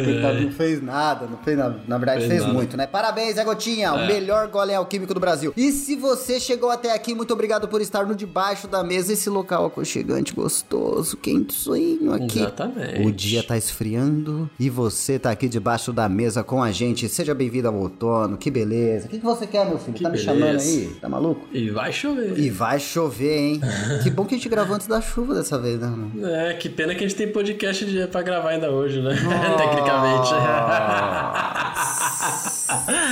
Coitado, 0.06 0.40
não 0.40 0.52
fez 0.54 0.82
nada, 0.82 1.28
não 1.28 1.38
fez 1.40 1.58
nada. 1.58 1.82
Na 1.86 1.98
verdade, 1.98 2.26
Fez 2.26 2.44
fez, 2.44 2.54
muito, 2.54 2.78
né? 2.78 2.88
Parabéns, 2.88 3.36
Zé 3.36 3.44
Gotinha, 3.44 3.92
o 3.94 4.08
melhor 4.08 4.48
golem 4.48 4.74
alquímico 4.74 5.14
do 5.14 5.20
Brasil. 5.20 5.52
E 5.58 5.70
se 5.74 5.98
você 5.98 6.40
chegou 6.40 6.70
até 6.70 6.94
aqui, 6.94 7.14
muito 7.14 7.34
obrigado 7.34 7.68
por 7.68 7.82
estar 7.82 8.06
no 8.06 8.16
debaixo 8.16 8.70
da 8.70 8.86
mesa, 8.86 9.12
esse 9.12 9.30
local 9.30 9.66
aconchegante, 9.66 10.34
gostoso, 10.34 11.18
quentinho 11.18 12.14
aqui. 12.14 12.40
Exatamente. 12.40 13.06
O 13.06 13.12
dia 13.12 13.44
tá 13.44 13.58
esfriando 13.58 14.50
e 14.58 14.70
você 14.70 15.20
tá 15.20 15.30
aqui 15.32 15.50
debaixo 15.50 15.92
da 15.92 16.08
mesa 16.08 16.42
com 16.42 16.64
a 16.64 16.72
gente. 16.72 17.10
Seja 17.10 17.36
bem-vindo 17.36 17.68
ao 17.68 17.76
outono, 17.76 18.38
que 18.38 18.50
beleza. 18.50 19.08
O 19.08 19.10
que, 19.10 19.20
que 19.20 19.26
você 19.26 19.46
quer, 19.46 19.66
meu 19.68 19.78
filho? 19.78 19.98
Que 19.98 20.04
tá 20.04 20.10
me 20.10 20.18
beleza. 20.18 20.40
chamando 20.40 20.62
aí? 20.62 20.88
Tá 21.02 21.10
maluco? 21.10 21.46
E 21.52 21.70
vai 21.70 21.92
chover. 21.92 22.40
E 22.40 22.50
vai 22.50 22.80
chover, 22.80 23.38
hein? 23.38 23.62
que 24.04 24.10
bom 24.10 24.24
que 24.24 24.36
a 24.36 24.38
gente 24.38 24.48
gravou 24.48 24.74
antes 24.74 24.88
da 24.88 25.02
chuva 25.02 25.36
dessa 25.36 25.60
vez, 25.60 25.82
né? 25.82 25.88
mano? 25.88 26.26
É, 26.26 26.54
que 26.54 26.70
pena 26.70 26.96
que 26.96 27.04
a 27.04 27.09
gente 27.10 27.18
tem 27.18 27.32
podcast 27.32 27.86
de, 27.86 28.08
pra 28.08 28.22
gravar 28.22 28.50
ainda 28.50 28.70
hoje, 28.70 29.02
né? 29.02 29.16
Tecnicamente. 29.58 30.32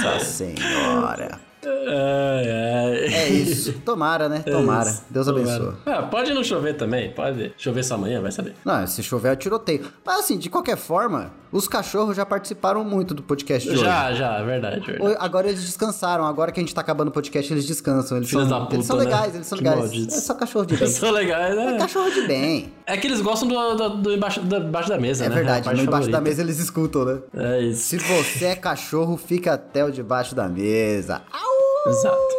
Nossa 0.03 0.19
senhora. 0.25 1.46
Ai. 1.67 2.47
É 2.47 3.29
isso. 3.29 3.73
Tomara, 3.85 4.27
né? 4.29 4.39
Tomara. 4.45 4.89
Isso, 4.89 5.03
Deus 5.09 5.25
tomara. 5.27 5.45
abençoe. 5.55 5.73
Ah, 5.85 6.01
pode 6.03 6.33
não 6.33 6.43
chover 6.43 6.73
também, 6.75 7.11
pode 7.11 7.53
chover 7.57 7.83
só 7.83 7.95
amanhã, 7.95 8.21
vai 8.21 8.31
saber. 8.31 8.53
Não, 8.63 8.85
se 8.87 9.01
chover 9.03 9.33
é 9.33 9.35
tiroteio. 9.35 9.85
Mas 10.05 10.19
assim, 10.19 10.37
de 10.37 10.49
qualquer 10.49 10.77
forma, 10.77 11.31
os 11.51 11.67
cachorros 11.67 12.15
já 12.15 12.25
participaram 12.25 12.83
muito 12.83 13.13
do 13.13 13.23
podcast 13.23 13.67
de 13.67 13.75
hoje. 13.75 13.83
Já, 13.83 14.13
já, 14.13 14.41
verdade, 14.43 14.85
verdade. 14.85 15.15
Agora 15.19 15.47
eles 15.47 15.61
descansaram. 15.63 16.25
Agora 16.25 16.51
que 16.51 16.59
a 16.59 16.63
gente 16.63 16.73
tá 16.75 16.81
acabando 16.81 17.07
o 17.09 17.11
podcast, 17.11 17.51
eles 17.53 17.65
descansam. 17.65 18.17
Eles, 18.17 18.29
Filhos 18.29 18.47
são, 18.49 18.61
puta, 18.63 18.75
eles 18.75 18.85
são 18.85 18.97
né? 18.97 19.03
legais, 19.05 19.35
eles 19.35 19.47
são 19.47 19.57
legais. 19.57 19.79
malditos. 19.79 20.17
É 20.17 20.21
só 20.21 20.33
cachorro 20.33 20.65
de 20.65 20.75
bem. 20.77 20.87
São 20.87 21.11
legais, 21.11 21.57
É 21.57 21.65
né? 21.71 21.77
cachorro 21.77 22.09
de 22.11 22.27
bem. 22.27 22.73
É 22.85 22.97
que 22.97 23.07
eles 23.07 23.21
gostam 23.21 23.47
do, 23.47 23.75
do, 23.75 23.89
do 24.01 24.13
embaixo, 24.13 24.41
da, 24.41 24.57
embaixo 24.59 24.89
da 24.89 24.97
mesa, 24.99 25.25
É 25.25 25.29
né? 25.29 25.35
verdade, 25.35 25.65
parte 25.65 25.77
no 25.77 25.83
embaixo 25.83 26.09
da 26.09 26.21
mesa 26.21 26.41
eles 26.41 26.59
escutam, 26.59 27.05
né? 27.05 27.19
É 27.35 27.61
isso. 27.61 27.83
Se 27.83 27.97
você 27.97 28.45
é 28.45 28.55
cachorro, 28.55 29.17
fica 29.17 29.53
até 29.53 29.83
o 29.85 29.91
debaixo 29.91 30.35
da 30.35 30.47
mesa. 30.47 31.21
Au! 31.31 31.56
Exato. 31.87 32.35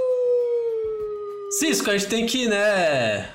Cisco, 1.50 1.90
a 1.90 1.96
gente 1.96 2.08
tem 2.08 2.26
que, 2.26 2.46
né. 2.48 3.30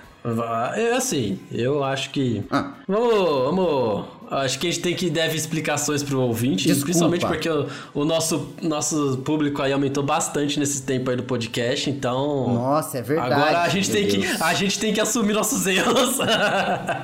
É 0.75 0.93
assim, 0.93 1.39
eu 1.51 1.83
acho 1.83 2.11
que. 2.11 2.43
Ah. 2.49 2.73
Vamos, 2.87 3.45
vamos. 3.45 4.05
Acho 4.37 4.59
que 4.59 4.67
a 4.67 4.71
gente 4.71 4.81
tem 4.81 4.95
que 4.95 5.09
deve 5.09 5.35
explicações 5.37 6.01
pro 6.03 6.19
ouvinte, 6.19 6.65
Desculpa. 6.65 6.85
principalmente 6.85 7.25
porque 7.25 7.49
o, 7.49 7.67
o 7.93 8.05
nosso, 8.05 8.49
nosso 8.61 9.17
público 9.23 9.61
aí 9.61 9.71
aumentou 9.71 10.03
bastante 10.03 10.59
nesse 10.59 10.81
tempo 10.83 11.09
aí 11.09 11.15
do 11.17 11.23
podcast, 11.23 11.89
então. 11.89 12.53
Nossa, 12.53 12.97
é 12.97 13.01
verdade. 13.01 13.33
Agora 13.33 13.61
a 13.61 13.69
gente 13.69 13.91
tem 13.91 14.07
que 14.07 14.25
a 14.41 14.53
gente 14.53 14.79
tem 14.79 14.93
que 14.93 14.99
assumir 15.01 15.33
nossos 15.33 15.65
erros. 15.67 16.17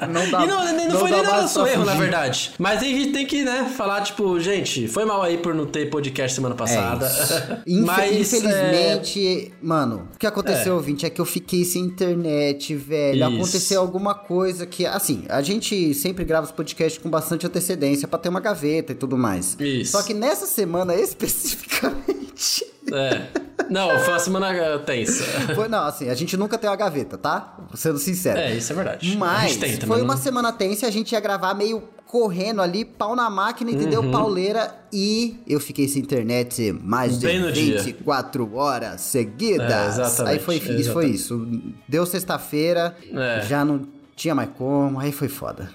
Não 0.10 0.32
dá- 0.32 0.44
e 0.44 0.48
não, 0.48 0.64
nem- 0.66 0.88
não, 0.88 0.94
não 0.94 1.00
foi 1.00 1.12
nem 1.12 1.24
nosso 1.24 1.66
erro, 1.66 1.86
na 1.86 1.94
verdade. 1.94 2.52
Mas 2.58 2.82
a 2.82 2.86
gente 2.86 3.12
tem 3.12 3.26
que, 3.26 3.44
né, 3.44 3.72
falar 3.76 4.02
tipo, 4.02 4.40
gente, 4.40 4.88
foi 4.88 5.06
mal 5.06 5.22
aí 5.22 5.38
por 5.38 5.54
não 5.54 5.66
ter 5.66 5.90
podcast 5.90 6.36
semana 6.36 6.56
passada. 6.56 7.06
É 7.06 7.60
Infe- 7.70 7.86
Mas 7.86 8.34
é, 8.34 8.38
Infelizmente, 8.38 9.54
mano, 9.62 10.08
o 10.16 10.18
que 10.18 10.26
aconteceu, 10.28 10.76
ouvinte, 10.76 11.06
é 11.06 11.10
que 11.10 11.20
eu 11.22 11.26
fiquei 11.26 11.64
sem 11.64 11.84
internet, 11.84 12.76
velho. 12.76 13.28
Isso. 13.30 13.36
Aconteceu 13.36 13.82
alguma 13.82 14.14
coisa 14.14 14.66
que, 14.66 14.86
assim, 14.86 15.24
a 15.30 15.42
gente 15.42 15.94
sempre 15.94 16.24
grava 16.24 16.46
os 16.46 16.52
podcasts 16.52 17.02
com 17.02 17.10
bastante 17.10 17.19
antecedência 17.48 18.08
pra 18.08 18.18
ter 18.20 18.30
uma 18.30 18.40
gaveta 18.40 18.92
e 18.92 18.96
tudo 18.96 19.18
mais. 19.18 19.56
Isso. 19.60 19.92
Só 19.94 20.04
que 20.04 20.14
nessa 20.14 20.46
semana 20.46 20.94
especificamente. 21.00 22.66
É. 22.92 23.28
Não, 23.70 24.00
foi 24.00 24.14
uma 24.14 24.20
semana 24.20 24.52
eh, 24.56 24.78
tensa. 24.80 25.24
Foi, 25.54 25.68
não, 25.68 25.84
assim, 25.86 26.10
a 26.10 26.16
gente 26.16 26.36
nunca 26.36 26.58
tem 26.58 26.68
uma 26.68 26.76
gaveta, 26.76 27.20
tá? 27.20 27.56
Sendo 27.76 28.00
sincero. 28.00 28.40
É, 28.40 28.56
isso 28.56 28.72
é 28.72 28.76
verdade. 28.76 29.16
Mas 29.16 29.58
tenta, 29.58 29.86
foi 29.86 30.02
uma 30.02 30.16
não- 30.16 30.22
semana 30.22 30.52
tensa 30.52 30.86
e 30.86 30.90
a 30.90 30.92
gente 30.92 31.12
ia 31.12 31.20
gravar 31.20 31.54
meio 31.54 31.84
correndo 32.08 32.64
ali, 32.64 32.84
pau 32.84 33.16
na 33.16 33.30
máquina, 33.30 33.70
entendeu? 33.70 34.02
Uhum. 34.02 34.10
Pauleira. 34.10 34.74
E 34.92 35.38
eu 35.46 35.60
fiquei 35.60 35.88
sem 35.88 36.02
internet 36.02 36.72
mais 36.84 37.20
de 37.20 37.28
Bem 37.28 37.52
dia. 37.52 37.84
24 37.84 38.56
horas 38.56 39.02
seguidas. 39.02 39.70
É, 39.72 39.88
exatamente, 39.88 40.32
aí 40.34 40.40
foi, 40.40 40.56
isso 40.56 40.64
foi 40.66 41.06
exatamente. 41.06 41.16
isso. 41.16 41.48
Deu 41.88 42.06
sexta-feira, 42.08 42.96
É. 43.14 43.42
já 43.48 43.64
não 43.64 43.88
tinha 44.16 44.34
mais 44.34 44.50
como, 44.58 45.00
aí 45.00 45.12
foi 45.12 45.28
foda. 45.28 45.70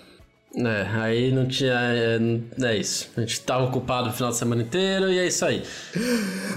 É, 0.57 0.87
aí 0.97 1.33
não 1.33 1.47
tinha. 1.49 1.75
É, 1.75 2.19
é 2.63 2.77
isso. 2.77 3.11
A 3.17 3.21
gente 3.21 3.41
tava 3.41 3.65
ocupado 3.65 4.11
o 4.11 4.13
final 4.13 4.31
de 4.31 4.37
semana 4.37 4.63
inteiro 4.63 5.11
e 5.11 5.19
é 5.19 5.27
isso 5.27 5.45
aí. 5.45 5.65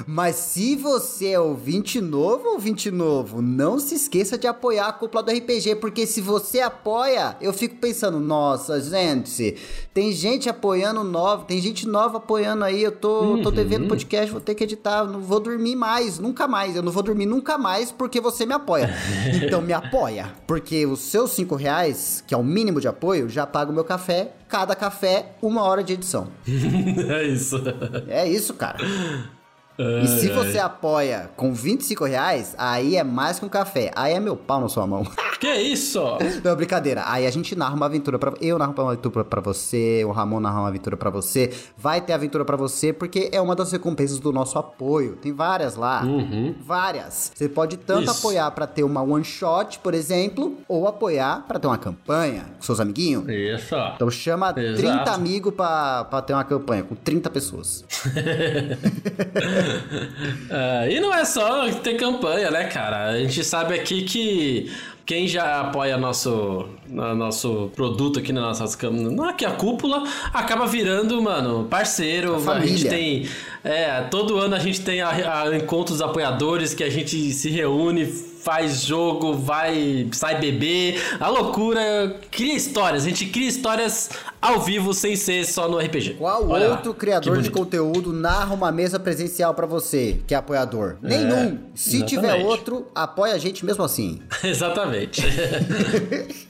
Mas 0.06 0.36
se 0.36 0.76
você 0.76 1.30
é 1.30 1.40
ouvinte 1.40 2.00
novo, 2.00 2.50
ouvinte 2.50 2.92
novo, 2.92 3.42
não 3.42 3.80
se 3.80 3.96
esqueça 3.96 4.38
de 4.38 4.46
apoiar 4.46 4.88
a 4.88 4.94
cúpula 4.94 5.24
do 5.24 5.32
RPG, 5.32 5.78
porque 5.78 6.06
se 6.06 6.22
você 6.22 6.60
apoia, 6.60 7.36
eu 7.42 7.52
fico 7.52 7.78
pensando, 7.78 8.20
nossa, 8.20 8.80
gente, 8.80 9.56
tem 9.94 10.12
gente 10.12 10.48
apoiando 10.48 11.04
nova, 11.04 11.46
tem 11.46 11.60
gente 11.60 11.88
nova 11.88 12.18
apoiando 12.18 12.64
aí, 12.64 12.84
eu 12.84 12.92
tô, 12.92 13.42
tô 13.42 13.50
devendo 13.50 13.88
podcast, 13.88 14.32
vou 14.32 14.42
ter 14.42 14.54
que 14.54 14.64
editar, 14.64 15.06
não 15.06 15.22
vou 15.22 15.40
dormir 15.40 15.76
mais, 15.76 16.20
nunca 16.20 16.48
mais, 16.48 16.76
eu 16.76 16.84
não 16.84 16.92
vou 16.92 17.02
dormir 17.02 17.26
nunca 17.26 17.58
mais 17.58 17.92
porque 17.92 18.22
você 18.22 18.46
me 18.46 18.54
apoia. 18.54 18.94
então 19.42 19.62
me 19.62 19.74
apoia, 19.74 20.34
porque 20.46 20.86
os 20.86 21.00
seus 21.00 21.32
cinco 21.32 21.56
reais, 21.56 22.24
que 22.28 22.34
é 22.34 22.38
o 22.38 22.44
mínimo 22.44 22.80
de 22.80 22.88
apoio, 22.88 23.28
já 23.28 23.46
paga 23.48 23.72
o 23.72 23.74
meu 23.74 23.87
café, 23.88 24.32
cada 24.48 24.76
café, 24.76 25.32
uma 25.42 25.64
hora 25.64 25.84
de 25.84 25.94
edição. 25.94 26.28
é 26.46 27.24
isso. 27.24 27.58
É 28.08 28.28
isso, 28.28 28.54
cara. 28.54 28.78
E 29.78 30.08
se 30.08 30.30
você 30.30 30.58
apoia 30.58 31.30
com 31.36 31.54
25 31.54 32.06
reais, 32.06 32.56
aí 32.58 32.96
é 32.96 33.04
mais 33.04 33.40
que 33.40 33.46
um 33.46 33.50
café. 33.50 33.92
Aí 33.96 34.14
é 34.14 34.20
meu 34.20 34.36
pau 34.36 34.60
na 34.62 34.70
sua 34.70 34.88
mão. 34.88 35.06
Que 35.40 35.54
isso? 35.54 36.02
Não, 36.44 36.56
brincadeira. 36.56 37.04
Aí 37.06 37.28
a 37.28 37.30
gente 37.30 37.56
narra 37.56 37.76
uma 37.76 37.86
aventura 37.86 38.18
pra... 38.18 38.34
Eu 38.42 38.58
narro 38.58 38.74
uma 38.76 38.92
aventura 38.94 39.24
pra 39.24 39.40
você, 39.40 40.04
o 40.04 40.10
Ramon 40.12 40.40
narra 40.40 40.62
uma 40.62 40.68
aventura 40.70 40.98
pra 40.98 41.12
você. 41.12 41.54
Vai 41.78 42.02
ter 42.02 42.14
aventura 42.14 42.44
pra 42.44 42.58
você, 42.58 42.92
porque 42.92 43.30
é 43.32 43.40
uma 43.40 43.56
das 43.56 43.72
recompensas 43.72 44.18
do 44.18 44.34
nosso 44.34 44.58
apoio. 44.58 45.16
Tem 45.18 45.32
várias 45.32 45.76
lá. 45.76 46.02
Várias. 46.66 47.32
Você 47.36 47.48
pode 47.48 47.78
tanto 47.78 48.10
Isso. 48.10 48.18
apoiar 48.18 48.50
pra 48.50 48.66
ter 48.66 48.82
uma 48.82 49.04
one 49.04 49.24
shot, 49.24 49.78
por 49.78 49.94
exemplo, 49.94 50.58
ou 50.68 50.88
apoiar 50.88 51.46
pra 51.48 51.60
ter 51.60 51.68
uma 51.68 51.78
campanha 51.78 52.46
com 52.56 52.64
seus 52.64 52.80
amiguinhos. 52.80 53.24
Isso. 53.30 53.76
Então 53.96 54.10
chama 54.10 54.56
Exato. 54.58 54.78
30 55.04 55.12
amigos 55.12 55.54
pra, 55.54 56.04
pra 56.06 56.20
ter 56.24 56.34
uma 56.34 56.44
campanha 56.46 56.82
com 56.82 56.96
30 56.96 57.30
pessoas. 57.30 57.86
É, 60.50 60.92
e 60.92 61.00
não 61.00 61.14
é 61.14 61.26
só 61.26 61.70
ter 61.72 61.96
campanha, 61.96 62.50
né, 62.52 62.66
cara? 62.66 63.06
A 63.10 63.18
gente 63.20 63.44
sabe 63.44 63.74
aqui 63.76 64.02
que 64.04 64.72
quem 65.06 65.28
já 65.28 65.62
apoia 65.62 65.98
nosso, 65.98 66.68
no- 66.88 67.16
nosso 67.16 67.72
produto 67.76 68.20
aqui 68.20 68.34
nossas 68.34 68.76
câmeras, 68.76 69.18
aqui 69.30 69.46
a 69.46 69.52
cúpula, 69.52 70.04
acaba 70.34 70.66
virando, 70.68 71.22
mano, 71.22 71.66
parceiro. 71.70 72.36
A 72.50 72.54
A, 72.56 72.60
gente 72.66 72.88
tem. 72.90 73.28
É, 73.64 74.02
todo 74.02 74.38
ano 74.38 74.56
a 74.56 74.60
gente 74.60 74.82
tem 74.82 75.02
a, 75.02 75.44
a 75.44 75.56
encontros 75.56 76.02
apoiadores 76.02 76.74
que 76.74 76.84
a 76.84 76.90
gente 76.90 77.32
se 77.32 77.50
reúne, 77.50 78.06
faz 78.48 78.84
jogo, 78.84 79.34
vai, 79.34 80.08
sai 80.14 80.40
beber, 80.40 81.02
a 81.20 81.28
loucura, 81.28 82.16
cria 82.32 82.56
histórias. 82.56 83.04
A 83.04 83.10
gente 83.10 83.26
cria 83.26 83.50
histórias 83.50 84.10
ao 84.42 84.62
vivo 84.62 84.94
sem 84.94 85.18
ser 85.18 85.46
só 85.46 85.68
no 85.68 85.78
RPG. 85.78 86.14
Qual 86.14 86.48
Olha 86.48 86.70
lá, 86.70 86.76
outro 86.76 86.94
que 86.94 87.00
criador 87.02 87.42
de 87.42 87.52
conteúdo 87.52 88.14
narra 88.14 88.54
uma 88.54 88.72
mesa 88.72 88.98
presencial 88.98 89.54
pra 89.54 89.66
você, 89.66 90.22
que 90.26 90.34
é 90.34 90.38
apoiador? 90.38 90.96
Nenhum. 91.02 91.60
Se 91.76 92.06
tiver 92.06 92.28
exatamente. 92.28 92.46
outro, 92.46 92.88
apoia 92.96 93.34
a 93.34 93.38
gente 93.38 93.66
mesmo 93.66 93.84
assim. 93.84 94.22
Exatamente. 94.42 95.22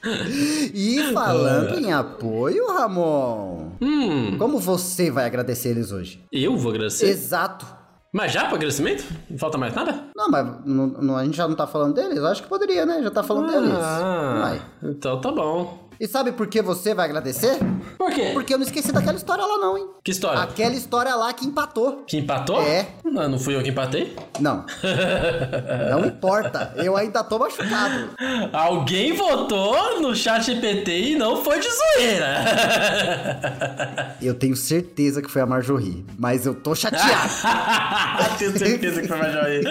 E 0.72 1.12
falando 1.12 1.78
em 1.78 1.92
apoio, 1.92 2.68
Ramon, 2.72 3.70
hum, 3.80 4.38
como 4.38 4.58
você 4.58 5.10
vai 5.10 5.26
agradecer 5.26 5.70
eles 5.70 5.90
hoje? 5.90 6.24
eu 6.30 6.56
vou 6.56 6.70
agradecer. 6.70 7.08
Exato. 7.08 7.77
Mas 8.12 8.32
já 8.32 8.46
para 8.46 8.54
agradecimento? 8.56 9.04
Não 9.28 9.36
falta 9.38 9.58
mais 9.58 9.74
nada? 9.74 10.04
Não, 10.16 10.30
mas 10.30 10.46
não- 10.64 10.86
não- 10.86 11.16
a 11.16 11.24
gente 11.24 11.36
já 11.36 11.46
não 11.46 11.54
tá 11.54 11.66
falando 11.66 11.94
deles? 11.94 12.16
Eu 12.16 12.26
acho 12.26 12.42
que 12.42 12.48
poderia, 12.48 12.86
né? 12.86 13.02
Já 13.02 13.10
tá 13.10 13.22
falando 13.22 13.50
deles. 13.50 13.70
Ah, 13.78 14.38
Vai. 14.82 14.90
então 14.90 15.20
tá 15.20 15.30
bom. 15.30 15.88
E 16.00 16.06
sabe 16.06 16.32
por 16.32 16.46
que 16.46 16.62
você 16.62 16.94
vai 16.94 17.04
agradecer? 17.06 17.58
Por 17.98 18.12
quê? 18.12 18.30
Porque 18.32 18.54
eu 18.54 18.58
não 18.58 18.64
esqueci 18.64 18.92
daquela 18.92 19.16
história 19.16 19.44
lá 19.44 19.58
não, 19.58 19.76
hein? 19.76 19.88
Que 20.04 20.12
história? 20.12 20.40
Aquela 20.40 20.74
história 20.74 21.14
lá 21.16 21.32
que 21.32 21.44
empatou. 21.44 22.04
Que 22.06 22.18
empatou? 22.18 22.62
É. 22.62 22.86
Não, 23.04 23.28
não 23.28 23.38
fui 23.40 23.56
eu 23.56 23.62
que 23.62 23.70
empatei? 23.70 24.16
Não. 24.38 24.64
não 25.90 26.06
importa. 26.06 26.72
Eu 26.76 26.96
ainda 26.96 27.24
tô 27.24 27.40
machucado. 27.40 28.10
Alguém 28.52 29.12
votou 29.14 30.00
no 30.00 30.14
chat 30.14 30.44
GPT 30.44 31.10
e 31.10 31.16
não 31.16 31.42
foi 31.42 31.58
de 31.58 31.68
zoeira. 31.68 32.38
Eu 34.22 34.34
tenho 34.34 34.56
certeza 34.56 35.22
que 35.22 35.30
foi 35.30 35.42
a 35.42 35.46
Marjorie, 35.46 36.04
mas 36.18 36.44
eu 36.44 36.54
tô 36.54 36.74
chateado. 36.74 37.06
Tenho 38.38 38.58
certeza 38.58 39.00
que 39.00 39.08
foi 39.08 39.16
mais 39.16 39.36
aí. 39.36 39.62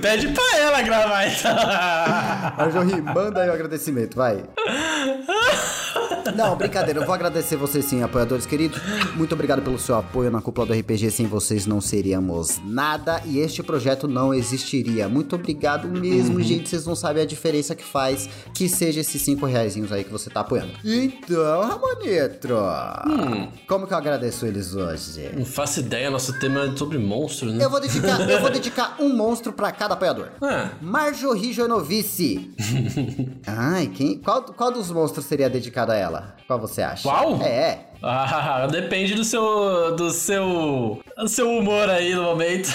Pede 0.00 0.28
pra 0.28 0.58
ela 0.58 0.82
gravar 0.82 1.26
então. 1.26 1.56
Marjorie, 2.56 3.00
manda 3.00 3.42
aí 3.42 3.48
o 3.48 3.52
agradecimento, 3.52 4.14
vai. 4.14 4.44
Não, 6.36 6.56
brincadeira, 6.56 7.00
eu 7.00 7.06
vou 7.06 7.14
agradecer 7.14 7.56
vocês 7.74 7.86
sim, 7.86 8.04
apoiadores 8.04 8.46
queridos. 8.46 8.80
Muito 9.16 9.32
obrigado 9.32 9.60
pelo 9.60 9.76
seu 9.80 9.96
apoio 9.96 10.30
na 10.30 10.40
cúpula 10.40 10.64
do 10.64 10.72
RPG. 10.72 11.10
Sem 11.10 11.26
vocês 11.26 11.66
não 11.66 11.80
seríamos 11.80 12.60
nada 12.64 13.20
e 13.24 13.40
este 13.40 13.64
projeto 13.64 14.06
não 14.06 14.32
existiria. 14.32 15.08
Muito 15.08 15.34
obrigado 15.34 15.88
mesmo, 15.88 16.40
gente. 16.40 16.68
Vocês 16.68 16.86
não 16.86 16.94
sabem 16.94 17.24
a 17.24 17.26
diferença 17.26 17.74
que 17.74 17.82
faz 17.82 18.28
que 18.54 18.68
seja 18.68 19.00
esses 19.00 19.20
5 19.22 19.44
reais 19.44 19.74
aí 19.90 20.04
que 20.04 20.10
você 20.12 20.30
tá 20.30 20.40
apoiando. 20.40 20.70
Então, 20.84 21.62
Ramonetro, 21.62 22.58
como 23.66 23.88
que 23.88 23.92
eu 23.92 23.98
agradeço 23.98 24.46
eles 24.46 24.72
hoje? 24.76 25.30
Não 25.36 25.44
faço 25.44 25.80
ideia, 25.80 26.08
nosso 26.12 26.38
tema 26.38 26.66
é 26.66 26.76
sobre 26.76 26.96
monstros, 26.98 27.54
né? 27.54 27.64
Eu 27.64 27.70
vou 27.70 27.80
dedicar, 27.80 28.30
eu 28.30 28.40
vou 28.40 28.50
dedicar 28.50 28.96
um 29.00 29.08
monstro 29.16 29.52
pra 29.52 29.72
cada 29.72 29.94
apoiador. 29.94 30.28
Ah, 30.40 30.70
Marjorie 30.80 31.52
Jonovice. 31.52 32.54
Ai, 33.44 33.88
quem, 33.88 34.18
qual, 34.18 34.44
qual 34.44 34.70
dos 34.70 34.92
monstros 34.92 35.26
seria 35.26 35.50
dedicado 35.50 35.90
a 35.90 35.96
ela? 35.96 36.36
Qual 36.46 36.60
você 36.60 36.82
acha? 36.82 37.02
Qual? 37.02 37.42
É. 37.42 37.63
ah, 38.02 38.66
depende 38.70 39.14
do 39.14 39.24
seu. 39.24 39.94
do 39.96 40.10
seu. 40.10 41.00
do 41.16 41.28
seu 41.28 41.50
humor 41.50 41.88
aí 41.88 42.14
no 42.14 42.22
momento. 42.22 42.70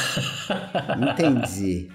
Entendi. 0.98 1.90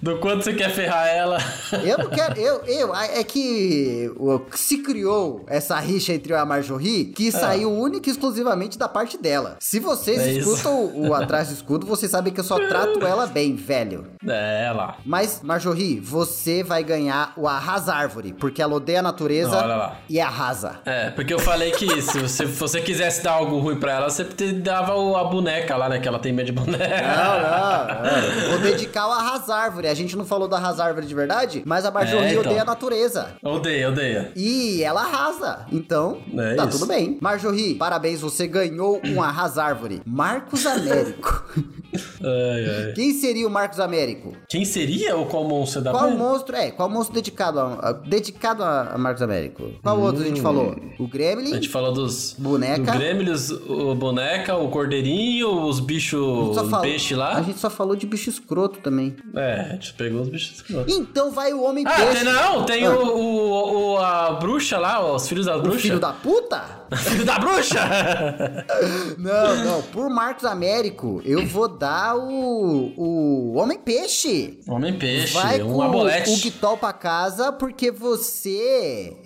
Do 0.00 0.18
quanto 0.18 0.44
você 0.44 0.52
quer 0.52 0.70
ferrar 0.70 1.06
ela. 1.08 1.38
Eu 1.84 1.98
não 1.98 2.10
quero. 2.10 2.38
Eu, 2.38 2.64
eu, 2.66 2.94
é 2.94 3.22
que 3.24 4.10
se 4.54 4.78
criou 4.78 5.44
essa 5.46 5.78
rixa 5.78 6.12
entre 6.12 6.34
a 6.34 6.44
Marjorie 6.44 7.06
que 7.06 7.30
saiu 7.32 7.72
única 7.72 8.08
e 8.08 8.12
exclusivamente 8.12 8.78
da 8.78 8.88
parte 8.88 9.18
dela. 9.18 9.56
Se 9.60 9.78
vocês 9.80 10.20
É 10.20 10.32
escutam 10.32 10.74
o, 10.84 11.08
o 11.08 11.14
Atrás 11.14 11.48
do 11.48 11.54
Escudo, 11.54 11.86
vocês 11.86 12.10
sabem 12.10 12.32
que 12.32 12.40
eu 12.40 12.44
só 12.44 12.56
trato 12.68 13.04
ela 13.06 13.26
bem, 13.26 13.54
velho. 13.54 14.06
É, 14.26 14.72
lá. 14.74 14.96
Mas, 15.04 15.40
Marjorie, 15.42 16.00
você 16.00 16.62
vai 16.62 16.82
ganhar 16.82 17.32
o 17.36 17.46
Arrasa 17.48 17.94
Árvore, 17.94 18.32
porque 18.32 18.60
ela 18.60 18.74
odeia 18.74 19.00
a 19.00 19.02
natureza 19.02 19.64
lá. 19.64 19.96
e 20.08 20.20
arrasa. 20.20 20.80
É, 20.84 21.10
porque 21.10 21.32
eu 21.32 21.38
falei 21.38 21.70
que 21.72 22.00
se 22.02 22.18
você, 22.18 22.46
se 22.46 22.52
você 22.58 22.80
quisesse 22.80 23.22
dar 23.22 23.32
algo 23.32 23.58
ruim 23.58 23.76
pra 23.76 23.92
ela, 23.92 24.10
você 24.10 24.24
dava 24.52 24.92
a 24.92 25.24
boneca 25.24 25.76
lá, 25.76 25.88
né? 25.88 25.98
Que 25.98 26.08
ela 26.08 26.18
tem 26.18 26.32
medo 26.32 26.46
de 26.46 26.52
boneca. 26.52 26.86
Não, 26.86 27.40
não, 27.40 28.42
não. 28.42 28.50
Vou 28.50 28.58
dedicar 28.60 29.06
o 29.08 29.12
Arrasa 29.12 29.45
Árvore. 29.54 29.88
A 29.88 29.94
gente 29.94 30.16
não 30.16 30.24
falou 30.24 30.48
da 30.48 30.56
Árvore 30.58 31.06
de 31.06 31.14
verdade, 31.14 31.62
mas 31.66 31.84
a 31.84 31.90
Marjorie 31.90 32.26
É, 32.26 32.30
então. 32.32 32.42
odeia 32.42 32.62
a 32.62 32.64
natureza. 32.64 33.28
Odeia, 33.42 33.88
odeia. 33.88 34.32
E 34.34 34.82
ela 34.82 35.02
arrasa. 35.02 35.66
Então, 35.70 36.18
É 36.36 36.54
tá 36.54 36.64
isso. 36.66 36.78
tudo 36.78 36.88
bem. 36.88 37.18
Marjorie, 37.20 37.74
parabéns, 37.74 38.20
você 38.20 38.46
ganhou 38.46 39.00
um 39.04 39.22
Arrasa 39.22 39.62
Árvore. 39.62 40.00
Marcos 40.04 40.66
Américo. 40.66 41.44
Ai, 42.22 42.86
ai. 42.88 42.92
Quem 42.94 43.12
seria 43.14 43.46
o 43.46 43.50
Marcos 43.50 43.80
Américo? 43.80 44.32
Quem 44.48 44.64
seria 44.66 45.16
ou 45.16 45.26
qual 45.26 45.44
monstro 45.44 45.80
da 45.80 45.92
Qual 45.92 46.10
monstro 46.10 46.54
é? 46.56 46.70
Qual 46.70 46.90
monstro 46.90 47.14
dedicado 47.14 47.58
a, 47.60 47.74
a- 47.88 47.92
dedicado 47.92 48.62
a, 48.62 48.90
a 48.94 48.98
Marcos 48.98 49.22
Américo? 49.22 49.70
Qual 49.82 49.98
outro 50.00 50.22
a 50.22 50.26
gente 50.26 50.40
falou? 50.42 50.76
O 50.98 51.04
A 51.04 51.08
Gremlin? 51.08 51.54
gente 51.54 51.68
falou 51.68 51.92
dos. 51.92 52.34
Boneca. 52.38 52.92
Do 52.92 52.98
Gremlins, 52.98 53.50
o 53.50 53.94
boneca, 53.94 54.56
o 54.56 54.68
cordeirinho, 54.68 55.48
os 55.66 55.80
bichos. 55.80 56.54
Só 56.54 56.64
O 56.64 56.68
falou- 56.68 56.80
peixe 56.82 57.14
lá. 57.14 57.36
A 57.38 57.42
gente 57.42 57.58
só 57.58 57.70
falou 57.70 57.96
de 57.96 58.06
bicho 58.06 58.28
escroto 58.28 58.78
também. 58.80 59.16
É, 59.36 59.60
a 59.60 59.72
gente 59.74 59.92
pegou 59.92 60.22
os 60.22 60.28
bichos. 60.30 60.64
Então 60.88 61.30
vai 61.30 61.52
o 61.52 61.62
homem 61.62 61.84
Ah, 61.86 61.92
peixe. 61.92 62.14
tem, 62.14 62.24
não, 62.24 62.64
tem 62.64 62.86
Ah. 62.86 62.90
o, 62.90 63.06
o, 63.06 63.92
o- 63.92 63.98
a 63.98 64.32
bruxa 64.32 64.78
lá, 64.78 65.14
os 65.14 65.28
filhos 65.28 65.44
da 65.44 65.56
O 65.58 65.62
bruxa. 65.62 65.78
filho 65.80 66.00
da 66.00 66.12
puta? 66.12 66.64
Filho 66.96 67.24
da 67.24 67.38
bruxa! 67.38 67.80
Não, 69.18 69.64
não. 69.64 69.82
Por 69.82 70.08
Marcos 70.08 70.44
Américo, 70.44 71.20
eu 71.24 71.44
vou 71.46 71.66
dar 71.68 72.16
o. 72.16 72.92
O 72.96 73.54
Homem 73.56 73.76
Peixe. 73.78 74.60
Homem 74.68 74.96
peixe, 74.96 75.32
Vai 75.34 75.60
um 75.62 75.82
abolete. 75.82 76.30
o 76.30 76.36
Guitol 76.36 76.76
pra 76.76 76.92
casa, 76.92 77.50
porque 77.52 77.90
você. 77.90 79.16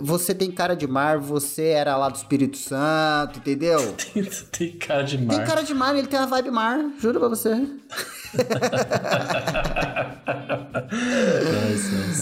Você 0.00 0.34
tem 0.34 0.50
cara 0.50 0.74
de 0.74 0.86
mar, 0.88 1.18
você 1.18 1.66
era 1.66 1.96
lá 1.96 2.08
do 2.08 2.16
Espírito 2.16 2.56
Santo, 2.58 3.38
entendeu? 3.38 3.94
tem 4.50 4.72
cara 4.72 5.02
de 5.04 5.16
mar. 5.18 5.36
Tem 5.36 5.44
cara 5.46 5.62
de 5.62 5.74
mar, 5.74 5.94
ele 5.96 6.08
tem 6.08 6.18
a 6.18 6.26
vibe 6.26 6.50
mar, 6.50 6.80
juro 7.00 7.20
pra 7.20 7.28
você. 7.28 7.50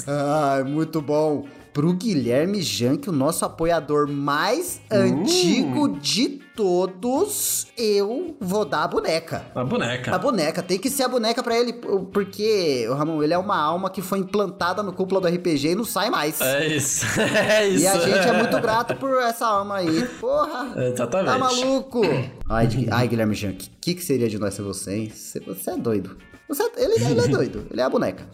Ai, 0.06 0.64
muito 0.64 1.00
bom. 1.00 1.46
Pro 1.72 1.94
Guilherme 1.94 2.60
Jank, 2.60 3.08
o 3.08 3.12
nosso 3.12 3.44
apoiador 3.44 4.06
mais 4.06 4.80
antigo 4.90 5.98
de 5.98 6.41
todos, 6.54 7.66
eu 7.76 8.36
vou 8.40 8.64
dar 8.64 8.84
a 8.84 8.88
boneca. 8.88 9.44
A 9.54 9.64
boneca. 9.64 10.14
A 10.14 10.18
boneca, 10.18 10.62
tem 10.62 10.78
que 10.78 10.90
ser 10.90 11.04
a 11.04 11.08
boneca 11.08 11.42
pra 11.42 11.58
ele, 11.58 11.72
porque, 12.12 12.86
o 12.88 12.94
Ramon, 12.94 13.22
ele 13.22 13.34
é 13.34 13.38
uma 13.38 13.56
alma 13.56 13.90
que 13.90 14.02
foi 14.02 14.18
implantada 14.18 14.82
no 14.82 14.92
cúpula 14.92 15.20
do 15.20 15.28
RPG 15.28 15.68
e 15.68 15.74
não 15.74 15.84
sai 15.84 16.10
mais. 16.10 16.40
É 16.40 16.66
isso. 16.66 17.06
É 17.32 17.66
isso. 17.66 17.84
E 17.84 17.86
a 17.86 17.98
gente 17.98 18.28
é 18.28 18.32
muito 18.32 18.60
grato 18.60 18.94
por 18.96 19.20
essa 19.22 19.46
alma 19.46 19.76
aí. 19.76 20.06
Porra! 20.20 20.72
Exatamente. 20.84 21.32
Tá 21.32 21.38
maluco? 21.38 22.02
Ai, 22.48 22.68
ai 22.90 23.08
Guilherme 23.08 23.34
Jank, 23.34 23.66
o 23.66 23.70
que, 23.80 23.94
que 23.94 24.04
seria 24.04 24.28
de 24.28 24.38
nós 24.38 24.54
sem 24.54 24.64
você, 24.64 24.94
hein? 24.94 25.12
Você, 25.14 25.40
você 25.40 25.70
é 25.70 25.76
doido. 25.76 26.16
Você, 26.48 26.62
ele, 26.76 26.94
ele 27.04 27.20
é 27.20 27.28
doido, 27.28 27.66
ele 27.70 27.80
é 27.80 27.84
a 27.84 27.90
boneca. 27.90 28.26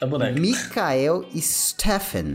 A 0.00 0.06
boneca. 0.06 0.40
Mikael 0.40 1.24
Steffen. 1.36 2.32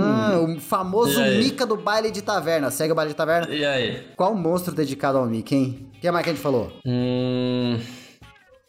Ah, 0.00 0.38
o 0.40 0.58
famoso? 0.58 1.20
Mika 1.20 1.66
do 1.66 1.76
baile 1.76 2.10
de 2.10 2.22
taverna. 2.22 2.70
Segue 2.70 2.92
o 2.92 2.94
baile 2.94 3.10
de 3.10 3.16
taverna? 3.16 3.52
E 3.54 3.64
aí? 3.64 4.06
Qual 4.16 4.34
monstro 4.34 4.74
dedicado 4.74 5.18
ao 5.18 5.26
Mika, 5.26 5.54
hein? 5.54 5.86
O 5.96 6.00
que 6.00 6.10
mais 6.10 6.24
que 6.24 6.30
a 6.30 6.32
gente 6.32 6.42
falou? 6.42 6.72
Hum. 6.86 7.78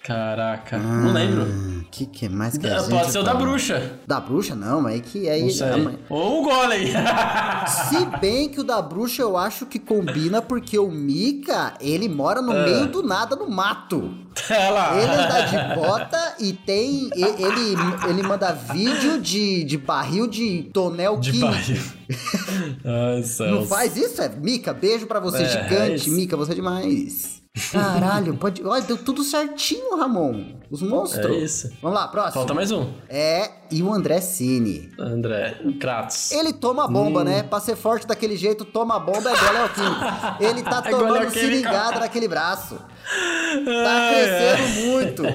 Caraca. 0.04 0.78
não 0.78 1.12
lembro. 1.14 1.44
O 1.44 1.84
que, 1.92 2.06
que 2.06 2.30
mais 2.30 2.58
que 2.58 2.66
a 2.66 2.70
É, 2.70 2.80
gente 2.80 2.90
Pode 2.90 3.12
ser 3.12 3.20
o 3.20 3.24
da 3.24 3.34
bruxa. 3.34 4.00
Da 4.08 4.20
bruxa, 4.20 4.56
não, 4.56 4.80
mas 4.82 4.96
é 4.98 5.00
que 5.02 5.28
aí. 5.30 5.44
Não 5.44 5.50
sei. 5.50 6.00
Ou 6.10 6.42
o 6.42 6.44
golem. 6.44 6.88
Se 7.68 8.06
bem 8.22 8.48
que 8.50 8.62
o 8.62 8.64
da 8.64 8.82
bruxa 8.82 9.22
eu 9.22 9.36
acho 9.38 9.66
que 9.66 9.78
combina 9.78 10.42
porque 10.42 10.80
o 10.80 10.90
Mika, 10.90 11.74
ele 11.82 12.08
mora 12.08 12.42
no 12.42 12.54
É. 12.54 12.64
meio 12.66 12.88
do 12.88 13.04
nada 13.04 13.36
no 13.36 13.50
mato. 13.50 14.14
Lá. 14.50 14.96
Ele 14.96 15.12
anda 15.12 15.42
de 15.42 15.76
bota 15.76 16.36
e 16.40 16.54
tem. 16.54 17.10
Ele, 17.14 17.76
ele 18.10 18.24
manda 18.24 18.54
vídeo 18.54 19.20
de, 19.20 19.66
de 19.66 19.78
barril 19.78 20.28
de 20.28 20.70
tonel 20.74 21.18
De 21.20 21.32
químico. 21.32 21.52
barril. 21.52 21.82
Ai. 22.86 23.52
Não 23.52 23.66
faz 23.66 23.98
isso, 23.98 24.22
é? 24.22 24.30
Mika, 24.30 24.74
beijo 24.74 25.06
pra 25.08 25.20
você, 25.20 25.40
É, 25.40 25.42
é 25.44 25.50
gigante. 25.64 25.96
isso. 25.96 26.12
Mika, 26.12 26.38
você 26.38 26.54
é 26.54 26.56
demais. 26.56 27.39
Caralho, 27.72 28.36
pode. 28.38 28.66
Olha, 28.66 28.82
deu 28.82 28.98
tudo 28.98 29.24
certinho, 29.24 29.98
Ramon. 29.98 30.46
Os 30.70 30.82
monstros. 30.82 31.26
É 31.26 31.40
isso. 31.40 31.72
Vamos 31.82 31.98
lá, 32.00 32.08
próximo. 32.08 32.34
Falta 32.34 32.54
mais 32.54 32.72
um. 32.72 32.88
É, 33.10 33.50
e 33.72 33.82
o 33.82 33.92
André 33.92 34.22
Cine. 34.22 34.90
André. 35.00 35.58
Kratos. 35.80 36.32
Ele 36.32 36.54
toma 36.54 36.86
Hum. 36.88 36.92
bomba, 36.94 37.24
né? 37.24 37.42
Pra 37.44 37.60
ser 37.60 37.76
forte 37.76 38.06
daquele 38.06 38.38
jeito, 38.38 38.64
toma 38.66 39.00
bomba 39.00 39.32
é 39.32 39.36
goleoquímico. 39.38 40.06
Ele 40.40 40.62
tá 40.64 40.82
É 40.86 40.90
tomando 40.92 41.08
goleoquímico. 41.08 41.40
seringada 41.40 42.00
naquele 42.00 42.28
braço. 42.28 42.76
Tá 42.76 44.10
crescendo 44.12 44.88
muito. 44.92 45.24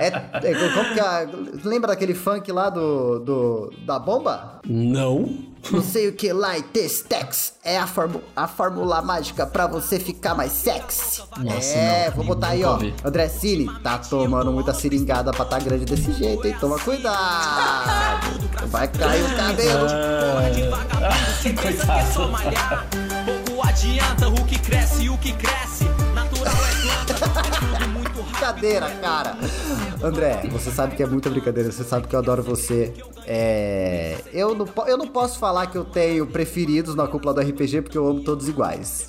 É, 0.00 0.08
é, 0.08 0.54
como 0.74 0.92
que 0.92 1.00
a, 1.00 1.26
lembra 1.64 1.88
daquele 1.88 2.14
funk 2.14 2.50
lá 2.50 2.68
do, 2.68 3.20
do 3.20 3.72
da 3.86 3.98
bomba? 3.98 4.60
Não. 4.66 5.53
Não 5.70 5.82
sei 5.82 6.08
o 6.08 6.12
que 6.12 6.32
lá 6.32 6.58
e 6.58 6.62
Testex 6.62 7.54
é 7.64 7.78
a, 7.78 7.86
formu- 7.86 8.22
a 8.36 8.46
fórmula 8.46 9.00
mágica 9.02 9.46
pra 9.46 9.66
você 9.66 9.98
ficar 9.98 10.34
mais 10.34 10.52
sexy. 10.52 11.22
Nossa, 11.38 11.74
é, 11.74 12.06
não. 12.08 12.16
vou 12.16 12.24
botar 12.26 12.48
aí, 12.48 12.62
ó. 12.64 12.72
ouvi. 12.72 12.94
André 13.04 13.28
Cine 13.28 13.70
tá 13.82 13.98
tomando 13.98 14.52
muita 14.52 14.74
seringada 14.74 15.32
pra 15.32 15.44
tá 15.44 15.58
grande 15.58 15.84
desse 15.84 16.12
jeito, 16.12 16.46
hein? 16.46 16.54
Toma 16.60 16.78
cuidado. 16.78 18.66
Vai 18.66 18.88
cair 18.88 19.24
o 19.24 19.36
cabelo. 19.36 19.86
Ah, 19.90 21.14
Coitado. 21.60 22.84
Pouco 23.46 23.66
adianta 23.66 24.28
o 24.28 24.44
que 24.44 24.58
cresce, 24.58 25.08
o 25.08 25.16
que 25.18 25.32
cresce. 25.32 25.84
Brincadeira, 28.24 28.90
cara. 29.00 29.36
André, 30.02 30.42
você 30.50 30.70
sabe 30.70 30.96
que 30.96 31.02
é 31.02 31.06
muita 31.06 31.30
brincadeira, 31.30 31.70
você 31.70 31.84
sabe 31.84 32.08
que 32.08 32.14
eu 32.14 32.18
adoro 32.18 32.42
você. 32.42 32.92
É. 33.26 34.16
Eu 34.32 34.54
não, 34.54 34.68
eu 34.86 34.96
não 34.98 35.06
posso 35.06 35.38
falar 35.38 35.66
que 35.66 35.78
eu 35.78 35.84
tenho 35.84 36.26
preferidos 36.26 36.94
na 36.94 37.06
cúpula 37.06 37.32
do 37.34 37.40
RPG 37.40 37.82
porque 37.82 37.96
eu 37.96 38.06
amo 38.06 38.20
todos 38.20 38.48
iguais. 38.48 39.08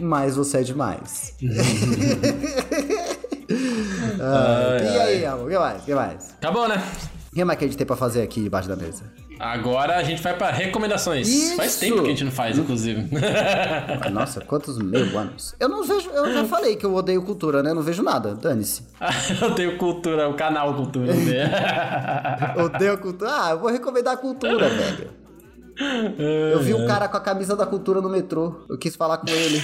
Mas 0.00 0.36
você 0.36 0.58
é 0.58 0.62
demais. 0.62 1.34
Ah, 4.20 4.76
e 4.82 4.98
aí, 4.98 5.26
amor? 5.26 5.46
O 5.46 5.48
que 5.48 5.58
mais? 5.58 5.82
O 5.82 5.84
que 5.84 5.94
mais? 5.94 6.34
Acabou, 6.38 6.68
né? 6.68 6.82
O 7.30 7.34
que 7.34 7.44
mais 7.44 7.58
que 7.58 7.64
a 7.64 7.68
gente 7.68 7.76
tem 7.76 7.86
pra 7.86 7.96
fazer 7.96 8.22
aqui 8.22 8.42
debaixo 8.42 8.68
da 8.68 8.74
mesa? 8.74 9.04
Agora 9.38 9.96
a 9.96 10.02
gente 10.02 10.20
vai 10.20 10.36
pra 10.36 10.50
recomendações. 10.50 11.28
Isso. 11.28 11.56
Faz 11.56 11.76
tempo 11.76 12.02
que 12.02 12.06
a 12.06 12.10
gente 12.10 12.24
não 12.24 12.32
faz, 12.32 12.58
inclusive. 12.58 13.08
Nossa, 14.10 14.40
quantos 14.40 14.78
mil 14.78 15.16
anos? 15.16 15.54
Eu 15.60 15.68
não 15.68 15.84
vejo, 15.84 16.10
eu 16.10 16.32
já 16.32 16.44
falei 16.44 16.74
que 16.74 16.84
eu 16.84 16.94
odeio 16.94 17.22
cultura, 17.22 17.62
né? 17.62 17.70
Eu 17.70 17.74
não 17.76 17.82
vejo 17.82 18.02
nada, 18.02 18.34
dane-se. 18.34 18.82
eu 19.40 19.54
tenho 19.54 19.78
cultura, 19.78 20.28
o 20.28 20.34
canal 20.34 20.74
cultura. 20.74 21.14
Né? 21.14 21.50
Odeio 22.64 22.98
cultura. 22.98 23.30
Ah, 23.30 23.50
eu 23.50 23.58
vou 23.60 23.70
recomendar 23.70 24.14
a 24.14 24.16
cultura, 24.16 24.68
velho. 24.68 25.10
Eu 26.18 26.60
vi 26.60 26.74
um 26.74 26.86
cara 26.86 27.06
com 27.06 27.16
a 27.16 27.20
camisa 27.20 27.54
da 27.54 27.64
cultura 27.64 28.00
no 28.00 28.08
metrô. 28.08 28.64
Eu 28.68 28.76
quis 28.76 28.96
falar 28.96 29.18
com 29.18 29.28
ele. 29.28 29.62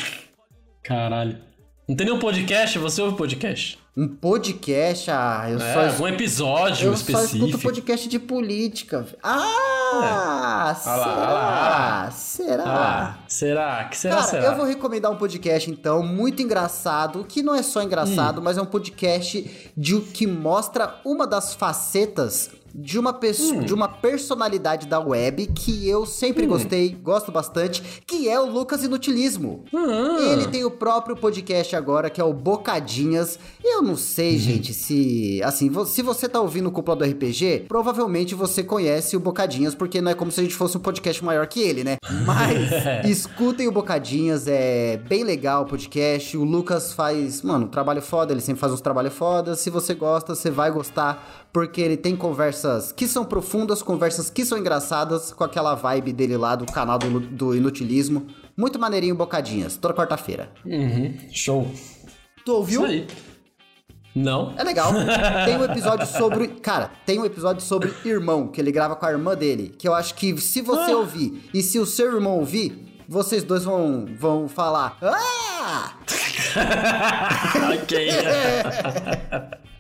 Caralho. 0.85 1.54
Não 1.87 1.95
tem 1.95 2.07
nenhum 2.07 2.19
podcast? 2.19 2.79
Você 2.79 3.03
ouve 3.03 3.15
podcast? 3.17 3.79
Um 3.97 4.09
podcast, 4.09 5.11
ah, 5.11 5.47
eu 5.51 5.59
É, 5.61 5.73
só. 5.75 5.87
algum 5.87 6.09
episódio 6.09 6.87
Eu 6.89 6.97
só 6.97 7.03
específico. 7.13 7.45
escuto 7.47 7.63
podcast 7.63 8.09
de 8.09 8.19
política. 8.19 9.03
velho. 9.03 9.19
Ah! 9.23 9.93
Olha 9.93 10.07
lá, 10.07 10.75
será? 10.75 11.31
lá. 11.31 12.11
Será? 12.11 12.65
Ah, 12.67 13.19
será? 13.29 13.85
Que 13.85 13.97
será, 13.99 14.15
Cara, 14.17 14.27
será? 14.29 14.45
eu 14.47 14.57
vou 14.57 14.65
recomendar 14.65 15.13
um 15.13 15.17
podcast, 15.17 15.71
então, 15.71 16.03
muito 16.03 16.43
engraçado, 16.43 17.23
que 17.29 17.43
não 17.43 17.55
é 17.55 17.63
só 17.63 17.83
engraçado, 17.83 18.41
Hum. 18.41 18.45
mas 18.45 18.57
é 18.57 18.63
um 18.63 18.67
podcast 18.67 19.71
de 19.77 20.01
que 20.01 20.27
mostra 20.27 20.95
uma 21.05 21.27
das 21.27 21.55
facetas 21.55 22.51
de 22.75 22.99
uma, 22.99 23.13
pessoa, 23.13 23.61
Hum. 23.61 23.65
de 23.65 23.73
uma 23.73 23.89
personalidade 23.89 24.87
da 24.87 24.99
web 24.99 25.47
que 25.47 25.89
eu 25.89 26.05
sempre 26.05 26.47
gostei, 26.47 26.91
gosto 26.91 27.31
bastante, 27.31 28.03
que 28.07 28.29
é 28.29 28.41
o 28.41 28.47
Lucas 28.51 28.83
Inutilismo. 28.83 29.65
Ah. 29.73 30.17
Ele 30.33 30.49
tem 30.49 30.65
o 30.65 30.71
próprio 30.71 31.17
podcast 31.17 31.77
agora, 31.77 32.11
que 32.11 32.21
é 32.21 32.25
o 32.25 32.33
Bocadinhas. 32.33 33.39
Eu 33.63 33.83
não 33.83 33.97
sei, 33.97 34.39
gente, 34.39 34.75
se. 34.75 35.41
Assim, 35.45 35.71
se 35.87 36.03
você 36.03 36.29
tá 36.29 36.41
ouvindo 36.41 36.69
o 36.69 36.73
Cúpula 36.73 36.97
do 36.97 37.05
RPG, 37.05 37.67
provavelmente 37.69 38.35
você 38.35 38.63
conhece 38.65 39.17
o 39.17 39.21
Bocadinhas, 39.21 39.75
porque 39.75 40.01
não 40.01 40.11
é 40.11 40.15
como 40.15 40.33
se 40.33 40.41
a 40.41 40.43
gente 40.43 40.55
fosse 40.55 40.77
um 40.77 40.81
podcast 40.81 41.25
maior 41.25 41.47
que 41.47 41.61
ele, 41.61 41.85
né? 41.85 41.97
Mas 42.27 43.07
escutem 43.09 43.69
o 43.69 43.73
Bocadinhas, 43.73 44.47
é 44.49 44.97
bem 44.97 45.23
legal 45.23 45.63
o 45.63 45.67
podcast. 45.67 46.37
O 46.37 46.43
Lucas 46.45 46.93
faz, 46.93 47.43
mano, 47.43 47.67
um 47.67 47.69
trabalho 47.69 48.03
foda, 48.03 48.33
ele 48.33 48.41
sempre 48.41 48.61
faz 48.61 48.73
uns 48.73 48.81
trabalhos 48.81 49.15
fodas. 49.15 49.61
Se 49.61 49.71
você 49.71 49.95
gosta, 49.95 50.35
você 50.35 50.51
vai 50.51 50.71
gostar, 50.71 51.44
porque 51.55 51.81
ele 51.81 51.97
tem 51.97 52.17
conversas 52.17 52.91
que 52.91 53.07
são 53.07 53.25
profundas, 53.25 53.81
conversas 53.81 54.29
que 54.29 54.45
são 54.45 54.59
engraçadas, 54.59 55.33
com 55.33 55.45
aquela 55.45 55.77
vibe 55.77 56.13
dele 56.13 56.37
lá 56.37 56.57
do 56.57 56.67
canal 56.67 56.99
do, 56.99 57.21
do 57.21 57.55
Inutilismo. 57.55 58.27
Muito 58.57 58.77
maneirinho 58.77 59.15
Bocadinhas, 59.15 59.77
toda 59.77 59.95
quarta-feira. 59.95 60.51
Uhum, 60.67 61.17
show. 61.33 61.71
Tu 62.45 62.53
ouviu? 62.53 62.83
Isso 62.85 62.91
aí. 62.91 63.07
Não? 64.17 64.53
É 64.59 64.65
legal. 64.65 64.93
Tem 65.45 65.57
um 65.57 65.65
episódio 65.65 66.07
sobre. 66.07 66.49
Cara, 66.49 66.91
tem 67.07 67.21
um 67.21 67.25
episódio 67.25 67.63
sobre 67.63 67.95
irmão, 68.05 68.49
que 68.49 68.61
ele 68.61 68.73
grava 68.73 68.97
com 68.97 69.07
a 69.07 69.11
irmã 69.13 69.37
dele. 69.37 69.73
Que 69.79 69.87
eu 69.87 69.95
acho 69.95 70.15
que 70.17 70.37
se 70.41 70.61
você 70.61 70.91
Ah. 70.91 70.97
ouvir 70.97 71.49
e 71.55 71.63
se 71.63 71.79
o 71.79 71.87
seu 71.87 72.13
irmão 72.15 72.39
ouvir, 72.39 73.01
vocês 73.09 73.45
dois 73.45 73.63
vão, 73.63 74.07
vão 74.19 74.49
falar. 74.49 74.99
Ah! 75.01 75.93
ok. 77.81 78.09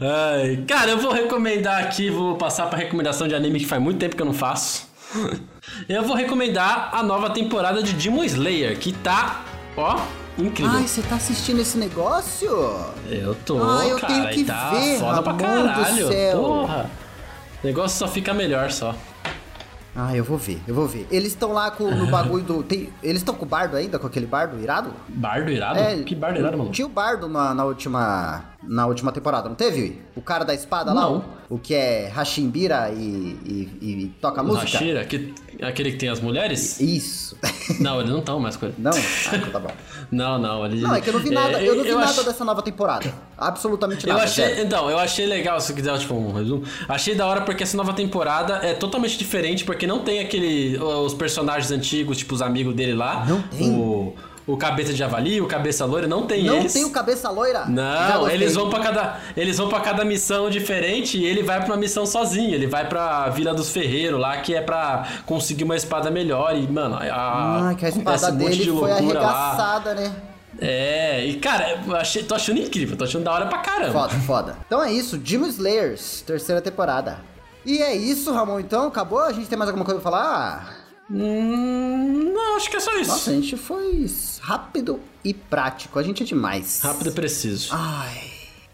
Ai, 0.00 0.64
cara, 0.66 0.90
eu 0.92 0.98
vou 0.98 1.12
recomendar 1.12 1.82
aqui, 1.82 2.10
vou 2.10 2.36
passar 2.36 2.66
pra 2.66 2.78
recomendação 2.78 3.26
de 3.28 3.34
anime 3.34 3.58
que 3.60 3.66
faz 3.66 3.80
muito 3.82 3.98
tempo 3.98 4.16
que 4.16 4.22
eu 4.22 4.26
não 4.26 4.34
faço. 4.34 4.88
Eu 5.88 6.02
vou 6.04 6.16
recomendar 6.16 6.90
a 6.92 7.02
nova 7.02 7.30
temporada 7.30 7.82
de 7.82 7.92
Demon 7.92 8.24
Slayer, 8.24 8.78
que 8.78 8.92
tá, 8.92 9.42
ó, 9.76 10.00
incrível. 10.38 10.72
Ai, 10.74 10.86
você 10.86 11.02
tá 11.02 11.16
assistindo 11.16 11.60
esse 11.60 11.76
negócio? 11.78 12.48
eu 13.08 13.34
tô, 13.44 13.62
Ah, 13.62 13.86
eu 13.86 13.98
cara, 13.98 14.12
tenho 14.14 14.28
que 14.30 14.44
tá 14.44 14.70
ver, 14.70 14.98
foda 14.98 15.22
pra 15.22 15.34
caralho. 15.34 16.08
Porra. 16.32 16.90
O 17.62 17.66
negócio 17.66 17.98
só 17.98 18.08
fica 18.08 18.32
melhor 18.34 18.70
só. 18.72 18.94
Ah, 19.94 20.16
eu 20.16 20.24
vou 20.24 20.38
ver, 20.38 20.60
eu 20.66 20.74
vou 20.74 20.86
ver. 20.86 21.06
Eles 21.10 21.28
estão 21.32 21.52
lá 21.52 21.70
com, 21.70 21.90
no 21.90 22.06
bagulho 22.06 22.42
do. 22.44 22.62
tem- 22.62 22.92
eles 23.02 23.18
estão 23.20 23.34
com 23.34 23.44
o 23.44 23.48
bardo 23.48 23.76
ainda, 23.76 23.98
com 23.98 24.06
aquele 24.06 24.26
bardo 24.26 24.60
irado? 24.60 24.92
Bardo 25.08 25.50
irado? 25.50 25.78
É, 25.78 26.02
que 26.02 26.14
bardo 26.14 26.38
irado, 26.38 26.56
mano? 26.58 26.70
Tinha 26.70 26.86
o 26.86 26.90
bardo 26.90 27.28
na, 27.28 27.52
na 27.54 27.64
última. 27.64 28.44
Na 28.62 28.86
última 28.86 29.10
temporada, 29.10 29.48
não 29.48 29.56
teve? 29.56 30.00
O 30.14 30.20
cara 30.20 30.44
da 30.44 30.52
espada 30.54 30.92
lá? 30.92 31.00
Não. 31.00 31.24
O, 31.48 31.54
o 31.54 31.58
que 31.58 31.74
é 31.74 32.08
Hashimbira 32.14 32.90
e, 32.94 32.98
e, 33.00 33.68
e 33.80 34.14
toca 34.20 34.42
O 34.42 34.46
música? 34.46 34.64
Hashira, 34.64 35.04
que, 35.06 35.32
aquele 35.62 35.92
que 35.92 35.96
tem 35.96 36.08
as 36.10 36.20
mulheres? 36.20 36.78
Isso. 36.78 37.36
Não, 37.80 38.00
eles 38.00 38.10
não 38.10 38.18
estão 38.18 38.40
mais 38.40 38.56
com 38.56 38.66
ele. 38.66 38.74
Não? 38.78 38.90
Ah, 38.90 39.36
então 39.36 39.50
tá 39.50 39.60
bom. 39.60 39.70
Não, 40.10 40.38
não, 40.40 40.66
ele... 40.66 40.80
Não, 40.80 40.92
é 40.92 41.00
que 41.00 41.08
eu 41.08 41.12
não 41.12 41.20
vi 41.20 41.30
nada, 41.30 41.60
É, 41.62 41.68
eu 41.68 41.76
não 41.76 41.84
vi 41.84 41.92
nada 41.92 42.10
ach- 42.10 42.24
dessa 42.24 42.44
nova 42.44 42.60
temporada. 42.62 43.14
Absolutamente 43.38 44.04
Eu 44.08 44.12
nada. 44.12 44.24
achei, 44.24 44.44
zero. 44.44 44.66
então, 44.66 44.90
eu 44.90 44.98
achei 44.98 45.24
legal, 45.24 45.60
se 45.60 45.72
quiser, 45.72 45.96
tipo, 45.98 46.14
um 46.14 46.32
resumo. 46.32 46.64
Achei 46.88 47.14
da 47.14 47.24
hora 47.28 47.42
porque 47.42 47.62
essa 47.62 47.76
nova 47.76 47.92
temporada 47.92 48.54
é 48.56 48.74
totalmente 48.74 49.16
diferente, 49.16 49.64
porque 49.64 49.86
não 49.86 50.00
tem 50.00 50.18
aquele. 50.18 50.76
Os 50.78 51.14
personagens 51.14 51.70
antigos, 51.70 52.18
tipo, 52.18 52.34
os 52.34 52.42
amigos 52.42 52.74
dele 52.74 52.92
lá. 52.92 53.24
Não 53.24 53.40
tem? 53.42 53.70
O, 53.70 54.16
o 54.52 54.56
cabeça 54.56 54.92
de 54.92 54.98
javali, 54.98 55.40
o 55.40 55.46
cabeça 55.46 55.84
loira, 55.84 56.06
não 56.06 56.26
tem 56.26 56.44
Não 56.44 56.56
eles. 56.56 56.72
tem 56.72 56.84
o 56.84 56.90
cabeça 56.90 57.30
loira? 57.30 57.66
Não, 57.66 58.28
eles 58.28 58.54
vão 58.54 58.68
para 58.70 58.80
cada 58.80 59.20
eles 59.36 59.56
vão 59.58 59.68
para 59.68 59.80
cada 59.80 60.04
missão 60.04 60.48
diferente 60.50 61.18
e 61.18 61.24
ele 61.24 61.42
vai 61.42 61.58
pra 61.58 61.66
uma 61.68 61.76
missão 61.76 62.04
sozinho. 62.06 62.54
Ele 62.54 62.66
vai 62.66 62.88
pra 62.88 63.28
Vila 63.30 63.52
dos 63.54 63.70
Ferreiros 63.70 64.20
lá, 64.20 64.36
que 64.38 64.54
é 64.54 64.60
pra 64.60 65.06
conseguir 65.26 65.64
uma 65.64 65.76
espada 65.76 66.10
melhor 66.10 66.56
e, 66.56 66.66
mano, 66.70 66.96
a, 66.96 67.70
Ah, 67.70 67.74
que 67.74 67.84
a 67.86 67.88
espada 67.88 68.30
um 68.32 68.36
dele 68.36 68.56
de 68.56 68.70
foi 68.70 68.90
loucura 68.90 69.20
lá. 69.20 69.30
arregaçada, 69.30 69.94
né? 69.94 70.12
É, 70.60 71.24
e 71.24 71.34
cara, 71.36 71.78
eu 71.86 71.96
achei, 71.96 72.22
tô 72.22 72.34
achando 72.34 72.58
incrível, 72.60 72.96
tô 72.96 73.04
achando 73.04 73.24
da 73.24 73.32
hora 73.32 73.46
pra 73.46 73.58
caramba. 73.58 73.92
Foda, 73.92 74.14
foda. 74.26 74.56
Então 74.66 74.82
é 74.82 74.92
isso, 74.92 75.16
Demon 75.16 75.46
Slayers, 75.46 76.22
terceira 76.26 76.60
temporada. 76.60 77.18
E 77.64 77.78
é 77.80 77.94
isso, 77.94 78.32
Ramon, 78.32 78.58
então? 78.60 78.88
Acabou? 78.88 79.20
A 79.20 79.32
gente 79.32 79.46
tem 79.48 79.56
mais 79.58 79.68
alguma 79.68 79.84
coisa 79.84 80.00
pra 80.00 80.10
falar? 80.10 80.79
Hum, 81.10 82.32
não, 82.32 82.56
acho 82.56 82.70
que 82.70 82.76
é 82.76 82.80
só 82.80 82.96
isso. 82.98 83.10
Nossa, 83.10 83.30
a 83.30 83.34
gente 83.34 83.56
foi 83.56 84.06
rápido 84.40 85.00
e 85.24 85.34
prático. 85.34 85.98
A 85.98 86.02
gente 86.02 86.22
é 86.22 86.26
demais. 86.26 86.80
Rápido 86.80 87.10
e 87.10 87.12
preciso. 87.12 87.70
Ai. 87.72 88.30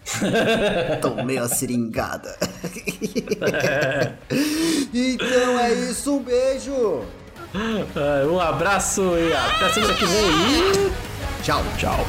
Tomei 1.02 1.38
a 1.38 1.48
seringada. 1.48 2.36
então 4.94 5.58
é 5.58 5.72
isso, 5.72 6.14
um 6.16 6.22
beijo. 6.22 7.02
Ah, 7.54 8.26
Um 8.30 8.38
abraço 8.38 9.02
e 9.18 9.32
até 9.32 9.72
semana 9.72 9.94
que 9.94 10.04
vem. 10.04 10.92
Tchau. 11.42 11.62
Tchau. 11.78 12.06